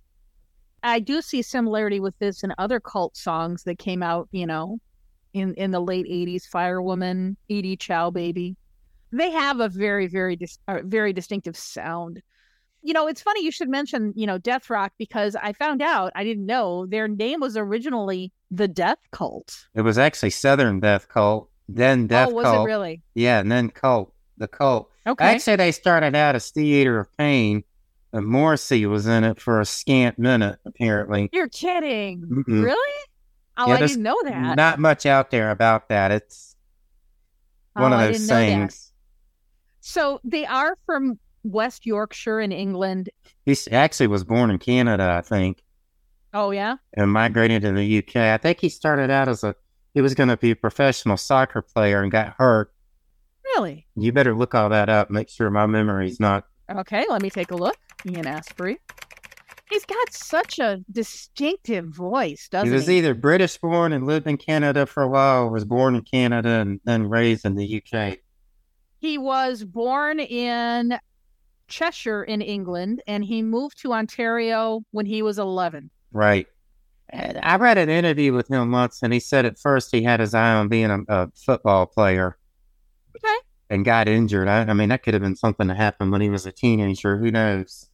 I 0.83 1.01
do 1.01 1.23
see 1.23 1.43
similarity 1.43 2.01
with 2.01 2.19
this 2.19 2.43
and 2.43 2.55
other 2.59 2.81
cult 2.81 3.17
songs 3.17 3.65
that 3.65 3.79
came 3.79 4.03
out, 4.03 4.29
you 4.33 4.47
know, 4.47 4.79
in 5.33 5.55
in 5.55 5.71
the 5.71 5.81
late 5.81 6.07
80s, 6.07 6.49
Firewoman, 6.49 7.37
Edie 7.49 7.77
Ciao 7.77 8.11
Baby. 8.11 8.57
They 9.13 9.31
have 9.31 9.61
a 9.61 9.69
very 9.69 10.07
very 10.07 10.37
dis- 10.37 10.59
uh, 10.69 10.81
very 10.85 11.13
distinctive 11.13 11.57
sound. 11.57 12.23
You 12.83 12.95
know, 12.95 13.09
it's 13.09 13.21
funny 13.21 13.45
you 13.45 13.53
should 13.53 13.69
mention, 13.69 14.15
you 14.17 14.27
know, 14.27 14.39
Death 14.39 14.71
Rock 14.71 14.93
because 14.99 15.37
I 15.37 15.53
found 15.53 15.83
out, 15.83 16.13
I 16.15 16.25
didn't 16.25 16.47
know 16.47 16.87
their 16.87 17.09
name 17.09 17.41
was 17.41 17.55
originally 17.55 18.33
the 18.51 18.69
Death 18.69 18.99
Cult. 19.13 19.67
It 19.75 19.83
was 19.83 19.99
actually 19.99 20.31
Southern 20.31 20.81
Death 20.81 21.09
Cult, 21.09 21.51
then 21.69 22.07
Death 22.07 22.31
oh, 22.31 22.35
was 22.35 22.45
Cult. 22.45 22.67
it 22.67 22.71
really? 22.71 23.03
Yeah, 23.15 23.41
and 23.41 23.53
then 23.53 23.69
Cult, 23.69 24.15
the 24.39 24.49
Cult. 24.49 24.91
Okay. 25.07 25.25
Actually, 25.25 25.57
they 25.57 25.73
started 25.73 26.15
out 26.15 26.35
as 26.35 26.51
Theater 26.51 27.01
of 27.01 27.17
Pain, 27.17 27.65
and 28.13 28.27
Morrissey 28.27 28.87
was 28.87 29.07
in 29.07 29.25
it 29.25 29.41
for 29.41 29.61
a 29.61 29.65
scant 29.65 30.19
minute, 30.19 30.59
apparently. 30.65 31.29
You're 31.33 31.49
kidding. 31.49 32.23
Mm-mm. 32.23 32.65
Really? 32.65 33.05
Oh, 33.61 33.69
Yeah, 33.69 33.75
I 33.75 33.79
didn't 33.87 34.03
know 34.03 34.17
that. 34.25 34.57
Not 34.57 34.79
much 34.79 35.07
out 35.07 35.31
there 35.31 35.51
about 35.51 35.89
that. 35.89 36.11
It's 36.11 36.57
one 37.75 37.93
Oh, 37.93 37.97
of 37.97 38.01
those 38.01 38.17
didn't 38.19 38.29
know 38.29 38.35
that. 38.35 38.47
things. 38.47 38.93
So 39.81 40.21
they 40.25 40.45
are 40.47 40.77
from 40.87 41.19
West 41.43 41.87
Yorkshire 41.87 42.41
in 42.41 42.53
England. 42.53 43.09
He 43.47 43.57
actually 43.73 44.07
was 44.09 44.25
born 44.25 44.51
in 44.51 44.59
Canada, 44.59 45.15
I 45.17 45.23
think, 45.23 45.63
Oh 46.35 46.51
yeah. 46.51 46.77
and 46.95 47.11
migrated 47.11 47.63
to 47.63 47.73
the 47.73 47.99
UK. 47.99 48.17
I 48.17 48.37
think 48.37 48.61
he 48.61 48.69
started 48.69 49.11
out 49.11 49.29
as 49.29 49.43
a 49.43 49.55
he 49.95 50.01
was 50.01 50.15
going 50.15 50.29
to 50.29 50.37
be 50.37 50.53
a 50.53 50.57
professional 50.57 51.17
soccer 51.17 51.63
player 51.63 52.03
and 52.03 52.13
got 52.13 52.35
hurt. 52.39 52.73
Really? 53.45 53.87
You 53.97 54.13
better 54.13 54.35
look 54.37 54.55
all 54.55 54.69
that 54.69 54.89
up. 54.89 55.11
Make 55.11 55.29
sure 55.29 55.51
my 55.51 55.67
memory's 55.67 56.21
not. 56.21 56.45
Okay, 56.71 57.05
let 57.11 57.23
me 57.23 57.31
take 57.31 57.51
a 57.51 57.57
look. 57.57 57.77
Ian 58.07 58.25
Astbury. 58.25 58.77
He's 59.71 59.85
got 59.85 60.13
such 60.13 60.59
a 60.59 60.83
distinctive 60.91 61.87
voice, 61.87 62.49
doesn't 62.49 62.67
he 62.67 62.73
he? 62.73 62.77
was 62.77 62.91
either 62.91 63.15
British 63.15 63.57
born 63.59 63.93
and 63.93 64.05
lived 64.07 64.27
in 64.27 64.37
Canada 64.37 64.85
for 64.85 65.03
a 65.03 65.09
while, 65.09 65.45
or 65.45 65.51
was 65.51 65.65
born 65.65 65.95
in 65.95 66.03
Canada 66.03 66.49
and 66.49 66.81
then 66.85 67.09
raised 67.09 67.45
in 67.47 67.55
the 67.55 67.83
UK. 67.83 68.19
He 68.99 69.17
was 69.17 69.65
born 69.65 70.19
in 70.21 70.99
Cheshire 71.69 72.25
in 72.25 72.43
England 72.43 73.03
and 73.07 73.25
he 73.25 73.43
moved 73.43 73.81
to 73.81 73.93
Ontario 73.93 74.83
when 74.91 75.07
he 75.07 75.23
was 75.23 75.39
11. 75.39 75.89
Right. 76.13 76.47
And 77.09 77.39
I 77.43 77.57
read 77.57 77.79
an 77.79 77.89
interview 77.89 78.33
with 78.33 78.49
him 78.49 78.71
once, 78.71 79.03
and 79.03 79.13
he 79.13 79.19
said 79.19 79.45
at 79.45 79.59
first 79.59 79.91
he 79.91 80.03
had 80.03 80.21
his 80.21 80.35
eye 80.35 80.55
on 80.55 80.69
being 80.69 80.91
a, 80.91 81.01
a 81.09 81.31
football 81.35 81.87
player. 81.87 82.39
Okay. 83.17 83.37
And 83.69 83.85
got 83.85 84.09
injured. 84.09 84.49
I, 84.49 84.61
I 84.63 84.73
mean, 84.75 84.91
that 84.91 85.03
could 85.03 85.15
have 85.15 85.23
been 85.23 85.37
something 85.37 85.67
that 85.69 85.77
happened 85.77 86.13
when 86.13 86.21
he 86.21 86.31
was 86.31 86.47
a 86.47 86.53
teenager. 86.53 87.19
Who 87.19 87.31
knows? 87.31 87.89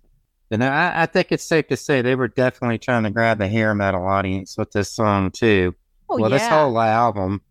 And 0.50 0.62
I, 0.62 1.02
I 1.02 1.06
think 1.06 1.28
it's 1.30 1.44
safe 1.44 1.68
to 1.68 1.76
say 1.76 2.02
they 2.02 2.14
were 2.14 2.28
definitely 2.28 2.78
trying 2.78 3.02
to 3.02 3.10
grab 3.10 3.38
the 3.38 3.48
hair 3.48 3.74
metal 3.74 4.06
audience 4.06 4.56
with 4.56 4.70
this 4.72 4.92
song 4.92 5.30
too. 5.30 5.74
Oh, 6.08 6.18
well, 6.18 6.30
yeah. 6.30 6.38
this 6.38 6.48
whole 6.48 6.78
album. 6.78 7.42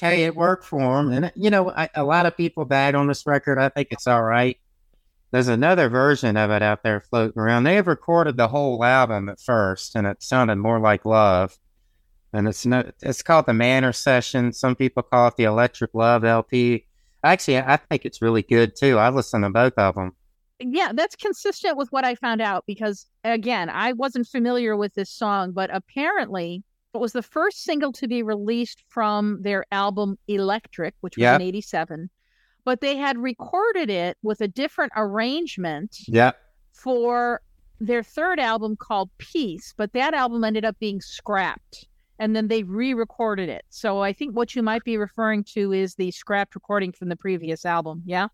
Hey, 0.00 0.24
it 0.24 0.34
worked 0.34 0.64
for 0.64 0.80
them, 0.80 1.12
and 1.12 1.32
you 1.36 1.50
know, 1.50 1.70
I, 1.70 1.88
a 1.94 2.02
lot 2.02 2.26
of 2.26 2.36
people 2.36 2.64
bag 2.64 2.96
on 2.96 3.06
this 3.06 3.26
record. 3.28 3.58
I 3.58 3.68
think 3.68 3.88
it's 3.92 4.08
all 4.08 4.24
right. 4.24 4.58
There's 5.30 5.46
another 5.46 5.88
version 5.88 6.36
of 6.36 6.50
it 6.50 6.62
out 6.62 6.82
there 6.82 7.00
floating 7.00 7.40
around. 7.40 7.62
They 7.62 7.76
have 7.76 7.86
recorded 7.86 8.36
the 8.36 8.48
whole 8.48 8.84
album 8.84 9.28
at 9.28 9.40
first, 9.40 9.94
and 9.94 10.04
it 10.06 10.22
sounded 10.22 10.56
more 10.56 10.80
like 10.80 11.04
Love. 11.04 11.56
And 12.32 12.48
it's 12.48 12.66
no, 12.66 12.90
it's 13.02 13.22
called 13.22 13.46
the 13.46 13.54
Manor 13.54 13.92
Session. 13.92 14.52
Some 14.52 14.74
people 14.74 15.04
call 15.04 15.28
it 15.28 15.36
the 15.36 15.44
Electric 15.44 15.94
Love 15.94 16.24
LP. 16.24 16.86
Actually, 17.22 17.58
I 17.58 17.76
think 17.76 18.04
it's 18.04 18.20
really 18.20 18.42
good 18.42 18.74
too. 18.74 18.98
I 18.98 19.10
listened 19.10 19.44
to 19.44 19.50
both 19.50 19.74
of 19.76 19.94
them. 19.94 20.16
Yeah, 20.60 20.92
that's 20.94 21.16
consistent 21.16 21.76
with 21.76 21.88
what 21.90 22.04
I 22.04 22.14
found 22.14 22.40
out 22.40 22.64
because, 22.66 23.06
again, 23.24 23.68
I 23.68 23.92
wasn't 23.92 24.26
familiar 24.28 24.76
with 24.76 24.94
this 24.94 25.10
song, 25.10 25.52
but 25.52 25.70
apparently 25.74 26.62
it 26.94 26.98
was 26.98 27.12
the 27.12 27.22
first 27.22 27.64
single 27.64 27.92
to 27.92 28.06
be 28.06 28.22
released 28.22 28.84
from 28.88 29.42
their 29.42 29.64
album 29.72 30.16
Electric, 30.28 30.94
which 31.00 31.16
was 31.16 31.22
Yep. 31.22 31.40
in 31.40 31.46
87. 31.46 32.10
But 32.64 32.80
they 32.80 32.96
had 32.96 33.18
recorded 33.18 33.90
it 33.90 34.16
with 34.22 34.40
a 34.40 34.48
different 34.48 34.92
arrangement 34.96 35.96
Yep. 36.06 36.36
for 36.72 37.42
their 37.80 38.02
third 38.02 38.38
album 38.38 38.76
called 38.76 39.10
Peace, 39.18 39.74
but 39.76 39.92
that 39.92 40.14
album 40.14 40.44
ended 40.44 40.64
up 40.64 40.78
being 40.78 41.00
scrapped. 41.00 41.88
And 42.20 42.36
then 42.36 42.46
they 42.46 42.62
re 42.62 42.94
recorded 42.94 43.48
it. 43.48 43.64
So 43.70 44.00
I 44.00 44.12
think 44.12 44.36
what 44.36 44.54
you 44.54 44.62
might 44.62 44.84
be 44.84 44.96
referring 44.96 45.42
to 45.54 45.72
is 45.72 45.96
the 45.96 46.12
scrapped 46.12 46.54
recording 46.54 46.92
from 46.92 47.08
the 47.08 47.16
previous 47.16 47.66
album. 47.66 48.02
Yeah. 48.06 48.28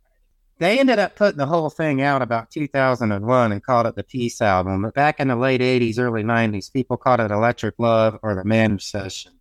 They 0.61 0.79
ended 0.79 0.99
up 0.99 1.17
putting 1.17 1.39
the 1.39 1.47
whole 1.47 1.71
thing 1.71 2.03
out 2.03 2.21
about 2.21 2.51
2001 2.51 3.53
and 3.53 3.65
called 3.65 3.87
it 3.87 3.97
the 3.97 4.05
Peace 4.05 4.43
Album. 4.43 4.83
But 4.83 4.93
back 4.93 5.19
in 5.19 5.29
the 5.29 5.37
late 5.37 5.63
80s, 5.63 5.99
early 5.99 6.23
90s, 6.23 6.71
people 6.71 6.99
called 6.99 7.21
it 7.21 7.31
Electric 7.31 7.77
Love 7.79 8.19
or 8.23 8.35
the 8.35 8.45
Manor 8.45 8.79
Session. 8.79 9.33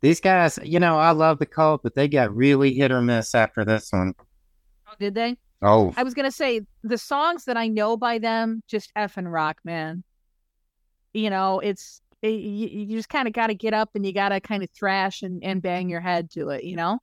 These 0.00 0.20
guys, 0.20 0.58
you 0.64 0.80
know, 0.80 0.98
I 0.98 1.12
love 1.12 1.38
the 1.38 1.46
cult, 1.46 1.84
but 1.84 1.94
they 1.94 2.08
got 2.08 2.34
really 2.34 2.74
hit 2.74 2.90
or 2.90 3.00
miss 3.00 3.36
after 3.36 3.64
this 3.64 3.92
one. 3.92 4.14
Oh, 4.88 4.94
did 4.98 5.14
they? 5.14 5.36
Oh, 5.62 5.94
I 5.96 6.02
was 6.02 6.14
gonna 6.14 6.32
say 6.32 6.62
the 6.82 6.98
songs 6.98 7.44
that 7.44 7.56
I 7.56 7.68
know 7.68 7.96
by 7.96 8.18
them 8.18 8.62
just 8.66 8.92
effing 8.94 9.30
rock, 9.32 9.60
man. 9.64 10.02
You 11.14 11.30
know, 11.30 11.60
it's 11.60 12.00
it, 12.20 12.30
you, 12.30 12.68
you 12.68 12.96
just 12.96 13.08
kind 13.08 13.28
of 13.28 13.34
got 13.34 13.46
to 13.46 13.54
get 13.54 13.74
up 13.74 13.90
and 13.94 14.04
you 14.04 14.12
got 14.12 14.30
to 14.30 14.40
kind 14.40 14.64
of 14.64 14.70
thrash 14.70 15.22
and, 15.22 15.42
and 15.44 15.62
bang 15.62 15.88
your 15.88 16.00
head 16.00 16.30
to 16.32 16.48
it, 16.50 16.64
you 16.64 16.74
know. 16.74 16.98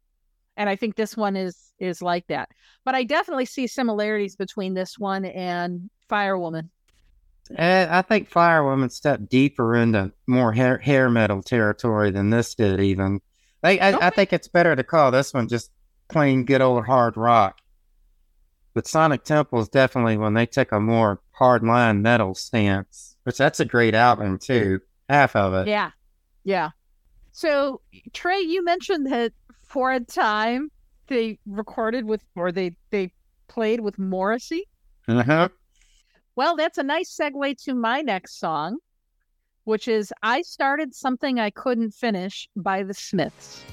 And 0.57 0.69
I 0.69 0.75
think 0.75 0.95
this 0.95 1.17
one 1.17 1.35
is 1.35 1.73
is 1.79 2.01
like 2.01 2.27
that. 2.27 2.49
But 2.83 2.95
I 2.95 3.03
definitely 3.03 3.45
see 3.45 3.67
similarities 3.67 4.35
between 4.35 4.73
this 4.73 4.97
one 4.97 5.25
and 5.25 5.89
Firewoman. 6.09 6.69
Eh, 7.55 7.87
I 7.89 8.01
think 8.01 8.29
Firewoman 8.29 8.91
stepped 8.91 9.29
deeper 9.29 9.75
into 9.75 10.11
more 10.25 10.51
hair, 10.51 10.77
hair 10.77 11.09
metal 11.09 11.43
territory 11.43 12.09
than 12.11 12.29
this 12.29 12.55
did. 12.55 12.79
Even 12.79 13.21
I, 13.63 13.77
I, 13.77 14.07
I 14.07 14.09
think 14.09 14.33
it's 14.33 14.47
better 14.47 14.75
to 14.75 14.83
call 14.83 15.11
this 15.11 15.33
one 15.33 15.47
just 15.47 15.71
plain 16.07 16.45
good 16.45 16.61
old 16.61 16.85
hard 16.85 17.17
rock. 17.17 17.59
But 18.73 18.87
Sonic 18.87 19.23
Temple 19.23 19.59
is 19.61 19.69
definitely 19.69 20.17
when 20.17 20.33
they 20.33 20.45
took 20.45 20.71
a 20.71 20.79
more 20.79 21.21
hardline 21.39 22.01
metal 22.01 22.35
stance, 22.35 23.15
which 23.23 23.37
that's 23.37 23.59
a 23.59 23.65
great 23.65 23.95
album 23.95 24.37
too. 24.37 24.81
Half 25.07 25.35
of 25.35 25.53
it. 25.53 25.67
Yeah, 25.67 25.91
yeah. 26.43 26.71
So 27.31 27.81
Trey, 28.13 28.39
you 28.39 28.63
mentioned 28.63 29.05
that 29.11 29.33
for 29.75 29.91
a 29.91 29.99
time 29.99 30.71
they 31.07 31.37
recorded 31.45 32.05
with 32.05 32.23
or 32.33 32.49
they 32.49 32.77
they 32.91 33.11
played 33.49 33.81
with 33.81 33.99
Morrissey. 33.99 34.63
Uh-huh. 35.05 35.49
Well, 36.37 36.55
that's 36.55 36.77
a 36.77 36.83
nice 36.83 37.13
segue 37.13 37.61
to 37.65 37.75
my 37.75 37.99
next 37.99 38.39
song, 38.39 38.77
which 39.65 39.89
is 39.89 40.13
I 40.23 40.43
Started 40.43 40.95
Something 40.95 41.41
I 41.41 41.49
Couldn't 41.49 41.91
Finish 41.91 42.47
by 42.55 42.83
the 42.83 42.93
Smiths. 42.93 43.65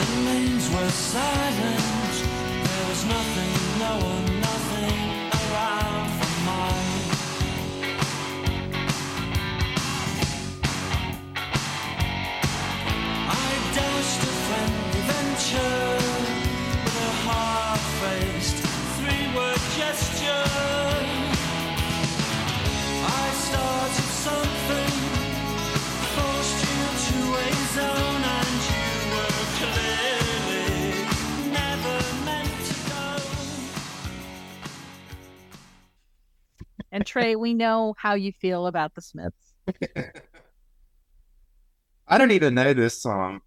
The 0.00 0.20
lanes 0.26 0.68
were 0.68 0.90
silent. 0.90 2.14
There 2.66 2.88
was 2.90 3.06
nothing, 3.06 3.52
no 3.78 3.92
one, 4.04 4.33
And 36.94 37.04
Trey, 37.04 37.34
we 37.34 37.54
know 37.54 37.96
how 37.98 38.14
you 38.14 38.30
feel 38.30 38.68
about 38.68 38.94
the 38.94 39.02
Smiths. 39.02 39.54
I 42.06 42.18
don't 42.18 42.30
even 42.30 42.54
know 42.54 42.72
this 42.72 43.02
song. 43.02 43.40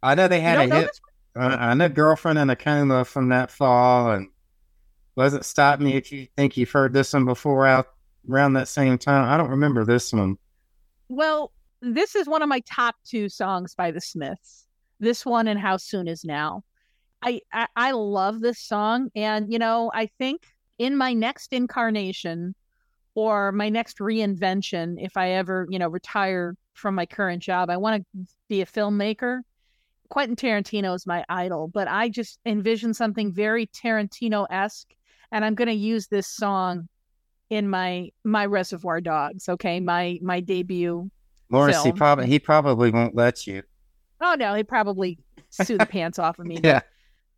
I 0.00 0.14
know 0.14 0.28
they 0.28 0.40
had 0.40 0.70
a 0.70 0.72
hit. 0.72 1.00
Uh, 1.36 1.56
I 1.58 1.74
know 1.74 1.88
"Girlfriend 1.88 2.38
in 2.38 2.50
a 2.50 2.54
Coma" 2.54 3.04
from 3.04 3.30
that 3.30 3.50
fall, 3.50 4.12
and 4.12 4.28
doesn't 5.16 5.44
stop 5.44 5.80
me 5.80 5.96
if 5.96 6.12
you 6.12 6.28
think 6.36 6.56
you've 6.56 6.70
heard 6.70 6.92
this 6.92 7.12
one 7.12 7.24
before 7.24 7.66
out 7.66 7.88
around 8.30 8.52
that 8.52 8.68
same 8.68 8.96
time. 8.96 9.28
I 9.28 9.36
don't 9.36 9.50
remember 9.50 9.84
this 9.84 10.12
one. 10.12 10.38
Well, 11.08 11.50
this 11.82 12.14
is 12.14 12.28
one 12.28 12.42
of 12.42 12.48
my 12.48 12.60
top 12.60 12.94
two 13.04 13.28
songs 13.28 13.74
by 13.74 13.90
the 13.90 14.00
Smiths. 14.00 14.68
This 15.00 15.26
one 15.26 15.48
and 15.48 15.58
How 15.58 15.78
Soon 15.78 16.06
Is 16.06 16.24
Now. 16.24 16.62
I, 17.22 17.40
I 17.52 17.66
I 17.74 17.90
love 17.90 18.38
this 18.38 18.60
song, 18.60 19.10
and 19.16 19.52
you 19.52 19.58
know, 19.58 19.90
I 19.92 20.10
think 20.16 20.46
in 20.78 20.96
my 20.96 21.12
next 21.12 21.52
incarnation 21.52 22.54
or 23.14 23.52
my 23.52 23.68
next 23.68 23.98
reinvention, 23.98 24.96
if 24.98 25.16
I 25.16 25.30
ever 25.32 25.66
you 25.70 25.78
know 25.78 25.88
retire 25.88 26.56
from 26.72 26.94
my 26.94 27.06
current 27.06 27.42
job, 27.42 27.70
I 27.70 27.76
want 27.76 28.04
to 28.12 28.26
be 28.48 28.60
a 28.60 28.66
filmmaker. 28.66 29.40
Quentin 30.10 30.36
Tarantino 30.36 30.94
is 30.94 31.06
my 31.06 31.24
idol, 31.28 31.68
but 31.68 31.88
I 31.88 32.08
just 32.08 32.38
envision 32.44 32.94
something 32.94 33.32
very 33.32 33.66
Tarantino 33.66 34.46
esque, 34.50 34.94
and 35.32 35.44
I'm 35.44 35.54
going 35.54 35.68
to 35.68 35.74
use 35.74 36.08
this 36.08 36.26
song 36.26 36.88
in 37.50 37.68
my 37.68 38.10
my 38.24 38.46
Reservoir 38.46 39.00
Dogs. 39.00 39.48
Okay, 39.48 39.80
my 39.80 40.18
my 40.22 40.40
debut 40.40 41.10
Morrissey 41.50 41.82
Film. 41.84 41.96
probably 41.96 42.26
he 42.26 42.38
probably 42.38 42.90
won't 42.90 43.14
let 43.14 43.46
you. 43.46 43.62
Oh 44.20 44.34
no, 44.38 44.54
he'd 44.54 44.68
probably 44.68 45.18
sue 45.50 45.78
the 45.78 45.86
pants 45.86 46.18
off 46.18 46.38
of 46.38 46.46
me. 46.46 46.58
Yeah. 46.64 46.80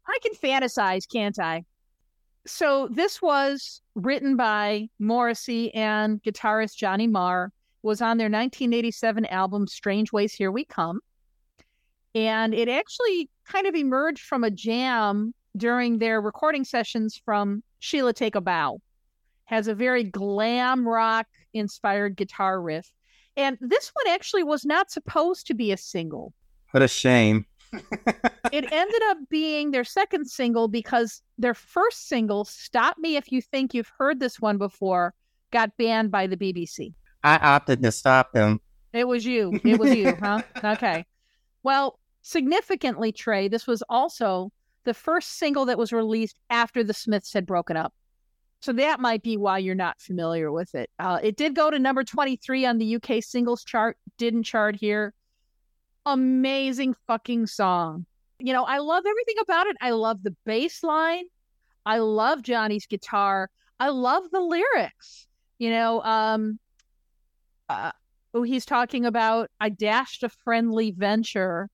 I 0.09 0.18
can 0.22 0.35
fantasize, 0.35 1.03
can't 1.11 1.37
I? 1.41 1.64
So 2.47 2.88
this 2.92 3.20
was 3.20 3.82
written 3.97 4.36
by 4.36 4.88
Morrissey 5.01 5.74
and 5.74 6.22
guitarist 6.22 6.76
Johnny 6.76 7.07
Marr. 7.07 7.53
Was 7.82 8.01
on 8.01 8.18
their 8.18 8.26
1987 8.26 9.26
album 9.26 9.66
"Strangeways 9.68 10.32
Here 10.32 10.51
We 10.51 10.64
Come," 10.64 11.01
and 12.16 12.53
it 12.53 12.68
actually 12.68 13.30
kind 13.44 13.66
of 13.66 13.76
emerged 13.76 14.22
from 14.22 14.42
a 14.42 14.51
jam 14.51 15.32
during 15.57 15.99
their 15.99 16.20
recording 16.20 16.64
sessions 16.64 17.20
from 17.24 17.62
Sheila 17.78 18.12
Take 18.12 18.34
a 18.34 18.40
Bow. 18.40 18.80
Has 19.44 19.68
a 19.68 19.74
very 19.74 20.03
glam 20.03 20.86
rock 20.86 21.28
inspired 21.53 22.16
guitar 22.16 22.61
riff, 22.61 22.90
and 23.36 23.57
this 23.61 23.92
one 23.92 24.12
actually 24.12 24.42
was 24.42 24.64
not 24.64 24.90
supposed 24.90 25.47
to 25.47 25.55
be 25.55 25.70
a 25.70 25.76
single 25.76 26.32
What 26.72 26.82
a 26.82 26.88
shame. 26.88 27.47
it 28.53 28.70
ended 28.72 29.03
up 29.09 29.18
being 29.29 29.70
their 29.70 29.85
second 29.85 30.27
single 30.27 30.68
because 30.68 31.22
their 31.39 31.55
first 31.55 32.09
single, 32.09 32.45
Stop 32.45 32.99
Me 32.99 33.16
If 33.16 33.31
You 33.31 33.43
Think 33.43 33.74
You've 33.74 33.91
Heard 33.99 34.20
This 34.20 34.41
One 34.41 34.59
Before, 34.59 35.14
got 35.53 35.77
banned 35.77 36.11
by 36.11 36.27
the 36.27 36.37
BBC. 36.37 36.95
I 37.24 37.37
opted 37.39 37.83
to 37.83 37.93
stop 37.93 38.33
them. 38.33 38.61
It 38.93 39.07
was 39.07 39.27
you. 39.27 39.61
It 39.64 39.79
was 39.79 39.95
you, 39.95 40.14
huh? 40.20 40.43
Okay. 40.64 41.05
Well, 41.62 41.99
significantly, 42.22 43.12
Trey, 43.12 43.49
this 43.49 43.66
was 43.66 43.83
also 43.89 44.53
the 44.85 44.95
first 44.95 45.33
single 45.39 45.64
that 45.66 45.79
was 45.79 45.93
released 45.93 46.39
after 46.49 46.83
the 46.83 46.95
Smiths 46.95 47.33
had 47.33 47.45
broken 47.45 47.77
up. 47.77 47.93
So 48.61 48.72
that 48.72 49.01
might 49.01 49.22
be 49.22 49.37
why 49.37 49.59
you're 49.59 49.74
not 49.74 50.01
familiar 50.01 50.51
with 50.51 50.74
it. 50.74 50.91
Uh, 50.99 51.18
it 51.22 51.37
did 51.37 51.55
go 51.55 51.70
to 51.70 51.79
number 51.79 52.05
23 52.05 52.64
on 52.64 52.79
the 52.79 52.97
UK 52.97 53.22
singles 53.22 53.64
chart, 53.64 53.99
didn't 54.16 54.45
chart 54.45 54.77
here. 54.77 55.12
Amazing 56.07 56.94
fucking 57.07 57.46
song. 57.48 58.07
You 58.38 58.52
know, 58.52 58.64
I 58.64 58.78
love 58.78 59.04
everything 59.07 59.36
about 59.42 59.66
it. 59.66 59.76
I 59.80 59.90
love 59.90 60.22
the 60.22 60.34
bass 60.44 60.82
line. 60.82 61.24
I 61.84 61.98
love 61.98 62.42
Johnny's 62.42 62.86
guitar. 62.86 63.50
I 63.80 63.88
love 63.88 64.24
the 64.30 64.40
lyrics. 64.40 65.26
You 65.59 65.70
know, 65.70 66.02
um, 66.02 66.59
uh, 67.68 67.92
oh, 68.34 68.42
he's 68.42 68.64
talking 68.64 69.04
about 69.04 69.50
I 69.61 69.68
dashed 69.68 70.22
a 70.22 70.28
friendly 70.28 70.92
venture 70.92 71.68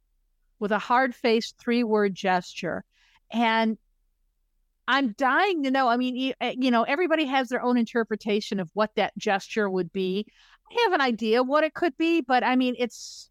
with 0.58 0.72
a 0.72 0.78
hard 0.78 1.14
faced 1.14 1.58
three 1.58 1.84
word 1.84 2.14
gesture. 2.14 2.84
And 3.32 3.76
I'm 4.88 5.12
dying 5.12 5.64
to 5.64 5.70
know. 5.70 5.88
I 5.88 5.96
mean, 5.96 6.16
you, 6.16 6.34
uh, 6.40 6.52
you 6.56 6.70
know, 6.70 6.84
everybody 6.84 7.24
has 7.26 7.48
their 7.48 7.62
own 7.62 7.76
interpretation 7.76 8.60
of 8.60 8.70
what 8.74 8.94
that 8.96 9.16
gesture 9.18 9.68
would 9.68 9.92
be. 9.92 10.26
I 10.70 10.82
have 10.84 10.92
an 10.92 11.00
idea 11.00 11.42
what 11.42 11.64
it 11.64 11.74
could 11.74 11.96
be, 11.98 12.20
but 12.20 12.44
I 12.44 12.56
mean, 12.56 12.76
it's 12.78 13.30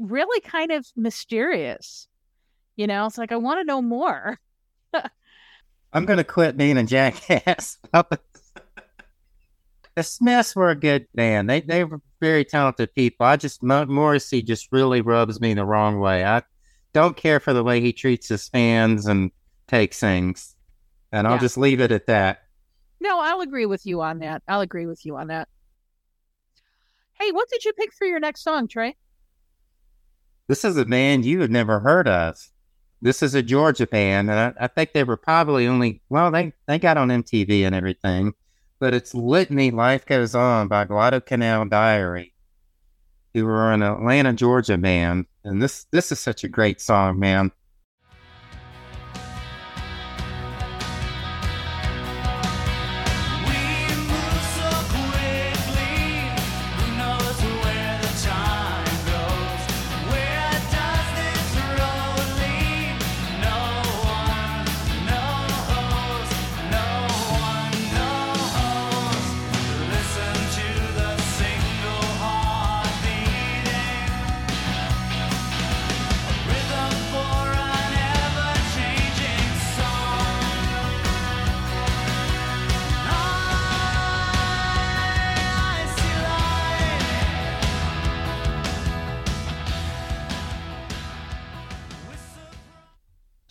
really 0.00 0.40
kind 0.40 0.72
of 0.72 0.86
mysterious. 0.96 2.08
You 2.76 2.86
know, 2.86 3.06
it's 3.06 3.18
like 3.18 3.32
I 3.32 3.36
want 3.36 3.60
to 3.60 3.64
know 3.64 3.82
more. 3.82 4.38
I'm 5.92 6.04
gonna 6.06 6.24
quit 6.24 6.56
being 6.56 6.78
a 6.78 6.84
jackass. 6.84 7.78
the 7.92 8.18
Smiths 10.02 10.56
were 10.56 10.70
a 10.70 10.76
good 10.76 11.06
band. 11.14 11.50
They 11.50 11.60
they 11.60 11.84
were 11.84 12.00
very 12.20 12.44
talented 12.44 12.94
people. 12.94 13.26
I 13.26 13.36
just 13.36 13.62
Mo- 13.62 13.86
Morrissey 13.86 14.42
just 14.42 14.68
really 14.72 15.00
rubs 15.00 15.40
me 15.40 15.54
the 15.54 15.64
wrong 15.64 16.00
way. 16.00 16.24
I 16.24 16.42
don't 16.92 17.16
care 17.16 17.40
for 17.40 17.52
the 17.52 17.64
way 17.64 17.80
he 17.80 17.92
treats 17.92 18.28
his 18.28 18.48
fans 18.48 19.06
and 19.06 19.30
takes 19.66 19.98
things, 20.00 20.54
and 21.12 21.26
I'll 21.26 21.34
Yeah. 21.34 21.40
just 21.40 21.58
leave 21.58 21.80
it 21.80 21.92
at 21.92 22.06
that. 22.06 22.42
No, 23.00 23.20
I'll 23.20 23.40
agree 23.40 23.66
with 23.66 23.86
you 23.86 24.00
on 24.02 24.18
that. 24.20 24.42
I'll 24.46 24.60
agree 24.60 24.86
with 24.86 25.04
you 25.06 25.16
on 25.16 25.28
that. 25.28 25.48
Hey, 27.18 27.32
what 27.32 27.48
did 27.48 27.64
you 27.64 27.72
pick 27.72 27.92
for 27.92 28.06
your 28.06 28.20
next 28.20 28.42
song, 28.42 28.68
Trey? 28.68 28.96
This 30.50 30.64
is 30.64 30.76
a 30.76 30.84
band 30.84 31.24
you 31.24 31.42
had 31.42 31.52
never 31.52 31.78
heard 31.78 32.08
of. 32.08 32.36
This 33.00 33.22
is 33.22 33.36
a 33.36 33.40
Georgia 33.42 33.86
band, 33.86 34.28
and 34.28 34.56
I, 34.58 34.64
I 34.64 34.66
think 34.66 34.92
they 34.92 35.04
were 35.04 35.16
probably 35.16 35.68
only 35.68 36.02
well, 36.08 36.32
they 36.32 36.52
they 36.66 36.76
got 36.80 36.96
on 36.96 37.06
MTV 37.06 37.64
and 37.64 37.72
everything, 37.72 38.34
but 38.80 38.92
it's 38.92 39.14
Litany 39.14 39.70
Life 39.70 40.04
Goes 40.06 40.34
On 40.34 40.66
by 40.66 40.86
Guadalcanal 40.86 41.66
Diary, 41.66 42.34
who 43.32 43.44
were 43.46 43.72
an 43.72 43.84
Atlanta, 43.84 44.32
Georgia 44.32 44.76
band, 44.76 45.26
and 45.44 45.62
this 45.62 45.84
this 45.92 46.10
is 46.10 46.18
such 46.18 46.42
a 46.42 46.48
great 46.48 46.80
song, 46.80 47.20
man. 47.20 47.52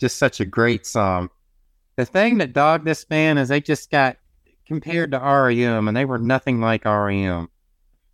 Just 0.00 0.16
such 0.16 0.40
a 0.40 0.44
great 0.44 0.86
song. 0.86 1.30
The 1.96 2.06
thing 2.06 2.38
that 2.38 2.52
dogged 2.54 2.86
this 2.86 3.04
band 3.04 3.38
is 3.38 3.48
they 3.48 3.60
just 3.60 3.90
got 3.90 4.16
compared 4.66 5.12
to 5.12 5.18
REM, 5.18 5.86
and 5.88 5.96
they 5.96 6.04
were 6.04 6.18
nothing 6.18 6.60
like 6.60 6.84
REM. 6.84 7.48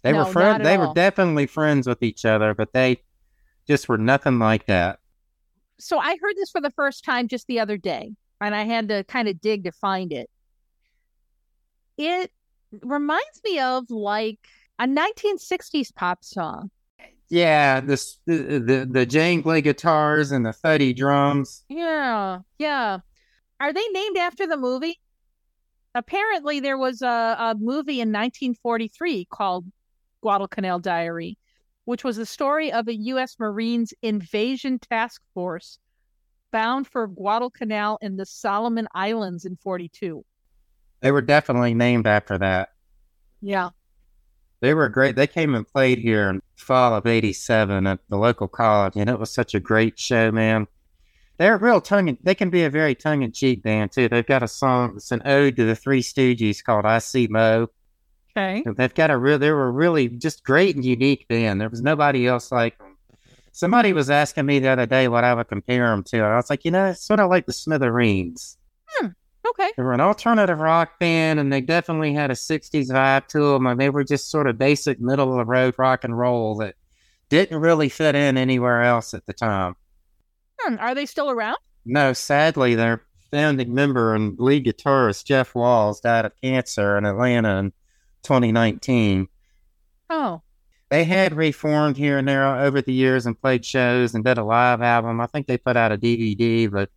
They 0.03 0.12
No, 0.12 0.18
were 0.18 0.24
friends. 0.32 0.64
They 0.64 0.76
all. 0.76 0.89
were 0.89 0.95
definitely 0.95 1.47
friends 1.47 1.87
with 1.87 2.03
each 2.03 2.24
other, 2.24 2.55
but 2.55 2.72
they 2.72 3.03
just 3.66 3.89
were 3.89 3.99
nothing 3.99 4.39
like 4.39 4.66
that. 4.66 4.99
So 5.78 5.99
I 5.99 6.16
heard 6.20 6.37
this 6.37 6.51
for 6.51 6.61
the 6.61 6.70
first 6.70 7.05
time 7.05 7.28
just 7.28 7.47
the 7.47 7.61
other 7.61 7.76
day, 7.76 8.12
and 8.41 8.55
I 8.55 8.64
had 8.64 8.89
to 8.89 9.05
kind 9.05 9.28
of 9.28 9.41
dig 9.41 9.64
to 9.64 9.72
find 9.72 10.12
it. 10.12 10.30
It 11.99 12.30
reminds 12.82 13.41
me 13.45 13.61
of 13.61 13.91
like 13.91 14.41
a 14.78 14.87
1960s 14.87 15.95
pop 15.95 16.24
song. 16.24 16.70
Yeah, 17.29 17.81
this 17.81 18.18
the 18.27 18.37
the, 18.37 18.89
the 18.91 19.07
jangly 19.07 19.62
guitars 19.62 20.31
and 20.31 20.47
the 20.47 20.53
thuddy 20.53 20.93
drums. 20.93 21.64
Yeah, 21.68 22.41
yeah. 22.59 22.99
Are 23.59 23.72
they 23.72 23.87
named 23.89 24.16
after 24.18 24.47
the 24.47 24.57
movie? 24.57 25.01
Apparently, 25.95 26.61
there 26.61 26.79
was 26.79 27.03
a, 27.03 27.37
a 27.39 27.55
movie 27.59 28.01
in 28.01 28.12
1943 28.12 29.27
called 29.31 29.64
Guadalcanal 30.20 30.79
Diary, 30.79 31.39
which 31.87 32.05
was 32.05 32.16
the 32.16 32.27
story 32.27 32.70
of 32.70 32.87
a 32.87 32.95
U.S. 32.95 33.37
Marines 33.39 33.95
invasion 34.03 34.79
task 34.79 35.22
force 35.33 35.79
bound 36.53 36.87
for 36.87 37.07
Guadalcanal 37.07 37.99
in 38.03 38.16
the 38.16 38.27
Solomon 38.27 38.89
Islands 38.95 39.45
in 39.45 39.57
42. 39.57 40.24
They 41.01 41.12
were 41.12 41.22
definitely 41.22 41.74
named 41.74 42.07
after 42.07 42.39
that. 42.39 42.70
Yeah. 43.41 43.70
They 44.61 44.75
were 44.75 44.89
great. 44.89 45.17
They 45.17 45.27
came 45.27 45.55
and 45.55 45.67
played 45.67 45.99
here 45.99 46.31
in 46.31 46.43
fall 46.57 46.95
of 46.95 47.07
'87 47.07 47.87
at 47.87 48.01
the 48.09 48.17
local 48.17 48.49
college, 48.49 48.97
and 48.97 49.11
it 49.11 49.19
was 49.19 49.31
such 49.31 49.55
a 49.55 49.61
great 49.61 49.99
show, 49.99 50.31
man. 50.33 50.67
They're 51.39 51.59
real 51.59 51.81
tongue. 51.83 52.17
They 52.23 52.35
can 52.35 52.49
be 52.49 52.65
a 52.65 52.71
very 52.71 52.95
tongue 52.95 53.23
in 53.23 53.33
cheek 53.33 53.63
band 53.63 53.93
too. 53.93 54.09
They've 54.09 54.27
got 54.27 54.43
a 54.43 54.49
song. 54.49 54.95
It's 54.97 55.13
an 55.13 55.23
ode 55.27 55.57
to 55.57 55.65
the 55.65 55.77
Three 55.77 56.03
Stooges 56.03 56.65
called 56.65 56.87
"I 56.87 56.99
See 56.99 57.27
Mo." 57.27 57.69
Okay. 58.37 58.65
They've 58.77 58.95
got 58.95 59.11
a 59.11 59.19
real. 59.19 59.39
They 59.39 59.51
were 59.51 59.71
really 59.71 60.09
just 60.09 60.45
great 60.45 60.77
and 60.77 60.85
unique 60.85 61.29
band. 61.29 61.61
There 61.61 61.69
was 61.69 61.83
nobody 61.83 62.27
else 62.27 62.51
like 62.53 62.79
them. 62.79 62.97
Somebody 63.53 63.93
was 63.95 64.11
asking 64.11 64.45
me 64.45 64.59
the 64.59 64.69
other 64.69 64.87
day 64.87 65.09
what 65.09 65.25
I 65.25 65.33
would 65.33 65.49
compare 65.49 65.89
them 65.89 66.03
to, 66.05 66.17
and 66.17 66.27
I 66.27 66.37
was 66.37 66.51
like, 66.51 66.65
you 66.65 66.71
know, 66.71 66.87
it's 66.87 67.03
sort 67.07 67.21
of 67.21 67.31
like 67.31 67.47
the 67.47 67.55
Smithereens. 67.55 68.59
Okay. 69.51 69.70
They 69.76 69.82
were 69.82 69.92
an 69.92 70.01
alternative 70.01 70.59
rock 70.59 70.99
band, 70.99 71.38
and 71.40 71.53
they 71.53 71.61
definitely 71.61 72.12
had 72.14 72.30
a 72.30 72.34
'60s 72.34 72.88
vibe 72.90 73.26
to 73.28 73.53
them. 73.53 73.66
And 73.66 73.80
they 73.80 73.90
were 73.90 74.05
just 74.05 74.30
sort 74.30 74.47
of 74.47 74.59
basic, 74.59 75.01
middle 75.01 75.30
of 75.32 75.36
the 75.38 75.44
road 75.44 75.74
rock 75.78 76.05
and 76.05 76.18
roll 76.18 76.57
that 76.57 76.74
didn't 77.28 77.59
really 77.61 77.88
fit 77.88 78.14
in 78.14 78.36
anywhere 78.38 78.82
else 78.82 79.12
at 79.14 79.26
the 79.26 79.32
time. 79.32 79.76
Hmm, 80.61 80.76
Are 80.78 80.94
they 80.94 81.07
still 81.07 81.30
around? 81.30 81.59
No, 81.84 82.12
sadly, 82.12 82.74
their 82.74 83.03
founding 83.30 83.74
member 83.74 84.14
and 84.14 84.38
lead 84.38 84.64
guitarist 84.64 85.24
Jeff 85.24 85.55
Walls 85.55 86.01
died 86.01 86.24
of 86.24 86.32
cancer 86.42 86.97
in 86.97 87.05
Atlanta 87.05 87.59
in 87.59 87.72
2019. 88.22 89.28
Oh, 90.11 90.42
They 90.88 91.05
had 91.05 91.34
reformed 91.34 91.97
here 91.97 92.18
and 92.18 92.26
there 92.28 92.47
over 92.47 92.80
the 92.80 92.92
years 92.92 93.26
and 93.26 93.40
played 93.40 93.64
shows 93.64 94.14
and 94.14 94.24
did 94.24 94.38
a 94.38 94.44
live 94.44 94.80
album. 94.82 95.20
I 95.20 95.26
think 95.26 95.47
they 95.47 95.59
put 95.59 95.76
out 95.76 95.92
a 95.92 95.99
DVD, 95.99 96.70
but 96.70 96.90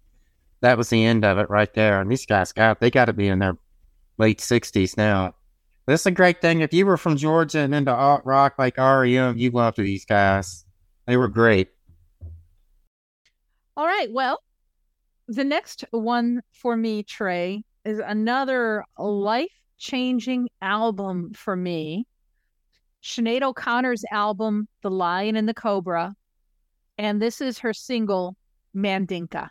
that 0.62 0.78
was 0.78 0.90
the 0.90 1.04
end 1.06 1.26
of 1.26 1.38
it 1.38 1.50
right 1.50 1.74
there. 1.74 2.02
And 2.02 2.12
these 2.12 2.26
guys 2.26 2.52
got 2.52 2.80
they 2.80 2.92
got 2.92 3.06
to 3.06 3.14
be 3.14 3.28
in 3.28 3.40
their 3.40 3.58
late 4.18 4.40
60s 4.40 4.98
now. 4.98 5.34
This 5.86 6.02
is 6.02 6.06
a 6.06 6.12
great 6.12 6.42
thing. 6.42 6.62
If 6.62 6.74
you 6.74 6.86
were 6.86 6.98
from 6.98 7.18
Georgia 7.18 7.60
and 7.60 7.74
into 7.74 7.94
alt 7.94 8.22
rock 8.26 8.56
like 8.60 8.78
REM, 8.78 9.38
you 9.38 9.50
loved 9.52 9.78
these 9.78 10.06
guys. 10.06 10.66
They 11.08 11.18
were 11.18 11.28
great. 11.28 11.70
all 13.76 13.88
right. 13.88 14.12
Well, 14.12 14.44
the 15.28 15.44
next 15.44 15.86
one 15.92 16.42
for 16.52 16.76
me, 16.76 17.04
Trey, 17.04 17.64
is 17.86 18.00
another 18.00 18.84
life 18.98 19.50
changing 19.78 20.50
album 20.62 21.32
for 21.34 21.56
me. 21.56 22.06
Sinead 23.02 23.42
O'Connor's 23.42 24.04
album, 24.12 24.68
The 24.84 24.92
Lion 24.92 25.38
and 25.38 25.48
the 25.48 25.54
Cobra. 25.54 26.14
And 26.98 27.22
this 27.22 27.40
is 27.42 27.60
her 27.60 27.74
single, 27.74 28.36
Mandinka. 28.76 29.50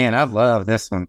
Man, 0.00 0.14
I 0.14 0.22
love 0.24 0.64
this 0.66 0.90
one. 0.90 1.08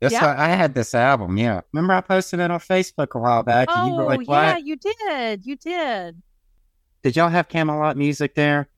This 0.00 0.12
Yeah? 0.12 0.26
one- 0.26 0.36
I 0.38 0.48
had 0.48 0.74
this 0.74 0.94
album, 0.94 1.36
yeah. 1.36 1.60
Remember 1.72 1.92
I 1.94 2.00
posted 2.00 2.40
it 2.40 2.50
on 2.50 2.58
Facebook 2.60 3.14
a 3.14 3.18
while 3.18 3.42
back 3.42 3.68
and 3.70 3.88
you 3.88 3.94
were 3.94 4.04
Oh, 4.04 4.06
like, 4.06 4.26
"What? 4.26 4.28
yeah, 4.28 4.56
you 4.56 4.76
did. 4.76 5.44
You 5.46 5.56
did. 5.56 6.22
Did 7.02 7.16
y'all 7.16 7.28
have 7.28 7.48
Camelot 7.48 7.96
music 7.96 8.34
there?" 8.34 8.68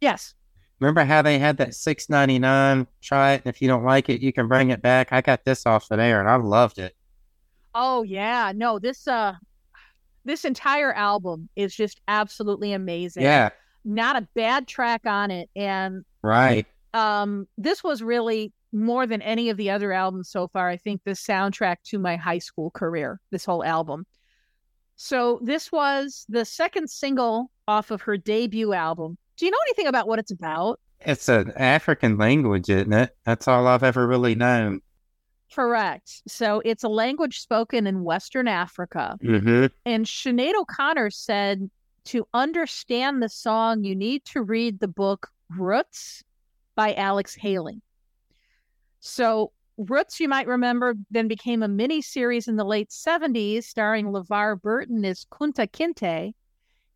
Yes. 0.00 0.34
Remember 0.80 1.04
how 1.04 1.22
they 1.22 1.38
had 1.38 1.56
that 1.56 1.74
six 1.74 2.08
ninety 2.08 2.38
nine? 2.38 2.86
Try 3.00 3.32
it, 3.32 3.42
and 3.44 3.52
if 3.54 3.60
you 3.60 3.68
don't 3.68 3.84
like 3.84 4.08
it, 4.08 4.20
you 4.20 4.32
can 4.32 4.46
bring 4.46 4.70
it 4.70 4.80
back. 4.80 5.08
I 5.12 5.20
got 5.22 5.44
this 5.44 5.66
off 5.66 5.90
of 5.90 5.96
there, 5.98 6.20
and 6.20 6.28
I 6.28 6.36
loved 6.36 6.78
it. 6.78 6.94
Oh 7.74 8.02
yeah, 8.02 8.52
no, 8.54 8.78
this 8.78 9.08
uh 9.08 9.34
this 10.24 10.44
entire 10.44 10.92
album 10.92 11.48
is 11.56 11.74
just 11.74 12.00
absolutely 12.08 12.72
amazing. 12.74 13.22
Yeah, 13.22 13.50
Not 13.84 14.16
a 14.16 14.28
bad 14.34 14.68
track 14.68 15.02
on 15.06 15.30
it 15.30 15.48
and 15.56 16.04
right. 16.22 16.66
Um 16.98 17.46
this 17.56 17.84
was 17.84 18.02
really 18.02 18.52
more 18.72 19.06
than 19.06 19.22
any 19.22 19.48
of 19.48 19.56
the 19.56 19.70
other 19.70 19.92
albums 19.92 20.28
so 20.30 20.48
far, 20.48 20.68
I 20.68 20.76
think 20.76 21.02
the 21.04 21.12
soundtrack 21.12 21.76
to 21.84 21.98
my 21.98 22.16
high 22.16 22.38
school 22.38 22.70
career, 22.70 23.20
this 23.30 23.44
whole 23.44 23.64
album. 23.64 24.04
So 24.96 25.40
this 25.42 25.72
was 25.72 26.26
the 26.28 26.44
second 26.44 26.90
single 26.90 27.50
off 27.66 27.90
of 27.90 28.02
her 28.02 28.16
debut 28.16 28.72
album. 28.72 29.16
Do 29.36 29.46
you 29.46 29.52
know 29.52 29.58
anything 29.68 29.86
about 29.86 30.08
what 30.08 30.18
it's 30.18 30.32
about? 30.32 30.80
It's 31.00 31.28
an 31.28 31.52
African 31.56 32.18
language, 32.18 32.68
isn't 32.68 32.92
it? 32.92 33.16
That's 33.24 33.46
all 33.46 33.66
I've 33.68 33.84
ever 33.84 34.06
really 34.06 34.34
known. 34.34 34.80
Correct. 35.54 36.22
So 36.26 36.60
it's 36.64 36.84
a 36.84 36.88
language 36.88 37.40
spoken 37.40 37.86
in 37.86 38.04
Western 38.04 38.48
Africa. 38.48 39.16
Mm-hmm. 39.22 39.66
And 39.86 40.04
Sinead 40.04 40.54
O'Connor 40.54 41.10
said 41.10 41.70
to 42.06 42.26
understand 42.34 43.22
the 43.22 43.28
song, 43.28 43.84
you 43.84 43.94
need 43.94 44.24
to 44.26 44.42
read 44.42 44.80
the 44.80 44.88
book 44.88 45.28
Roots 45.56 46.22
by 46.78 46.94
Alex 46.94 47.34
Haley. 47.34 47.82
So, 49.00 49.50
Roots, 49.78 50.20
you 50.20 50.28
might 50.28 50.46
remember, 50.46 50.94
then 51.10 51.26
became 51.26 51.64
a 51.64 51.68
mini 51.68 52.00
series 52.00 52.46
in 52.46 52.54
the 52.54 52.64
late 52.64 52.90
70s 52.90 53.64
starring 53.64 54.12
LeVar 54.12 54.62
Burton 54.62 55.04
as 55.04 55.24
Kunta 55.24 55.66
Kinte. 55.68 56.34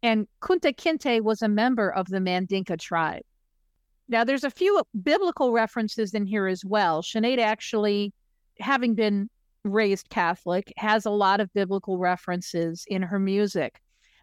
And 0.00 0.28
Kunta 0.40 0.72
Kinte 0.72 1.20
was 1.20 1.42
a 1.42 1.48
member 1.48 1.92
of 1.92 2.06
the 2.06 2.18
Mandinka 2.18 2.78
tribe. 2.78 3.24
Now, 4.08 4.22
there's 4.22 4.44
a 4.44 4.50
few 4.50 4.80
biblical 5.02 5.50
references 5.50 6.14
in 6.14 6.26
here 6.26 6.46
as 6.46 6.64
well. 6.64 7.02
Sinead 7.02 7.38
actually, 7.38 8.12
having 8.60 8.94
been 8.94 9.28
raised 9.64 10.10
Catholic, 10.10 10.72
has 10.76 11.06
a 11.06 11.10
lot 11.10 11.40
of 11.40 11.52
biblical 11.54 11.98
references 11.98 12.84
in 12.86 13.02
her 13.02 13.18
music. 13.18 13.80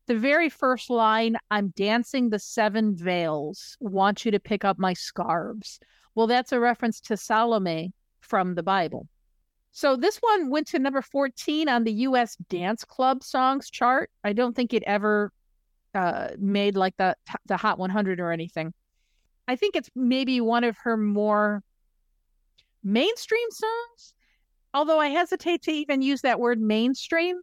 The 0.10 0.18
very 0.18 0.50
first 0.50 0.90
line, 0.90 1.38
I'm 1.52 1.72
dancing 1.76 2.32
the 2.32 2.40
seven 2.40 2.96
veils, 2.96 3.78
want 3.80 4.26
you 4.26 4.32
to 4.32 4.40
pick 4.40 4.66
up 4.66 4.80
my 4.80 4.94
scarves. 4.94 5.80
Well, 6.16 6.26
that's 6.26 6.52
a 6.52 6.60
reference 6.60 7.00
to 7.02 7.16
Salome 7.16 7.94
from 8.22 8.56
the 8.56 8.64
Bible. 8.64 9.08
So 9.72 9.96
this 9.96 10.18
one 10.18 10.50
went 10.50 10.66
to 10.70 10.80
number 10.80 11.04
14 11.04 11.70
on 11.70 11.84
the 11.84 11.94
US 11.94 12.36
Dance 12.50 12.84
Club 12.84 13.24
Songs 13.24 13.70
chart. 13.70 14.10
I 14.24 14.34
don't 14.34 14.56
think 14.56 14.74
it 14.74 14.82
ever 14.88 15.32
uh, 15.94 16.30
made 16.40 16.76
like 16.76 16.98
the, 16.98 17.16
the 17.46 17.58
Hot 17.58 17.78
100 17.78 18.20
or 18.20 18.32
anything. 18.32 18.74
I 19.48 19.58
think 19.58 19.76
it's 19.76 19.92
maybe 19.96 20.42
one 20.42 20.64
of 20.64 20.76
her 20.80 20.98
more 20.98 21.62
mainstream 22.84 23.52
songs 23.52 24.14
although 24.74 25.00
I 25.00 25.08
hesitate 25.08 25.64
to 25.64 25.72
even 25.72 26.02
use 26.02 26.22
that 26.22 26.40
word 26.40 26.60
mainstream. 26.60 27.42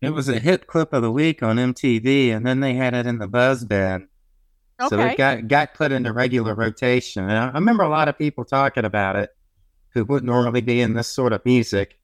It 0.00 0.10
was 0.10 0.28
a 0.28 0.38
hit 0.38 0.66
clip 0.66 0.92
of 0.92 1.02
the 1.02 1.10
week 1.10 1.42
on 1.42 1.56
MTV, 1.56 2.30
and 2.34 2.46
then 2.46 2.60
they 2.60 2.74
had 2.74 2.94
it 2.94 3.06
in 3.06 3.18
the 3.18 3.26
Buzz 3.26 3.64
Bin. 3.64 4.08
So 4.88 5.00
it 5.00 5.18
got 5.18 5.48
got 5.48 5.74
put 5.74 5.90
into 5.90 6.12
regular 6.12 6.54
rotation. 6.54 7.24
And 7.24 7.32
I, 7.32 7.48
I 7.48 7.54
remember 7.54 7.82
a 7.82 7.88
lot 7.88 8.08
of 8.08 8.16
people 8.16 8.44
talking 8.44 8.84
about 8.84 9.16
it 9.16 9.30
who 9.92 10.04
wouldn't 10.04 10.30
normally 10.30 10.60
be 10.60 10.80
in 10.80 10.94
this 10.94 11.08
sort 11.08 11.32
of 11.32 11.44
music. 11.44 11.98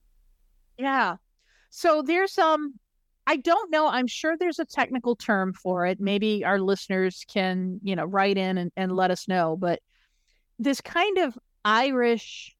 Yeah. 0.77 1.15
So 1.69 2.01
there's 2.01 2.37
um 2.37 2.73
I 3.27 3.37
don't 3.37 3.71
know, 3.71 3.87
I'm 3.87 4.07
sure 4.07 4.35
there's 4.37 4.59
a 4.59 4.65
technical 4.65 5.15
term 5.15 5.53
for 5.53 5.85
it. 5.85 5.99
Maybe 5.99 6.43
our 6.43 6.59
listeners 6.59 7.23
can, 7.27 7.79
you 7.81 7.95
know, 7.95 8.05
write 8.05 8.37
in 8.37 8.57
and, 8.57 8.71
and 8.75 8.91
let 8.91 9.09
us 9.09 9.27
know, 9.27 9.55
but 9.57 9.79
this 10.59 10.79
kind 10.81 11.17
of 11.17 11.37
Irish 11.63 12.54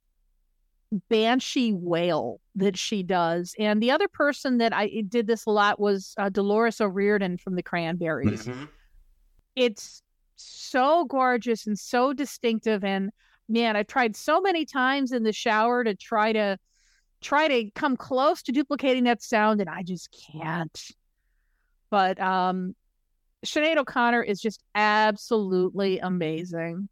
banshee 1.10 1.74
wail 1.74 2.40
that 2.56 2.78
she 2.78 3.04
does. 3.04 3.56
And 3.60 3.82
the 3.82 3.92
other 3.92 4.08
person 4.08 4.58
that 4.60 4.74
I 4.74 5.04
did 5.08 5.28
this 5.28 5.46
a 5.46 5.52
lot 5.52 5.80
was 5.80 6.14
uh, 6.18 6.30
Dolores 6.30 6.82
O'Riordan 6.82 7.38
from 7.38 7.56
the 7.56 7.64
Cranberries. 7.64 8.50
It's 9.56 10.02
so 10.36 11.06
gorgeous 11.06 11.66
and 11.68 11.78
so 11.78 12.14
distinctive 12.14 12.84
and 12.84 13.12
man, 13.48 13.76
I've 13.76 13.88
tried 13.88 14.16
so 14.16 14.42
many 14.42 14.66
times 14.66 15.12
in 15.12 15.24
the 15.24 15.32
shower 15.32 15.84
to 15.84 15.96
try 15.96 16.34
to 16.34 16.58
try 17.22 17.48
to 17.48 17.72
come 17.72 17.96
close 17.96 18.42
to 18.44 18.52
duplicating 18.52 19.06
that 19.06 19.22
sound 19.22 19.62
and 19.62 19.70
I 19.70 19.84
just 19.84 20.10
can't. 20.32 20.82
But 21.90 22.20
um 22.20 22.76
Sinead 23.46 23.78
O'Connor 23.78 24.24
is 24.24 24.42
just 24.42 24.64
absolutely 24.74 26.00
amazing. 26.00 26.90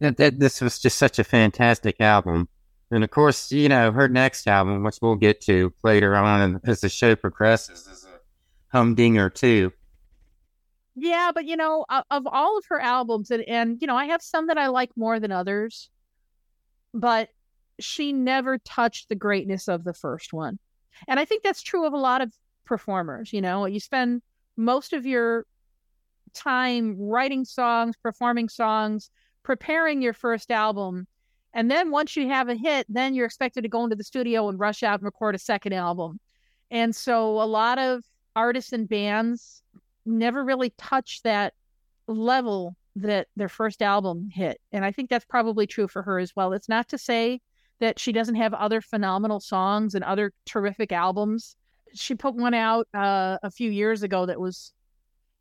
That, 0.00 0.16
that, 0.16 0.40
this 0.40 0.60
was 0.60 0.80
just 0.80 0.98
such 0.98 1.20
a 1.20 1.24
fantastic 1.24 2.00
album. 2.00 2.48
And 2.92 3.02
of 3.02 3.10
course, 3.10 3.50
you 3.50 3.70
know, 3.70 3.90
her 3.90 4.06
next 4.06 4.46
album, 4.46 4.84
which 4.84 4.98
we'll 5.00 5.16
get 5.16 5.40
to 5.42 5.72
later 5.82 6.14
on 6.14 6.60
as 6.64 6.82
the 6.82 6.90
show 6.90 7.16
progresses, 7.16 7.86
is 7.86 8.04
a 8.04 8.20
humdinger 8.76 9.30
too. 9.30 9.72
Yeah, 10.94 11.32
but 11.34 11.46
you 11.46 11.56
know, 11.56 11.86
of, 11.88 12.04
of 12.10 12.26
all 12.26 12.58
of 12.58 12.66
her 12.68 12.78
albums, 12.78 13.30
and, 13.30 13.42
and 13.48 13.78
you 13.80 13.86
know, 13.86 13.96
I 13.96 14.04
have 14.06 14.20
some 14.20 14.48
that 14.48 14.58
I 14.58 14.66
like 14.66 14.90
more 14.94 15.18
than 15.18 15.32
others, 15.32 15.88
but 16.92 17.30
she 17.80 18.12
never 18.12 18.58
touched 18.58 19.08
the 19.08 19.14
greatness 19.14 19.68
of 19.68 19.84
the 19.84 19.94
first 19.94 20.34
one. 20.34 20.58
And 21.08 21.18
I 21.18 21.24
think 21.24 21.42
that's 21.42 21.62
true 21.62 21.86
of 21.86 21.94
a 21.94 21.98
lot 21.98 22.20
of 22.20 22.30
performers. 22.66 23.32
You 23.32 23.40
know, 23.40 23.64
you 23.64 23.80
spend 23.80 24.20
most 24.58 24.92
of 24.92 25.06
your 25.06 25.46
time 26.34 26.96
writing 26.98 27.46
songs, 27.46 27.96
performing 28.02 28.50
songs, 28.50 29.10
preparing 29.42 30.02
your 30.02 30.12
first 30.12 30.50
album. 30.50 31.06
And 31.54 31.70
then 31.70 31.90
once 31.90 32.16
you 32.16 32.28
have 32.28 32.48
a 32.48 32.54
hit, 32.54 32.86
then 32.88 33.14
you're 33.14 33.26
expected 33.26 33.62
to 33.62 33.68
go 33.68 33.84
into 33.84 33.96
the 33.96 34.04
studio 34.04 34.48
and 34.48 34.58
rush 34.58 34.82
out 34.82 35.00
and 35.00 35.04
record 35.04 35.34
a 35.34 35.38
second 35.38 35.74
album. 35.74 36.18
And 36.70 36.96
so 36.96 37.42
a 37.42 37.44
lot 37.44 37.78
of 37.78 38.02
artists 38.34 38.72
and 38.72 38.88
bands 38.88 39.62
never 40.06 40.44
really 40.44 40.72
touch 40.78 41.22
that 41.22 41.54
level 42.06 42.76
that 42.96 43.28
their 43.36 43.48
first 43.48 43.82
album 43.82 44.28
hit. 44.32 44.60
And 44.72 44.84
I 44.84 44.92
think 44.92 45.10
that's 45.10 45.24
probably 45.24 45.66
true 45.66 45.88
for 45.88 46.02
her 46.02 46.18
as 46.18 46.34
well. 46.34 46.52
It's 46.52 46.68
not 46.68 46.88
to 46.88 46.98
say 46.98 47.40
that 47.80 47.98
she 47.98 48.12
doesn't 48.12 48.36
have 48.36 48.54
other 48.54 48.80
phenomenal 48.80 49.40
songs 49.40 49.94
and 49.94 50.04
other 50.04 50.32
terrific 50.46 50.92
albums. 50.92 51.56
She 51.94 52.14
put 52.14 52.34
one 52.34 52.54
out 52.54 52.86
uh, 52.94 53.38
a 53.42 53.50
few 53.50 53.70
years 53.70 54.02
ago 54.02 54.26
that 54.26 54.40
was 54.40 54.72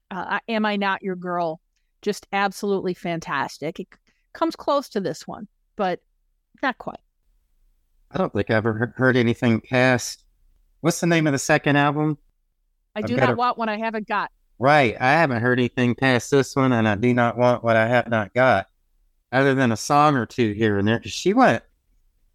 uh, 0.09 0.39
Am 0.47 0.65
I 0.65 0.75
Not 0.75 1.01
Your 1.01 1.15
Girl? 1.15 1.61
Just 2.01 2.27
absolutely 2.33 2.93
fantastic. 2.93 3.79
It 3.79 3.87
comes 4.33 4.55
close 4.55 4.89
to 4.89 4.99
this 4.99 5.27
one, 5.27 5.47
but 5.81 5.99
not 6.61 6.77
quite. 6.77 6.99
I 8.11 8.19
don't 8.19 8.31
think 8.31 8.51
I 8.51 8.53
ever 8.53 8.93
heard 8.95 9.17
anything 9.17 9.61
past. 9.61 10.23
What's 10.81 10.99
the 10.99 11.07
name 11.07 11.25
of 11.25 11.33
the 11.33 11.39
second 11.39 11.75
album? 11.75 12.19
I 12.95 12.99
I've 12.99 13.05
do 13.07 13.15
not 13.15 13.31
a- 13.31 13.35
want 13.35 13.57
one 13.57 13.67
I 13.67 13.79
haven't 13.79 14.07
got. 14.07 14.29
Right. 14.59 14.95
I 15.01 15.13
haven't 15.13 15.41
heard 15.41 15.57
anything 15.57 15.95
past 15.95 16.29
this 16.29 16.55
one, 16.55 16.71
and 16.71 16.87
I 16.87 16.93
do 16.93 17.15
not 17.15 17.35
want 17.35 17.63
what 17.63 17.75
I 17.75 17.87
have 17.87 18.09
not 18.09 18.31
got, 18.35 18.67
other 19.31 19.55
than 19.55 19.71
a 19.71 19.75
song 19.75 20.15
or 20.15 20.27
two 20.27 20.51
here 20.51 20.77
and 20.77 20.87
there. 20.87 21.01
she 21.03 21.33
went, 21.33 21.63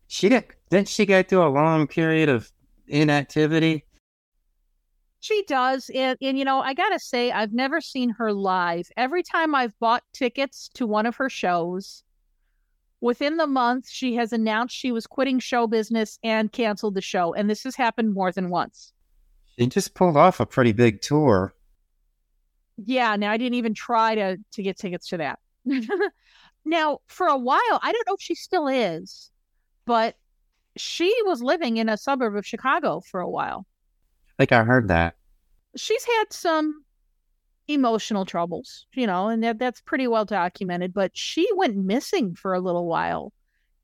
she 0.08 0.28
did, 0.28 0.46
didn't 0.68 0.88
she 0.88 1.06
go 1.06 1.22
through 1.22 1.46
a 1.46 1.48
long 1.48 1.86
period 1.86 2.28
of 2.28 2.50
inactivity? 2.88 3.84
She 5.20 5.44
does. 5.46 5.88
And, 5.94 6.18
and, 6.20 6.36
you 6.36 6.44
know, 6.44 6.58
I 6.58 6.74
got 6.74 6.88
to 6.88 6.98
say, 6.98 7.30
I've 7.30 7.52
never 7.52 7.80
seen 7.80 8.10
her 8.10 8.32
live. 8.32 8.88
Every 8.96 9.22
time 9.22 9.54
I've 9.54 9.78
bought 9.78 10.02
tickets 10.12 10.68
to 10.74 10.84
one 10.84 11.06
of 11.06 11.14
her 11.14 11.30
shows, 11.30 12.02
within 13.00 13.36
the 13.36 13.46
month, 13.46 13.88
she 13.88 14.14
has 14.14 14.32
announced 14.32 14.74
she 14.74 14.92
was 14.92 15.06
quitting 15.06 15.38
show 15.38 15.66
business 15.66 16.18
and 16.22 16.50
canceled 16.52 16.94
the 16.94 17.00
show. 17.00 17.34
And 17.34 17.48
this 17.48 17.64
has 17.64 17.76
happened 17.76 18.14
more 18.14 18.32
than 18.32 18.50
once. 18.50 18.92
She 19.58 19.66
just 19.66 19.94
pulled 19.94 20.16
off 20.16 20.40
a 20.40 20.46
pretty 20.46 20.72
big 20.72 21.00
tour. 21.00 21.54
Yeah. 22.76 23.16
Now, 23.16 23.30
I 23.30 23.36
didn't 23.36 23.54
even 23.54 23.74
try 23.74 24.14
to, 24.14 24.36
to 24.52 24.62
get 24.62 24.78
tickets 24.78 25.08
to 25.08 25.16
that. 25.18 25.38
now, 26.64 26.98
for 27.06 27.26
a 27.26 27.38
while, 27.38 27.60
I 27.82 27.92
don't 27.92 28.06
know 28.06 28.14
if 28.14 28.20
she 28.20 28.34
still 28.34 28.68
is, 28.68 29.30
but 29.86 30.16
she 30.76 31.14
was 31.24 31.42
living 31.42 31.78
in 31.78 31.88
a 31.88 31.96
suburb 31.96 32.36
of 32.36 32.46
Chicago 32.46 33.00
for 33.00 33.20
a 33.20 33.30
while. 33.30 33.66
I 34.38 34.42
think 34.42 34.52
I 34.52 34.64
heard 34.64 34.88
that. 34.88 35.16
she's 35.76 36.04
had 36.04 36.24
some 36.30 36.84
emotional 37.68 38.24
troubles, 38.24 38.86
you 38.94 39.06
know, 39.06 39.28
and 39.28 39.42
that 39.42 39.58
that's 39.58 39.80
pretty 39.80 40.06
well 40.06 40.24
documented. 40.24 40.94
But 40.94 41.16
she 41.16 41.48
went 41.54 41.76
missing 41.76 42.34
for 42.34 42.54
a 42.54 42.60
little 42.60 42.86
while. 42.86 43.32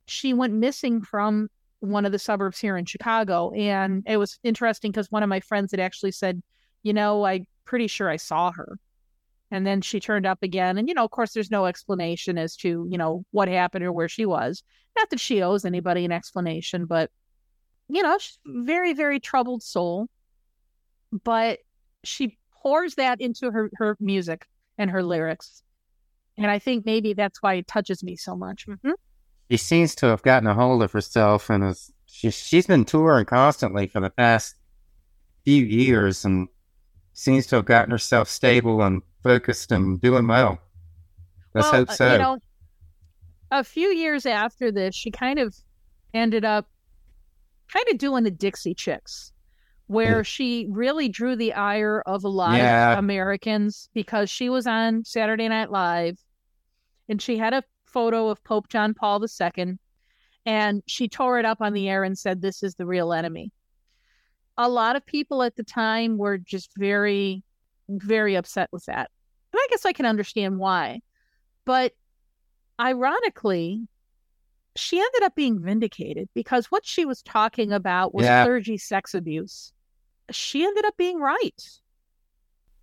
She 0.07 0.33
went 0.35 0.55
missing 0.55 1.03
from 1.03 1.49
one 1.81 2.05
of 2.05 2.13
the 2.13 2.19
suburbs 2.19 2.61
here 2.61 2.77
in 2.77 2.85
Chicago, 2.85 3.51
and 3.53 4.05
it 4.07 4.17
was 4.17 4.39
interesting 4.43 4.93
because 4.93 5.11
one 5.11 5.23
of 5.23 5.29
my 5.29 5.41
friends 5.41 5.73
had 5.73 5.81
actually 5.81 6.13
said, 6.13 6.43
you 6.83 6.93
know, 6.93 7.25
I'm 7.25 7.47
pretty 7.65 7.87
sure 7.87 8.09
I 8.09 8.17
saw 8.17 8.53
her. 8.53 8.79
And 9.51 9.67
then 9.67 9.83
she 9.83 10.01
turned 10.01 10.25
up 10.25 10.43
again. 10.43 10.79
And, 10.79 10.89
you 10.89 10.95
know, 10.95 11.05
of 11.05 11.11
course, 11.11 11.33
there's 11.33 11.51
no 11.51 11.67
explanation 11.67 12.39
as 12.39 12.57
to, 12.57 12.87
you 12.89 12.97
know, 12.97 13.25
what 13.33 13.49
happened 13.49 13.85
or 13.85 13.93
where 13.93 14.09
she 14.09 14.25
was. 14.25 14.63
Not 14.97 15.11
that 15.11 15.21
she 15.21 15.43
owes 15.43 15.65
anybody 15.65 16.07
an 16.07 16.13
explanation, 16.13 16.87
but, 16.87 17.11
you 17.89 18.03
know, 18.03 18.17
she's 18.19 18.39
very, 18.47 18.95
very 18.95 19.21
troubled 19.21 19.63
soul. 19.63 20.09
But 21.25 21.59
she 22.03 22.39
pours 22.63 22.95
that 22.95 23.21
into 23.21 23.51
her, 23.51 23.71
her 23.75 23.97
music 24.01 24.47
and 24.79 24.91
her 24.91 25.03
lyrics. 25.03 25.63
And 26.39 26.51
I 26.51 26.59
think 26.59 26.87
maybe 26.87 27.13
that's 27.13 27.43
why 27.43 27.55
it 27.55 27.67
touches 27.67 28.03
me 28.03 28.17
so 28.17 28.37
much. 28.37 28.67
Mhm. 28.67 28.95
She 29.51 29.57
seems 29.59 29.95
to 29.97 30.07
have 30.07 30.23
gotten 30.23 30.47
a 30.47 30.55
hold 30.55 30.83
of 30.83 30.93
herself 30.93 31.51
and 31.51 31.65
is, 31.65 31.93
she, 32.07 32.31
she's 32.31 32.67
been 32.67 32.85
touring 32.85 33.27
constantly 33.27 33.87
for 33.87 34.01
the 34.01 34.11
past 34.11 34.57
few 35.45 35.65
years 35.65 36.25
and 36.25 36.49
seems 37.13 37.47
to 37.49 37.57
have 37.57 37.67
gotten 37.67 37.91
herself 37.91 38.29
stable 38.29 38.83
and 38.83 39.03
focused 39.23 39.73
and 39.73 40.01
doing 40.01 40.27
well. 40.27 40.59
Let's 41.55 41.71
Well, 41.71 41.81
hope 41.81 41.91
uh, 41.91 41.95
so. 41.95 42.13
You 42.13 42.19
know, 42.19 42.39
a 43.51 43.65
few 43.65 43.89
years 43.89 44.25
after 44.25 44.73
this, 44.73 44.95
she 44.95 45.11
kind 45.11 45.39
of 45.39 45.55
ended 46.15 46.45
up 46.45 46.67
kind 47.71 47.85
of 47.91 47.99
doing 47.99 48.25
the 48.25 48.31
Dixie 48.31 48.75
Chicks, 48.75 49.32
where 49.93 50.25
she 50.25 50.67
really 50.71 51.09
drew 51.09 51.37
the 51.37 51.53
ire 51.53 52.03
of 52.07 52.25
a 52.25 52.29
lot 52.29 52.57
Yeah. 52.57 52.93
of 52.93 52.99
Americans 52.99 53.89
because 53.95 54.31
she 54.31 54.49
was 54.49 54.67
on 54.67 55.05
Saturday 55.05 55.49
Night 55.49 55.71
Live 55.71 56.19
and 57.09 57.21
she 57.21 57.37
had 57.37 57.53
a 57.53 57.63
photo 57.85 58.29
of 58.29 58.43
Pope 58.43 58.69
John 58.69 58.95
Paul 58.95 59.23
II 59.23 59.79
and 60.47 60.83
she 60.87 61.09
tore 61.09 61.39
it 61.39 61.45
up 61.45 61.59
on 61.61 61.73
the 61.75 61.89
air 61.89 62.05
and 62.05 62.19
said, 62.19 62.41
This 62.41 62.63
is 62.63 62.75
the 62.75 62.87
real 62.87 63.13
enemy. 63.13 63.53
A 64.57 64.69
lot 64.69 64.97
of 64.97 65.05
people 65.07 65.43
at 65.43 65.57
the 65.57 65.63
time 65.65 66.17
were 66.19 66.39
just 66.39 66.71
very, 66.77 67.43
very 67.89 68.35
upset 68.35 68.69
with 68.73 68.85
that. 68.87 69.11
And 69.53 69.61
I 69.61 69.67
guess 69.71 69.85
I 69.85 69.93
can 69.93 70.07
understand 70.07 70.59
why. 70.59 71.01
But 71.65 71.93
ironically, 72.81 73.87
she 74.75 74.99
ended 74.99 75.23
up 75.23 75.35
being 75.35 75.61
vindicated 75.63 76.29
because 76.35 76.67
what 76.67 76.87
she 76.87 77.05
was 77.05 77.23
talking 77.23 77.73
about 77.73 78.15
was 78.15 78.25
Yeah. 78.25 78.45
clergy 78.45 78.79
sex 78.79 79.15
abuse. 79.15 79.73
She 80.31 80.65
ended 80.65 80.85
up 80.85 80.97
being 80.97 81.19
right 81.19 81.63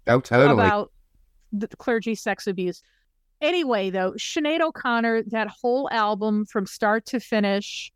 oh, 0.08 0.20
totally. 0.20 0.54
about 0.54 0.92
the 1.52 1.68
clergy 1.68 2.16
sex 2.16 2.48
abuse. 2.48 2.82
Anyway, 3.42 3.90
though, 3.90 4.12
Sinead 4.14 4.60
O'Connor, 4.62 5.24
that 5.28 5.48
whole 5.48 5.90
album 5.92 6.46
from 6.46 6.66
start 6.66 7.06
to 7.08 7.20
finish, 7.20 7.92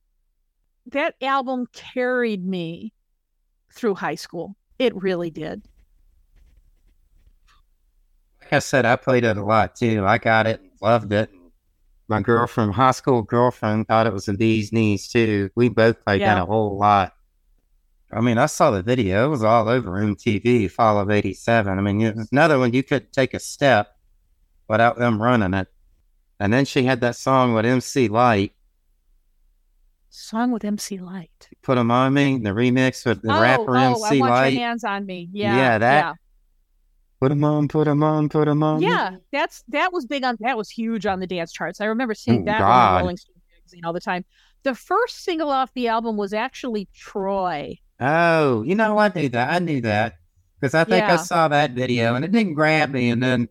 that 0.87 1.15
album 1.21 1.67
carried 1.73 2.45
me 2.45 2.93
through 3.73 3.95
high 3.95 4.15
school. 4.15 4.55
It 4.79 4.95
really 4.95 5.29
did. 5.29 5.67
like 8.41 8.53
I 8.53 8.59
said, 8.59 8.85
I 8.85 8.95
played 8.95 9.23
it 9.23 9.37
a 9.37 9.43
lot 9.43 9.75
too. 9.75 10.05
I 10.05 10.17
got 10.17 10.47
it, 10.47 10.61
loved 10.81 11.11
it. 11.13 11.29
My 12.07 12.21
girlfriend, 12.21 12.73
high 12.73 12.91
school 12.91 13.21
girlfriend, 13.21 13.87
thought 13.87 14.07
it 14.07 14.13
was 14.13 14.27
a 14.27 14.33
bee's 14.33 14.71
knees 14.71 15.07
too. 15.07 15.49
We 15.55 15.69
both 15.69 16.03
played 16.03 16.21
Yeah. 16.21 16.35
that 16.35 16.43
a 16.43 16.45
whole 16.45 16.77
lot. 16.77 17.13
I 18.15 18.21
mean, 18.21 18.37
I 18.37 18.45
saw 18.45 18.71
the 18.71 18.81
video; 18.83 19.25
it 19.25 19.29
was 19.29 19.43
all 19.43 19.67
over 19.69 19.91
MTV. 19.91 20.69
Fall 20.71 20.99
of 20.99 21.09
'87. 21.09 21.77
I 21.77 21.81
mean, 21.81 22.01
it 22.01 22.15
was 22.15 22.29
another 22.31 22.59
one 22.59 22.73
you 22.73 22.83
couldn't 22.83 23.11
take 23.13 23.33
a 23.33 23.39
step 23.39 23.95
without 24.67 24.97
them 24.97 25.21
running 25.21 25.53
it. 25.53 25.67
And 26.39 26.51
then 26.51 26.65
she 26.65 26.83
had 26.83 27.01
that 27.01 27.15
song 27.15 27.53
with 27.53 27.65
MC 27.65 28.07
Lyte, 28.07 28.53
Song 30.09 30.51
with 30.51 30.63
MC 30.63 30.99
Lyte. 30.99 31.49
"Put 31.63 31.77
'Em 31.77 31.89
on 31.89 32.13
Me," 32.13 32.37
the 32.37 32.51
remix 32.51 33.05
with 33.05 33.21
the 33.23 33.35
oh, 33.35 33.41
rapper 33.41 33.75
oh, 33.75 33.79
I 33.79 33.85
MC 33.85 34.19
want 34.19 34.31
Light. 34.31 34.53
your 34.53 34.61
hands 34.61 34.83
on 34.83 35.05
me. 35.05 35.27
Yeah, 35.31 35.55
Yeah, 35.55 35.77
that- 35.79 36.05
yeah. 36.05 36.13
Put 37.19 37.31
'em 37.31 37.43
on, 37.43 37.67
put 37.67 37.87
'em 37.87 38.03
on, 38.03 38.29
put 38.29 38.47
'em 38.47 38.61
on. 38.61 38.81
Yeah, 38.81 39.15
that's 39.31 39.63
that 39.69 39.93
was 39.93 40.05
big 40.05 40.23
on 40.23 40.37
that 40.41 40.57
was 40.57 40.69
huge 40.69 41.05
on 41.05 41.19
the 41.19 41.27
dance 41.27 41.51
charts. 41.53 41.79
I 41.81 41.85
remember 41.85 42.13
seeing 42.13 42.45
that 42.45 42.61
on 42.61 43.01
Rolling 43.01 43.17
Stone 43.17 43.35
magazine 43.57 43.85
all 43.85 43.93
the 43.93 44.01
time. 44.01 44.25
The 44.63 44.75
first 44.75 45.23
single 45.23 45.49
off 45.49 45.73
the 45.73 45.87
album 45.87 46.17
was 46.17 46.33
actually 46.33 46.89
Troy. 46.93 47.79
Oh, 48.05 48.63
you 48.63 48.75
know, 48.75 48.97
I 48.97 49.09
knew 49.15 49.29
that. 49.29 49.53
I 49.53 49.59
knew 49.59 49.79
that 49.81 50.17
because 50.59 50.73
I 50.73 50.83
think 50.83 51.05
I 51.05 51.15
saw 51.15 51.47
that 51.47 51.71
video 51.71 52.15
and 52.15 52.25
it 52.25 52.33
didn't 52.33 52.53
grab 52.53 52.91
me. 52.91 53.09
And 53.09 53.23
then 53.23 53.47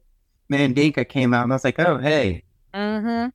Mandinka 0.53 1.09
came 1.09 1.33
out 1.33 1.45
and 1.45 1.53
I 1.53 1.57
was 1.57 1.65
like, 1.65 1.79
oh, 1.79 1.97
hey. 1.97 2.45
Mm-hmm. 2.75 3.31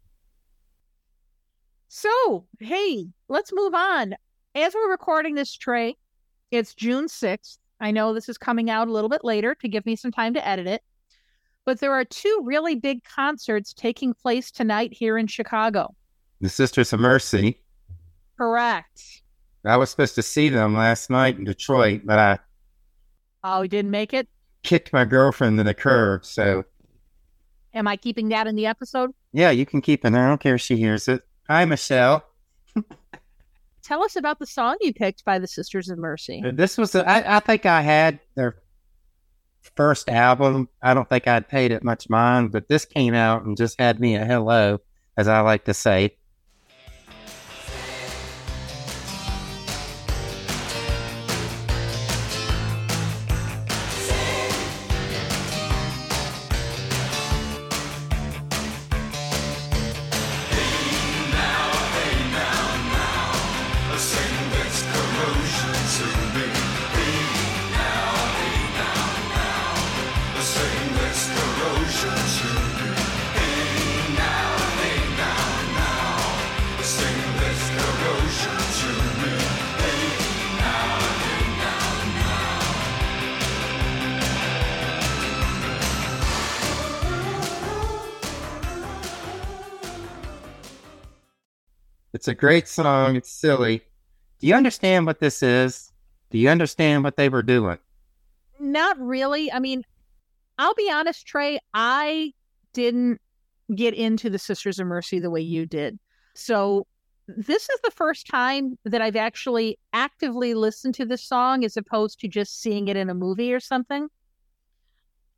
So, 1.87 2.45
hey, 2.59 3.07
let's 3.29 3.51
move 3.51 3.73
on. 3.73 4.13
As 4.53 4.75
we're 4.75 4.91
recording 4.91 5.33
this, 5.33 5.51
Trey, 5.55 5.97
it's 6.51 6.75
June 6.75 7.07
6th. 7.07 7.57
I 7.79 7.89
know 7.89 8.13
this 8.13 8.29
is 8.29 8.37
coming 8.37 8.69
out 8.69 8.87
a 8.87 8.91
little 8.91 9.09
bit 9.09 9.23
later 9.23 9.55
to 9.55 9.67
give 9.67 9.87
me 9.87 9.95
some 9.95 10.11
time 10.11 10.35
to 10.35 10.47
edit 10.47 10.67
it. 10.67 10.83
But 11.65 11.79
there 11.79 11.93
are 11.93 12.05
two 12.05 12.41
really 12.43 12.75
big 12.75 13.03
concerts 13.03 13.73
taking 13.73 14.13
place 14.13 14.51
tonight 14.51 14.93
here 14.93 15.17
in 15.17 15.25
Chicago. 15.25 15.95
The 16.41 16.49
Sisters 16.49 16.93
of 16.93 16.99
Mercy. 16.99 17.59
Correct. 18.37 19.23
I 19.65 19.77
was 19.77 19.89
supposed 19.89 20.15
to 20.15 20.21
see 20.21 20.49
them 20.49 20.75
last 20.75 21.09
night 21.09 21.37
in 21.37 21.43
Detroit, 21.43 22.01
but 22.05 22.19
I 22.19 22.39
Oh, 23.43 23.61
you 23.61 23.67
didn't 23.67 23.91
make 23.91 24.13
it? 24.13 24.27
kicked 24.63 24.91
my 24.91 25.05
girlfriend 25.05 25.57
to 25.57 25.63
the 25.63 25.73
curb. 25.73 26.25
So, 26.25 26.65
Am 27.73 27.87
I 27.87 27.95
keeping 27.95 28.29
that 28.29 28.47
in 28.47 28.55
the 28.55 28.65
episode? 28.65 29.11
yeah, 29.33 29.51
you 29.51 29.65
can 29.65 29.81
keep 29.81 30.03
it. 30.03 30.07
In 30.07 30.13
there. 30.13 30.25
I 30.25 30.29
don't 30.29 30.41
care 30.41 30.55
if 30.55 30.61
she 30.61 30.75
hears 30.77 31.07
it. 31.07 31.21
Hi, 31.49 31.63
Michelle. 31.65 32.25
Tell 33.83 34.03
us 34.03 34.15
about 34.17 34.39
the 34.39 34.45
song 34.45 34.75
you 34.81 34.93
picked 34.93 35.23
by 35.23 35.39
the 35.39 35.47
Sisters 35.47 35.89
of 35.89 35.97
Mercy. 35.97 36.43
Uh, 36.45 36.51
this 36.53 36.77
was, 36.77 36.93
a, 36.95 37.07
I, 37.07 37.37
I 37.37 37.39
think 37.39 37.65
I 37.65 37.81
had 37.81 38.19
their 38.35 38.57
first 39.75 40.09
album. 40.09 40.67
I 40.81 40.93
don't 40.93 41.07
think 41.07 41.27
I'd 41.27 41.47
paid 41.47 41.71
it 41.71 41.83
much 41.83 42.09
mind, 42.09 42.51
but 42.51 42.67
this 42.67 42.83
came 42.83 43.13
out 43.13 43.43
and 43.45 43.55
just 43.55 43.79
had 43.79 43.99
me 44.01 44.15
a 44.15 44.25
hello, 44.25 44.79
as 45.15 45.27
I 45.29 45.39
like 45.41 45.65
to 45.65 45.73
say. 45.73 46.17
It's 92.27 92.33
a 92.33 92.35
great 92.35 92.67
song. 92.67 93.15
It's 93.15 93.31
silly. 93.31 93.81
Do 94.41 94.47
you 94.47 94.53
understand 94.53 95.05
what 95.05 95.21
this 95.21 95.41
is? 95.41 95.93
Do 96.29 96.37
you 96.37 96.49
understand 96.49 97.05
what 97.05 97.15
they 97.15 97.29
were 97.29 97.41
doing? 97.41 97.77
Not 98.59 98.99
really. 98.99 99.49
I 99.49 99.59
mean, 99.59 99.83
I'll 100.57 100.73
be 100.73 100.91
honest, 100.91 101.25
Trey, 101.25 101.57
I 101.73 102.33
didn't 102.73 103.21
get 103.73 103.93
into 103.93 104.29
the 104.29 104.39
Sisters 104.39 104.77
of 104.77 104.87
Mercy 104.87 105.19
the 105.19 105.29
way 105.29 105.39
you 105.39 105.65
did. 105.65 105.99
So 106.35 106.85
this 107.29 107.69
is 107.69 107.79
the 107.85 107.91
first 107.91 108.27
time 108.27 108.77
that 108.83 109.01
I've 109.01 109.15
actually 109.15 109.79
actively 109.93 110.53
listened 110.53 110.95
to 110.95 111.05
this 111.05 111.23
song 111.23 111.63
as 111.63 111.77
opposed 111.77 112.19
to 112.19 112.27
just 112.27 112.61
seeing 112.61 112.89
it 112.89 112.97
in 112.97 113.09
a 113.09 113.13
movie 113.15 113.53
or 113.53 113.61
something. 113.61 114.09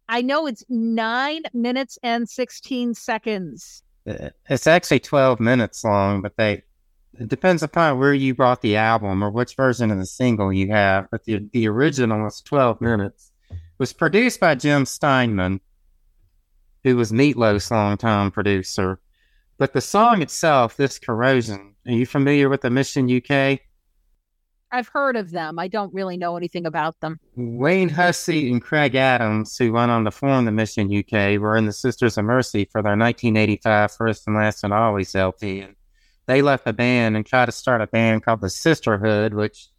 I 0.08 0.24
know 0.24 0.48
it's 0.48 0.64
nine 0.70 1.44
minutes 1.54 2.00
and 2.02 2.28
16 2.28 2.96
seconds. 2.96 3.84
Uh, 4.08 4.30
It's 4.50 4.66
actually 4.66 5.02
12 5.02 5.40
minutes 5.40 5.84
long, 5.84 6.24
but 6.24 6.36
they 6.36 6.64
it 7.14 7.28
depends 7.28 7.64
upon 7.64 8.00
where 8.00 8.14
you 8.14 8.36
bought 8.36 8.62
the 8.62 8.76
album 8.76 9.24
or 9.24 9.30
which 9.30 9.56
version 9.56 9.92
of 9.92 9.98
the 9.98 10.06
single 10.06 10.54
you 10.54 10.70
have. 10.70 11.08
But 11.12 11.26
the 11.26 11.48
the 11.52 11.68
original 11.68 12.24
was 12.24 12.42
12 12.42 12.82
minutes. 12.82 13.32
It 13.50 13.58
was 13.78 13.94
produced 13.94 14.40
by 14.40 14.56
Jim 14.56 14.86
Steinman, 14.86 15.62
who 16.84 16.96
was 16.96 17.12
Meatloaf's 17.12 17.72
longtime 17.72 18.32
producer. 18.32 19.00
But 19.58 19.74
the 19.74 19.82
song 19.82 20.22
itself, 20.22 20.78
this 20.78 21.00
corrosion, 21.00 21.76
are 21.86 21.92
you 21.92 22.06
familiar 22.06 22.48
with 22.48 22.62
the 22.62 22.70
Mission 22.70 23.10
UK? 23.10 23.60
I've 24.72 24.88
heard 24.88 25.16
of 25.16 25.32
them. 25.32 25.58
I 25.58 25.68
don't 25.68 25.94
really 25.94 26.16
know 26.16 26.38
anything 26.38 26.66
about 26.66 27.00
them. 27.00 27.20
Wayne 27.36 27.90
Hussey 27.90 28.52
and 28.52 28.62
Craig 28.62 28.94
Adams, 28.96 29.58
who 29.58 29.74
went 29.74 29.92
on 29.92 30.06
to 30.06 30.12
form 30.12 30.46
the 30.46 30.52
Mission 30.52 30.96
UK, 30.96 31.40
were 31.40 31.58
in 31.58 31.66
the 31.66 31.74
Sisters 31.74 32.18
of 32.18 32.26
Mercy 32.26 32.66
for 32.72 32.82
their 32.84 32.96
1985 32.96 33.92
First 33.92 34.28
and 34.28 34.36
Last 34.36 34.64
and 34.64 34.72
Always 34.72 35.16
LP. 35.16 35.62
And 35.62 35.76
they 36.30 36.44
left 36.44 36.64
the 36.64 36.74
band 36.74 37.18
and 37.18 37.26
tried 37.26 37.48
to 37.48 37.52
start 37.52 37.82
a 37.82 37.88
band 37.88 38.24
called 38.24 38.42
the 38.42 38.52
Sisterhood, 38.52 39.34
which 39.34 39.70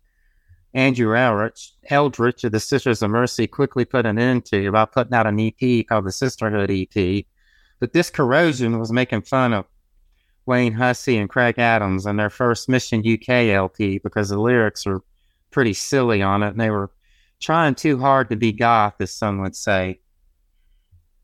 Andrew 0.74 1.16
Eldritch, 1.16 1.74
Eldritch 1.88 2.42
of 2.42 2.50
the 2.50 2.58
Sisters 2.58 3.02
of 3.02 3.10
Mercy 3.12 3.46
quickly 3.46 3.84
put 3.84 4.04
an 4.04 4.18
end 4.18 4.46
to 4.46 4.72
by 4.72 4.84
putting 4.84 5.14
out 5.14 5.28
an 5.28 5.38
EP 5.38 5.86
called 5.86 6.06
the 6.06 6.10
Sisterhood 6.10 6.68
EP. 6.68 7.24
But 7.78 7.92
this 7.92 8.10
corrosion 8.10 8.80
was 8.80 8.90
making 8.90 9.22
fun 9.22 9.52
of 9.52 9.66
Wayne 10.44 10.72
Hussey 10.72 11.18
and 11.18 11.30
Craig 11.30 11.56
Adams 11.56 12.04
and 12.04 12.18
their 12.18 12.30
first 12.30 12.68
Mission 12.68 13.04
UK 13.06 13.28
LP 13.28 13.98
because 13.98 14.30
the 14.30 14.40
lyrics 14.40 14.84
were 14.84 15.04
pretty 15.52 15.72
silly 15.72 16.20
on 16.20 16.42
it 16.42 16.48
and 16.48 16.60
they 16.60 16.70
were 16.70 16.90
trying 17.38 17.76
too 17.76 17.96
hard 17.96 18.28
to 18.30 18.34
be 18.34 18.50
goth, 18.50 18.94
as 18.98 19.12
some 19.12 19.40
would 19.40 19.54
say. 19.54 20.00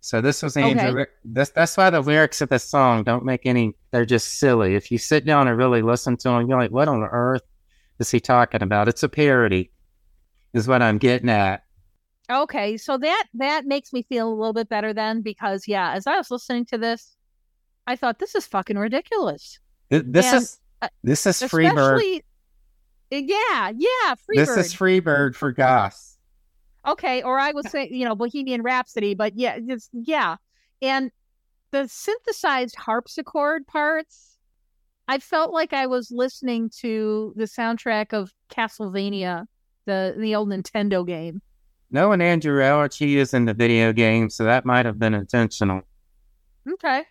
So 0.07 0.21
this 0.21 0.41
was 0.41 0.57
Andrew. 0.57 1.05
That's 1.25 1.51
that's 1.51 1.77
why 1.77 1.91
the 1.91 2.01
lyrics 2.01 2.41
of 2.41 2.49
the 2.49 2.61
song 2.61 3.03
don't 3.03 3.25
make 3.25 3.45
any. 3.45 3.75
They're 3.91 4.05
just 4.05 4.39
silly. 4.39 4.77
If 4.77 4.93
you 4.93 4.99
sit 4.99 5.27
down 5.27 5.49
and 5.49 5.59
really 5.59 5.83
listen 5.83 6.17
to 6.19 6.29
them, 6.29 6.49
you're 6.49 6.61
like, 6.61 6.71
"What 6.71 6.87
on 6.87 7.03
earth 7.03 7.43
is 7.99 8.13
he 8.13 8.21
talking 8.21 8.63
about?" 8.63 8.87
It's 8.87 9.03
a 9.03 9.09
parody, 9.09 9.73
is 10.55 10.69
what 10.69 10.81
I'm 10.81 10.99
getting 10.99 11.29
at. 11.29 11.65
Okay, 12.31 12.77
so 12.77 12.97
that 12.99 13.25
that 13.35 13.67
makes 13.67 13.93
me 13.93 14.05
feel 14.05 14.29
a 14.29 14.33
little 14.33 14.53
bit 14.53 14.69
better 14.69 14.93
then 14.95 15.23
because 15.23 15.67
yeah, 15.67 15.95
as 15.95 16.07
I 16.07 16.17
was 16.17 16.31
listening 16.31 16.67
to 16.67 16.79
this, 16.79 17.17
I 17.89 17.97
thought 17.97 18.21
this 18.21 18.37
is 18.37 18.47
fucking 18.47 18.79
ridiculous. 18.79 19.59
Th- 19.91 20.05
This 20.07 20.27
And, 20.27 20.43
is 20.43 20.61
uh, 20.83 20.89
this 21.03 21.27
is 21.27 21.41
Freebird. 21.41 21.97
Especially, 21.97 22.25
yeah, 23.11 23.73
yeah, 23.77 24.15
Freebird. 24.15 24.37
This 24.37 24.57
is 24.57 24.73
Freebird 24.73 25.35
for 25.35 25.51
goths. 25.51 26.16
Okay, 26.87 27.23
or 27.23 27.39
I 27.39 27.53
would 27.53 27.69
say 27.69 27.89
you 27.91 28.05
know 28.05 28.15
Bohemian 28.15 28.63
Rhapsody, 28.63 29.15
but 29.15 29.33
yeah, 29.37 29.59
it's 29.59 29.89
yeah, 29.93 30.37
and 30.83 31.11
the 31.71 31.89
synthesized 31.89 32.77
harpsichord 32.77 33.67
parts. 33.67 34.39
I 35.09 35.19
felt 35.19 35.53
like 35.53 35.73
I 35.73 35.87
was 35.87 36.11
listening 36.11 36.71
to 36.81 37.33
the 37.37 37.45
soundtrack 37.45 38.13
of 38.13 38.33
Castlevania, 38.51 39.47
the 39.85 40.17
the 40.19 40.35
old 40.35 40.49
Nintendo 40.49 41.07
game. 41.07 41.43
Knowing 41.91 42.21
Andrew 42.21 42.63
Eldritch, 42.63 42.99
he 42.99 43.19
is 43.19 43.33
in 43.33 43.45
the 43.45 43.55
video 43.55 43.93
game, 43.93 44.29
so 44.29 44.45
that 44.45 44.65
might 44.65 44.87
have 44.87 44.99
been 44.99 45.15
intentional. 45.15 45.83
Okay. 46.69 47.05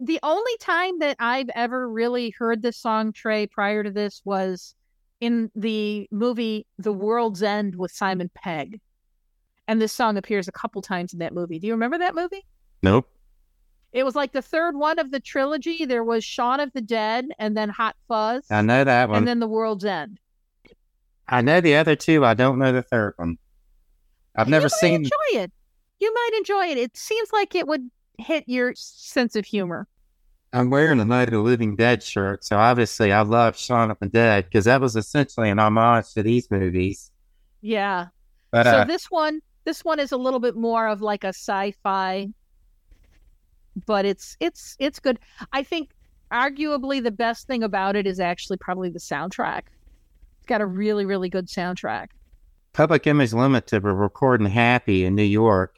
The 0.00 0.20
only 0.22 0.56
time 0.60 0.98
that 1.00 1.16
I've 1.18 1.48
ever 1.54 1.88
really 1.88 2.30
heard 2.38 2.62
this 2.62 2.76
song, 2.76 3.12
Trey, 3.12 3.46
prior 3.46 3.82
to 3.82 3.90
this 3.90 4.20
was 4.24 4.74
in 5.20 5.50
the 5.54 6.08
movie 6.10 6.66
The 6.78 6.92
World's 6.92 7.42
End 7.42 7.74
with 7.76 7.90
Simon 7.90 8.30
Pegg. 8.34 8.80
And 9.66 9.80
this 9.82 9.92
song 9.92 10.16
appears 10.16 10.48
a 10.48 10.52
couple 10.52 10.80
times 10.80 11.12
in 11.12 11.18
that 11.18 11.34
movie. 11.34 11.58
Do 11.58 11.66
you 11.66 11.74
remember 11.74 11.98
that 11.98 12.14
movie? 12.14 12.46
Nope. 12.82 13.08
It 13.92 14.04
was 14.04 14.14
like 14.14 14.32
the 14.32 14.42
third 14.42 14.76
one 14.76 14.98
of 14.98 15.10
the 15.10 15.20
trilogy. 15.20 15.84
There 15.84 16.04
was 16.04 16.24
Shaun 16.24 16.60
of 16.60 16.72
the 16.72 16.80
Dead 16.80 17.26
and 17.38 17.56
then 17.56 17.68
Hot 17.70 17.96
Fuzz 18.06 18.44
I 18.50 18.62
know 18.62 18.84
that 18.84 19.08
one. 19.08 19.18
and 19.18 19.28
then 19.28 19.40
The 19.40 19.48
World's 19.48 19.84
End. 19.84 20.20
I 21.28 21.42
know 21.42 21.60
the 21.60 21.76
other 21.76 21.96
two. 21.96 22.24
I 22.24 22.34
don't 22.34 22.58
know 22.58 22.72
the 22.72 22.82
third 22.82 23.14
one. 23.16 23.36
I've 24.36 24.48
never 24.48 24.66
you 24.66 24.70
might 24.72 24.78
seen. 24.78 24.94
enjoy 25.04 25.42
it. 25.42 25.52
You 26.00 26.14
might 26.14 26.30
enjoy 26.38 26.66
it. 26.66 26.78
It 26.78 26.96
seems 26.96 27.32
like 27.32 27.54
it 27.54 27.66
would 27.66 27.90
hit 28.18 28.44
your 28.46 28.72
sense 28.76 29.36
of 29.36 29.44
humor. 29.44 29.86
I'm 30.52 30.70
wearing 30.70 30.98
a 31.00 31.04
Night 31.04 31.28
of 31.28 31.32
the 31.32 31.40
Living 31.40 31.76
Dead 31.76 32.02
shirt, 32.02 32.44
so 32.44 32.56
obviously 32.56 33.12
I 33.12 33.22
love 33.22 33.56
Shaun 33.56 33.90
of 33.90 33.98
the 34.00 34.08
Dead 34.08 34.44
because 34.44 34.64
that 34.64 34.80
was 34.80 34.96
essentially 34.96 35.50
an 35.50 35.58
homage 35.58 36.12
to 36.14 36.22
these 36.22 36.50
movies. 36.50 37.10
Yeah. 37.60 38.06
But 38.50 38.64
so 38.64 38.70
uh, 38.70 38.84
this 38.84 39.10
one 39.10 39.40
this 39.64 39.84
one 39.84 40.00
is 40.00 40.12
a 40.12 40.16
little 40.16 40.40
bit 40.40 40.56
more 40.56 40.88
of 40.88 41.02
like 41.02 41.24
a 41.24 41.28
sci-fi 41.28 42.26
but 43.86 44.06
it's 44.06 44.34
it's 44.40 44.74
it's 44.78 44.98
good 44.98 45.18
i 45.52 45.62
think 45.62 45.90
arguably 46.32 47.02
the 47.02 47.10
best 47.10 47.46
thing 47.46 47.62
about 47.62 47.94
it 47.94 48.06
is 48.06 48.18
actually 48.18 48.56
probably 48.56 48.88
the 48.88 48.98
soundtrack 48.98 49.64
it's 50.38 50.46
got 50.46 50.60
a 50.62 50.66
really 50.66 51.04
really 51.04 51.28
good 51.28 51.46
soundtrack 51.46 52.08
Public 52.74 53.06
Image 53.08 53.32
Limited 53.32 53.82
were 53.82 53.94
recording 53.94 54.46
Happy 54.46 55.04
in 55.04 55.16
New 55.16 55.24
York, 55.24 55.77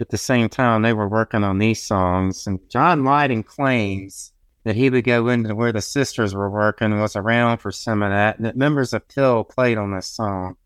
at 0.00 0.08
the 0.08 0.18
same 0.18 0.48
time 0.48 0.82
they 0.82 0.92
were 0.92 1.08
working 1.08 1.44
on 1.44 1.58
these 1.58 1.82
songs. 1.82 2.46
And 2.46 2.58
John 2.70 3.04
Lydon 3.04 3.42
claims 3.42 4.32
that 4.64 4.76
he 4.76 4.90
would 4.90 5.04
go 5.04 5.28
into 5.28 5.54
where 5.54 5.72
the 5.72 5.80
sisters 5.80 6.34
were 6.34 6.50
working 6.50 6.92
and 6.92 7.00
was 7.00 7.16
around 7.16 7.58
for 7.58 7.72
some 7.72 8.02
of 8.02 8.10
that, 8.10 8.36
and 8.36 8.46
that 8.46 8.56
members 8.56 8.92
of 8.92 9.08
PIL 9.08 9.44
played 9.44 9.78
on 9.78 9.94
this 9.94 10.06
song. 10.06 10.56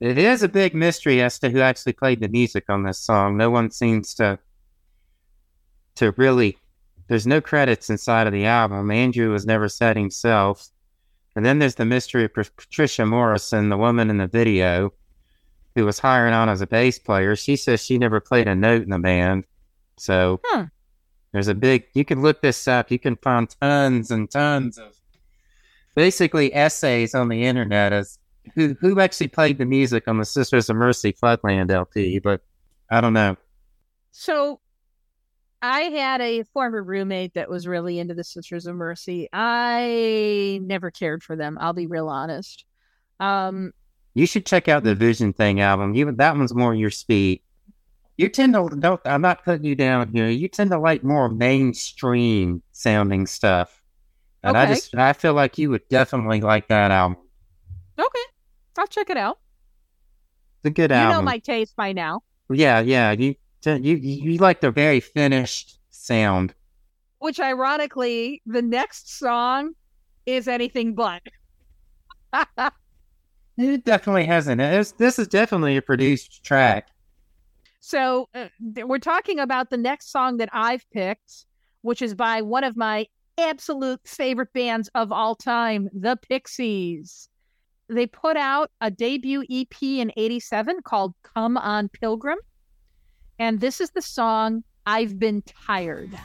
It 0.00 0.18
is 0.18 0.42
a 0.42 0.48
big 0.48 0.74
mystery 0.74 1.22
as 1.22 1.38
to 1.38 1.48
who 1.48 1.60
actually 1.60 1.94
played 1.94 2.20
the 2.20 2.28
music 2.28 2.64
on 2.68 2.82
this 2.82 2.98
song. 2.98 3.36
No 3.36 3.50
one 3.50 3.70
seems 3.70 4.14
to 4.14 4.38
to 5.96 6.12
really. 6.12 6.58
There's 7.08 7.26
no 7.26 7.40
credits 7.40 7.88
inside 7.88 8.26
of 8.26 8.32
the 8.32 8.46
album. 8.46 8.90
Andrew 8.90 9.30
was 9.30 9.46
never 9.46 9.68
said 9.68 9.96
himself. 9.96 10.68
And 11.36 11.44
then 11.44 11.58
there's 11.58 11.76
the 11.76 11.84
mystery 11.84 12.24
of 12.24 12.34
Patricia 12.34 13.06
Morrison, 13.06 13.68
the 13.68 13.76
woman 13.76 14.10
in 14.10 14.18
the 14.18 14.26
video, 14.26 14.92
who 15.76 15.84
was 15.84 16.00
hiring 16.00 16.34
on 16.34 16.48
as 16.48 16.60
a 16.62 16.66
bass 16.66 16.98
player. 16.98 17.36
She 17.36 17.54
says 17.54 17.84
she 17.84 17.98
never 17.98 18.18
played 18.18 18.48
a 18.48 18.54
note 18.56 18.82
in 18.82 18.90
the 18.90 18.98
band. 18.98 19.44
So 19.98 20.40
Hmm. 20.46 20.62
there's 21.32 21.46
a 21.48 21.54
big. 21.54 21.84
You 21.94 22.04
can 22.04 22.22
look 22.22 22.40
this 22.42 22.66
up. 22.66 22.90
You 22.90 22.98
can 22.98 23.14
find 23.16 23.48
tons 23.60 24.10
and 24.10 24.28
tons 24.28 24.78
of 24.78 24.96
basically 25.94 26.52
essays 26.54 27.14
on 27.14 27.28
the 27.28 27.44
internet 27.44 27.92
as 27.92 28.18
who 28.54 28.74
who 28.80 29.00
actually 29.00 29.28
played 29.28 29.58
the 29.58 29.64
music 29.66 30.08
on 30.08 30.18
the 30.18 30.24
Sisters 30.24 30.68
of 30.70 30.76
Mercy 30.76 31.12
Floodland 31.12 31.70
LP. 31.70 32.18
But 32.18 32.40
I 32.90 33.00
don't 33.00 33.12
know. 33.12 33.36
So 34.12 34.60
I 35.62 35.82
had 35.82 36.20
a 36.20 36.42
former 36.44 36.82
roommate 36.82 37.34
that 37.34 37.50
was 37.50 37.66
really 37.66 37.98
into 37.98 38.14
the 38.14 38.24
Sisters 38.24 38.66
of 38.66 38.76
Mercy. 38.76 39.28
I 39.32 40.60
never 40.62 40.90
cared 40.90 41.22
for 41.22 41.36
them. 41.36 41.58
I'll 41.60 41.72
be 41.72 41.86
real 41.86 42.08
honest. 42.08 42.64
Um, 43.20 43.72
You 44.16 44.24
should 44.24 44.46
check 44.46 44.66
out 44.66 44.82
the 44.82 44.94
Vision 44.94 45.34
Thing 45.34 45.60
album. 45.60 45.94
You 45.94 46.10
that 46.10 46.36
one's 46.38 46.54
more 46.54 46.74
your 46.74 46.88
speed. 46.88 47.42
You 48.16 48.30
tend 48.30 48.54
to 48.54 48.66
don't. 48.80 48.98
I'm 49.04 49.20
not 49.20 49.44
putting 49.44 49.66
you 49.66 49.74
down 49.74 50.08
here. 50.08 50.30
You 50.30 50.48
tend 50.48 50.70
to 50.70 50.78
like 50.78 51.04
more 51.04 51.28
mainstream 51.28 52.62
sounding 52.72 53.26
stuff, 53.26 53.82
and 54.42 54.56
I 54.56 54.72
just 54.72 54.94
I 54.94 55.12
feel 55.12 55.34
like 55.34 55.58
you 55.58 55.68
would 55.68 55.86
definitely 55.90 56.40
like 56.40 56.68
that 56.68 56.90
album. 56.90 57.18
okay, 57.98 58.24
I'll 58.78 58.86
check 58.86 59.10
it 59.10 59.18
out. 59.18 59.38
It's 60.60 60.68
a 60.68 60.70
good 60.70 60.92
You 60.92 60.96
album. 60.96 61.10
You 61.10 61.16
know 61.18 61.22
my 61.22 61.36
taste 61.36 61.76
by 61.76 61.92
now. 61.92 62.22
Yeah, 62.48 62.80
yeah. 62.80 63.12
You 63.12 63.34
you 63.66 63.96
you 63.96 64.38
like 64.38 64.62
the 64.62 64.70
very 64.70 65.00
finished 65.00 65.78
sound. 65.90 66.54
Which, 67.18 67.38
ironically, 67.38 68.40
the 68.46 68.62
next 68.62 69.18
song 69.18 69.74
is 70.24 70.48
anything 70.48 70.94
but. 70.94 71.20
It 73.56 73.84
definitely 73.84 74.26
hasn't. 74.26 74.60
It's, 74.60 74.92
this 74.92 75.18
is 75.18 75.28
definitely 75.28 75.76
a 75.76 75.82
produced 75.82 76.44
track. 76.44 76.88
So 77.80 78.28
uh, 78.34 78.48
we're 78.84 78.98
talking 78.98 79.38
about 79.38 79.70
the 79.70 79.76
next 79.76 80.10
song 80.10 80.38
that 80.38 80.48
I've 80.52 80.88
picked, 80.90 81.46
which 81.82 82.02
is 82.02 82.14
by 82.14 82.42
one 82.42 82.64
of 82.64 82.76
my 82.76 83.06
absolute 83.38 84.00
favorite 84.06 84.52
bands 84.52 84.90
of 84.94 85.12
all 85.12 85.34
time, 85.34 85.88
the 85.92 86.18
Pixies. 86.28 87.28
They 87.88 88.06
put 88.06 88.36
out 88.36 88.70
a 88.80 88.90
debut 88.90 89.44
EP 89.48 89.82
in 89.82 90.12
87 90.16 90.82
called 90.82 91.14
Come 91.22 91.56
on 91.56 91.88
Pilgrim. 91.88 92.38
And 93.38 93.60
this 93.60 93.80
is 93.80 93.90
the 93.90 94.02
song 94.02 94.64
I've 94.86 95.18
Been 95.18 95.42
Tired. 95.42 96.18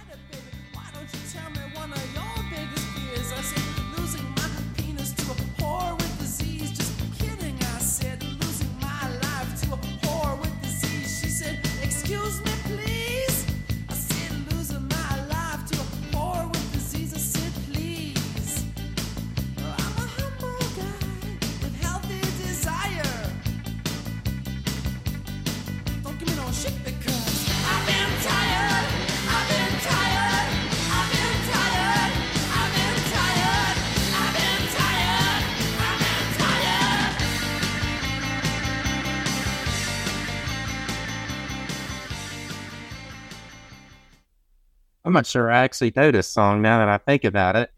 I'm 45.11 45.15
not 45.15 45.25
sure 45.25 45.51
I 45.51 45.65
actually 45.65 45.91
know 45.93 46.09
this 46.09 46.29
song 46.29 46.61
now 46.61 46.79
that 46.79 46.87
I 46.87 46.97
think 46.97 47.25
about 47.25 47.57
it. 47.57 47.69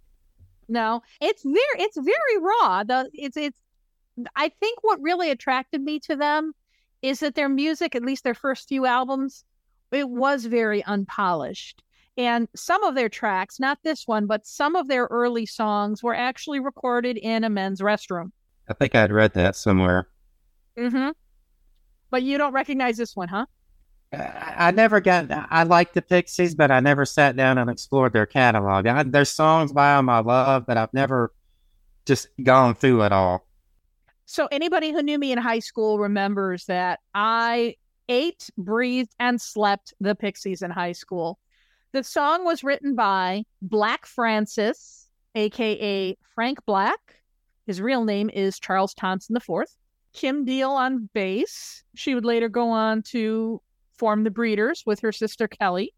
No, 0.67 1.01
it's 1.19 1.41
very 1.41 1.57
it's 1.79 1.97
very 1.97 2.37
raw. 2.39 2.83
The 2.83 3.09
it's 3.11 3.35
it's 3.35 3.59
I 4.35 4.49
think 4.49 4.83
what 4.83 5.01
really 5.01 5.31
attracted 5.31 5.81
me 5.81 5.99
to 6.01 6.15
them 6.15 6.53
is 7.01 7.21
that 7.21 7.33
their 7.33 7.49
music, 7.49 7.95
at 7.95 8.03
least 8.03 8.23
their 8.23 8.35
first 8.35 8.69
few 8.69 8.85
albums, 8.85 9.45
it 9.91 10.07
was 10.07 10.45
very 10.45 10.83
unpolished. 10.83 11.81
And 12.17 12.47
some 12.55 12.83
of 12.83 12.93
their 12.93 13.09
tracks, 13.09 13.59
not 13.59 13.79
this 13.83 14.07
one, 14.07 14.27
but 14.27 14.45
some 14.45 14.75
of 14.75 14.87
their 14.87 15.05
early 15.05 15.47
songs 15.47 16.03
were 16.03 16.13
actually 16.13 16.59
recorded 16.59 17.17
in 17.17 17.43
a 17.43 17.49
men's 17.49 17.81
restroom. 17.81 18.31
I 18.69 18.75
think 18.75 18.93
I'd 18.93 19.11
read 19.11 19.33
that 19.33 19.55
somewhere. 19.55 20.07
Mm-hmm. 20.77 21.09
But 22.11 22.21
you 22.21 22.37
don't 22.37 22.53
recognize 22.53 22.97
this 22.97 23.15
one, 23.15 23.29
huh? 23.29 23.47
I, 24.13 24.71
never 24.71 25.01
got. 25.01 25.27
I 25.31 25.63
like 25.63 25.93
the 25.93 26.01
Pixies, 26.01 26.55
but 26.55 26.71
I 26.71 26.79
never 26.79 27.05
sat 27.05 27.35
down 27.35 27.57
and 27.57 27.69
explored 27.69 28.13
their 28.13 28.25
catalog. 28.25 28.85
I, 28.87 29.03
there's 29.03 29.29
songs 29.29 29.73
by 29.73 29.95
them 29.95 30.09
I 30.09 30.19
love, 30.19 30.65
but 30.65 30.77
I've 30.77 30.93
never 30.93 31.33
just 32.05 32.27
gone 32.41 32.75
through 32.75 33.03
it 33.03 33.11
all. 33.11 33.45
So 34.25 34.47
anybody 34.51 34.91
who 34.91 35.01
knew 35.01 35.19
me 35.19 35.31
in 35.31 35.37
high 35.37 35.59
school 35.59 35.99
remembers 35.99 36.65
that 36.65 36.99
I 37.13 37.75
ate, 38.09 38.49
breathed, 38.57 39.13
and 39.19 39.39
slept 39.41 39.93
the 39.99 40.15
Pixies 40.15 40.61
in 40.61 40.71
high 40.71 40.91
school. 40.91 41.39
The 41.91 42.03
song 42.03 42.45
was 42.45 42.63
written 42.63 42.95
by 42.95 43.43
Black 43.61 44.05
Francis, 44.05 45.07
aka 45.35 46.17
Frank 46.35 46.59
Black. 46.65 46.99
His 47.67 47.81
real 47.81 48.03
name 48.03 48.29
is 48.33 48.59
Charles 48.59 48.93
Thompson 48.93 49.35
IV. 49.35 49.67
Kim 50.13 50.45
Deal 50.45 50.71
on 50.71 51.09
bass. 51.13 51.83
She 51.95 52.13
would 52.13 52.25
later 52.25 52.49
go 52.49 52.69
on 52.69 53.01
to 53.03 53.61
form 53.97 54.23
the 54.23 54.31
Breeders 54.31 54.83
with 54.85 54.99
her 55.01 55.11
sister 55.11 55.47
Kelly. 55.47 55.93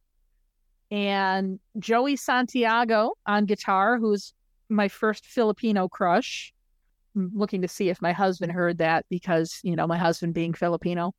And 0.91 1.59
Joey 1.79 2.15
Santiago 2.15 3.13
on 3.25 3.45
guitar, 3.45 3.97
who's 3.97 4.33
my 4.69 4.87
first 4.87 5.25
Filipino 5.25 5.87
crush. 5.87 6.53
I'm 7.15 7.31
looking 7.33 7.61
to 7.61 7.67
see 7.67 7.89
if 7.89 8.01
my 8.01 8.11
husband 8.11 8.51
heard 8.51 8.77
that 8.79 9.05
because, 9.09 9.59
you 9.63 9.75
know, 9.75 9.87
my 9.87 9.97
husband 9.97 10.33
being 10.33 10.53
Filipino. 10.53 11.13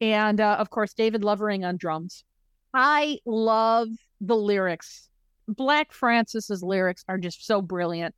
And 0.00 0.40
uh, 0.40 0.56
of 0.58 0.70
course, 0.70 0.94
David 0.94 1.24
Lovering 1.24 1.64
on 1.64 1.76
drums. 1.76 2.24
I 2.72 3.18
love 3.26 3.88
the 4.20 4.36
lyrics. 4.36 5.08
Black 5.48 5.92
Francis's 5.92 6.62
lyrics 6.62 7.04
are 7.08 7.18
just 7.18 7.44
so 7.44 7.60
brilliant. 7.60 8.14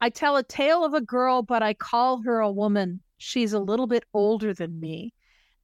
I 0.00 0.08
tell 0.08 0.36
a 0.36 0.42
tale 0.42 0.84
of 0.84 0.94
a 0.94 1.00
girl, 1.00 1.42
but 1.42 1.62
I 1.62 1.74
call 1.74 2.22
her 2.22 2.40
a 2.40 2.50
woman. 2.50 3.00
She's 3.18 3.52
a 3.52 3.60
little 3.60 3.86
bit 3.86 4.04
older 4.12 4.52
than 4.52 4.80
me. 4.80 5.12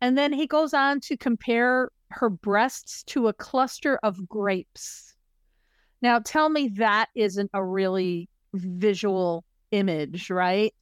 And 0.00 0.16
then 0.16 0.32
he 0.32 0.46
goes 0.46 0.74
on 0.74 1.00
to 1.00 1.16
compare 1.16 1.90
her 2.10 2.30
breasts 2.30 3.02
to 3.04 3.28
a 3.28 3.32
cluster 3.32 3.98
of 4.02 4.28
grapes. 4.28 5.14
Now, 6.00 6.20
tell 6.20 6.48
me 6.48 6.68
that 6.76 7.08
isn't 7.14 7.50
a 7.52 7.64
really 7.64 8.28
visual 8.54 9.44
image, 9.70 10.30
right? 10.30 10.72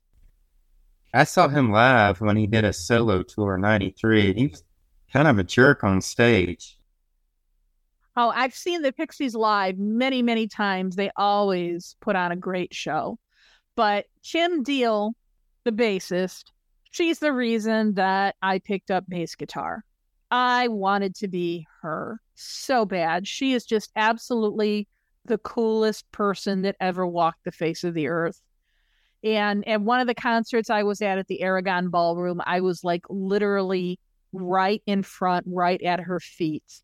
I 1.14 1.24
saw 1.24 1.48
him 1.48 1.72
live 1.72 2.20
when 2.20 2.36
he 2.36 2.46
did 2.46 2.64
a 2.64 2.72
solo 2.72 3.22
tour 3.22 3.54
in 3.54 3.62
'93. 3.62 4.34
He 4.34 4.46
was 4.48 4.62
kind 5.12 5.26
of 5.26 5.38
a 5.38 5.44
jerk 5.44 5.82
on 5.82 6.02
stage. 6.02 6.78
Oh, 8.18 8.30
I've 8.34 8.54
seen 8.54 8.82
the 8.82 8.92
Pixies 8.92 9.34
live 9.34 9.78
many, 9.78 10.22
many 10.22 10.46
times. 10.46 10.96
They 10.96 11.10
always 11.16 11.96
put 12.00 12.16
on 12.16 12.32
a 12.32 12.36
great 12.36 12.74
show. 12.74 13.18
But 13.76 14.06
Kim 14.22 14.62
Deal, 14.62 15.14
the 15.64 15.72
bassist, 15.72 16.44
she's 16.96 17.18
the 17.18 17.32
reason 17.32 17.92
that 17.94 18.36
I 18.40 18.58
picked 18.58 18.90
up 18.90 19.04
bass 19.06 19.34
guitar. 19.34 19.84
I 20.30 20.68
wanted 20.68 21.14
to 21.16 21.28
be 21.28 21.66
her 21.82 22.20
so 22.34 22.86
bad. 22.86 23.28
She 23.28 23.52
is 23.52 23.66
just 23.66 23.90
absolutely 23.96 24.88
the 25.26 25.38
coolest 25.38 26.10
person 26.10 26.62
that 26.62 26.76
ever 26.80 27.06
walked 27.06 27.44
the 27.44 27.52
face 27.52 27.84
of 27.84 27.92
the 27.92 28.08
earth. 28.08 28.40
And 29.22 29.66
at 29.68 29.82
one 29.82 30.00
of 30.00 30.06
the 30.06 30.14
concerts 30.14 30.70
I 30.70 30.84
was 30.84 31.02
at 31.02 31.18
at 31.18 31.26
the 31.26 31.42
Aragon 31.42 31.90
Ballroom, 31.90 32.40
I 32.46 32.60
was 32.60 32.82
like 32.82 33.04
literally 33.10 34.00
right 34.32 34.82
in 34.86 35.02
front, 35.02 35.44
right 35.48 35.82
at 35.82 36.00
her 36.00 36.18
feet. 36.18 36.80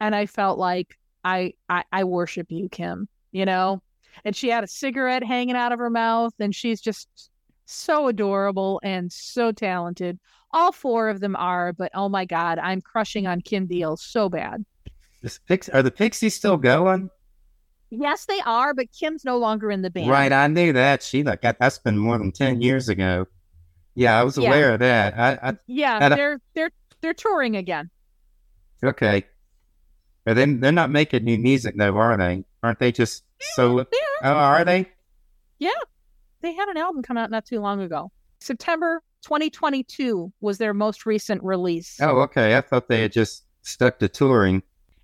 And 0.00 0.14
I 0.14 0.26
felt 0.26 0.58
like 0.58 0.98
I 1.24 1.54
I, 1.68 1.84
I 1.90 2.04
worship 2.04 2.48
you, 2.50 2.68
Kim, 2.68 3.08
you 3.32 3.46
know? 3.46 3.82
And 4.22 4.36
she 4.36 4.48
had 4.48 4.64
a 4.64 4.68
cigarette 4.68 5.24
hanging 5.24 5.56
out 5.56 5.72
of 5.72 5.78
her 5.78 5.90
mouth 5.90 6.34
and 6.40 6.54
she's 6.54 6.80
just 6.80 7.29
So 7.72 8.08
adorable 8.08 8.80
and 8.82 9.12
so 9.12 9.52
talented. 9.52 10.18
All 10.50 10.72
four 10.72 11.08
of 11.08 11.20
them 11.20 11.36
are, 11.36 11.72
but 11.72 11.92
oh 11.94 12.08
my 12.08 12.24
God, 12.24 12.58
I'm 12.58 12.80
crushing 12.80 13.28
on 13.28 13.40
Kim 13.42 13.66
Deal 13.68 13.96
so 13.96 14.28
bad. 14.28 14.64
This 15.22 15.38
Pix- 15.38 15.68
are 15.68 15.82
the 15.82 15.92
Pixies 15.92 16.34
still 16.34 16.56
going? 16.56 17.10
Yes, 17.90 18.24
they 18.26 18.40
are, 18.44 18.74
but 18.74 18.86
Kim's 18.90 19.24
no 19.24 19.38
longer 19.38 19.70
in 19.70 19.82
the 19.82 19.90
band. 19.90 20.10
Right, 20.10 20.32
I 20.32 20.48
knew 20.48 20.72
that. 20.72 21.04
She 21.04 21.22
like 21.22 21.42
that- 21.42 21.58
that's 21.60 21.78
been 21.78 21.96
more 21.96 22.18
than 22.18 22.32
ten 22.32 22.60
years 22.60 22.88
ago. 22.88 23.26
Yeah, 23.94 24.18
I 24.18 24.24
was 24.24 24.36
Yeah. 24.36 24.48
aware 24.48 24.74
of 24.74 24.80
that. 24.80 25.16
I, 25.16 25.50
I 25.50 25.56
Yeah, 25.68 25.98
I- 26.00 26.08
they're 26.08 26.40
they're 26.54 26.70
they're 27.00 27.14
touring 27.14 27.56
again. 27.56 27.88
okay. 28.82 29.24
But 30.24 30.34
then 30.34 30.58
they're 30.60 30.72
not 30.72 30.90
making 30.90 31.22
new 31.24 31.38
music 31.38 31.76
though, 31.78 31.96
are 31.96 32.16
they? 32.16 32.44
Aren't 32.64 32.80
they 32.80 32.90
just 32.90 33.22
so? 33.54 33.76
They 33.78 33.84
Oh, 34.22 34.32
are 34.32 34.64
they? 34.64 34.90
They 36.42 36.52
had 36.54 36.68
an 36.68 36.76
album 36.76 37.02
come 37.02 37.16
out 37.16 37.30
not 37.30 37.44
too 37.44 37.60
long 37.60 37.80
ago. 37.80 38.10
September 38.40 39.02
2022 39.22 40.32
was 40.40 40.58
their 40.58 40.72
most 40.72 41.04
recent 41.06 41.42
release. 41.42 41.98
Oh, 42.00 42.20
okay. 42.20 42.56
I 42.56 42.60
thought 42.60 42.88
they 42.88 43.02
had 43.02 43.12
just 43.12 43.44
stuck 43.62 43.98
to 43.98 44.08
touring. 44.08 44.62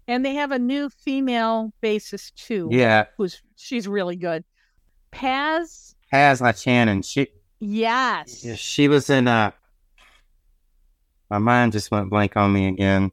And 0.08 0.24
they 0.24 0.34
have 0.34 0.52
a 0.52 0.58
new 0.58 0.88
female 0.88 1.72
bassist 1.82 2.34
too. 2.34 2.68
Yeah, 2.70 3.06
Who's 3.16 3.42
she's 3.56 3.88
really 3.88 4.16
good. 4.16 4.44
Paz, 5.10 5.94
Paz 6.10 6.40
Lenchantin. 6.40 7.04
She 7.04 7.28
yes. 7.58 8.44
she 8.56 8.88
was 8.88 9.10
in 9.10 9.26
uh. 9.28 9.50
My 11.28 11.38
mind 11.38 11.72
just 11.72 11.90
went 11.90 12.08
blank 12.08 12.36
on 12.36 12.52
me 12.52 12.68
again. 12.68 13.10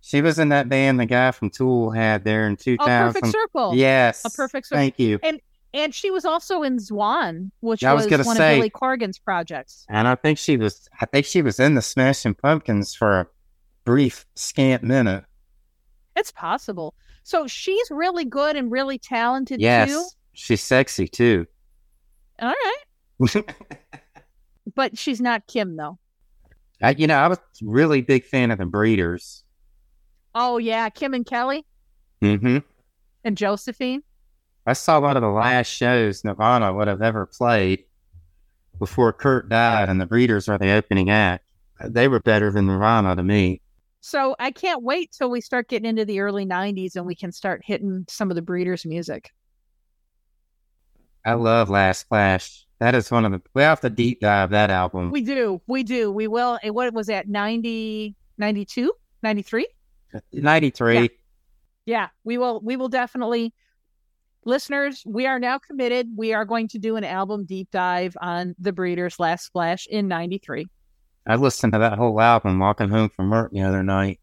She 0.00 0.20
was 0.20 0.40
in 0.40 0.48
that 0.48 0.68
band 0.68 0.98
the 0.98 1.06
guy 1.06 1.30
from 1.30 1.50
Tool 1.50 1.92
had 1.92 2.24
there 2.24 2.48
in 2.48 2.56
two 2.56 2.76
Oh, 2.80 2.84
Perfect. 2.84 3.26
Circle. 3.28 3.74
Yes, 3.76 4.24
A 4.24 4.30
Perfect 4.30 4.66
Circle. 4.66 4.78
Thank 4.80 4.98
you. 4.98 5.20
And 5.22 5.40
she 5.94 6.10
was 6.10 6.24
also 6.24 6.62
in 6.62 6.76
Zwan, 6.78 7.50
which 7.60 7.84
I 7.84 7.92
was 7.92 8.06
was, 8.08 8.26
one 8.26 8.36
say- 8.36 8.54
of 8.54 8.58
Billy 8.58 8.70
Corgan's 8.70 9.18
projects. 9.18 9.84
And 9.88 10.06
I 10.08 10.14
think 10.14 10.38
she 10.38 10.56
was. 10.56 10.88
I 11.00 11.06
think 11.06 11.26
she 11.26 11.42
was 11.42 11.58
in 11.60 11.74
the 11.74 11.82
Smashing 11.82 12.34
Pumpkins 12.34 12.94
for 12.94 13.20
a 13.20 13.26
brief, 13.84 14.26
scant 14.34 14.82
minute. 14.82 15.24
It's 16.14 16.32
possible. 16.32 16.94
So 17.24 17.46
she's 17.46 17.90
really 17.90 18.24
good 18.24 18.56
and 18.56 18.70
really 18.70 18.98
talented 18.98 19.60
Yes, 19.60 19.88
too. 19.90 20.04
she's 20.32 20.62
sexy 20.62 21.08
too. 21.08 21.46
All 22.40 22.54
right. 23.20 23.44
But 24.74 24.98
she's 24.98 25.20
not 25.20 25.46
Kim 25.46 25.76
though. 25.76 25.98
I, 26.82 26.90
you 26.90 27.06
know, 27.06 27.16
I 27.16 27.28
was 27.28 27.38
really 27.62 28.02
big 28.02 28.24
fan 28.24 28.50
of 28.50 28.58
the 28.58 28.66
Breeders. 28.66 29.42
Oh 30.34 30.58
yeah, 30.58 30.88
Kim 30.90 31.14
and 31.14 31.24
Kelly 31.24 31.64
Mm-hmm. 32.22 32.58
and 33.24 33.36
Josephine. 33.38 34.02
I 34.66 34.72
saw 34.72 35.00
one 35.00 35.16
of 35.16 35.22
the 35.22 35.28
last 35.28 35.68
shows 35.68 36.24
Nirvana 36.24 36.72
would 36.74 36.88
have 36.88 37.02
ever 37.02 37.26
played 37.26 37.84
before 38.78 39.12
Kurt 39.12 39.48
died, 39.48 39.88
and 39.88 40.00
the 40.00 40.06
Breeders 40.06 40.48
are 40.48 40.58
the 40.58 40.72
opening 40.72 41.08
act. 41.08 41.44
They 41.84 42.08
were 42.08 42.20
better 42.20 42.50
than 42.50 42.66
Nirvana 42.66 43.16
to 43.16 43.22
me. 43.22 43.62
So 44.00 44.36
I 44.38 44.50
can't 44.50 44.82
wait 44.82 45.12
till 45.12 45.30
we 45.30 45.40
start 45.40 45.68
getting 45.68 45.88
into 45.88 46.04
the 46.04 46.20
early 46.20 46.46
90s 46.46 46.96
and 46.96 47.06
we 47.06 47.14
can 47.14 47.32
start 47.32 47.62
hitting 47.64 48.04
some 48.08 48.30
of 48.30 48.34
the 48.34 48.42
Breeders' 48.42 48.86
music. 48.86 49.30
I 51.24 51.34
love 51.34 51.70
Last 51.70 52.00
Splash. 52.00 52.66
That 52.78 52.94
is 52.94 53.10
one 53.10 53.24
of 53.24 53.32
the. 53.32 53.42
We 53.54 53.62
have 53.62 53.80
to 53.80 53.90
deep 53.90 54.20
dive 54.20 54.50
that 54.50 54.70
album. 54.70 55.10
We 55.10 55.22
do. 55.22 55.60
We 55.66 55.82
do. 55.82 56.12
We 56.12 56.28
will. 56.28 56.58
And 56.62 56.74
what 56.74 56.92
was 56.92 57.08
that, 57.08 57.28
90, 57.28 58.14
92, 58.38 58.92
93? 59.22 59.66
93. 60.32 61.10
Yeah, 61.86 62.08
we 62.24 62.38
will. 62.38 62.60
We 62.60 62.76
will 62.76 62.88
definitely. 62.88 63.54
Listeners, 64.46 65.02
we 65.04 65.26
are 65.26 65.40
now 65.40 65.58
committed. 65.58 66.08
We 66.16 66.32
are 66.32 66.44
going 66.44 66.68
to 66.68 66.78
do 66.78 66.94
an 66.94 67.02
album 67.02 67.46
deep 67.46 67.68
dive 67.72 68.16
on 68.20 68.54
the 68.60 68.72
Breeders' 68.72 69.18
Last 69.18 69.44
Splash 69.44 69.88
in 69.88 70.06
93. 70.06 70.68
I 71.26 71.34
listened 71.34 71.72
to 71.72 71.80
that 71.80 71.98
whole 71.98 72.20
album 72.20 72.60
walking 72.60 72.88
home 72.88 73.08
from 73.08 73.28
work 73.28 73.50
the 73.50 73.62
other 73.62 73.82
night. 73.82 74.20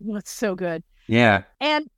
It's 0.00 0.30
so 0.30 0.54
good. 0.54 0.82
Yeah. 1.06 1.42
And 1.60 1.90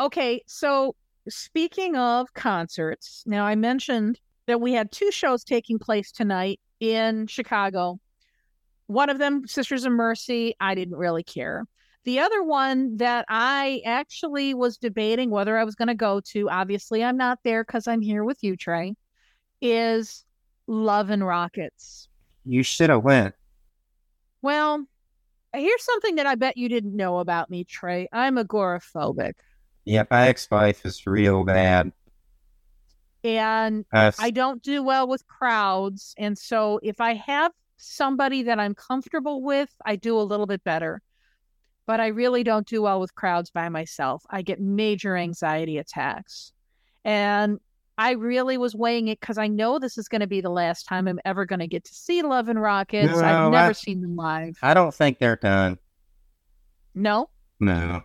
okay, 0.00 0.42
so 0.48 0.96
speaking 1.28 1.94
of 1.94 2.34
concerts, 2.34 3.22
now 3.24 3.44
I 3.44 3.54
mentioned 3.54 4.18
that 4.48 4.60
we 4.60 4.72
had 4.72 4.90
two 4.90 5.12
shows 5.12 5.44
taking 5.44 5.78
place 5.78 6.10
tonight 6.10 6.58
in 6.80 7.28
Chicago. 7.28 8.00
One 8.88 9.10
of 9.10 9.18
them, 9.18 9.46
Sisters 9.46 9.84
of 9.84 9.92
Mercy, 9.92 10.56
I 10.58 10.74
didn't 10.74 10.96
really 10.96 11.22
care. 11.22 11.66
The 12.04 12.20
other 12.20 12.42
one 12.42 12.96
that 12.96 13.26
I 13.28 13.82
actually 13.84 14.54
was 14.54 14.78
debating 14.78 15.30
whether 15.30 15.58
I 15.58 15.64
was 15.64 15.74
going 15.74 15.88
to 15.88 15.94
go 15.94 16.20
to, 16.32 16.48
obviously 16.48 17.04
I'm 17.04 17.18
not 17.18 17.38
there 17.44 17.62
because 17.62 17.86
I'm 17.86 18.00
here 18.00 18.24
with 18.24 18.38
you, 18.42 18.56
Trey, 18.56 18.94
is 19.60 20.24
Love 20.66 21.10
and 21.10 21.26
Rockets. 21.26 22.08
You 22.46 22.62
should 22.62 22.88
have 22.88 23.04
went. 23.04 23.34
Well, 24.40 24.86
here's 25.54 25.84
something 25.84 26.14
that 26.14 26.26
I 26.26 26.36
bet 26.36 26.56
you 26.56 26.70
didn't 26.70 26.96
know 26.96 27.18
about 27.18 27.50
me, 27.50 27.64
Trey. 27.64 28.08
I'm 28.12 28.36
agoraphobic. 28.36 29.34
Yeah, 29.84 30.04
my 30.10 30.28
ex-wife 30.28 30.86
is 30.86 31.06
real 31.06 31.44
bad. 31.44 31.92
And 33.22 33.84
Uh, 33.92 34.12
I 34.18 34.30
don't 34.30 34.62
do 34.62 34.82
well 34.82 35.06
with 35.06 35.26
crowds. 35.26 36.14
And 36.16 36.38
so 36.38 36.80
if 36.82 37.00
I 37.02 37.14
have 37.14 37.52
somebody 37.76 38.44
that 38.44 38.58
I'm 38.58 38.74
comfortable 38.74 39.42
with, 39.42 39.68
I 39.84 39.96
do 39.96 40.18
a 40.18 40.22
little 40.22 40.46
bit 40.46 40.64
better. 40.64 41.02
But 41.90 41.98
I 41.98 42.06
really 42.06 42.44
don't 42.44 42.68
do 42.68 42.82
well 42.82 43.00
with 43.00 43.16
crowds 43.16 43.50
by 43.50 43.68
myself. 43.68 44.22
I 44.30 44.42
get 44.42 44.60
major 44.60 45.14
mm. 45.14 45.22
anxiety 45.22 45.76
attacks. 45.76 46.52
And 47.04 47.58
I 47.98 48.12
really 48.12 48.58
was 48.58 48.76
weighing 48.76 49.08
it 49.08 49.18
because 49.18 49.38
I 49.38 49.48
know 49.48 49.80
this 49.80 49.98
is 49.98 50.06
going 50.06 50.20
to 50.20 50.28
be 50.28 50.40
the 50.40 50.50
last 50.50 50.84
time 50.84 51.08
I'm 51.08 51.18
ever 51.24 51.44
going 51.44 51.58
to 51.58 51.66
get 51.66 51.82
to 51.86 51.92
see 51.92 52.22
Love 52.22 52.48
and 52.48 52.62
Rockets. 52.62 53.10
No, 53.10 53.18
I've 53.18 53.50
never 53.50 53.70
I- 53.70 53.72
seen 53.72 54.02
them 54.02 54.14
live. 54.14 54.56
I 54.62 54.72
don't 54.72 54.94
think 54.94 55.18
they're 55.18 55.34
done. 55.34 55.78
No? 56.94 57.28
No. 57.58 58.02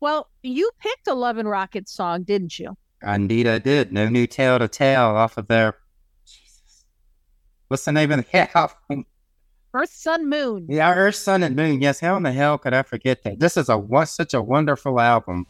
Well, 0.00 0.28
you 0.42 0.70
picked 0.78 1.06
a 1.08 1.14
Love 1.14 1.38
and 1.38 1.48
Rockets 1.48 1.90
song, 1.90 2.24
didn't 2.24 2.58
you? 2.58 2.76
Indeed, 3.02 3.46
I 3.46 3.60
did. 3.60 3.94
No 3.94 4.10
new 4.10 4.26
tale 4.26 4.58
to 4.58 4.68
tell 4.68 5.16
off 5.16 5.38
of 5.38 5.46
their. 5.46 5.78
Jesus. 6.26 6.84
What's 7.68 7.86
the 7.86 7.92
name 7.92 8.12
of 8.12 8.26
the 8.30 8.58
album? 8.58 9.06
Earth, 9.74 9.92
Sun, 9.92 10.28
Moon. 10.28 10.66
Yeah, 10.68 10.94
Earth, 10.94 11.16
Sun, 11.16 11.42
and 11.42 11.56
Moon. 11.56 11.82
Yes, 11.82 11.98
how 11.98 12.16
in 12.16 12.22
the 12.22 12.30
hell 12.30 12.58
could 12.58 12.72
I 12.72 12.84
forget 12.84 13.24
that? 13.24 13.40
This 13.40 13.56
is 13.56 13.68
a 13.68 13.76
such 14.14 14.32
a 14.32 14.40
wonderful 14.40 15.00
album. 15.00 15.46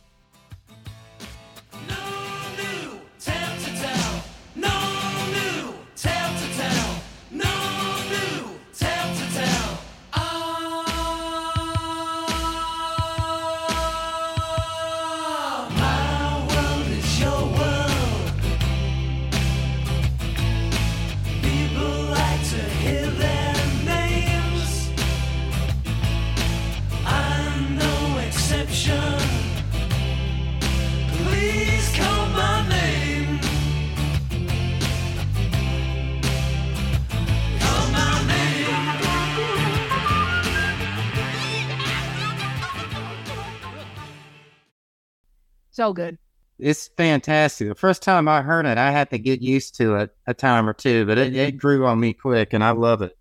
So 45.75 45.93
good. 45.93 46.19
It's 46.61 46.89
fantastic. 46.97 47.67
The 47.67 47.75
first 47.75 48.01
time 48.01 48.29
I 48.29 48.43
heard 48.43 48.65
it, 48.65 48.79
I 48.79 48.93
had 48.93 49.11
to 49.11 49.19
get 49.19 49.43
used 49.43 49.75
to 49.79 49.97
it 49.97 50.17
a 50.25 50.33
time 50.33 50.69
or 50.69 50.73
two, 50.73 51.05
but 51.05 51.19
it, 51.19 51.35
it 51.35 51.59
grew 51.59 51.85
on 51.85 51.99
me 51.99 52.13
quick, 52.13 52.53
and 52.53 52.63
I 52.63 52.71
love 52.71 53.03
it. 53.03 53.19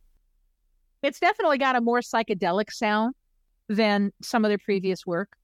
It's 1.01 1.19
definitely 1.19 1.57
got 1.57 1.75
a 1.75 1.81
more 1.81 2.01
psychedelic 2.01 2.71
sound 2.71 3.15
than 3.69 4.13
some 4.21 4.45
of 4.45 4.49
their 4.49 4.59
previous 4.59 5.03
work. 5.03 5.35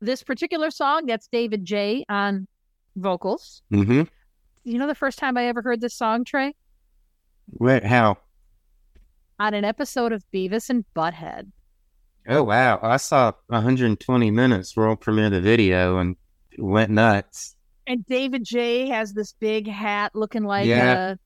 This 0.00 0.24
particular 0.24 0.72
song, 0.72 1.06
that's 1.06 1.28
David 1.28 1.64
J 1.64 2.04
on 2.08 2.48
vocals. 2.96 3.62
Mm-hmm. 3.72 4.02
You 4.64 4.78
know 4.78 4.88
the 4.88 4.96
first 4.96 5.20
time 5.20 5.36
I 5.36 5.44
ever 5.44 5.62
heard 5.62 5.80
this 5.80 5.94
song, 5.94 6.24
Trey? 6.24 6.56
Wait, 7.52 7.84
how? 7.84 8.18
On 9.38 9.54
an 9.54 9.64
episode 9.64 10.10
of 10.10 10.24
Beavis 10.34 10.70
and 10.70 10.84
Butthead. 10.96 11.52
Oh 12.26 12.42
wow! 12.42 12.80
I 12.82 12.96
saw 12.96 13.30
120 13.46 14.30
minutes 14.32 14.76
world 14.76 15.00
premiere 15.00 15.30
the 15.30 15.40
video 15.40 15.98
and 15.98 16.16
went 16.58 16.90
nuts. 16.90 17.56
And 17.86 18.04
David 18.06 18.44
J 18.44 18.88
has 18.88 19.12
this 19.14 19.32
big 19.32 19.66
hat 19.66 20.12
looking 20.14 20.44
like 20.44 20.66
Yeah. 20.66 21.12
a 21.12 21.16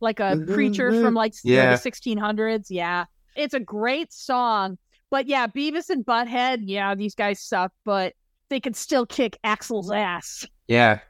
like 0.00 0.20
a 0.20 0.36
preacher 0.46 0.92
from 1.02 1.14
like 1.14 1.32
Yeah. 1.42 1.70
the 1.72 1.78
1600s. 1.78 2.66
Yeah. 2.70 3.06
It's 3.34 3.54
a 3.54 3.60
great 3.60 4.12
song. 4.12 4.78
But 5.10 5.26
yeah, 5.26 5.46
Beavis 5.46 5.88
and 5.88 6.04
Butthead, 6.04 6.58
yeah, 6.62 6.94
these 6.94 7.14
guys 7.14 7.40
suck, 7.40 7.72
but 7.84 8.12
they 8.50 8.60
can 8.60 8.74
still 8.74 9.06
kick 9.06 9.38
Axel's 9.42 9.90
ass. 9.90 10.46
Yeah, 10.68 11.00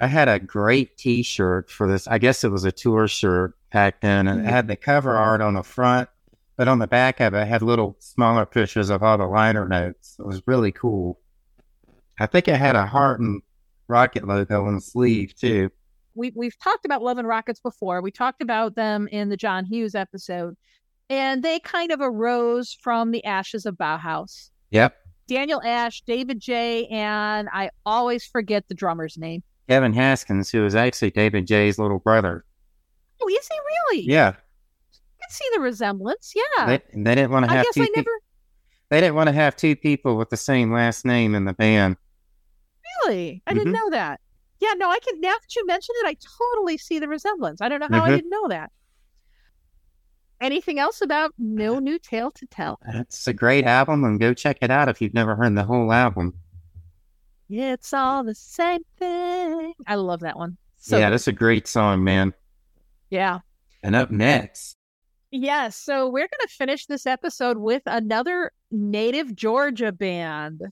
I 0.00 0.06
had 0.08 0.28
a 0.28 0.38
great 0.38 0.96
T-shirt 0.96 1.70
for 1.70 1.88
this. 1.88 2.06
I 2.08 2.18
guess 2.18 2.44
it 2.44 2.50
was 2.50 2.64
a 2.64 2.72
tour 2.72 3.06
shirt 3.08 3.54
back 3.72 4.00
then, 4.00 4.26
and 4.26 4.40
it 4.40 4.46
had 4.46 4.68
the 4.68 4.76
cover 4.76 5.14
art 5.16 5.40
on 5.40 5.54
the 5.54 5.62
front, 5.62 6.08
but 6.56 6.66
on 6.68 6.78
the 6.78 6.86
back 6.86 7.20
of 7.20 7.34
it, 7.34 7.42
it 7.42 7.48
had 7.48 7.62
little 7.62 7.96
smaller 8.00 8.44
pictures 8.46 8.90
of 8.90 9.02
all 9.02 9.18
the 9.18 9.26
liner 9.26 9.68
notes. 9.68 10.16
It 10.18 10.26
was 10.26 10.42
really 10.46 10.72
cool. 10.72 11.20
I 12.18 12.26
think 12.26 12.48
it 12.48 12.56
had 12.56 12.76
a 12.76 12.80
uh-huh. 12.80 12.88
heart 12.88 13.20
and 13.20 13.42
rocket 13.88 14.26
logo 14.26 14.66
on 14.66 14.74
the 14.76 14.80
sleeve 14.80 15.34
too. 15.34 15.70
we 16.14 16.32
we've 16.34 16.58
talked 16.58 16.84
about 16.84 17.02
Love 17.02 17.18
and 17.18 17.28
Rockets 17.28 17.60
before. 17.60 18.00
We 18.00 18.10
talked 18.10 18.42
about 18.42 18.74
them 18.74 19.08
in 19.12 19.28
the 19.28 19.36
John 19.36 19.64
Hughes 19.64 19.94
episode, 19.94 20.56
and 21.10 21.42
they 21.42 21.60
kind 21.60 21.92
of 21.92 22.00
arose 22.00 22.76
from 22.80 23.10
the 23.10 23.24
ashes 23.24 23.66
of 23.66 23.76
Bauhaus. 23.76 24.50
Yep, 24.70 24.96
Daniel 25.28 25.62
Ash, 25.62 26.02
David 26.02 26.40
J, 26.40 26.86
and 26.86 27.48
I 27.52 27.70
always 27.84 28.24
forget 28.24 28.68
the 28.68 28.74
drummer's 28.74 29.18
name. 29.18 29.42
Kevin 29.68 29.92
Haskins, 29.92 30.50
who 30.50 30.62
was 30.62 30.74
actually 30.74 31.10
David 31.10 31.46
J's 31.46 31.78
little 31.78 31.98
brother. 31.98 32.44
Oh, 33.20 33.28
is 33.28 33.48
he 33.50 33.58
really? 33.58 34.06
Yeah, 34.06 34.28
I 34.28 34.32
can 34.32 35.30
see 35.30 35.48
the 35.54 35.60
resemblance. 35.60 36.32
Yeah. 36.34 36.66
they, 36.66 36.82
they 36.94 37.14
didn't 37.14 37.30
want 37.30 37.44
to 37.44 37.50
have. 37.50 37.60
I 37.60 37.62
guess. 37.64 37.78
I 37.78 37.86
pe- 37.86 37.92
never 37.96 38.10
they 38.88 39.00
didn't 39.00 39.16
want 39.16 39.28
to 39.28 39.32
have 39.32 39.56
two 39.56 39.74
people 39.74 40.16
with 40.16 40.30
the 40.30 40.36
same 40.36 40.72
last 40.72 41.04
name 41.04 41.34
in 41.34 41.44
the 41.44 41.52
band. 41.52 41.96
Really. 43.04 43.42
I 43.46 43.54
didn't 43.54 43.72
Mhm. 43.72 43.76
know 43.76 43.90
that. 43.90 44.20
Yeah, 44.60 44.72
no, 44.76 44.88
I 44.90 44.98
can 45.00 45.20
now 45.20 45.34
that 45.40 45.54
you 45.54 45.66
mention 45.66 45.94
it, 45.98 46.06
I 46.06 46.16
totally 46.54 46.78
see 46.78 46.98
the 46.98 47.08
resemblance. 47.08 47.60
I 47.60 47.68
don't 47.68 47.80
know 47.80 47.88
how 47.90 48.04
I 48.04 48.10
Mhm. 48.10 48.16
didn't 48.16 48.30
know 48.30 48.48
that. 48.48 48.70
Anything 50.40 50.78
else 50.78 51.00
about 51.00 51.32
No 51.38 51.78
New 51.78 51.98
Tale 51.98 52.30
to 52.32 52.46
Tell? 52.46 52.78
It's 52.86 53.26
a 53.26 53.32
great 53.32 53.64
album, 53.64 54.04
and 54.04 54.20
go 54.20 54.34
check 54.34 54.58
it 54.60 54.70
out 54.70 54.88
if 54.88 55.00
you've 55.00 55.14
never 55.14 55.34
heard 55.34 55.54
the 55.56 55.64
whole 55.64 55.90
album. 55.92 56.34
It's 57.48 57.92
all 57.94 58.22
the 58.24 58.34
same 58.34 58.82
thing. 58.98 59.72
I 59.86 59.94
love 59.94 60.20
that 60.20 60.36
one. 60.36 60.58
So 60.76 60.98
yeah, 60.98 61.10
that's 61.10 61.28
a 61.28 61.32
great 61.32 61.66
song, 61.66 62.04
man. 62.04 62.34
yeah. 63.10 63.40
And 63.82 63.94
up 63.94 64.10
next, 64.10 64.76
Yeah, 65.30 65.68
so 65.68 66.06
we're 66.08 66.26
going 66.28 66.46
to 66.46 66.48
finish 66.48 66.86
this 66.86 67.06
episode 67.06 67.58
with 67.58 67.82
another 67.86 68.52
native 68.70 69.34
Georgia 69.36 69.92
band, 69.92 70.62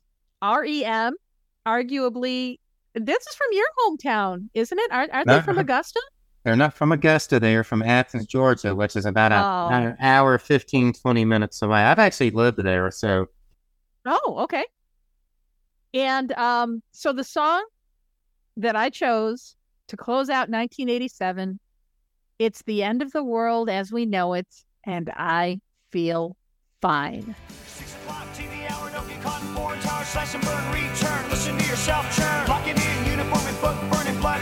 REM. 0.42 1.14
Arguably, 1.66 2.58
this 2.94 3.26
is 3.26 3.34
from 3.34 3.46
your 3.52 3.66
hometown, 3.80 4.48
isn't 4.54 4.78
it? 4.78 4.92
Aren't, 4.92 5.12
aren't 5.12 5.26
they 5.28 5.40
from. 5.40 5.58
Augusta? 5.58 6.00
they're 6.44 6.56
not 6.56 6.74
from 6.74 6.92
Augusta, 6.92 7.40
they're 7.40 7.64
from 7.64 7.82
Athens, 7.82 8.26
Georgia, 8.26 8.74
which 8.74 8.96
is 8.96 9.06
about 9.06 9.32
a, 9.32 9.36
Oh. 9.36 9.74
an 9.74 9.96
hour, 9.98 10.36
15, 10.36 10.92
20 10.92 11.24
minutes 11.24 11.62
away. 11.62 11.80
I've 11.80 11.98
actually 11.98 12.30
lived 12.32 12.58
there, 12.62 12.90
so 12.90 13.26
Oh, 14.04 14.40
okay. 14.40 14.64
And 15.94 16.32
um, 16.32 16.82
so 16.92 17.12
the 17.14 17.24
song 17.24 17.64
that 18.58 18.76
I 18.76 18.90
chose 18.90 19.56
to 19.88 19.96
close 19.96 20.28
out 20.28 20.50
1987, 20.50 21.58
it's 22.38 22.62
the 22.66 22.82
end 22.82 23.00
of 23.00 23.10
the 23.12 23.24
world 23.24 23.70
as 23.70 23.90
we 23.90 24.04
know 24.04 24.34
it, 24.34 24.46
and 24.84 25.10
I 25.16 25.60
feel 25.92 26.36
fine. 26.82 27.34
Six 27.66 27.94
o'clock 27.94 28.26
TV 28.34 28.70
hour, 28.70 28.90
don't 28.90 29.08
get 29.08 29.22
caught 29.22 29.40
in 29.40 29.48
foreign 29.54 29.80
tower, 29.80 30.04
slash 30.04 30.34
and 30.34 30.44
burn, 30.44 30.72
return. 30.72 31.30
Listen 31.44 31.58
to 31.58 31.66
yourself 31.66 32.16
churn. 32.16 32.48
Locking 32.48 32.78
in, 32.78 33.04
uniform 33.04 33.46
and 33.46 33.60
book, 33.60 33.76
burning 33.90 34.18
blood, 34.18 34.40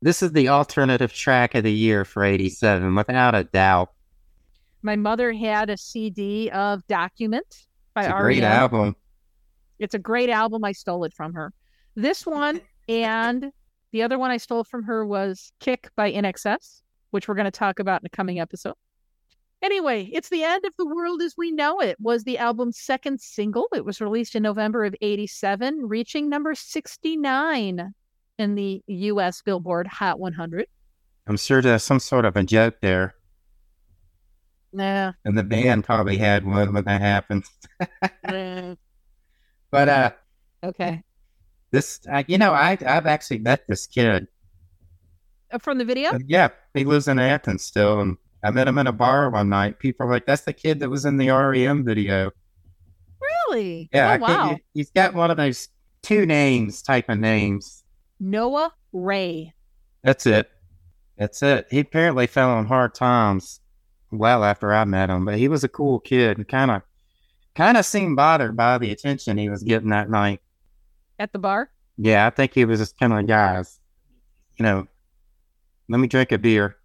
this 0.00 0.22
is 0.22 0.32
the 0.32 0.48
alternative 0.48 1.12
track 1.12 1.54
of 1.54 1.64
the 1.64 1.72
year 1.72 2.04
for 2.04 2.24
87, 2.24 2.94
without 2.94 3.34
a 3.34 3.44
doubt. 3.44 3.90
My 4.82 4.96
mother 4.96 5.32
had 5.32 5.70
a 5.70 5.76
CD 5.76 6.50
of 6.50 6.86
Document 6.86 7.66
by 7.94 8.02
It's 8.04 8.10
a 8.12 8.18
great 8.20 8.42
REM. 8.42 8.52
album. 8.52 8.96
It's 9.78 9.94
a 9.94 9.98
great 9.98 10.30
album. 10.30 10.64
I 10.64 10.72
stole 10.72 11.04
it 11.04 11.14
from 11.14 11.34
her. 11.34 11.52
This 11.96 12.24
one 12.24 12.60
and 12.88 13.50
the 13.92 14.02
other 14.02 14.18
one 14.18 14.30
I 14.30 14.36
stole 14.36 14.64
from 14.64 14.84
her 14.84 15.04
was 15.04 15.52
Kick 15.60 15.90
by 15.96 16.12
INXS, 16.12 16.82
which 17.10 17.26
we're 17.26 17.34
going 17.34 17.46
to 17.46 17.50
talk 17.50 17.78
about 17.80 18.02
in 18.02 18.06
a 18.06 18.10
coming 18.10 18.38
episode. 18.38 18.74
Anyway, 19.62 20.08
It's 20.12 20.28
the 20.28 20.44
End 20.44 20.64
of 20.64 20.72
the 20.78 20.86
World 20.86 21.20
as 21.22 21.34
We 21.36 21.50
Know 21.50 21.80
It 21.80 21.96
was 21.98 22.22
the 22.22 22.38
album's 22.38 22.78
second 22.78 23.20
single. 23.20 23.66
It 23.74 23.84
was 23.84 24.00
released 24.00 24.36
in 24.36 24.44
November 24.44 24.84
of 24.84 24.94
87, 25.00 25.80
reaching 25.88 26.28
number 26.28 26.54
69 26.54 27.92
in 28.38 28.54
the 28.54 28.82
US 28.86 29.42
Billboard 29.42 29.86
Hot 29.86 30.18
100. 30.18 30.66
I'm 31.26 31.36
sure 31.36 31.60
there's 31.60 31.82
some 31.82 32.00
sort 32.00 32.24
of 32.24 32.36
a 32.36 32.42
joke 32.42 32.76
there, 32.80 33.14
Nah. 34.72 35.12
and 35.24 35.36
the 35.36 35.42
band 35.42 35.84
probably 35.84 36.16
had 36.16 36.44
one 36.46 36.72
when 36.72 36.84
that 36.84 37.00
happened. 37.00 37.44
nah. 38.30 38.74
But 39.70 39.88
uh, 39.88 40.10
okay. 40.64 41.02
this, 41.70 42.00
uh, 42.10 42.22
you 42.26 42.38
know, 42.38 42.52
I 42.52 42.78
I've 42.86 43.06
actually 43.06 43.40
met 43.40 43.66
this 43.68 43.86
kid. 43.86 44.26
Uh, 45.52 45.58
From 45.58 45.76
the 45.78 45.84
video? 45.84 46.10
Uh, 46.12 46.18
Yeah, 46.26 46.48
he 46.74 46.84
lives 46.84 47.08
in 47.08 47.18
Athens 47.18 47.64
still, 47.64 48.00
and 48.00 48.16
I 48.42 48.50
met 48.50 48.68
him 48.68 48.78
in 48.78 48.86
a 48.86 48.92
bar 48.92 49.28
one 49.30 49.48
night. 49.50 49.78
People 49.78 50.06
are 50.06 50.10
like, 50.10 50.24
"That's 50.26 50.42
the 50.42 50.52
kid 50.54 50.80
that 50.80 50.88
was 50.88 51.04
in 51.04 51.18
the 51.18 51.28
REM 51.30 51.84
video." 51.84 52.30
Really? 53.20 53.88
Yeah, 53.92 54.14
Oh, 54.14 54.18
wow. 54.22 54.48
think 54.48 54.62
he, 54.72 54.80
he's 54.80 54.90
got 54.90 55.12
one 55.12 55.30
of 55.30 55.36
those 55.36 55.68
two 56.02 56.24
names 56.24 56.80
type 56.82 57.08
of 57.10 57.18
names. 57.18 57.84
Noah 58.20 58.72
Ray. 58.92 59.52
That's 60.02 60.26
it. 60.26 60.50
That's 61.16 61.42
it. 61.42 61.66
He 61.70 61.80
apparently 61.80 62.26
fell 62.26 62.50
on 62.50 62.66
hard 62.66 62.94
times 62.94 63.60
well 64.10 64.44
after 64.44 64.72
I 64.72 64.84
met 64.84 65.10
him, 65.10 65.24
but 65.24 65.36
he 65.38 65.48
was 65.48 65.64
a 65.64 65.68
cool 65.68 66.00
kid 66.00 66.38
and 66.38 66.46
kind 66.48 66.70
of 66.70 66.82
kind 67.54 67.76
of 67.76 67.84
seemed 67.84 68.16
bothered 68.16 68.56
by 68.56 68.78
the 68.78 68.92
attention 68.92 69.36
he 69.36 69.48
was 69.50 69.62
getting 69.62 69.90
that 69.90 70.08
night. 70.10 70.40
At 71.18 71.32
the 71.32 71.38
bar? 71.38 71.70
Yeah, 71.96 72.26
I 72.26 72.30
think 72.30 72.54
he 72.54 72.64
was 72.64 72.78
just 72.78 72.98
kind 72.98 73.12
of 73.12 73.26
guys, 73.26 73.80
you 74.56 74.62
know, 74.62 74.86
let 75.88 75.98
me 75.98 76.06
drink 76.06 76.30
a 76.32 76.38
beer. 76.38 76.76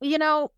you 0.00 0.18
know 0.18 0.50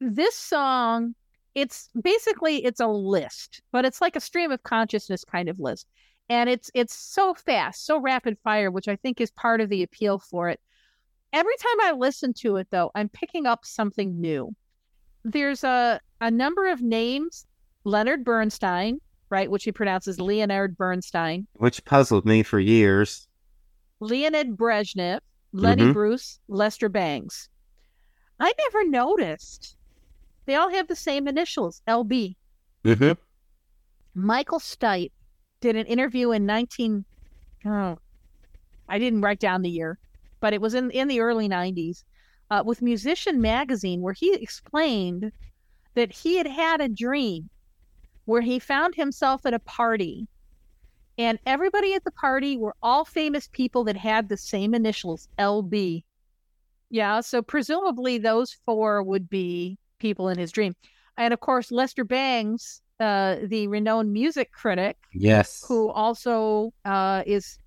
this 0.00 0.34
song 0.34 1.14
it's 1.54 1.88
basically 2.02 2.64
it's 2.64 2.80
a 2.80 2.86
list 2.86 3.60
but 3.72 3.84
it's 3.84 4.00
like 4.00 4.14
a 4.16 4.20
stream 4.20 4.50
of 4.52 4.62
consciousness 4.62 5.24
kind 5.24 5.48
of 5.48 5.58
list 5.60 5.86
and 6.30 6.48
it's 6.50 6.70
it's 6.74 6.94
so 6.94 7.34
fast 7.34 7.84
so 7.86 8.00
rapid 8.00 8.36
fire 8.44 8.70
which 8.70 8.88
i 8.88 8.96
think 8.96 9.20
is 9.20 9.30
part 9.32 9.60
of 9.60 9.68
the 9.68 9.82
appeal 9.82 10.18
for 10.18 10.48
it 10.48 10.60
every 11.32 11.56
time 11.56 11.80
i 11.82 11.92
listen 11.92 12.32
to 12.32 12.56
it 12.56 12.66
though 12.70 12.90
i'm 12.94 13.08
picking 13.08 13.46
up 13.46 13.64
something 13.64 14.20
new 14.20 14.54
there's 15.24 15.64
a 15.64 16.00
a 16.20 16.30
number 16.30 16.68
of 16.68 16.80
names 16.82 17.46
leonard 17.84 18.24
bernstein 18.24 19.00
right 19.30 19.50
which 19.50 19.64
he 19.64 19.72
pronounces 19.72 20.20
leonard 20.20 20.76
bernstein 20.76 21.46
which 21.54 21.84
puzzled 21.84 22.24
me 22.24 22.42
for 22.42 22.58
years. 22.60 23.28
leonid 24.00 24.56
brezhnev 24.56 25.20
lenny 25.52 25.82
Mhm. 25.84 25.92
bruce 25.92 26.40
lester 26.48 26.88
bangs 26.88 27.48
i 28.40 28.52
never 28.58 28.86
noticed 28.88 29.76
they 30.46 30.54
all 30.54 30.70
have 30.70 30.88
the 30.88 30.96
same 30.96 31.26
initials 31.28 31.82
lb 31.88 32.36
Mm-hmm. 32.84 33.12
Michael 34.14 34.60
Stipe 34.60 35.10
did 35.60 35.76
an 35.76 35.86
interview 35.86 36.30
in 36.32 36.46
19 36.46 37.04
oh, 37.66 37.98
I 38.88 38.98
didn't 38.98 39.20
write 39.20 39.40
down 39.40 39.62
the 39.62 39.70
year, 39.70 39.98
but 40.40 40.52
it 40.52 40.60
was 40.60 40.74
in 40.74 40.90
in 40.90 41.08
the 41.08 41.20
early 41.20 41.48
90s 41.48 42.04
uh, 42.50 42.62
with 42.64 42.82
Musician 42.82 43.40
magazine 43.40 44.00
where 44.00 44.14
he 44.14 44.34
explained 44.34 45.32
that 45.94 46.12
he 46.12 46.36
had 46.36 46.46
had 46.46 46.80
a 46.80 46.88
dream 46.88 47.50
where 48.24 48.42
he 48.42 48.58
found 48.58 48.94
himself 48.94 49.44
at 49.46 49.54
a 49.54 49.58
party 49.58 50.28
and 51.18 51.40
everybody 51.46 51.94
at 51.94 52.04
the 52.04 52.12
party 52.12 52.56
were 52.56 52.76
all 52.80 53.04
famous 53.04 53.48
people 53.48 53.82
that 53.84 53.96
had 53.96 54.28
the 54.28 54.36
same 54.36 54.72
initials 54.72 55.28
LB. 55.38 56.04
Yeah, 56.90 57.20
so 57.20 57.42
presumably 57.42 58.18
those 58.18 58.56
four 58.64 59.02
would 59.02 59.28
be 59.28 59.78
people 59.98 60.28
in 60.28 60.38
his 60.38 60.52
dream. 60.52 60.76
And 61.16 61.34
of 61.34 61.40
course, 61.40 61.72
Lester 61.72 62.04
Bangs, 62.04 62.80
uh, 63.00 63.36
the 63.44 63.66
renowned 63.68 64.12
music 64.12 64.52
critic, 64.52 64.96
Yes. 65.12 65.64
who 65.66 65.88
also 65.90 66.72
uh, 66.84 67.22
is 67.26 67.58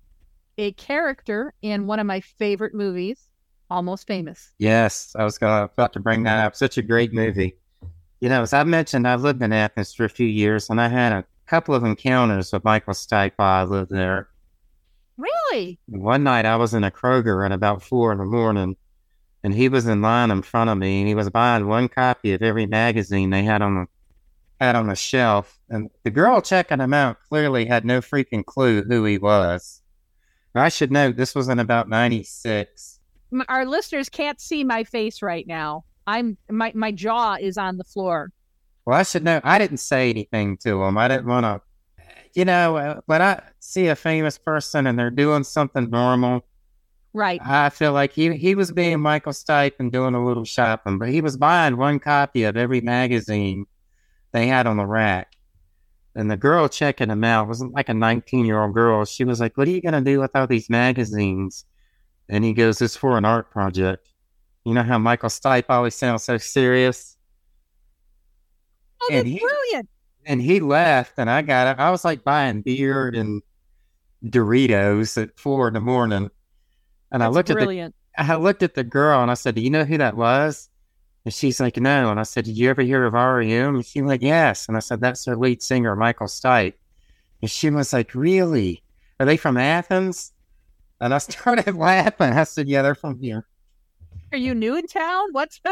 a 0.58 0.72
character 0.72 1.54
in 1.62 1.86
one 1.86 1.98
of 1.98 2.06
my 2.06 2.20
favorite 2.20 2.74
movies, 2.74 3.28
Almost 3.70 4.06
Famous. 4.06 4.52
Yes, 4.58 5.14
I 5.18 5.24
was 5.24 5.38
gonna 5.38 5.64
about 5.64 5.92
to 5.94 6.00
bring 6.00 6.22
that 6.24 6.44
up. 6.44 6.54
Such 6.54 6.76
a 6.78 6.82
great 6.82 7.12
movie. 7.12 7.56
You 8.20 8.28
know, 8.28 8.42
as 8.42 8.52
I 8.52 8.62
mentioned, 8.64 9.08
I 9.08 9.16
lived 9.16 9.42
in 9.42 9.52
Athens 9.52 9.94
for 9.94 10.04
a 10.04 10.08
few 10.10 10.26
years, 10.26 10.70
and 10.70 10.80
I 10.80 10.88
had 10.88 11.12
a 11.12 11.24
couple 11.46 11.74
of 11.74 11.82
encounters 11.84 12.52
with 12.52 12.64
Michael 12.64 12.94
Stipe 12.94 13.32
while 13.36 13.66
I 13.66 13.68
lived 13.68 13.90
there. 13.90 14.28
Really? 15.16 15.80
One 15.86 16.22
night 16.22 16.44
I 16.46 16.56
was 16.56 16.74
in 16.74 16.84
a 16.84 16.90
Kroger 16.90 17.44
at 17.44 17.52
about 17.52 17.82
four 17.82 18.12
in 18.12 18.18
the 18.18 18.24
morning, 18.24 18.76
and 19.42 19.52
he 19.54 19.68
was 19.68 19.86
in 19.86 20.02
line 20.02 20.30
in 20.30 20.42
front 20.42 20.70
of 20.70 20.78
me, 20.78 21.00
and 21.00 21.08
he 21.08 21.14
was 21.14 21.30
buying 21.30 21.66
one 21.66 21.88
copy 21.88 22.32
of 22.32 22.42
every 22.42 22.66
magazine 22.66 23.30
they 23.30 23.42
had 23.42 23.62
on 23.62 23.74
the 23.74 23.86
had 24.62 24.76
on 24.76 24.86
the 24.86 24.94
shelf. 24.94 25.58
And 25.68 25.90
the 26.04 26.10
girl 26.10 26.40
checking 26.40 26.80
him 26.80 26.94
out 26.94 27.18
clearly 27.28 27.66
had 27.66 27.84
no 27.84 28.00
freaking 28.00 28.44
clue 28.44 28.82
who 28.82 29.04
he 29.04 29.18
was. 29.18 29.82
I 30.54 30.68
should 30.68 30.92
note 30.92 31.16
this 31.16 31.34
was 31.34 31.48
in 31.48 31.58
about 31.58 31.88
ninety 31.88 32.22
six. 32.22 33.00
Our 33.48 33.64
listeners 33.64 34.08
can't 34.08 34.40
see 34.40 34.64
my 34.64 34.84
face 34.84 35.22
right 35.22 35.46
now. 35.46 35.84
I'm 36.06 36.36
my 36.50 36.72
my 36.74 36.92
jaw 36.92 37.36
is 37.40 37.56
on 37.56 37.78
the 37.78 37.84
floor. 37.84 38.32
Well, 38.84 38.98
I 38.98 39.02
should 39.04 39.24
know. 39.24 39.40
I 39.44 39.58
didn't 39.58 39.78
say 39.78 40.10
anything 40.10 40.58
to 40.58 40.82
him. 40.82 40.98
I 40.98 41.08
didn't 41.08 41.26
want 41.26 41.44
to. 41.44 41.60
You 42.34 42.44
know, 42.44 42.76
uh, 42.76 43.00
when 43.06 43.22
I 43.22 43.42
see 43.60 43.88
a 43.88 43.96
famous 43.96 44.38
person 44.38 44.86
and 44.86 44.98
they're 44.98 45.10
doing 45.10 45.44
something 45.44 45.90
normal, 45.90 46.44
Right. 47.14 47.40
I 47.44 47.68
feel 47.68 47.92
like 47.92 48.12
he 48.12 48.34
he 48.36 48.54
was 48.54 48.72
being 48.72 49.00
Michael 49.00 49.32
Stipe 49.32 49.74
and 49.78 49.92
doing 49.92 50.14
a 50.14 50.24
little 50.24 50.44
shopping, 50.44 50.98
but 50.98 51.08
he 51.08 51.20
was 51.20 51.36
buying 51.36 51.76
one 51.76 51.98
copy 51.98 52.44
of 52.44 52.56
every 52.56 52.80
magazine 52.80 53.66
they 54.32 54.46
had 54.46 54.66
on 54.66 54.76
the 54.76 54.86
rack. 54.86 55.32
And 56.14 56.30
the 56.30 56.36
girl 56.36 56.68
checking 56.68 57.08
him 57.10 57.24
out 57.24 57.48
wasn't 57.48 57.72
like 57.74 57.88
a 57.88 57.94
19 57.94 58.44
year 58.44 58.62
old 58.62 58.74
girl. 58.74 59.04
She 59.04 59.24
was 59.24 59.40
like, 59.40 59.56
What 59.56 59.66
are 59.68 59.70
you 59.70 59.80
going 59.80 59.94
to 59.94 60.00
do 60.02 60.20
with 60.20 60.34
all 60.34 60.46
these 60.46 60.68
magazines? 60.68 61.64
And 62.28 62.44
he 62.44 62.52
goes, 62.52 62.82
It's 62.82 62.96
for 62.96 63.16
an 63.16 63.24
art 63.24 63.50
project. 63.50 64.08
You 64.64 64.74
know 64.74 64.82
how 64.82 64.98
Michael 64.98 65.28
Stipe 65.30 65.64
always 65.70 65.94
sounds 65.94 66.22
so 66.22 66.36
serious? 66.38 67.16
Oh, 69.02 69.08
And 69.10 69.26
that's 69.26 69.28
he- 69.30 69.38
brilliant. 69.40 69.88
And 70.24 70.40
he 70.40 70.60
left, 70.60 71.14
and 71.18 71.28
I 71.28 71.42
got 71.42 71.66
it. 71.66 71.80
I 71.80 71.90
was 71.90 72.04
like 72.04 72.22
buying 72.22 72.62
beer 72.62 73.08
and 73.08 73.42
Doritos 74.24 75.20
at 75.20 75.36
four 75.38 75.66
in 75.66 75.74
the 75.74 75.80
morning. 75.80 76.30
And 77.10 77.22
I 77.24 77.26
That's 77.26 77.34
looked 77.34 77.50
at 77.50 77.56
the. 77.56 77.92
I 78.16 78.36
looked 78.36 78.62
at 78.62 78.74
the 78.74 78.84
girl 78.84 79.20
and 79.20 79.30
I 79.30 79.34
said, 79.34 79.56
Do 79.56 79.60
you 79.62 79.70
know 79.70 79.84
who 79.84 79.98
that 79.98 80.16
was? 80.16 80.68
And 81.24 81.32
she's 81.32 81.60
like, 81.60 81.76
No. 81.76 82.10
And 82.10 82.18
I 82.18 82.24
said, 82.24 82.44
Did 82.44 82.56
you 82.58 82.68
ever 82.70 82.82
hear 82.82 83.04
of 83.04 83.12
REM? 83.14 83.76
And 83.76 83.84
she's 83.86 84.02
like, 84.02 84.22
Yes. 84.22 84.66
And 84.68 84.76
I 84.76 84.80
said, 84.80 85.00
That's 85.00 85.24
their 85.24 85.36
lead 85.36 85.62
singer, 85.62 85.94
Michael 85.96 86.26
Stipe. 86.26 86.74
And 87.40 87.50
she 87.50 87.70
was 87.70 87.92
like, 87.92 88.14
Really? 88.14 88.82
Are 89.20 89.26
they 89.26 89.36
from 89.36 89.56
Athens? 89.56 90.32
And 91.00 91.14
I 91.14 91.18
started 91.18 91.76
laughing. 91.76 92.32
I 92.32 92.44
said, 92.44 92.68
Yeah, 92.68 92.82
they're 92.82 92.94
from 92.94 93.20
here. 93.20 93.46
Are 94.32 94.38
you 94.38 94.54
new 94.54 94.76
in 94.76 94.86
town? 94.86 95.28
What's 95.32 95.60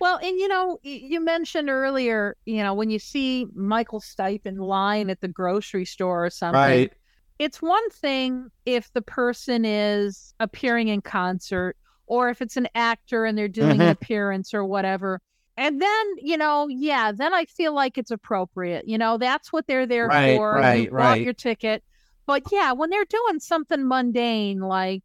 Well, 0.00 0.16
and 0.16 0.38
you 0.38 0.48
know, 0.48 0.78
you 0.82 1.20
mentioned 1.20 1.68
earlier, 1.68 2.34
you 2.46 2.62
know, 2.62 2.72
when 2.72 2.88
you 2.88 2.98
see 2.98 3.46
Michael 3.54 4.00
Stipe 4.00 4.46
in 4.46 4.56
line 4.56 5.10
at 5.10 5.20
the 5.20 5.28
grocery 5.28 5.84
store 5.84 6.24
or 6.24 6.30
something, 6.30 6.58
Right. 6.58 6.92
it's 7.38 7.60
one 7.60 7.88
thing 7.90 8.50
if 8.64 8.90
the 8.94 9.02
person 9.02 9.66
is 9.66 10.32
appearing 10.40 10.88
in 10.88 11.02
concert 11.02 11.76
or 12.10 12.28
if 12.28 12.42
it's 12.42 12.56
an 12.56 12.66
actor 12.74 13.24
and 13.24 13.38
they're 13.38 13.46
doing 13.46 13.80
an 13.80 13.86
Mhm. 13.86 13.90
appearance 13.92 14.52
or 14.52 14.64
whatever. 14.64 15.20
And 15.56 15.80
then, 15.80 16.06
you 16.18 16.36
know, 16.36 16.66
yeah, 16.68 17.12
then 17.12 17.32
I 17.32 17.44
feel 17.44 17.72
like 17.72 17.96
it's 17.96 18.10
appropriate. 18.10 18.88
You 18.88 18.98
know, 18.98 19.16
that's 19.16 19.52
what 19.52 19.68
they're 19.68 19.86
there 19.86 20.08
Right, 20.08 20.36
for. 20.36 20.54
right, 20.54 20.82
you 20.82 20.90
bought 20.90 20.96
right. 20.96 21.22
your 21.22 21.34
ticket. 21.34 21.84
But 22.26 22.42
yeah, 22.50 22.72
when 22.72 22.90
they're 22.90 23.04
doing 23.04 23.38
something 23.38 23.86
mundane 23.86 24.58
like 24.58 25.04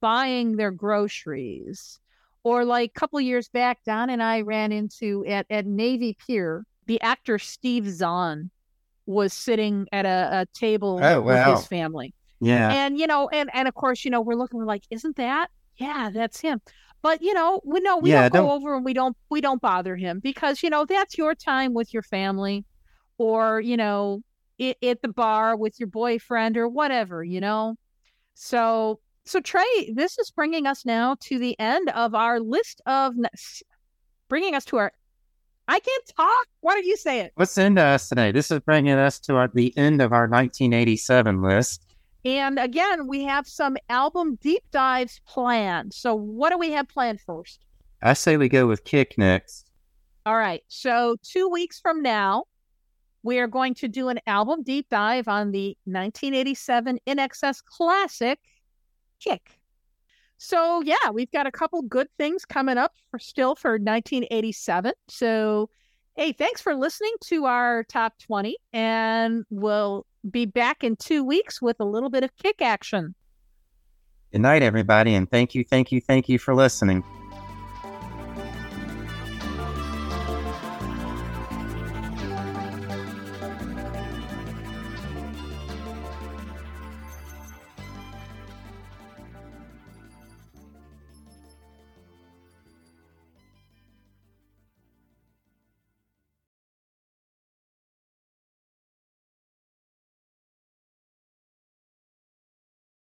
buying 0.00 0.56
their 0.56 0.70
groceries 0.70 1.98
or 2.42 2.64
like 2.64 2.90
a 2.96 2.98
couple 2.98 3.20
years 3.20 3.48
back, 3.48 3.84
Don 3.84 4.08
and 4.08 4.22
I 4.22 4.40
ran 4.40 4.72
into 4.72 5.26
at, 5.26 5.44
at 5.50 5.66
Navy 5.66 6.16
Pier, 6.26 6.64
the 6.86 7.00
actor 7.02 7.38
Steve 7.38 7.86
Zahn 7.88 8.50
was 9.04 9.32
sitting 9.34 9.88
at 9.92 10.06
a, 10.06 10.40
a 10.42 10.46
table 10.58 11.00
Oh, 11.02 11.20
with 11.20 11.44
his 11.46 11.66
family. 11.66 12.14
Yeah. 12.40 12.72
And 12.72 12.98
you 12.98 13.06
know, 13.06 13.28
and 13.28 13.50
and 13.52 13.68
of 13.68 13.74
course, 13.74 14.04
you 14.06 14.10
know, 14.10 14.22
we're 14.22 14.36
looking, 14.36 14.58
we're 14.58 14.64
like, 14.66 14.84
isn't 14.90 15.16
that? 15.16 15.50
Yeah, 15.80 16.10
that's 16.12 16.40
him. 16.40 16.60
But 17.02 17.22
you 17.22 17.32
know, 17.34 17.60
we 17.64 17.80
know 17.80 17.96
we 17.98 18.10
Yeah, 18.10 18.28
don't 18.28 18.32
go 18.32 18.48
don't- 18.48 18.56
over 18.62 18.76
and 18.76 18.84
we 18.84 18.92
don't 18.92 19.16
we 19.30 19.40
don't 19.40 19.60
bother 19.62 19.96
him 19.96 20.20
because 20.20 20.62
you 20.62 20.68
know 20.70 20.84
that's 20.84 21.16
your 21.18 21.34
time 21.34 21.72
with 21.74 21.92
your 21.94 22.02
family, 22.02 22.64
or 23.18 23.60
you 23.60 23.76
know, 23.76 24.20
i 24.60 24.74
at 24.82 25.00
the 25.02 25.08
bar 25.08 25.56
with 25.56 25.80
your 25.80 25.86
boyfriend 25.88 26.56
or 26.58 26.68
whatever, 26.68 27.24
you 27.24 27.40
know. 27.40 27.76
So 28.34 29.00
so 29.24 29.40
Trey, 29.40 29.92
this 29.94 30.18
is 30.18 30.30
bringing 30.30 30.66
us 30.66 30.84
now 30.84 31.16
to 31.20 31.38
the 31.38 31.58
end 31.58 31.88
of 31.90 32.14
our 32.14 32.38
list 32.40 32.82
of 32.86 33.14
bringing 34.28 34.54
us 34.54 34.64
to 34.66 34.76
our. 34.76 34.92
I 35.68 35.78
can't 35.78 36.04
talk. 36.16 36.46
Why 36.62 36.74
don't 36.74 36.84
you 36.84 36.96
say 36.96 37.20
it? 37.20 37.32
What's 37.36 37.56
into 37.56 37.80
us 37.80 38.08
today? 38.08 38.32
This 38.32 38.50
is 38.50 38.58
bringing 38.60 38.94
us 38.94 39.20
to 39.20 39.36
our, 39.36 39.48
the 39.54 39.72
end 39.78 40.02
of 40.02 40.12
our 40.12 40.26
1987 40.26 41.40
list. 41.42 41.86
And 42.24 42.58
again, 42.58 43.06
we 43.06 43.24
have 43.24 43.46
some 43.46 43.76
album 43.88 44.36
deep 44.42 44.62
dives 44.70 45.20
planned. 45.26 45.94
So, 45.94 46.14
what 46.14 46.50
do 46.50 46.58
we 46.58 46.72
have 46.72 46.88
planned 46.88 47.20
first? 47.20 47.64
I 48.02 48.12
say 48.12 48.36
we 48.36 48.48
go 48.48 48.66
with 48.66 48.84
Kick 48.84 49.16
next. 49.16 49.70
All 50.26 50.36
right. 50.36 50.62
So, 50.68 51.16
two 51.22 51.48
weeks 51.48 51.80
from 51.80 52.02
now, 52.02 52.44
we 53.22 53.38
are 53.38 53.46
going 53.46 53.74
to 53.74 53.88
do 53.88 54.08
an 54.08 54.20
album 54.26 54.62
deep 54.62 54.88
dive 54.90 55.28
on 55.28 55.50
the 55.50 55.76
1987 55.84 56.98
INXS 57.06 57.64
classic 57.64 58.38
Kick. 59.18 59.58
So, 60.36 60.82
yeah, 60.82 61.10
we've 61.12 61.30
got 61.30 61.46
a 61.46 61.52
couple 61.52 61.82
good 61.82 62.08
things 62.18 62.44
coming 62.46 62.78
up 62.78 62.94
for 63.10 63.18
still 63.18 63.54
for 63.54 63.72
1987. 63.72 64.92
So, 65.08 65.68
hey, 66.16 66.32
thanks 66.32 66.60
for 66.62 66.74
listening 66.74 67.14
to 67.24 67.44
our 67.44 67.84
top 67.84 68.14
20, 68.18 68.56
and 68.72 69.44
we'll 69.50 70.06
be 70.28 70.46
back 70.46 70.82
in 70.82 70.96
two 70.96 71.24
weeks 71.24 71.60
with 71.60 71.76
a 71.80 71.84
little 71.84 72.10
bit 72.10 72.24
of 72.24 72.36
kick 72.36 72.60
action. 72.60 73.14
Good 74.32 74.42
night, 74.42 74.62
everybody, 74.62 75.14
and 75.14 75.30
thank 75.30 75.54
you, 75.54 75.64
thank 75.64 75.90
you, 75.90 76.00
thank 76.00 76.28
you 76.28 76.38
for 76.38 76.54
listening. 76.54 77.02